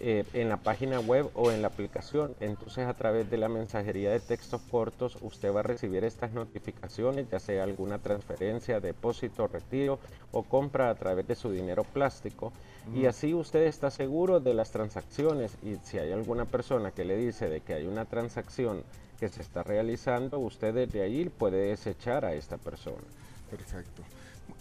[0.00, 2.34] eh, en la página web o en la aplicación.
[2.40, 7.30] Entonces a través de la mensajería de textos cortos, usted va a recibir estas notificaciones,
[7.30, 10.00] ya sea alguna transferencia, depósito, retiro
[10.32, 12.52] o compra a través de su dinero plástico.
[12.94, 17.16] Y así usted está seguro de las transacciones y si hay alguna persona que le
[17.16, 18.82] dice de que hay una transacción
[19.18, 23.02] que se está realizando, usted desde ahí puede desechar a esta persona.
[23.50, 24.02] Perfecto.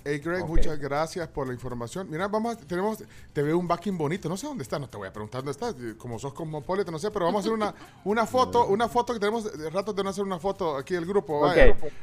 [0.06, 2.10] Hey Greg, muchas gracias por la información.
[2.10, 2.98] Mira, vamos, a- tenemos,
[3.32, 4.28] te veo un backing bonito.
[4.28, 5.70] No sé dónde está, no te voy a preguntar dónde está.
[5.70, 7.74] eh, Como sos cosmopolita, no sé, pero vamos a hacer una,
[8.04, 11.48] una foto, una foto que tenemos rato de no hacer una foto aquí del grupo.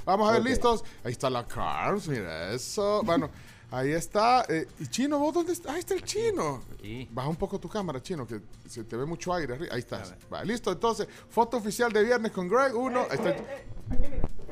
[0.06, 0.82] Vamos a ver, listos.
[1.04, 3.02] Ahí está la Cars, mira eso.
[3.04, 3.28] Bueno,
[3.70, 4.44] ahí está.
[4.49, 5.73] eh, ¿Y Chino, vos dónde estás?
[5.74, 6.62] Ahí está el Chino.
[7.10, 9.55] Baja un poco tu cámara, Chino, que se te ve mucho aire.
[9.55, 9.74] arriba.
[9.74, 10.15] Ahí estás.
[10.32, 12.74] Va, listo, entonces, foto oficial de viernes con Greg.
[12.74, 13.36] Uno, ahí está.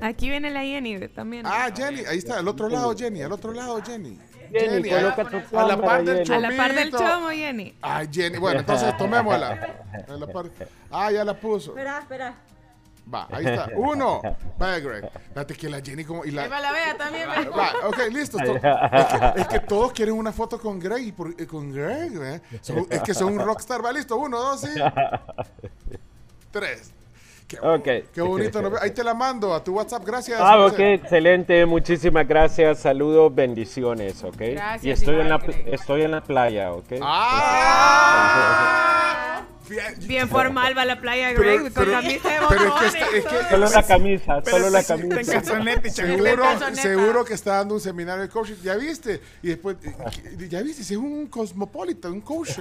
[0.01, 1.45] Aquí viene la Jenny también.
[1.47, 4.19] Ah, Jenny, ahí está, al otro lado, Jenny, al otro lado, Jenny.
[4.53, 6.33] Jenny, a- la par del.
[6.33, 7.75] A la par del chomo, Jenny.
[7.83, 9.77] Ay, Jenny, bueno, entonces tomémosla.
[10.09, 10.51] A la par-
[10.91, 11.71] Ah, ya la puso.
[11.73, 12.35] Espera, espera.
[13.13, 13.71] Va, ahí está.
[13.77, 14.21] Uno.
[14.59, 15.11] Vaya, Greg.
[15.35, 16.25] Date que la Jenny como.
[16.25, 17.29] Y la, la vea también.
[17.29, 18.37] Va, ok, listo.
[18.39, 18.55] To-
[18.93, 21.03] Es que, es que todos quieren una foto con Greg.
[21.07, 22.41] y por- con Greg, ¿eh?
[22.61, 23.85] Son- es que son un rockstar.
[23.85, 24.17] Va, listo.
[24.17, 24.71] Uno, dos, sí.
[26.51, 26.93] Tres.
[27.47, 27.89] Qué, Ok.
[28.13, 28.61] qué bonito.
[28.83, 30.05] Ahí te la mando a tu WhatsApp.
[30.05, 30.39] Gracias.
[30.39, 34.37] Ah, ok, excelente, muchísimas gracias, saludos, bendiciones, ok.
[34.39, 35.65] Gracias, y estoy en, la, Greg.
[35.73, 36.93] estoy en la playa, ok.
[37.01, 38.85] Ah.
[40.07, 42.95] Bien formal va la playa, Pero- Greg, con pero- camisa de pero es que botones.
[42.95, 45.21] está- es que- Solo la camisa, Pero solo la camisa.
[45.21, 48.55] está en calzonete, Seguro, seguro que está dando un seminario de coaching.
[48.63, 49.21] Ya viste.
[49.43, 49.77] Y después,
[50.49, 52.59] ya viste, si es un cosmopolita, un coach.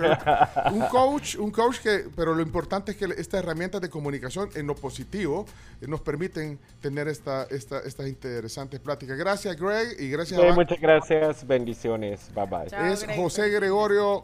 [0.72, 4.68] un coach, un coach que, pero lo importante es que estas herramientas de comunicación en
[4.68, 5.46] lo positivo
[5.82, 9.18] eh, nos permiten tener esta, esta, estas interesantes pláticas.
[9.18, 12.92] Gracias, Greg, y gracias Ok, a muchas gracias, bendiciones, bye bye.
[12.92, 14.24] es José Gregorio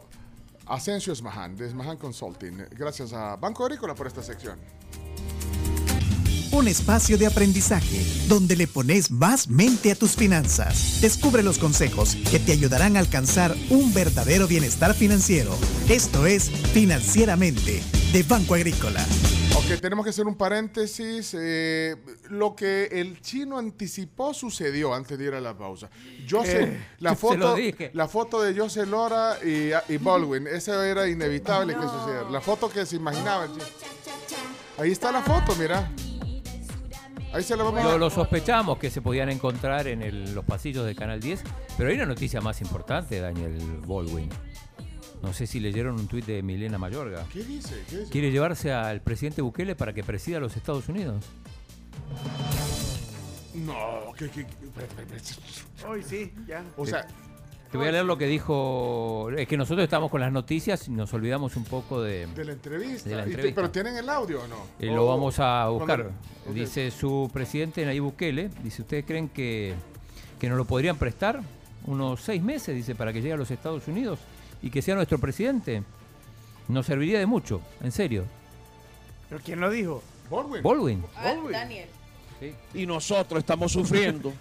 [0.66, 2.66] Asensio Esmahan, de Esmahan Consulting.
[2.70, 4.58] Gracias a Banco Agrícola por esta sección.
[6.54, 11.00] Un espacio de aprendizaje donde le pones más mente a tus finanzas.
[11.00, 15.50] Descubre los consejos que te ayudarán a alcanzar un verdadero bienestar financiero.
[15.88, 19.04] Esto es Financieramente de Banco Agrícola.
[19.56, 21.34] Ok, tenemos que hacer un paréntesis.
[21.36, 21.96] eh,
[22.30, 25.90] lo que el chino anticipó sucedió antes de ir a la pausa.
[26.24, 27.56] Yo sé, Eh, la foto,
[27.94, 32.30] la foto de José Lora y, y Baldwin, eso era inevitable que sucediera.
[32.30, 33.64] La foto que se imaginaba el chino.
[34.78, 35.90] Ahí está la foto, mira.
[37.34, 40.86] Ahí se la vamos a Lo, sospechamos que se podían encontrar en el- los pasillos
[40.86, 41.42] de Canal 10,
[41.76, 44.28] pero hay una noticia más importante, Daniel Baldwin.
[45.20, 47.24] No sé si leyeron un tuit de Milena Mayorga.
[47.32, 47.82] ¿Qué dice?
[47.88, 48.10] ¿Qué dice?
[48.10, 51.24] Quiere llevarse al presidente Bukele para que presida los Estados Unidos.
[53.54, 54.46] No, que, que-
[55.88, 56.62] Hoy sí, ya.
[56.76, 57.06] o sea,
[57.74, 59.30] Te voy a leer lo que dijo.
[59.36, 62.28] Es que nosotros estamos con las noticias y nos olvidamos un poco de.
[62.28, 63.08] de la entrevista.
[63.10, 63.60] De la Y te- entrevista.
[63.62, 64.58] pero tienen el audio o no?
[64.78, 66.08] Eh, O- lo vamos a buscar.
[66.52, 68.48] Dice su presidente Nayib Bukele.
[68.62, 69.74] Dice: ¿Ustedes creen que,
[70.38, 71.40] que nos lo podrían prestar?
[71.86, 74.20] Unos seis meses, dice, para que llegue a los Estados Unidos
[74.62, 75.82] y que sea nuestro presidente.
[76.68, 78.24] Nos serviría de mucho, en serio.
[79.28, 80.00] ¿Pero quién lo dijo?
[80.30, 80.62] Baldwin.
[80.62, 81.04] Baldwin.
[81.16, 81.88] Ah, Daniel.
[82.72, 84.32] Y nosotros estamos sufriendo.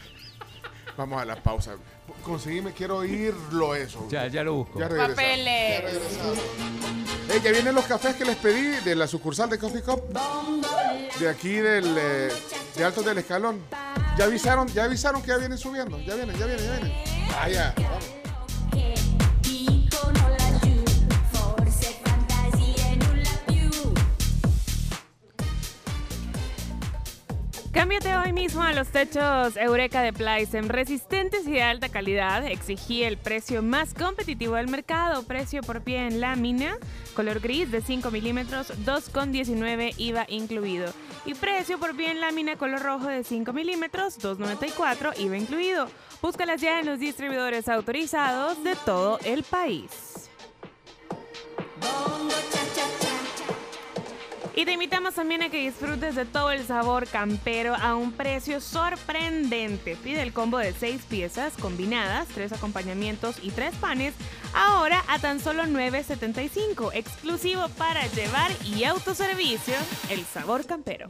[0.96, 1.76] Vamos a la pausa.
[2.24, 4.06] Conseguime, quiero oírlo eso.
[4.08, 4.78] Ya, ya lo busco.
[4.78, 5.16] Ya regresamos.
[5.16, 5.82] Papeles.
[5.82, 6.38] Ya regresamos.
[7.32, 10.02] Ey, ya vienen los cafés que les pedí de la sucursal de Coffee Cup.
[11.18, 12.28] De aquí del eh,
[12.76, 13.60] de Altos del Escalón.
[14.18, 15.98] Ya avisaron, ya avisaron que ya vienen subiendo.
[16.00, 16.92] Ya vienen, ya vienen, ya vienen.
[17.38, 17.74] Ah, ya.
[17.76, 18.25] Vamos.
[27.76, 32.46] Cámbiate hoy mismo a los techos Eureka de Plaisem, resistentes y de alta calidad.
[32.46, 35.24] Exigí el precio más competitivo del mercado.
[35.24, 36.78] Precio por pie en lámina,
[37.14, 40.90] color gris de 5 milímetros, 2,19 IVA incluido.
[41.26, 45.90] Y precio por pie en lámina color rojo de 5 milímetros, 2,94 IVA incluido.
[46.22, 49.90] Búscalas ya en los distribuidores autorizados de todo el país.
[54.58, 58.58] Y te invitamos también a que disfrutes de todo el sabor campero a un precio
[58.62, 59.96] sorprendente.
[60.02, 64.14] Pide el combo de 6 piezas combinadas, 3 acompañamientos y 3 panes,
[64.54, 69.74] ahora a tan solo 9.75, exclusivo para llevar y autoservicio,
[70.08, 71.06] el sabor campero.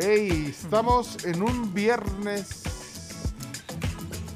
[0.00, 2.62] Hey, estamos en un viernes,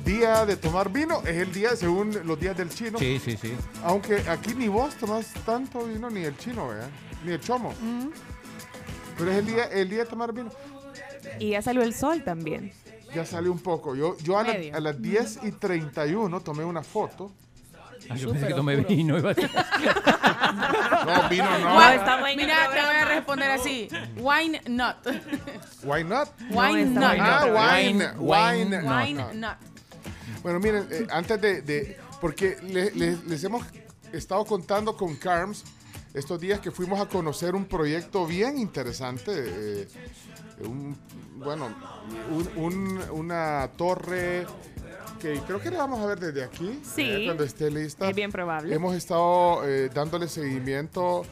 [0.04, 1.20] día de tomar vino.
[1.22, 2.98] Es el día según los días del chino.
[2.98, 3.54] Sí, sí, sí.
[3.82, 6.90] Aunque aquí ni vos tomás tanto vino, ni el chino, ¿verdad?
[7.24, 7.72] Ni el chomo.
[9.16, 10.50] Pero es el día, el día de tomar vino.
[11.38, 12.72] Y ya salió el sol también.
[13.14, 13.94] Ya salió un poco.
[13.94, 17.32] Yo, yo a, la- a las 10 y 31 tomé una foto.
[18.14, 19.18] Yo pensé que tomé vino.
[19.18, 19.50] iba a decir.
[21.06, 21.90] No, vino no.
[21.92, 23.88] Está bueno Mira, te voy a responder así.
[24.16, 24.96] Wine not.
[25.84, 26.28] Why not?
[26.50, 27.16] Wine not.
[27.20, 29.34] Ah, wine, Wine, wine, wine Wine not.
[29.34, 29.56] not.
[30.42, 33.64] Bueno, miren, eh, antes de, de- porque le- le- les hemos
[34.12, 35.64] estado contando con Carms
[36.14, 39.88] estos días que fuimos a conocer un proyecto bien interesante, eh,
[40.60, 40.96] un-
[41.36, 41.68] bueno,
[42.30, 44.46] un- un- una torre
[45.18, 47.02] que creo que la vamos a ver desde aquí, Sí.
[47.02, 48.08] eh, cuando esté lista.
[48.08, 48.74] Es bien probable.
[48.74, 51.24] Hemos estado eh, dándole seguimiento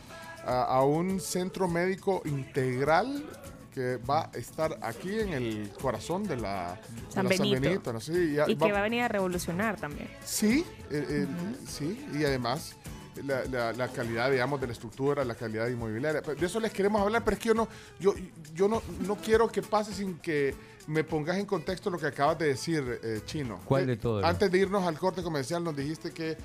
[0.46, 3.24] a, a un centro médico integral
[3.72, 7.92] que va a estar aquí en el corazón de la de San la Benito.
[7.92, 8.00] ¿no?
[8.00, 10.08] Sí, ya Y va- que va a venir a revolucionar también.
[10.24, 11.26] Sí, eh, eh,
[11.66, 12.76] sí, y además
[13.24, 16.22] la, la- la calidad, digamos, de la estructura, la calidad inmobiliaria.
[16.22, 17.68] Pero De eso les queremos hablar, pero es que yo no,
[18.00, 18.14] yo,
[18.54, 20.54] yo no, no quiero que pase sin que
[20.86, 23.60] me pongas en contexto lo que acabas de decir, eh, Chino.
[23.64, 24.24] ¿Cuál Eh, de todo?
[24.24, 26.36] Antes de irnos al corte comercial nos dijiste que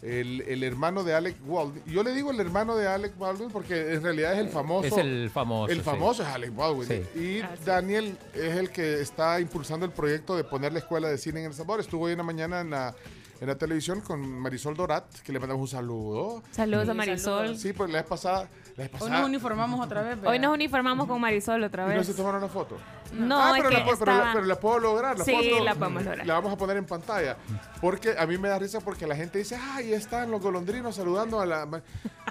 [0.00, 3.94] el, el hermano de Alec Baldwin, yo le digo el hermano de Alec Baldwin porque
[3.94, 4.86] en realidad es el famoso.
[4.86, 5.72] Es el famoso.
[5.72, 5.82] El sí.
[5.82, 6.86] famoso es Alec Baldwin.
[6.86, 7.18] Sí.
[7.18, 7.64] Y.
[7.64, 11.46] Daniel es el que está impulsando el proyecto de poner la escuela de cine en
[11.46, 11.80] El Salvador.
[11.80, 12.94] Estuvo hoy en la mañana en la,
[13.40, 16.42] en la televisión con Marisol Dorat, que le mandamos un saludo.
[16.50, 17.56] Saludos Sí, a Marisol.
[17.56, 18.48] Sí, pues la vez pasada.
[18.76, 20.16] La vez Hoy pasada nos uniformamos otra vez.
[20.16, 20.30] ¿verdad?
[20.32, 22.06] Hoy nos uniformamos con Marisol otra ¿y no vez.
[22.06, 22.76] se tomaron una foto?
[23.12, 25.18] No, Ah, es pero, que la, puedo- pero, la, estaba- pero la puedo lograr.
[25.18, 26.26] La Sí, foto la podemos lograr.
[26.26, 27.36] La vamos a poner en pantalla.
[27.80, 30.94] Porque a mí me da risa porque la gente dice, ah, ahí están los golondrinos
[30.96, 31.64] saludando a la...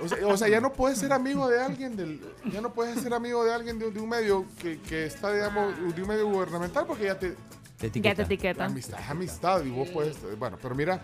[0.02, 2.22] O sea, o sea, ya no puedes ser amigo de alguien del...
[2.52, 5.32] Ya no puedes ser amigo de alguien de, un- de un medio que, que está,
[5.34, 7.36] digamos, de un medio gubernamental porque ya te...
[7.80, 8.66] Te Ya te etiqueta.
[8.66, 10.18] Amistad, es amistad y vos puedes...
[10.40, 11.02] Bueno, pero mira,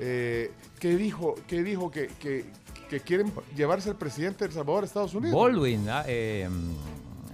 [0.00, 1.36] eh, ¿qué dijo?
[1.46, 1.90] ¿Qué dijo?
[1.90, 2.46] Que, que,
[2.90, 5.40] que quieren llevarse al presidente de El Salvador a Estados Unidos.
[5.40, 6.48] Baldwin, ah, eh,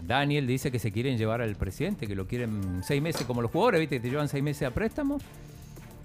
[0.03, 3.51] Daniel dice que se quieren llevar al presidente, que lo quieren seis meses, como los
[3.51, 3.97] jugadores, ¿viste?
[3.97, 5.19] Que te llevan seis meses a préstamo.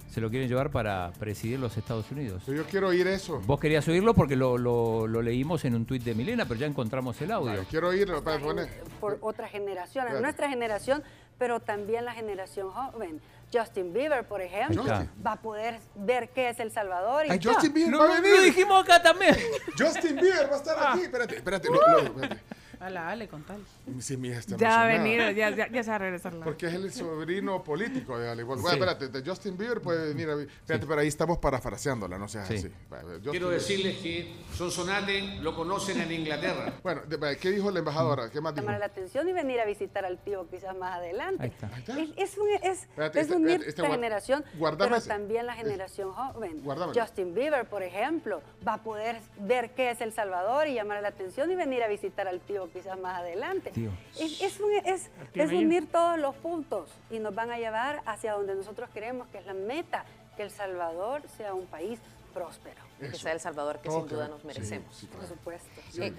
[0.09, 2.43] Se lo quieren llevar para presidir los Estados Unidos.
[2.47, 3.41] Yo quiero oír eso.
[3.45, 6.65] Vos querías oírlo porque lo, lo- lo leímos en un tuit de Milena, pero ya
[6.65, 7.63] encontramos el audio.
[7.69, 8.69] Quiero oírlo para poner...
[8.99, 10.21] por otra generación, Claro.
[10.21, 11.03] nuestra generación,
[11.39, 13.19] pero también la generación joven.
[13.51, 14.83] Justin Bieber, por ejemplo,
[15.25, 17.25] va a poder ver qué es El Salvador.
[17.25, 17.39] Y Ay.
[17.43, 18.37] Justin Bieber Lo, va a lo- venir.
[18.37, 19.35] lo dijimos acá también.
[19.75, 21.01] Justin Bieber va a estar aquí.
[21.01, 21.67] Espérate, espérate.
[21.69, 22.41] no, no, espérate.
[22.79, 23.61] A la Ale, con tal.
[23.99, 25.27] Sí, mi hija está Ya va a emocionada.
[25.27, 26.45] venir, ya, ya, ya se va a regresar la.
[26.45, 28.43] Porque es el sobrino político de Ale.
[28.43, 28.73] Bueno, Sí.
[28.73, 30.41] espérate, de Justin Bieber puede venir a...
[30.41, 32.55] Espérate, pero ahí estamos parafraseándola, no seas Sí.
[32.55, 32.71] así.
[32.89, 33.51] Vale, Quiero Bieber.
[33.59, 36.73] decirles que Sonsonate lo conocen en Inglaterra.
[36.83, 37.01] Bueno,
[37.39, 38.29] ¿qué dijo la embajadora?
[38.29, 38.65] ¿Qué más dijo?
[38.65, 41.43] llamar la atención y venir a visitar al tío quizás más adelante.
[41.43, 41.67] Ahí está.
[41.67, 41.99] Ahí está.
[41.99, 45.09] Es, es, un- es, Espérate, es este- unir este esta guar- generación, guardame pero ese.
[45.09, 46.61] también la generación joven.
[46.63, 46.99] Guárdamelo.
[47.01, 51.09] Justin Bieber, por ejemplo, va a poder ver qué es El Salvador y llamar la
[51.09, 53.71] atención y venir a visitar al tío quizás más adelante.
[54.19, 58.33] Es, es, un- es- es unir todos los puntos y nos van a llevar hacia
[58.33, 60.05] donde nosotros queremos, que es la meta,
[60.37, 61.99] que El Salvador sea un país
[62.33, 62.81] próspero.
[62.99, 64.95] que sea El Salvador que Todos sin duda nos Sí, merecemos.
[64.95, 65.35] sí, Por claro.
[65.35, 65.69] supuesto.
[66.01, 66.13] Eh,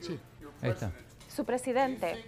[0.00, 0.18] Sí.
[0.60, 0.90] Ahí está.
[1.28, 2.24] Su presidente,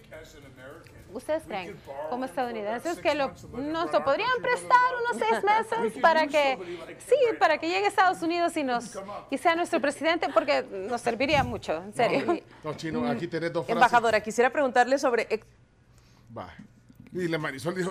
[1.13, 1.77] ¿ustedes creen
[2.11, 5.45] como estadounidenses que lo, nos lo podrían prestar unos seis
[5.83, 6.59] meses para que,
[7.07, 8.99] sí, para que llegue a Estados Unidos y, nos,
[9.31, 10.29] y sea nuestro presidente?
[10.33, 12.41] Porque nos serviría mucho, en serio.
[12.65, 13.77] No, Chino, aquí tenés dos frases.
[13.77, 15.27] Embajadora, quisiera preguntarle sobre...
[16.37, 16.53] Va.
[17.13, 17.91] Y la Marisol dijo,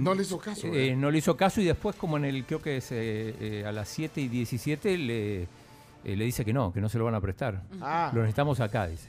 [0.00, 0.66] no le hizo caso.
[0.66, 0.96] Eh, ¿eh?
[0.96, 3.72] no le hizo caso y después, como en el, creo que es eh, eh, a
[3.72, 7.14] las 7 y 17, le, eh, le dice que no, que no se lo van
[7.14, 7.62] a prestar.
[7.80, 8.10] Ah.
[8.12, 9.08] Lo necesitamos acá, dice.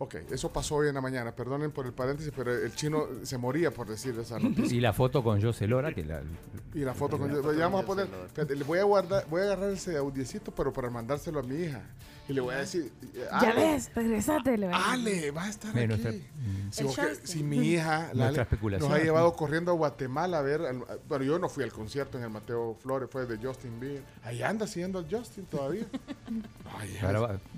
[0.00, 1.32] Ok, eso pasó hoy en la mañana.
[1.32, 4.76] Perdonen por el paréntesis, pero el chino se moría por decir esa noticia.
[4.76, 6.22] Y la foto con José Lora, que la...
[6.72, 9.44] Y la foto con ya vamos a poner, espérate, le voy a guardar, voy a
[9.44, 11.82] agarrar ese audiecito, pero para mandárselo a mi hija.
[12.28, 14.56] Y le voy a decir, eh, Ya ves, regresate.
[14.56, 15.08] le va a decir.
[15.16, 15.86] Ale, va a estar aquí.
[15.88, 16.12] nuestra-
[16.70, 18.46] si, vos mi hija la Ale,
[18.78, 22.18] nos ha llevado corriendo a Guatemala a ver, al- bueno, yo no fui al concierto
[22.18, 24.02] en el Mateo Flores, fue de Justin Bieber.
[24.22, 25.86] Ahí anda siendo el Justin todavía.
[26.78, 26.96] Ay,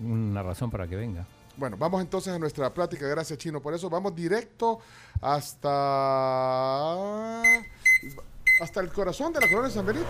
[0.02, 1.26] una razón para que venga.
[1.60, 3.06] Bueno, vamos entonces a nuestra plática.
[3.06, 3.60] Gracias, Chino.
[3.60, 4.78] Por eso vamos directo
[5.20, 5.82] hasta
[8.62, 10.06] hasta el corazón de la colonia de San Benito.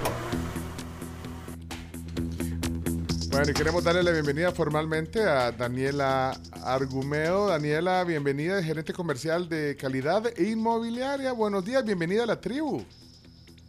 [3.33, 7.49] Bueno, y queremos darle la bienvenida formalmente a Daniela Argumeo.
[7.49, 11.33] Daniela, bienvenida, gerente comercial de calidad e inmobiliaria.
[11.33, 12.85] Buenos días, bienvenida a la tribu.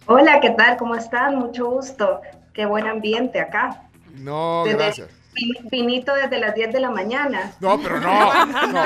[0.05, 0.77] Hola, ¿qué tal?
[0.77, 1.35] ¿Cómo están?
[1.39, 2.21] Mucho gusto.
[2.53, 3.89] Qué buen ambiente acá.
[4.13, 5.20] No, Desde- gracias.
[5.33, 7.53] Fin- Finito desde las 10 de la mañana.
[7.59, 8.83] No, pero no, no.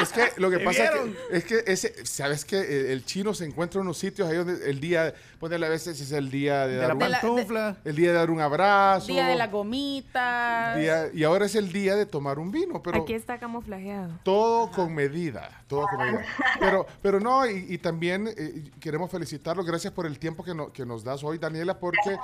[0.00, 3.44] Es que lo que ¿Te pasa que, es que ese, sabes que el, chino se
[3.44, 6.74] encuentra en unos sitios ahí donde el día, ponerle a veces es el día de,
[6.74, 7.76] De dar la un, pantufla.
[7.84, 10.76] el día de dar un abrazo, Día de las gomitas.
[10.78, 14.18] día- y ahora es el día de tomar un vino, pero Aquí está camuflajeado.
[14.22, 16.24] todo con medida, todo con medida.
[16.58, 20.72] Pero, pero no, y, y también eh, queremos felicitarlo, gracias por el tiempo que, no-
[20.72, 22.16] que nos das hoy, Daniela, porque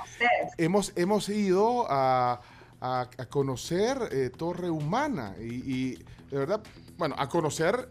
[0.57, 2.41] hemos, hemos ido a,
[2.81, 5.95] a- a conocer eh, Torre Humana y, y,
[6.29, 6.61] de verdad,
[6.97, 7.87] bueno, a conocer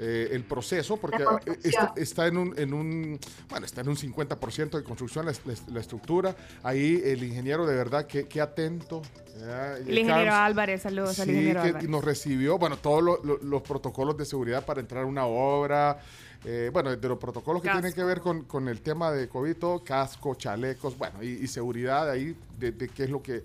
[0.00, 3.18] eh, el proceso, porque eh, está, está en un, en un,
[3.50, 6.36] bueno, está en un 50% de construcción la, la- la estructura.
[6.62, 9.02] Ahí el ingeniero de verdad, que, que atento.
[9.36, 11.88] El ingeniero Carlos, Álvarez, saludos al Sí, ingeniero que Álvarez.
[11.88, 15.98] nos recibió, bueno, todos lo- lo- los protocolos de seguridad para entrar a una obra,
[16.44, 19.56] eh, bueno, de los protocolos que tienen que ver con, con el tema de COVID,
[19.56, 23.42] todo, casco, chalecos, bueno, y, y seguridad ahí, de, de qué es lo que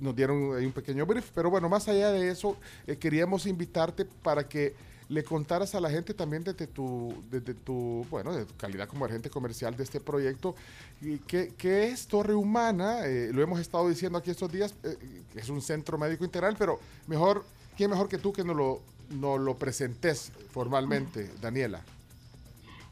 [0.00, 1.30] nos dieron ahí un pequeño brief.
[1.34, 2.56] Pero bueno, más allá de eso,
[2.86, 4.74] eh, queríamos invitarte para que
[5.08, 9.04] le contaras a la gente también desde tu, desde tu, bueno, de tu calidad como
[9.04, 10.54] agente comercial de este proyecto,
[11.00, 14.96] y qué, qué es Torre Humana, Eh, lo hemos estado diciendo aquí estos días, eh,
[15.32, 17.44] que es un centro médico integral, pero mejor,
[17.76, 18.80] ¿quién mejor que tú que nos lo,
[19.10, 21.82] nos lo presentes formalmente, Daniela?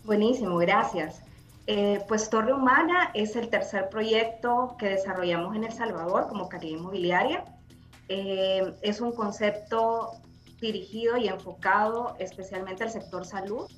[0.04, 1.20] Buenísimo, gracias.
[1.70, 6.78] Eh, pues Torre Humana es el tercer proyecto que desarrollamos en El Salvador como calidad
[6.78, 7.44] inmobiliaria.
[8.08, 10.12] Eh, es un concepto
[10.62, 13.70] dirigido y enfocado especialmente al sector salud.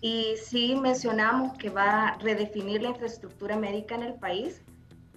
[0.00, 4.62] Y sí mencionamos que va a redefinir la infraestructura médica en el país,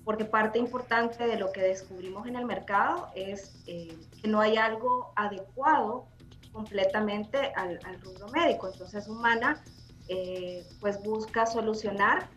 [0.03, 4.57] porque parte importante de lo que descubrimos en el mercado es eh, que no hay
[4.57, 6.07] algo adecuado
[6.51, 8.67] completamente al, al rubro médico.
[8.67, 9.63] Entonces, Humana
[10.07, 12.29] eh, pues busca solucionar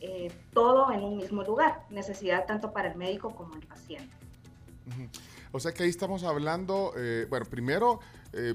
[0.00, 4.12] eh, todo en un mismo lugar, necesidad tanto para el médico como el paciente.
[5.52, 8.00] O sea que ahí estamos hablando, eh, bueno, primero,
[8.32, 8.54] eh,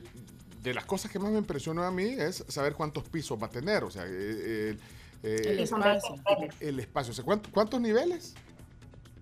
[0.62, 3.50] de las cosas que más me impresionó a mí es saber cuántos pisos va a
[3.50, 4.78] tener, o sea, eh, eh,
[5.24, 6.16] eh, El espacio.
[6.60, 8.36] El espacio, o sea, ¿cuánto- ¿cuántos niveles?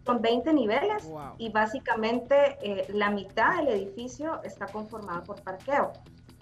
[0.05, 1.03] Son 20 niveles
[1.37, 5.93] y básicamente eh, la mitad del edificio está conformado por parqueo,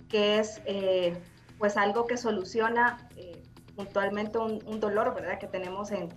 [0.09, 1.15] que es eh,
[1.57, 3.41] pues algo que soluciona eh,
[3.75, 5.39] puntualmente un, un dolor, ¿verdad?
[5.39, 6.09] Que tenemos en,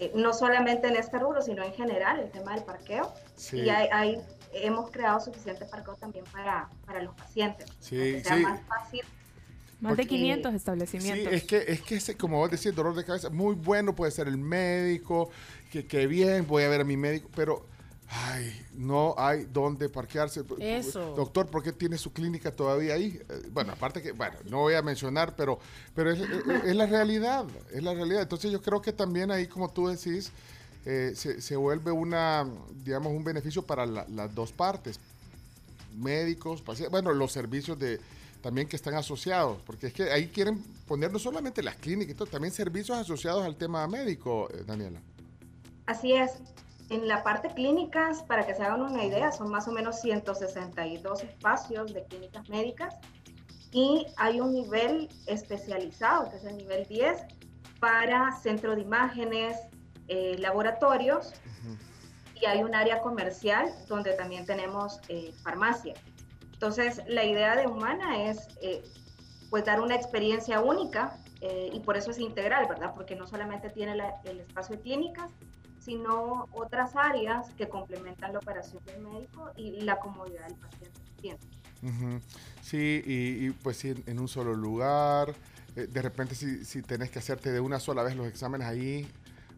[0.00, 3.12] eh, no solamente en este rubro, sino en general, el tema del parqueo.
[3.34, 3.58] Sí.
[3.60, 4.20] Y hay, hay-
[4.52, 7.68] hemos creado suficiente parqueo también para, para los pacientes.
[7.80, 8.42] Sí, para que sea sí.
[8.42, 9.00] más fácil.
[9.80, 11.32] Más de porque- 500 Sí, establecimientos.
[11.34, 14.26] es que, es que ese, como vos decís, dolor de cabeza, muy bueno puede ser
[14.28, 15.28] el médico,
[15.70, 17.66] que, que bien, voy a ver a mi médico, pero,
[18.08, 20.42] ay, no hay dónde parquearse.
[20.60, 21.14] Eso.
[21.16, 23.20] Doctor, ¿por qué tiene su clínica todavía ahí?
[23.28, 25.58] Eh, Bueno, aparte que, bueno, no voy a mencionar, pero,
[25.94, 28.22] pero es, es- es la realidad, es la realidad.
[28.22, 30.30] Entonces yo creo que también ahí, como tú decís,
[30.84, 32.46] eh, se, se vuelve una,
[32.84, 35.00] digamos, un beneficio para la- las dos partes
[35.96, 37.98] médicos, pacientes, bueno, los servicios de
[38.42, 42.14] también que están asociados, porque es que ahí quieren poner no solamente las clínicas, y
[42.16, 45.00] todo, también servicios asociados al tema médico, eh, Daniela.
[45.86, 46.32] Así es.
[46.88, 51.24] En la parte clínicas, para que se hagan una idea, son más o menos 162
[51.24, 52.94] espacios de clínicas médicas
[53.72, 57.24] y hay un nivel especializado, que es el nivel 10,
[57.80, 59.56] para centro de imágenes,
[60.08, 61.32] eh, laboratorios
[62.40, 65.94] y hay un área comercial donde también tenemos eh, farmacia.
[66.52, 68.82] Entonces, la idea de Humana es eh,
[69.50, 72.92] pues dar una experiencia única eh, y por eso es integral, ¿verdad?
[72.94, 75.30] Porque no solamente tiene la- el espacio de clínicas,
[75.86, 81.46] sino otras áreas que complementan la operación del médico y la comodidad del paciente.
[82.60, 85.32] Sí, y, y, pues sí, en, un solo lugar.
[85.76, 89.06] eh, de repente si, si tenés que hacerte de una sola vez los exámenes ahí,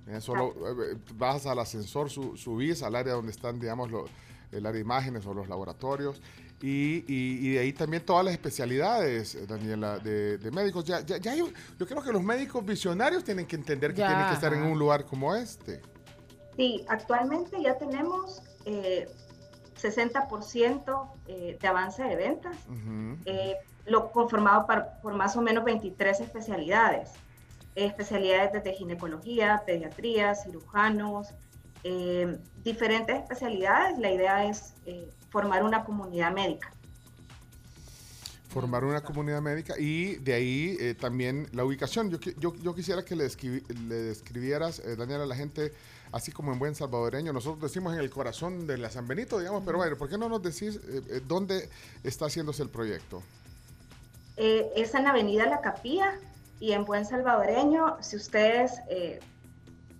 [0.06, 4.04] eh, solo eh, vas al ascensor, su- subís al área donde están, digamos, lo-
[4.52, 6.20] el área de imágenes o los laboratorios.
[6.60, 10.84] Y, y- y de ahí también todas las especialidades, Daniela, de, de médicos.
[10.84, 11.48] Ya, ya, ya yo,
[11.78, 14.62] yo creo que los médicos visionarios tienen que entender que Ya, tienen que estar en
[14.64, 15.80] un lugar como este.
[16.58, 19.08] Sí, actualmente ya tenemos eh,
[19.80, 22.56] 60% eh, de avance de ventas,
[23.26, 23.54] eh,
[23.86, 27.10] lo conformado par- por más o menos 23 especialidades.
[27.76, 31.28] Eh, especialidades desde ginecología, pediatría, cirujanos,
[32.64, 33.96] diferentes especialidades.
[34.00, 34.74] La idea es
[35.30, 36.72] formar una comunidad médica.
[38.48, 42.10] formar una comunidad médica y de ahí eh, también la ubicación.
[42.10, 43.28] Yo, yo, yo quisiera que le,
[43.86, 45.72] le describieras, eh, Daniel, a la gente,
[46.12, 49.62] así como en buen salvadoreño, nosotros decimos en el corazón de la San Benito, digamos,
[49.64, 51.68] pero bueno, ¿por qué no nos decís eh, eh, dónde
[52.04, 53.22] está haciéndose el proyecto?
[54.36, 56.18] Eh, es en Avenida La Capilla
[56.60, 59.20] y en Buen Salvadoreño, si ustedes eh,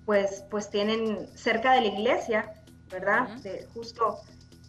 [0.06, 2.54] pues, pues tienen cerca de la iglesia,
[2.90, 3.28] ¿verdad?
[3.42, 4.18] De- justo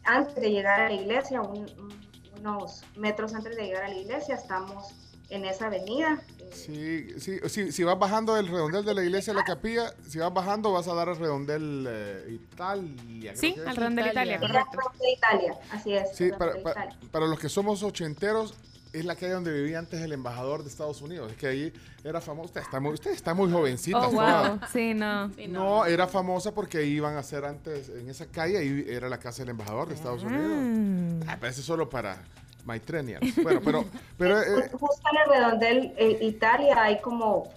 [0.03, 2.09] antes de llegar a la iglesia, un- un-
[2.39, 4.87] unos metros antes de llegar a la iglesia, estamos
[5.29, 6.21] en esa avenida.
[6.53, 10.17] Sí, sí, sí, si vas bajando del redondel de la iglesia a la capilla, si
[10.19, 13.33] vas bajando vas a dar al redondel eh, Italia.
[13.37, 14.77] creo Sí, al redondel Italia, la correcto.
[14.99, 16.15] de Italia, así es.
[16.15, 16.99] Sí, para, de para- Italia.
[17.11, 18.53] para los que somos ochenteros,
[18.91, 21.31] es la calle donde vivía antes el embajador de Estados Unidos.
[21.31, 22.45] Es que ahí era famoso.
[22.47, 23.99] Usted está muy, usted está muy jovencita.
[24.07, 24.59] Oh, wow.
[24.73, 25.27] Sí, no.
[25.47, 29.19] No, era famosa porque ahí iban a hacer antes, en esa calle, ahí era la
[29.19, 31.23] casa del embajador de Estados Unidos.
[31.27, 32.23] Ah, pero eso es solo para
[32.65, 33.35] Maitrenials.
[33.43, 33.85] Bueno, pero,
[34.17, 37.51] pero eh, Justo en el redondel eh, Italia hay como,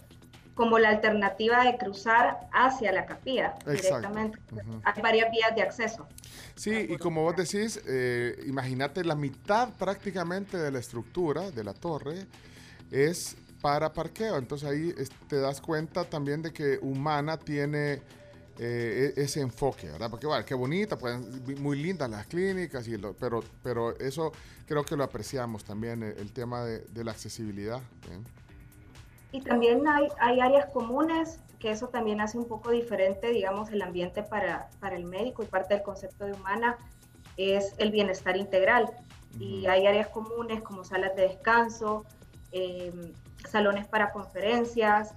[0.55, 4.39] como la alternativa de cruzar hacia la capilla directamente.
[4.85, 6.07] Hay varias vías de acceso.
[6.55, 11.75] sí, y como vos decís, eh, imagínate la mitad prácticamente de la estructura de la
[11.75, 12.27] torre
[12.91, 14.37] es para parqueo.
[14.37, 14.95] Entonces ahí
[15.29, 18.03] te das cuenta también de que Humana tiene
[18.59, 20.11] eh, e- ese enfoque, ¿verdad?
[20.11, 21.19] Porque, bueno, qué bonita, pues,
[21.59, 24.33] muy lindas las clínicas, y lo- pero, pero eso
[24.67, 27.81] creo que lo apreciamos también, el, el tema de, de la accesibilidad.
[28.09, 28.25] ¿bien?
[29.33, 33.83] Y también hay, hay áreas comunes, que eso también hace un poco diferente, digamos, el
[33.83, 36.77] ambiente para, para el médico y parte del concepto de humana
[37.37, 38.91] es el bienestar integral.
[39.39, 42.05] Y hay áreas comunes como salas de descanso,
[42.51, 42.93] eh,
[43.49, 45.15] salones para conferencias,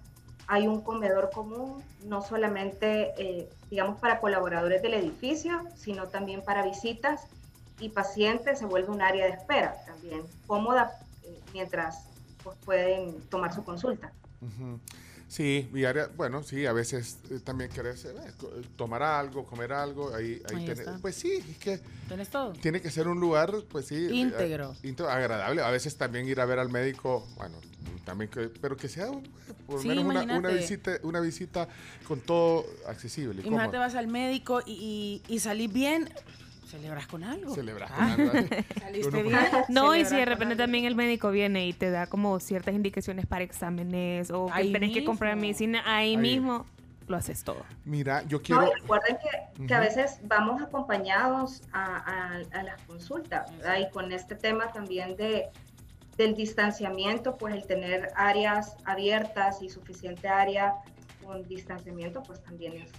[0.48, 6.64] hay un comedor común, no solamente, eh, digamos, para colaboradores del edificio, sino también para
[6.64, 7.28] visitas
[7.80, 12.08] y pacientes, se vuelve un área de espera también, cómoda eh, mientras
[12.44, 14.12] pues, pueden tomar su consulta.
[15.28, 18.14] Sí, y área- bueno, sí, a veces eh, también querés eh,
[18.78, 22.54] tomar algo, comer algo, ahí, ahí Ahí tenés- pues sí, es que ¿Tienes todo?
[22.54, 24.76] tiene que ser un lugar, pues sí, eh, Íntegro.
[24.84, 25.62] íntegro, agradable.
[25.64, 27.58] A veces también ir a ver al médico, bueno,
[28.06, 29.24] también que, pero que sea un-
[29.66, 31.68] por lo Sí, menos una, visita, una visita
[32.08, 33.42] con todo accesible.
[33.42, 33.80] Imagínate, cómodo.
[33.80, 36.08] vas al médico y, y, y salís bien,
[36.76, 37.54] celebras con algo.
[37.56, 38.14] Celebras con Ah.
[38.14, 38.32] algo.
[38.80, 39.38] Saliste bien.
[39.70, 43.26] No, y si de repente también el médico viene y te da como ciertas indicaciones
[43.26, 46.18] para exámenes o que Ahí tenés que comprar medicina, ahí, Ahí.
[46.18, 46.66] mismo
[47.08, 47.64] lo haces todo.
[47.86, 48.68] Mira, yo No, quiero...
[48.68, 49.18] y recuerden
[49.58, 53.78] que, que a veces vamos acompañados a, a- a las consultas, ¿verdad?
[53.80, 55.50] Y con este tema también de,
[56.18, 60.74] del distanciamiento, pues el tener áreas abiertas y suficiente área
[61.24, 62.92] con distanciamiento, pues también es,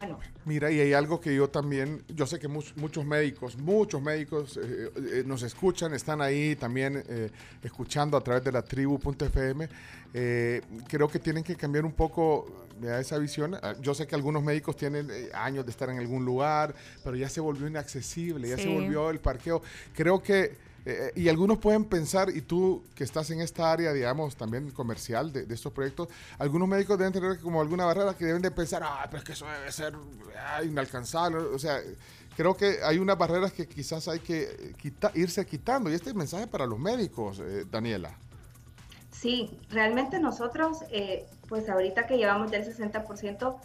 [0.00, 4.00] bueno, Mira, y hay algo que yo también, yo sé que much- muchos médicos, muchos
[4.00, 7.30] médicos eh, eh, nos escuchan, están ahí también eh,
[7.62, 9.68] escuchando a través de la tribu.fm.
[10.88, 13.00] Creo que tienen que cambiar un poco ¿verdad?
[13.00, 13.54] esa visión.
[13.62, 17.28] Ah, Yo sé que algunos médicos tienen años de estar en algún lugar, pero ya
[17.28, 19.62] se volvió inaccesible, ya se volvió el parqueo.
[19.94, 24.36] Creo que, eh, y algunos pueden pensar, y tú que estás en esta área, digamos,
[24.36, 28.50] también comercial de, estos proyectos, algunos médicos deben tener como alguna barrera que deben de
[28.50, 29.94] pensar, ah, pero es que eso debe ser
[30.38, 31.38] ah, inalcanzable.
[31.38, 31.80] O sea,
[32.36, 35.90] creo que hay unas barreras que quizás hay que eh, quita- irse quitando.
[35.90, 38.16] Y este es mensaje para los médicos, eh, Daniela.
[39.10, 43.60] Sí, realmente nosotros, eh, pues ahorita que llevamos ya el 60%,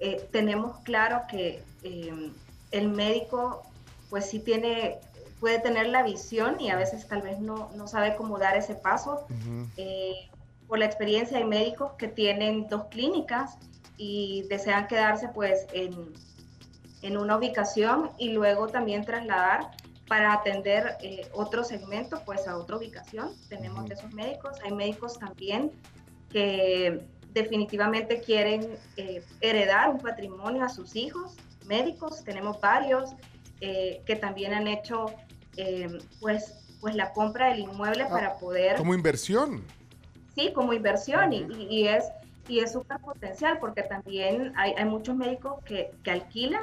[0.00, 2.32] eh, tenemos claro que eh,
[2.72, 3.62] el médico,
[4.10, 4.98] pues sí tiene,
[5.40, 8.74] puede tener la visión y a veces tal vez no, no sabe cómo dar ese
[8.74, 9.26] paso.
[9.76, 10.28] Eh,
[10.66, 13.58] por la experiencia hay médicos que tienen dos clínicas
[13.96, 16.12] y desean quedarse pues en,
[17.02, 19.70] en una ubicación y luego también trasladar
[20.08, 23.32] para atender eh, otro segmento pues a otra ubicación.
[23.48, 24.58] Tenemos de esos médicos.
[24.64, 25.72] Hay médicos también
[26.30, 32.24] que definitivamente quieren eh, heredar un patrimonio a sus hijos médicos.
[32.24, 33.14] Tenemos varios
[33.60, 35.06] eh, que también han hecho
[35.56, 39.62] eh, pues, pues la compra del inmueble para poder Como inversión.
[40.34, 42.04] sí, como inversión y, y- y es
[42.48, 46.62] y es súper potencial porque también hay, hay muchos médicos que, que alquilan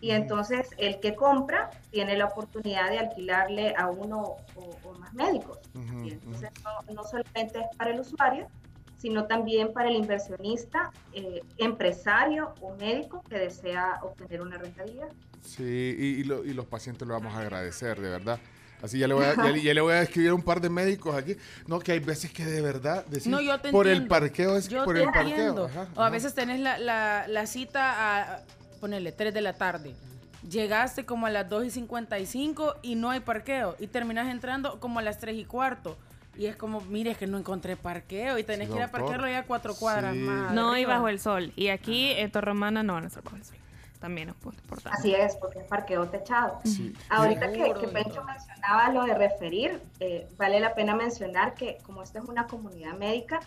[0.00, 5.12] Y entonces el que compra tiene la oportunidad de alquilarle a uno o, o más
[5.14, 5.58] médicos.
[6.04, 8.46] Y entonces no, no solamente es para el usuario,
[8.98, 15.08] sino también para el inversionista, eh, empresario o médico que desea obtener una rentabilidad.
[15.42, 15.62] Sí,
[15.98, 18.38] y, y lo- y los pacientes lo vamos a agradecer, de verdad.
[18.82, 20.60] Así ya le, voy a, ya, le- ya le voy a escribir a un par
[20.60, 21.36] de médicos aquí.
[21.66, 24.68] No, que hay veces que de verdad decir, No, yo te por el parqueo es
[24.68, 25.66] Yo por te el parqueo.
[25.66, 28.42] Ajá, o a veces tenés la, la, la cita a,
[28.80, 29.94] ponerle, 3 de la tarde.
[30.48, 33.74] Llegaste como a las 2 y 55 y no hay parqueo.
[33.78, 35.96] Y terminas entrando como a las 3 y cuarto.
[36.36, 38.90] Y es como, mire, es que no encontré parqueo y tenés Sí, que ir a
[38.90, 40.52] parquearlo ya a cuatro cuadras más.
[40.52, 41.52] No y bajo el sol.
[41.56, 43.56] Y aquí en Torromana no van a estar bajo el sol.
[44.00, 44.98] También es punto importante.
[44.98, 46.60] Así es, porque es parqueo techado.
[47.08, 52.02] Ahorita que, que Pencho mencionaba lo de referir, eh, vale la pena mencionar que como
[52.02, 53.40] esta es una comunidad médica,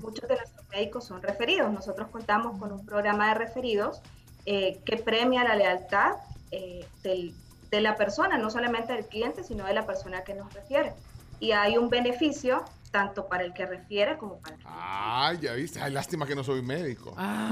[0.00, 1.72] muchos de nuestros médicos son referidos.
[1.72, 4.00] Nosotros contamos con un programa de referidos
[4.46, 6.12] eh, que premia la lealtad
[6.52, 7.34] eh, del-
[7.70, 10.94] de la persona, no solamente del cliente, sino de la persona que nos refiere.
[11.40, 15.80] Y hay un beneficio tanto para el que refiere como para el Ay, ya viste.
[15.80, 17.14] Ay, lástima que no soy médico.
[17.16, 17.50] Ah.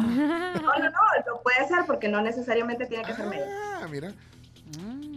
[0.54, 0.90] No, no, no,
[1.26, 3.46] lo puede ser porque no necesariamente tiene que ser médico.
[3.82, 4.12] Ah, mira.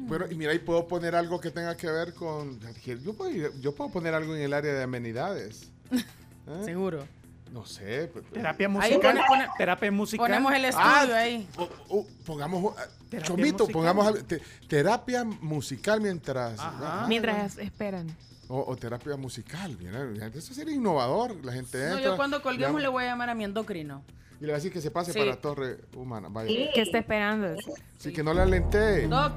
[0.08, 2.60] Bueno, y mira, ahí puedo poner algo que tenga que ver con...
[3.04, 5.72] Yo puedo, yo puedo poner algo en el área de amenidades.
[5.92, 6.62] ¿Eh?
[6.66, 7.06] Seguro.
[7.52, 8.10] No sé.
[8.14, 8.34] pues, pues.
[8.42, 9.00] Terapia Ahí musical.
[9.16, 10.28] pone- pone- terapia musical.
[10.28, 11.48] Ponemos el estudio Ah, ahí.
[11.58, 13.74] o- o pongamos, ah, Terapia Chomito, musical.
[13.74, 16.60] pongamos te- terapia musical mientras...
[16.60, 18.08] ah, Mientras esperan.
[18.52, 21.36] O, o terapia musical, mira, eso sería innovador.
[21.46, 24.02] La gente No, entra, yo cuando colguemos le voy a llamar a mi endocrino.
[24.42, 25.20] Y le va a decir que se pase Sí.
[25.20, 26.30] para Torre Humana.
[26.32, 26.48] Vaya.
[26.50, 26.70] Sí.
[26.74, 27.56] ¿Qué está esperando?
[27.98, 29.08] Sí, que no le alentee.
[29.08, 29.34] Doc.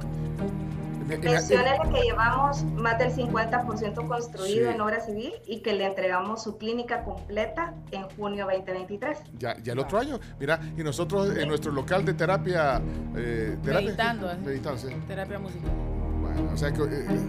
[1.07, 4.75] Me- me- Menciónele que llevamos más del 50% construido Sí.
[4.75, 9.19] en obra civil y que le entregamos su clínica completa en junio 2023.
[9.39, 12.81] Ya, ya el otro año, mira, y nosotros en nuestro local de terapia...
[13.17, 14.31] eh, terapia Meditando.
[14.31, 14.37] ¿eh?
[14.43, 14.95] Meditando, sí.
[15.07, 15.71] Terapia musical.
[16.21, 16.83] Bueno, o sea que...
[16.83, 17.21] eh, eh,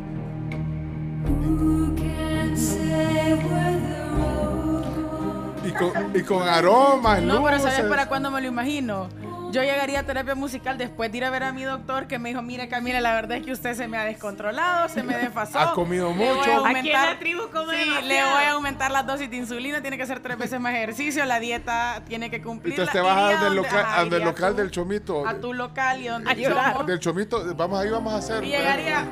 [5.66, 7.90] y, con, y con aromas, No, pero ¿sabes luces.
[7.90, 9.08] para cuándo me lo imagino?
[9.52, 12.30] Yo llegaría a terapia musical después de ir a ver a mi doctor que me
[12.30, 15.60] dijo, mire Camila, la verdad es que usted se me ha descontrolado, se me desfasó.
[15.60, 16.52] Ha comido Le voy a mucho.
[16.56, 19.80] aumentar- Aquí en la tribu come Sí, le voy a aumentar las dosis de insulina,
[19.82, 22.74] tiene que hacer tres veces más ejercicio, la dieta tiene que cumplir.
[22.74, 25.27] Entonces te vas a del local, al del local del chomito.
[25.27, 26.85] A tu local y donde A llorar.
[26.88, 28.43] Del chomito, vamos ahí, vamos a hacer.
[28.43, 29.06] Y llegaría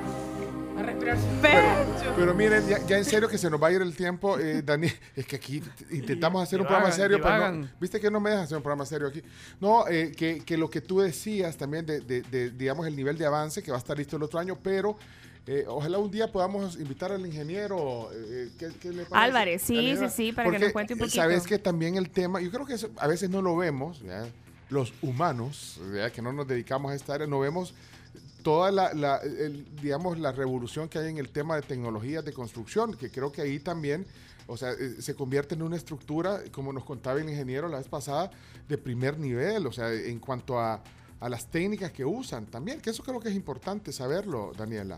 [0.81, 3.81] a respirar Pero, pero miren, ya, ya en serio que se nos va a ir
[3.81, 5.61] el tiempo, eh, Dani, es que aquí
[5.91, 7.71] intentamos hacer un programa Divagan, serio, pero no- divagan.
[7.79, 9.21] viste que no me dejan hacer un programa serio aquí.
[9.59, 13.17] No, eh, que, que lo que tú decías también de, de- de, digamos, el nivel
[13.17, 14.97] de avance que va a estar listo el otro año, pero
[15.47, 18.09] eh, ojalá un día podamos invitar al ingeniero.
[18.13, 19.05] eh, ¿qué, qué le?
[19.11, 21.15] Álvarez, sí, Ingeniero, sí, sí, para que nos cuente un poquito.
[21.15, 24.25] Sabes que también el tema, yo creo que eso a veces no lo vemos, ¿ya?
[24.69, 26.09] los humanos, ¿ya?
[26.11, 27.73] que no nos dedicamos a esta área, no vemos
[28.43, 32.33] toda la, la, el- digamos, la revolución que hay en el tema de tecnologías de
[32.33, 34.05] construcción, que creo que ahí también,
[34.47, 37.87] o sea, eh, se convierte en una estructura, como nos contaba el ingeniero la vez
[37.87, 38.31] pasada,
[38.67, 40.81] de primer nivel, o sea, en cuanto a,
[41.19, 44.97] a las técnicas que usan también, que eso creo que es importante saberlo, Daniela.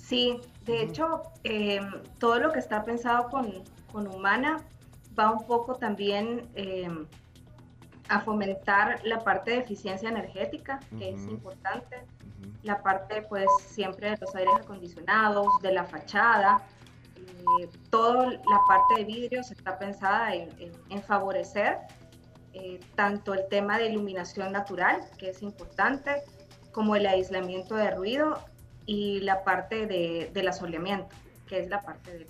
[0.00, 1.80] Sí, de hecho, eh,
[2.18, 4.58] todo lo que está pensado con, con Humana
[5.18, 6.88] va un poco también eh,
[8.08, 11.96] a fomentar la parte de eficiencia energética, que es importante,
[12.62, 16.62] la parte pues siempre de los aires acondicionados, de la fachada,
[17.16, 21.78] eh, toda la parte de vidrios está pensada en, en- en favorecer
[22.54, 26.22] eh, tanto el tema de iluminación natural, que es importante,
[26.72, 28.38] como el aislamiento de ruido
[28.86, 31.14] y la parte de, del asoleamiento,
[31.46, 32.26] que es la parte de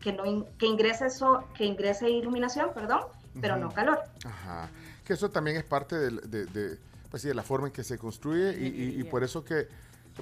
[0.00, 3.02] que no in- que ingrese eso, que ingrese iluminación, perdón,
[3.40, 3.76] pero no Ujú.
[3.76, 4.00] calor.
[4.24, 4.68] Ajá.
[5.04, 6.78] Que eso también es parte del- de, de,
[7.12, 9.68] pues sí, de la forma en que se construye y, y- y por eso que,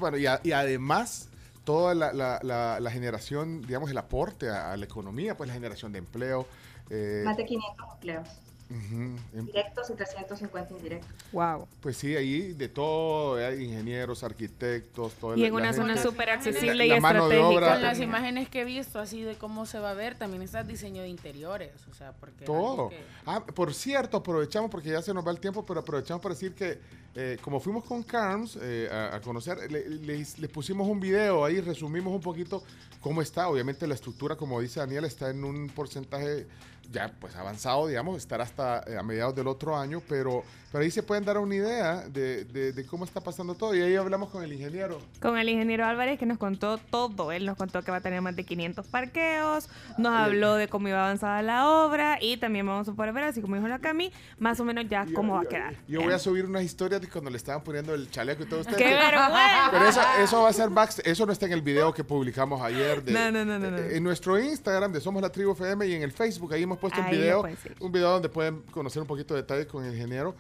[0.01, 1.29] bueno, y, a- y además
[1.63, 5.55] toda la, la- la- la generación, digamos, el aporte a, a la economía, pues la
[5.55, 6.49] generación de empleo.
[6.91, 8.29] eh, Más de 500 empleos
[8.71, 11.11] em- directos y 350 indirectos.
[11.33, 11.67] Wow.
[11.81, 16.31] pues sí, ahí de todo, hay ingenieros, arquitectos, todo Y en la una zona súper
[16.31, 17.49] accesible y la mano de estratégica.
[17.67, 20.43] obra, Con las imágenes que he visto así de cómo se va a ver, también
[20.43, 22.45] está el diseño de interiores, o sea, porque...
[22.45, 22.91] Todo.
[22.91, 26.35] que- Ah, por cierto, aprovechamos, porque ya se nos va el tiempo, pero aprovechamos para
[26.35, 26.79] decir que
[27.15, 31.45] eh, como fuimos con Carms eh, a, a conocer, le, le- le pusimos un video
[31.45, 32.63] ahí, resumimos un poquito
[33.01, 33.49] cómo está.
[33.49, 36.47] Obviamente la estructura, como dice Daniel, está en un porcentaje
[36.93, 40.91] ya pues avanzado, digamos, estar hasta eh, a mediados del otro año, pero, pero ahí
[40.91, 43.77] se pueden dar una idea de, de- de cómo está pasando todo.
[43.77, 44.99] Y ahí hablamos con el ingeniero.
[45.23, 47.31] Con el ingeniero Álvarez que nos contó todo.
[47.31, 50.23] Él nos contó que va a tener más de 500 parqueos, nos Oye.
[50.25, 53.55] habló de cómo iba avanzada la obra y también vamos a poder ver, así como
[53.55, 55.77] dijo la Cami, más o menos ya cómo va a quedar.
[55.87, 58.77] Yo voy a subir unas historias cuando le estaban poniendo el chaleco y todo usted.
[58.77, 59.69] ¡Qué vergüenza!
[59.71, 61.07] Pero eso, eso va a ser backstage.
[61.07, 63.03] Eso no está en el video que publicamos ayer.
[63.03, 63.79] De, No, no, no, no, no.
[63.79, 66.53] eh, En nuestro Instagram de Somos la Tribu FM y en el Facebook.
[66.53, 67.45] Ahí hemos puesto un Ahí video.
[67.81, 70.35] Un video donde pueden conocer un poquito de detalles con el ingeniero.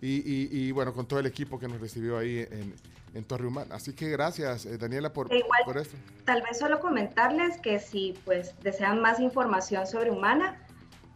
[0.00, 2.74] Y, y- y, bueno, con todo el equipo que nos recibió ahí en,
[3.14, 3.74] en Torre Humana.
[3.76, 5.96] Así que gracias, eh, Daniela, por, E igual- por esto.
[6.24, 10.56] Tal vez solo comentarles que si pues desean más información sobre Humana,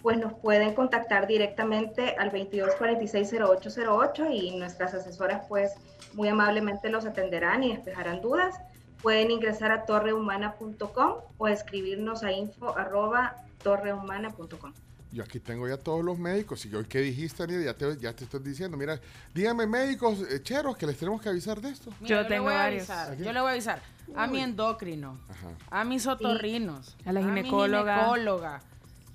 [0.03, 5.73] pues nos pueden contactar directamente al 2246-0808 y nuestras asesoras pues
[6.15, 8.57] muy amablemente los atenderán y despejarán dudas.
[9.01, 14.73] Pueden ingresar a torrehumana.com o escribirnos a info arroba torrehumana.com.
[15.13, 16.65] Yo aquí tengo ya todos los médicos.
[16.65, 17.47] Y hoy, ¿qué dijiste?
[17.65, 18.79] Ya te, ya te estoy diciendo.
[18.79, 18.99] Mira,
[19.35, 21.91] díganme, médicos eh, cheros, que les tenemos que avisar de esto.
[22.01, 23.17] Mira, Yo tengo le voy a avisar.
[23.19, 23.83] Yo le voy a avisar
[24.17, 25.49] a mi endocrino, Ajá.
[25.71, 28.63] a mis otorrinos, A la mi ginecóloga.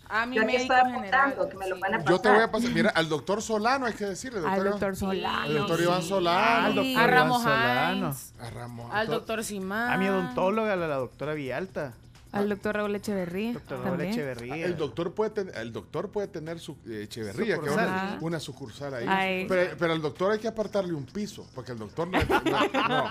[0.09, 1.21] A mi Yo aquí médico estoy general.
[1.31, 2.51] apuntando, que me lo van a Yo te voy a pasar.
[2.51, 4.39] pasar, mira, al doctor Solano hay que decirle.
[4.39, 5.39] Al Iván- doctor Solano.
[5.41, 6.65] Al doctor Iván Solano.
[6.67, 8.15] Al doctor a Iván Ramos Solano.
[8.39, 8.89] A Ramón.
[8.91, 9.91] al doctor Simán.
[9.93, 11.93] A mi odontóloga, la, la doctora Villalta.
[12.33, 13.53] Al doctor Raúl Echeverría.
[13.53, 14.11] Doctor Raúl también.
[14.11, 14.65] Echeverría.
[14.65, 18.17] El doctor puede tener, el doctor puede tener su eh, Echeverría, que es una, Sucursal.
[18.21, 19.45] una sucursal ahí.
[19.47, 22.41] Pero, pero al doctor hay que apartarle un piso, porque el doctor no, es- no-
[22.41, 23.05] no.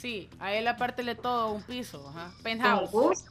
[0.00, 2.32] Sí, a él aparte le todo un piso, ajá.
[2.42, 2.90] Penthouse.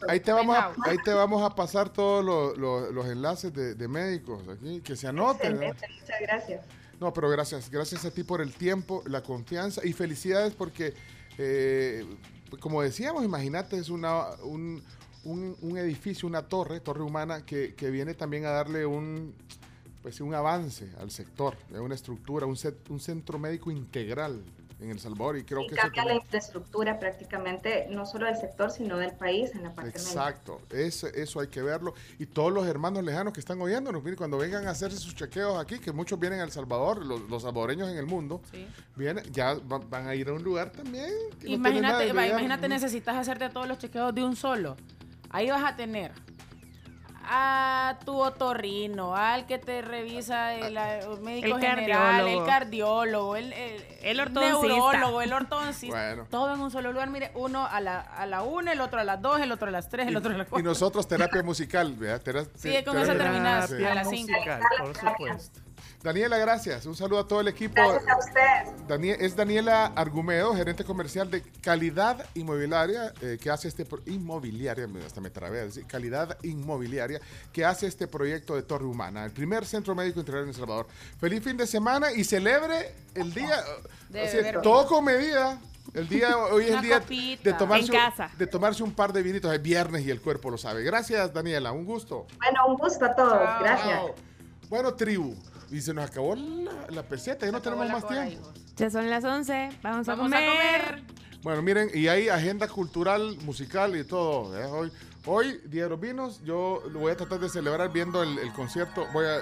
[0.10, 3.74] Ahí te vamos a, ahí te vamos a pasar todos los, los- los enlaces de,
[3.76, 5.56] de médicos aquí, que se anoten.
[5.60, 5.80] muchas
[6.22, 6.66] gracias.
[7.00, 10.94] No, pero gracias, gracias a ti por el tiempo, la confianza y felicidades porque,
[11.38, 12.04] eh,
[12.60, 14.84] como decíamos, imagínate, es una, un,
[15.24, 19.34] un- un edificio, una torre, torre humana, que, que viene también a darle un,
[20.02, 24.42] pues, un avance al sector, de una estructura, un, set- un centro médico integral
[24.80, 28.36] en El Salvador y creo Y que eso cambia la infraestructura prácticamente, no solo del
[28.38, 29.90] sector, sino del país en la parte.
[29.90, 31.94] Exacto, eso, eso hay que verlo.
[32.20, 35.58] Y todos los hermanos lejanos que están oyéndonos, miren, cuando vengan a hacerse sus chequeos
[35.60, 38.68] aquí, que muchos vienen a El Salvador, los, los salvadoreños en el mundo, Sí.
[38.96, 41.12] vienen, ya va- van a ir a un lugar también.
[41.40, 44.78] que Imagínate, va, imagínate, necesitas hacerte todos los chequeos de un solo.
[45.30, 46.12] Ahí vas a tener
[47.30, 52.46] a tu otorrino, al que te revisa el, el médico El general, el cardiólogo.
[52.46, 54.68] cardiólogo, el, el, El ortodoncista.
[54.68, 55.96] neurólogo, el ortodoncista.
[55.98, 56.26] Bueno.
[56.30, 57.10] Todo en un solo lugar.
[57.10, 59.72] Mire, uno a la, a la una, el otro a las dos, el otro a
[59.72, 60.70] las tres, el otro a las Y cuatro.
[60.70, 62.22] nosotros terapia musical, ¿verdad?
[62.22, 63.84] Tera- Sí, con terapia- eso terminas Sí.
[63.86, 64.32] a las cinco.
[64.34, 65.60] musical, por supuesto.
[66.04, 66.86] Daniela, gracias.
[66.86, 67.74] Un saludo a todo el equipo.
[67.76, 68.88] Gracias a ustedes.
[68.88, 74.88] Danie- es Daniela Argumedo, gerente comercial de Calidad Inmobiliaria, eh, que hace este pro- inmobiliaria,
[75.06, 77.20] hasta me trabé, a decir, Calidad Inmobiliaria,
[77.52, 80.88] que hace este proyecto de Torre Humana, el primer centro médico integral en El Salvador.
[81.20, 83.58] Feliz fin de semana y celebre el día,
[84.62, 85.60] todo con medida.
[85.94, 88.30] El día hoy es el día de tomarse, En un- casa.
[88.38, 89.52] de tomarse un par de vinitos.
[89.54, 90.84] Es viernes y el cuerpo lo sabe.
[90.84, 91.72] Gracias, Daniela.
[91.72, 92.28] Un gusto.
[92.38, 93.32] Bueno, un gusto a todos.
[93.34, 93.60] Chao.
[93.62, 93.90] Gracias.
[93.90, 94.16] Chao.
[94.70, 95.34] Bueno, tribu.
[95.72, 98.32] Y se nos acabó la, la peseta, ya no tenemos más tiempo.
[98.32, 98.54] hijos.
[98.76, 99.70] Ya son las 11.
[99.84, 100.50] Vamos, a Vamos a comer.
[100.50, 101.04] comer.
[101.44, 104.58] Bueno, miren, y hay agenda cultural, musical y todo.
[104.60, 104.66] ¿eh?
[104.66, 104.92] Hoy,
[105.26, 108.52] hoy, Día de los Vinos, yo lo voy a tratar de celebrar viendo el, el
[108.54, 109.06] concierto.
[109.14, 109.40] Voy a,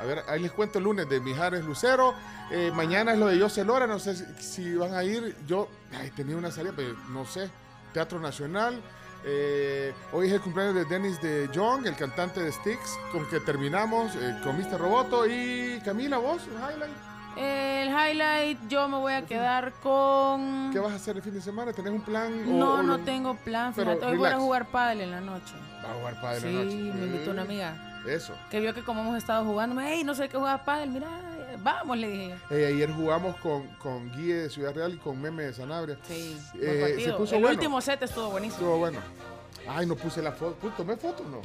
[0.00, 2.14] a ver, ahí les cuento el lunes de Mijares Lucero.
[2.50, 5.36] Eh, mañana es lo de José Lora, no sé si, si van a ir.
[5.46, 5.68] Yo
[5.98, 7.50] ay, tenía una salida, pero no sé.
[7.92, 8.80] Teatro Nacional.
[9.24, 13.40] Eh, hoy es el cumpleaños de Dennis de Jong, el cantante de Styx, con que
[13.40, 14.78] terminamos eh, con Mr.
[14.78, 15.26] Roboto.
[15.26, 16.92] Y Camila, vos, un highlight.
[17.36, 20.70] El highlight, yo me voy a quedar con.
[20.72, 21.72] ¿Qué vas a hacer el fin de semana?
[21.72, 22.32] ¿Tenés un plan?
[22.46, 23.72] o- No, o no lo- tengo plan.
[23.76, 25.54] Pero Fíjate, hoy voy a jugar pádel en la noche.
[25.84, 26.76] Va a jugar padre Sí, la noche.
[26.76, 28.34] me invitó una amiga Eso.
[28.50, 31.08] que vio que como hemos estado jugando, hey, no sé qué jugar pádel, mira,
[31.62, 32.34] vamos, le dije.
[32.50, 35.98] Eh, ayer jugamos con, con Guille de Ciudad Real y con Meme de Sanabria.
[36.06, 37.56] Sí, Eh, buen se puso El bueno.
[37.56, 38.58] último set estuvo buenísimo.
[38.60, 38.98] Estuvo bueno.
[39.68, 40.68] Ay, no puse la foto.
[40.76, 41.40] ¿Tomé foto o no?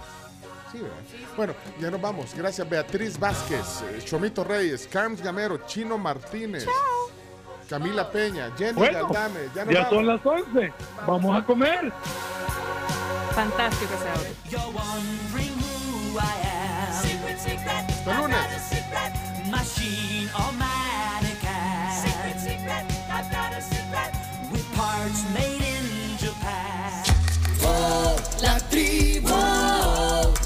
[0.72, 0.96] Sí, ¿verdad?
[1.38, 2.34] Bueno, ya nos vamos.
[2.34, 6.66] Gracias, Beatriz Vázquez, eh, Chomito Reyes, Carms Gamero, Chino Martínez,
[7.70, 9.40] Camila Peña, Jenny Bueno, Galdame.
[9.56, 9.94] Ya nos Ya vamos.
[9.96, 10.74] son las 11.
[11.06, 11.92] Vamos a comer.
[13.36, 14.34] Fantástico ese audio.
[18.06, 18.73] Hasta lunes.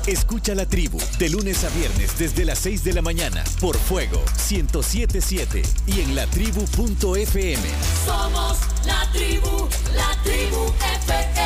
[0.08, 4.24] Escucha la tribu de lunes a viernes desde las 6 de la mañana por Fuego
[4.50, 7.62] 1077 y en latribu.fm.
[8.06, 11.37] Somos la tribu, la tribu FM.